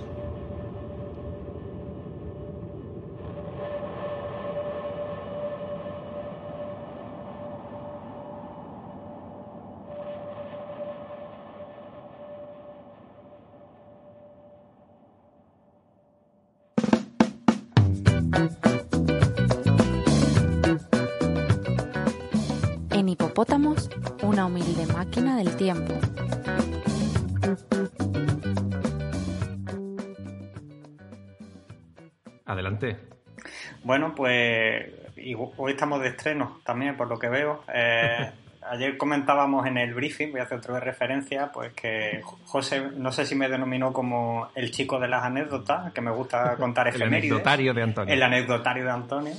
Bueno, 33.90 34.14
pues 34.14 34.86
y 35.16 35.34
hoy 35.34 35.72
estamos 35.72 36.00
de 36.00 36.10
estreno 36.10 36.60
también, 36.62 36.96
por 36.96 37.08
lo 37.08 37.18
que 37.18 37.28
veo. 37.28 37.64
Eh, 37.74 38.30
ayer 38.70 38.96
comentábamos 38.96 39.66
en 39.66 39.78
el 39.78 39.94
briefing, 39.94 40.30
voy 40.30 40.38
a 40.38 40.44
hacer 40.44 40.58
otra 40.58 40.74
vez 40.74 40.84
referencia, 40.84 41.50
pues 41.50 41.72
que 41.72 42.22
José, 42.44 42.82
no 42.94 43.10
sé 43.10 43.26
si 43.26 43.34
me 43.34 43.48
denominó 43.48 43.92
como 43.92 44.46
el 44.54 44.70
chico 44.70 45.00
de 45.00 45.08
las 45.08 45.24
anécdotas, 45.24 45.92
que 45.92 46.00
me 46.02 46.12
gusta 46.12 46.54
contar 46.60 46.86
El 46.86 46.94
efemérides. 46.94 47.32
anecdotario 47.32 47.74
de 47.74 47.82
Antonio. 47.82 48.14
El 48.14 48.22
anecdotario 48.22 48.84
de 48.84 48.90
Antonio. 48.92 49.34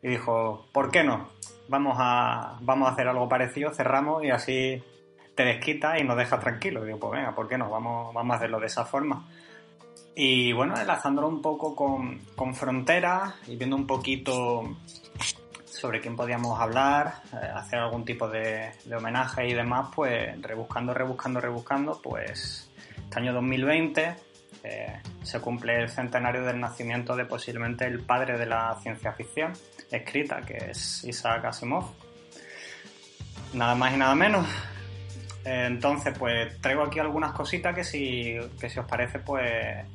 Y 0.00 0.10
dijo, 0.10 0.68
¿por 0.70 0.92
qué 0.92 1.02
no? 1.02 1.30
Vamos 1.66 1.96
a, 1.98 2.58
vamos 2.60 2.88
a 2.88 2.92
hacer 2.92 3.08
algo 3.08 3.28
parecido, 3.28 3.74
cerramos 3.74 4.22
y 4.22 4.30
así 4.30 4.80
te 5.34 5.44
desquitas 5.44 6.00
y 6.00 6.04
nos 6.04 6.16
dejas 6.16 6.38
tranquilos. 6.38 6.84
Y 6.84 6.86
digo, 6.86 7.00
pues 7.00 7.18
venga, 7.18 7.34
¿por 7.34 7.48
qué 7.48 7.58
no? 7.58 7.68
Vamos, 7.68 8.14
vamos 8.14 8.32
a 8.32 8.36
hacerlo 8.36 8.60
de 8.60 8.66
esa 8.66 8.84
forma. 8.84 9.26
Y 10.18 10.50
bueno, 10.54 10.74
enlazándolo 10.80 11.28
un 11.28 11.42
poco 11.42 11.76
con, 11.76 12.20
con 12.34 12.54
Fronteras 12.54 13.34
y 13.46 13.56
viendo 13.56 13.76
un 13.76 13.86
poquito 13.86 14.62
sobre 15.66 16.00
quién 16.00 16.16
podíamos 16.16 16.58
hablar, 16.58 17.16
eh, 17.34 17.50
hacer 17.54 17.80
algún 17.80 18.02
tipo 18.02 18.26
de, 18.26 18.72
homenaje 18.96 19.46
y 19.46 19.52
demás, 19.52 19.90
pues 19.94 20.40
rebuscando, 20.40 20.94
rebuscando, 20.94 21.38
rebuscando, 21.38 22.00
pues 22.02 22.70
este 22.96 23.18
año 23.20 23.34
2020 23.34 24.16
eh, 24.64 25.00
se 25.22 25.40
cumple 25.40 25.82
el 25.82 25.90
centenario 25.90 26.42
del 26.44 26.58
nacimiento 26.60 27.14
de 27.14 27.26
posiblemente 27.26 27.84
el 27.84 28.00
padre 28.00 28.38
de 28.38 28.46
la 28.46 28.74
ciencia 28.80 29.12
ficción 29.12 29.52
escrita, 29.90 30.40
que 30.40 30.56
es 30.70 31.04
Isaac 31.04 31.44
Asimov. 31.44 31.90
Nada 33.52 33.74
más 33.74 33.92
y 33.92 33.98
nada 33.98 34.14
menos. 34.14 34.46
Entonces, 35.48 36.12
pues 36.18 36.60
traigo 36.60 36.82
aquí 36.82 36.98
algunas 36.98 37.30
cositas 37.30 37.72
que 37.72 37.84
si, 37.84 38.36
que 38.58 38.68
si 38.68 38.80
os 38.80 38.86
parece, 38.86 39.20
pues 39.20 39.48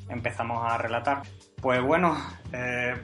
empezamos 0.07 0.64
a 0.65 0.78
relatar. 0.78 1.23
Pues 1.61 1.82
bueno, 1.84 2.18
eh, 2.53 2.95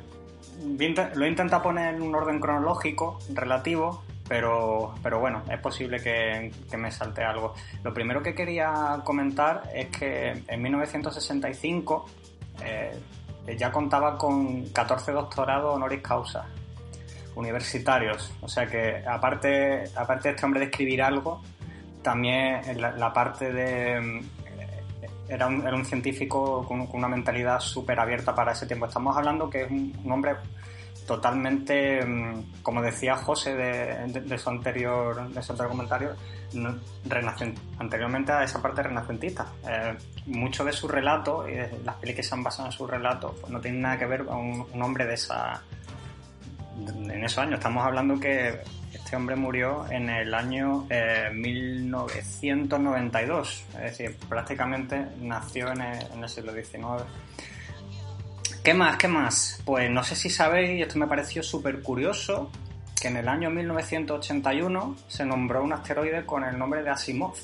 lo 1.13 1.25
he 1.25 1.27
intentado 1.27 1.61
poner 1.61 1.95
en 1.95 2.01
un 2.01 2.15
orden 2.15 2.39
cronológico 2.39 3.19
relativo, 3.33 4.01
pero, 4.29 4.95
pero 5.03 5.19
bueno, 5.19 5.43
es 5.51 5.59
posible 5.59 5.99
que, 5.99 6.53
que 6.71 6.77
me 6.77 6.89
salte 6.89 7.21
algo. 7.21 7.53
Lo 7.83 7.93
primero 7.93 8.23
que 8.23 8.33
quería 8.33 9.01
comentar 9.03 9.63
es 9.75 9.87
que 9.87 10.43
en 10.47 10.61
1965 10.61 12.05
eh, 12.63 12.97
ya 13.57 13.73
contaba 13.73 14.17
con 14.17 14.69
14 14.69 15.11
doctorados 15.11 15.75
honoris 15.75 16.01
causa 16.01 16.45
universitarios. 17.35 18.31
O 18.39 18.47
sea 18.47 18.65
que 18.67 19.03
aparte, 19.05 19.83
aparte 19.97 20.29
de 20.29 20.35
este 20.35 20.45
hombre 20.45 20.61
de 20.61 20.65
escribir 20.67 21.01
algo, 21.01 21.41
también 22.07 22.61
en 22.65 22.79
la, 22.81 23.11
parte 23.11 23.51
de... 23.51 23.99
mm, 23.99 24.21
Era 25.29 25.45
un, 25.47 25.67
era 25.67 25.75
un 25.75 25.83
científico 25.83 26.63
con, 26.65 26.87
una 26.93 27.09
mentalidad 27.09 27.59
súper 27.59 27.99
abierta 27.99 28.33
para 28.33 28.53
ese 28.53 28.65
tiempo. 28.65 28.85
Estamos 28.85 29.17
hablando 29.17 29.49
que 29.49 29.63
es 29.63 29.69
un, 29.69 29.93
hombre 30.09 30.35
totalmente, 31.05 32.05
mm, 32.05 32.61
como 32.63 32.81
decía 32.81 33.17
José 33.17 33.55
de, 33.55 34.37
su 34.37 34.49
anterior 34.49 35.27
de 35.29 35.41
su 35.41 35.51
anterior 35.51 35.69
comentario, 35.71 36.09
no- 36.53 36.77
renacen- 37.09 37.57
anteriormente 37.77 38.31
a 38.31 38.43
esa 38.43 38.61
parte 38.61 38.83
renacentista. 38.83 39.47
Eh, 39.67 39.97
mucho 40.27 40.63
de 40.63 40.71
su 40.71 40.87
relato, 40.87 41.45
y 41.49 41.55
las 41.83 41.95
películas 41.97 42.15
que 42.15 42.23
se 42.23 42.35
han 42.35 42.43
basado 42.43 42.67
en 42.69 42.71
su 42.71 42.87
relato, 42.87 43.35
pues 43.41 43.51
no 43.51 43.59
tienen 43.59 43.81
nada 43.81 43.97
que 43.99 44.05
ver 44.05 44.23
con 44.23 44.37
un 44.73 44.81
hombre 44.81 45.05
de 45.05 45.15
esa 45.15 45.61
en 46.87 47.23
esos 47.23 47.39
años. 47.39 47.55
Estamos 47.55 47.85
hablando 47.85 48.17
que 48.17 48.61
este 49.07 49.15
hombre 49.15 49.37
murió 49.37 49.89
en 49.89 50.09
el 50.09 50.33
año 50.33 50.85
eh, 50.89 51.29
1992, 51.31 53.65
es 53.75 53.79
decir, 53.79 54.17
prácticamente 54.27 55.01
nació 55.21 55.71
en 55.71 55.79
el, 55.79 56.05
en 56.11 56.23
el 56.23 56.27
siglo 56.27 56.51
XIX. 56.51 57.05
¿Qué 58.61 58.73
más? 58.73 58.97
¿Qué 58.97 59.07
más? 59.07 59.61
Pues 59.63 59.89
no 59.89 60.03
sé 60.03 60.17
si 60.17 60.29
sabéis, 60.29 60.71
y 60.71 60.81
esto 60.81 60.99
me 60.99 61.07
pareció 61.07 61.41
súper 61.41 61.81
curioso, 61.81 62.51
que 63.01 63.07
en 63.07 63.15
el 63.15 63.29
año 63.29 63.49
1981 63.49 64.97
se 65.07 65.25
nombró 65.25 65.63
un 65.63 65.71
asteroide 65.71 66.25
con 66.25 66.43
el 66.43 66.59
nombre 66.59 66.83
de 66.83 66.89
Asimov, 66.89 67.37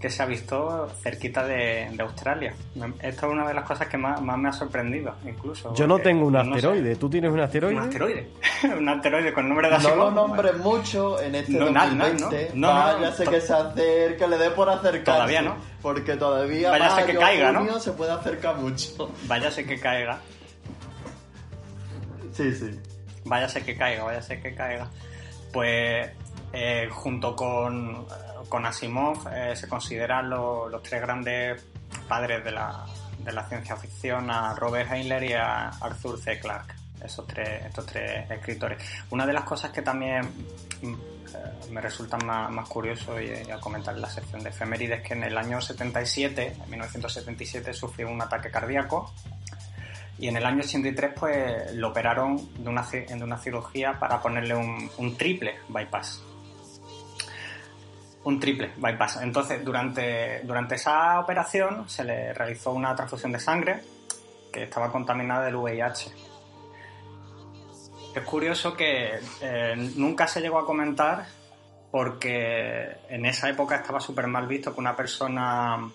que 0.00 0.08
se 0.08 0.22
ha 0.22 0.26
visto 0.26 0.88
cerquita 1.02 1.46
de, 1.46 1.90
de 1.92 2.02
Australia. 2.02 2.54
Esto 3.02 3.26
es 3.26 3.32
una 3.32 3.46
de 3.46 3.52
las 3.52 3.64
cosas 3.64 3.86
que 3.86 3.98
más, 3.98 4.20
más 4.22 4.38
me 4.38 4.48
ha 4.48 4.52
sorprendido, 4.52 5.14
incluso. 5.26 5.74
Yo 5.74 5.86
no 5.86 5.98
tengo 5.98 6.26
un 6.26 6.32
no 6.32 6.42
sé, 6.42 6.50
asteroide. 6.52 6.96
¿Tú 6.96 7.10
tienes 7.10 7.30
un 7.30 7.40
asteroide? 7.40 7.76
un 7.76 7.82
asteroide. 7.82 8.28
un 8.78 8.88
asteroide 8.88 9.32
con 9.34 9.44
el 9.44 9.48
nombre 9.50 9.68
de 9.68 9.72
No 9.74 9.78
Asimov. 9.78 9.98
lo 9.98 10.10
nombres 10.10 10.56
mucho 10.56 11.20
en 11.20 11.34
este 11.34 11.52
No, 11.52 11.70
nada, 11.70 11.90
2020. 11.90 12.50
no, 12.54 12.68
no, 12.68 12.72
no, 12.74 12.80
Vaya 12.94 13.10
no, 13.10 13.16
sé 13.16 13.26
que 13.26 13.40
se 13.42 13.52
acerca, 13.52 14.26
le 14.26 14.38
dé 14.38 14.50
por 14.50 14.70
acercarse. 14.70 15.04
Todavía 15.04 15.42
no. 15.42 15.56
Porque 15.82 16.16
todavía 16.16 16.70
Vaya 16.70 16.96
sé 16.96 17.04
que 17.04 17.14
caiga, 17.18 17.52
¿no? 17.52 17.78
se 17.78 17.92
puede 17.92 18.12
acercar 18.12 18.56
mucho. 18.56 19.10
Váyase 19.26 19.66
que 19.66 19.78
caiga. 19.78 20.18
Sí, 22.32 22.54
sí. 22.54 22.70
Váyase 23.26 23.62
que 23.62 23.76
caiga, 23.76 24.04
váyase 24.04 24.40
que 24.40 24.54
caiga. 24.54 24.88
Pues 25.52 26.08
eh, 26.54 26.88
junto 26.90 27.36
con, 27.36 28.06
con 28.50 28.66
Asimov 28.66 29.26
eh, 29.32 29.56
se 29.56 29.66
consideran 29.66 30.28
lo- 30.28 30.68
los 30.68 30.82
tres 30.82 31.00
grandes 31.00 31.64
padres 32.06 32.44
de 32.44 32.50
la, 32.50 32.84
ciencia 33.48 33.76
ficción, 33.76 34.30
a 34.30 34.54
Robert 34.54 34.90
Heinlein 34.92 35.24
y 35.30 35.32
a 35.32 35.68
Arthur 35.68 36.18
C. 36.20 36.38
Clarke, 36.38 36.74
esos 37.02 37.26
tres, 37.26 37.64
estos 37.64 37.86
tres 37.86 38.30
escritores. 38.30 38.82
Una 39.10 39.24
de 39.26 39.32
las 39.32 39.44
cosas 39.44 39.70
que 39.70 39.80
también 39.82 40.20
mm, 40.82 40.92
eh, 40.94 41.70
me 41.70 41.80
resulta 41.80 42.16
más, 42.18 42.68
curioso 42.68 43.20
y, 43.20 43.30
y 43.46 43.50
a 43.50 43.58
comentar 43.60 43.94
en 43.94 44.02
la 44.02 44.10
sección 44.10 44.42
de 44.42 44.50
efemérides 44.50 45.02
que 45.02 45.14
en 45.14 45.24
el 45.24 45.38
año 45.38 45.60
77, 45.60 46.56
en 46.64 46.70
1977, 46.70 47.72
sufrió 47.72 48.10
un 48.10 48.20
ataque 48.20 48.50
cardíaco 48.50 49.12
y 50.18 50.28
en 50.28 50.36
el 50.36 50.44
año 50.44 50.60
83 50.62 51.12
pues 51.18 51.72
lo 51.74 51.88
operaron 51.88 52.36
de 52.62 52.68
una 52.68 53.38
cirugía 53.38 53.98
para 53.98 54.20
ponerle 54.20 54.54
un, 54.54 54.90
un 54.98 55.16
triple 55.16 55.54
bypass. 55.68 56.22
Un 58.24 58.38
triple 58.38 58.72
bypass. 58.76 59.22
Entonces, 59.22 59.64
durante, 59.64 60.40
durante 60.44 60.74
esa 60.74 61.18
operación 61.20 61.88
se 61.88 62.04
le 62.04 62.34
realizó 62.34 62.72
una 62.72 62.94
transfusión 62.94 63.32
de 63.32 63.40
sangre 63.40 63.82
que 64.52 64.64
estaba 64.64 64.90
contaminada 64.92 65.44
del 65.46 65.56
VIH. 65.56 66.10
Es 68.14 68.24
curioso 68.24 68.76
que 68.76 69.20
eh, 69.40 69.74
nunca 69.96 70.26
se 70.26 70.40
llegó 70.40 70.58
a 70.58 70.66
comentar 70.66 71.26
porque 71.90 72.88
en 73.08 73.24
esa 73.26 73.48
época 73.48 73.76
estaba 73.76 74.00
súper 74.00 74.26
mal 74.26 74.46
visto 74.46 74.74
que 74.74 74.80
una 74.80 74.94
persona 74.96 75.88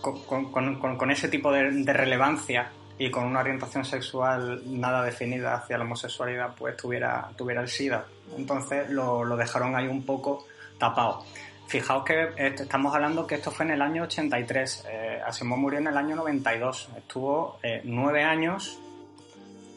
con, 0.00 0.22
con- 0.24 0.50
con- 0.52 0.96
con- 0.96 1.10
ese 1.10 1.28
tipo 1.28 1.50
de, 1.52 1.70
de 1.70 1.92
relevancia 1.92 2.70
y 2.98 3.10
con 3.10 3.24
una 3.24 3.40
orientación 3.40 3.84
sexual 3.84 4.60
nada 4.66 5.02
definida 5.04 5.54
hacia 5.54 5.78
la 5.78 5.84
homosexualidad, 5.84 6.54
pues 6.56 6.76
tuviera, 6.76 7.28
tuviera 7.36 7.60
el 7.62 7.68
SIDA. 7.68 8.04
Entonces 8.36 8.90
lo, 8.90 9.24
lo 9.24 9.36
dejaron 9.36 9.74
ahí 9.76 9.86
un 9.86 10.04
poco 10.04 10.46
tapado. 10.78 11.24
Fijaos 11.66 12.04
que 12.04 12.28
esto- 12.36 12.62
estamos 12.62 12.94
hablando 12.94 13.26
que 13.26 13.34
esto 13.34 13.50
fue 13.50 13.66
en 13.66 13.72
el 13.72 13.82
año 13.82 14.04
83. 14.04 14.84
Eh, 14.88 15.20
Asimov 15.26 15.58
murió 15.58 15.78
en 15.80 15.88
el 15.88 15.96
año 15.96 16.16
92. 16.16 16.88
Estuvo 16.96 17.58
eh, 17.62 17.82
nueve 17.84 18.24
años 18.24 18.78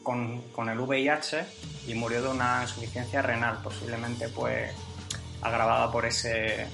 con, 0.02 0.42
el 0.68 0.80
VIH 0.80 1.44
y 1.86 1.94
murió 1.94 2.22
de 2.22 2.28
una 2.28 2.60
insuficiencia 2.62 3.22
renal, 3.22 3.58
posiblemente 3.62 4.28
pues 4.28 4.72
agravada 5.42 5.90
por 5.90 6.06
ese 6.06 6.66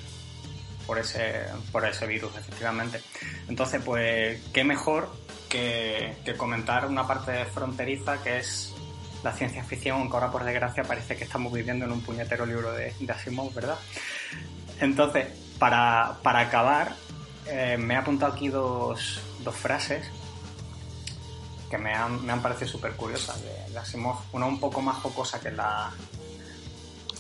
por 0.86 0.98
ese 0.98 1.44
por 1.70 1.84
ese 1.86 2.06
virus 2.06 2.34
efectivamente 2.36 3.00
entonces 3.48 3.82
pues 3.84 4.42
qué 4.54 4.64
mejor 4.64 5.10
que, 5.50 6.16
que 6.24 6.34
comentar 6.34 6.86
una 6.86 7.06
parte 7.06 7.44
fronteriza 7.46 8.22
que 8.22 8.38
es 8.38 8.74
la 9.22 9.32
ciencia 9.32 9.62
ficción 9.64 9.98
aunque 10.00 10.16
ahora 10.16 10.30
por 10.30 10.44
desgracia 10.44 10.84
parece 10.84 11.16
que 11.16 11.24
estamos 11.24 11.52
viviendo 11.52 11.84
en 11.84 11.92
un 11.92 12.00
puñetero 12.02 12.46
libro 12.46 12.72
de, 12.72 12.94
de 12.98 13.12
Asimov 13.12 13.52
verdad 13.52 13.76
entonces 14.80 15.26
para, 15.58 16.18
para 16.22 16.40
acabar 16.40 16.94
eh, 17.46 17.76
me 17.78 17.94
he 17.94 17.96
apuntado 17.96 18.32
aquí 18.32 18.48
dos, 18.48 19.20
dos 19.42 19.54
frases 19.54 20.10
que 21.68 21.78
me 21.78 21.92
han, 21.92 22.24
me 22.24 22.32
han 22.32 22.42
parecido 22.42 22.68
súper 22.68 22.92
curiosas 22.92 23.42
de. 23.42 23.58
Una 24.32 24.46
un 24.46 24.58
poco 24.58 24.80
más 24.80 24.96
jocosa 24.96 25.40
que 25.40 25.52
la, 25.52 25.90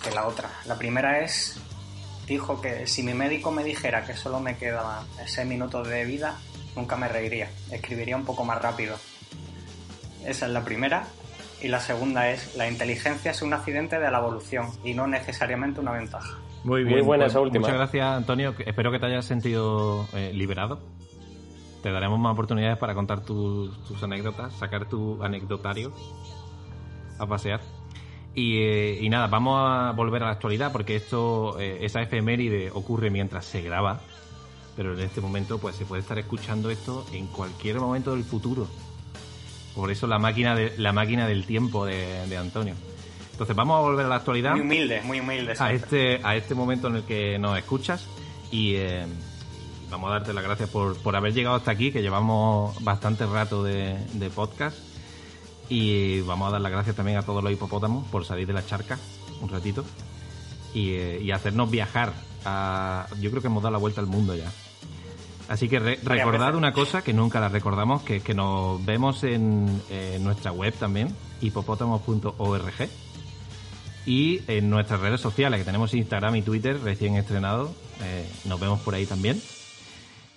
que 0.02 0.10
la 0.10 0.26
otra. 0.26 0.50
La 0.66 0.76
primera 0.76 1.20
es, 1.20 1.56
dijo 2.26 2.60
que 2.60 2.86
si 2.86 3.02
mi 3.02 3.14
médico 3.14 3.52
me 3.52 3.62
dijera 3.62 4.04
que 4.04 4.16
solo 4.16 4.40
me 4.40 4.56
quedaban 4.56 5.06
seis 5.26 5.46
minutos 5.46 5.86
de 5.86 6.04
vida, 6.04 6.36
nunca 6.74 6.96
me 6.96 7.08
reiría, 7.08 7.50
escribiría 7.70 8.16
un 8.16 8.24
poco 8.24 8.44
más 8.44 8.60
rápido. 8.60 8.96
Esa 10.24 10.46
es 10.46 10.52
la 10.52 10.64
primera. 10.64 11.06
Y 11.60 11.68
la 11.68 11.80
segunda 11.80 12.30
es, 12.30 12.54
la 12.56 12.68
inteligencia 12.68 13.32
es 13.32 13.42
un 13.42 13.52
accidente 13.52 13.98
de 13.98 14.10
la 14.10 14.18
evolución 14.18 14.70
y 14.84 14.94
no 14.94 15.06
necesariamente 15.06 15.80
una 15.80 15.92
ventaja. 15.92 16.38
Muy 16.64 16.84
Muy 16.84 16.94
bien. 16.94 17.06
buena 17.06 17.24
pues 17.24 17.32
esa 17.32 17.40
última. 17.40 17.60
Muchas 17.60 17.76
gracias, 17.76 18.06
Antonio. 18.06 18.54
Espero 18.64 18.90
que 18.90 18.98
te 18.98 19.06
hayas 19.06 19.24
sentido 19.24 20.06
eh, 20.14 20.32
liberado. 20.34 20.80
Te 21.82 21.92
daremos 21.92 22.18
más 22.18 22.32
oportunidades 22.32 22.76
para 22.78 22.94
contar 22.94 23.20
tus, 23.20 23.72
tus 23.84 24.02
anécdotas, 24.02 24.52
sacar 24.54 24.88
tu 24.88 25.22
anecdotario 25.22 25.92
a 27.18 27.26
pasear. 27.26 27.60
Y, 28.34 28.58
eh, 28.58 28.98
y 29.00 29.08
nada, 29.08 29.26
vamos 29.28 29.58
a 29.60 29.92
volver 29.92 30.22
a 30.22 30.26
la 30.26 30.32
actualidad 30.32 30.72
porque 30.72 30.96
esto, 30.96 31.58
eh, 31.58 31.78
esa 31.82 32.02
efeméride 32.02 32.70
ocurre 32.72 33.10
mientras 33.10 33.44
se 33.44 33.62
graba, 33.62 34.00
pero 34.76 34.94
en 34.94 35.00
este 35.00 35.20
momento 35.20 35.58
pues 35.58 35.76
se 35.76 35.84
puede 35.84 36.02
estar 36.02 36.18
escuchando 36.18 36.70
esto 36.70 37.04
en 37.12 37.26
cualquier 37.28 37.80
momento 37.80 38.12
del 38.12 38.24
futuro. 38.24 38.66
Por 39.74 39.90
eso 39.90 40.06
la 40.06 40.18
máquina, 40.18 40.54
de, 40.54 40.76
la 40.78 40.92
máquina 40.92 41.26
del 41.26 41.46
tiempo 41.46 41.86
de, 41.86 42.26
de 42.26 42.36
Antonio. 42.36 42.74
Entonces 43.38 43.54
vamos 43.54 43.78
a 43.78 43.80
volver 43.82 44.04
a 44.06 44.08
la 44.08 44.16
actualidad 44.16 44.50
Muy 44.52 44.62
humilde, 44.62 45.00
muy 45.02 45.20
humilde. 45.20 45.54
a 45.60 45.72
este, 45.72 46.20
a 46.24 46.34
este 46.34 46.56
momento 46.56 46.88
en 46.88 46.96
el 46.96 47.02
que 47.04 47.38
nos 47.38 47.56
escuchas 47.56 48.04
y 48.50 48.74
eh, 48.74 49.06
vamos 49.90 50.10
a 50.10 50.14
darte 50.14 50.32
las 50.32 50.42
gracias 50.42 50.68
por, 50.70 50.96
por 50.98 51.14
haber 51.14 51.32
llegado 51.32 51.54
hasta 51.54 51.70
aquí, 51.70 51.92
que 51.92 52.02
llevamos 52.02 52.82
bastante 52.82 53.26
rato 53.26 53.62
de, 53.62 53.96
de 54.14 54.30
podcast. 54.30 54.76
Y 55.68 56.20
vamos 56.22 56.48
a 56.48 56.52
dar 56.52 56.60
las 56.62 56.72
gracias 56.72 56.96
también 56.96 57.18
a 57.18 57.22
todos 57.22 57.44
los 57.44 57.52
hipopótamos 57.52 58.08
por 58.08 58.24
salir 58.24 58.46
de 58.46 58.54
la 58.54 58.66
charca 58.66 58.98
un 59.40 59.48
ratito 59.50 59.84
y, 60.74 60.94
eh, 60.94 61.20
y 61.22 61.30
hacernos 61.30 61.70
viajar. 61.70 62.12
A, 62.44 63.06
yo 63.20 63.30
creo 63.30 63.40
que 63.40 63.46
hemos 63.48 63.62
dado 63.62 63.72
la 63.72 63.78
vuelta 63.78 64.00
al 64.00 64.06
mundo 64.08 64.34
ya. 64.34 64.50
Así 65.48 65.68
que 65.68 65.78
re- 65.78 66.00
recordad 66.02 66.56
una 66.56 66.72
cosa 66.72 67.02
que 67.02 67.12
nunca 67.12 67.38
la 67.38 67.48
recordamos, 67.48 68.02
que 68.02 68.16
es 68.16 68.22
que 68.24 68.34
nos 68.34 68.84
vemos 68.84 69.22
en, 69.24 69.80
eh, 69.90 70.18
nuestra 70.20 70.50
web 70.50 70.74
también, 70.74 71.14
hipopótamos.org 71.40 72.88
y 74.08 74.40
en 74.48 74.70
nuestras 74.70 75.00
redes 75.00 75.20
sociales, 75.20 75.60
que 75.60 75.66
tenemos 75.66 75.92
Instagram 75.92 76.34
y 76.36 76.40
Twitter 76.42 76.80
recién 76.82 77.16
estrenados. 77.16 77.70
eh, 78.02 78.26
nos 78.46 78.58
vemos 78.58 78.80
por 78.80 78.94
ahí 78.94 79.04
también. 79.04 79.36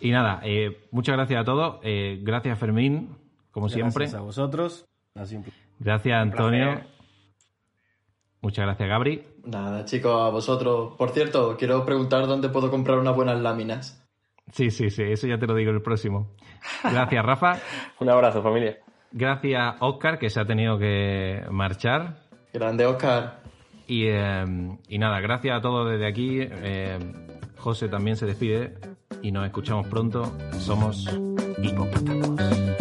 Y 0.01 0.11
nada, 0.11 0.41
eh, 0.43 0.87
muchas 0.91 1.15
gracias 1.15 1.39
a 1.39 1.45
todos. 1.45 1.79
eh, 1.83 2.19
gracias 2.21 2.59
Fermín, 2.59 3.15
como 3.51 3.69
siempre. 3.69 4.05
Gracias 4.05 4.19
a 4.19 4.25
vosotros. 4.25 4.85
Gracias 5.79 6.17
Antonio. 6.21 6.81
Muchas 8.41 8.65
gracias 8.65 8.89
Gabri. 8.89 9.23
Nada, 9.45 9.85
chicos, 9.85 10.21
a 10.21 10.29
vosotros. 10.29 10.95
Por 10.97 11.11
cierto, 11.11 11.55
quiero 11.57 11.85
preguntar 11.85 12.27
dónde 12.27 12.49
puedo 12.49 12.69
comprar 12.69 12.97
unas 12.99 13.15
buenas 13.15 13.39
láminas. 13.39 14.05
Sí, 14.51 14.69
sí, 14.69 14.89
sí, 14.89 15.03
eso 15.03 15.27
ya 15.27 15.37
te 15.37 15.47
lo 15.47 15.55
digo 15.55 15.71
el 15.71 15.81
próximo. 15.81 16.35
Gracias 16.83 17.25
Rafa. 17.25 17.57
Un 18.01 18.09
abrazo, 18.09 18.43
familia. 18.43 18.79
Gracias 19.13 19.75
Oscar, 19.79 20.19
que 20.19 20.29
se 20.29 20.41
ha 20.41 20.45
tenido 20.45 20.77
que 20.77 21.45
marchar. 21.49 22.17
Grande, 22.51 22.85
Oscar. 22.85 23.40
Y, 23.87 24.05
eh, 24.05 24.45
y 24.87 24.97
nada, 24.97 25.19
gracias 25.19 25.57
a 25.57 25.61
todos 25.61 25.89
desde 25.91 26.07
aquí. 26.07 26.39
Eh, 26.41 26.97
José 27.57 27.87
también 27.89 28.15
se 28.17 28.25
despide 28.25 28.75
y 29.21 29.31
nos 29.31 29.45
escuchamos 29.45 29.87
pronto. 29.87 30.31
Somos 30.59 31.07
hipopótamos. 31.61 32.80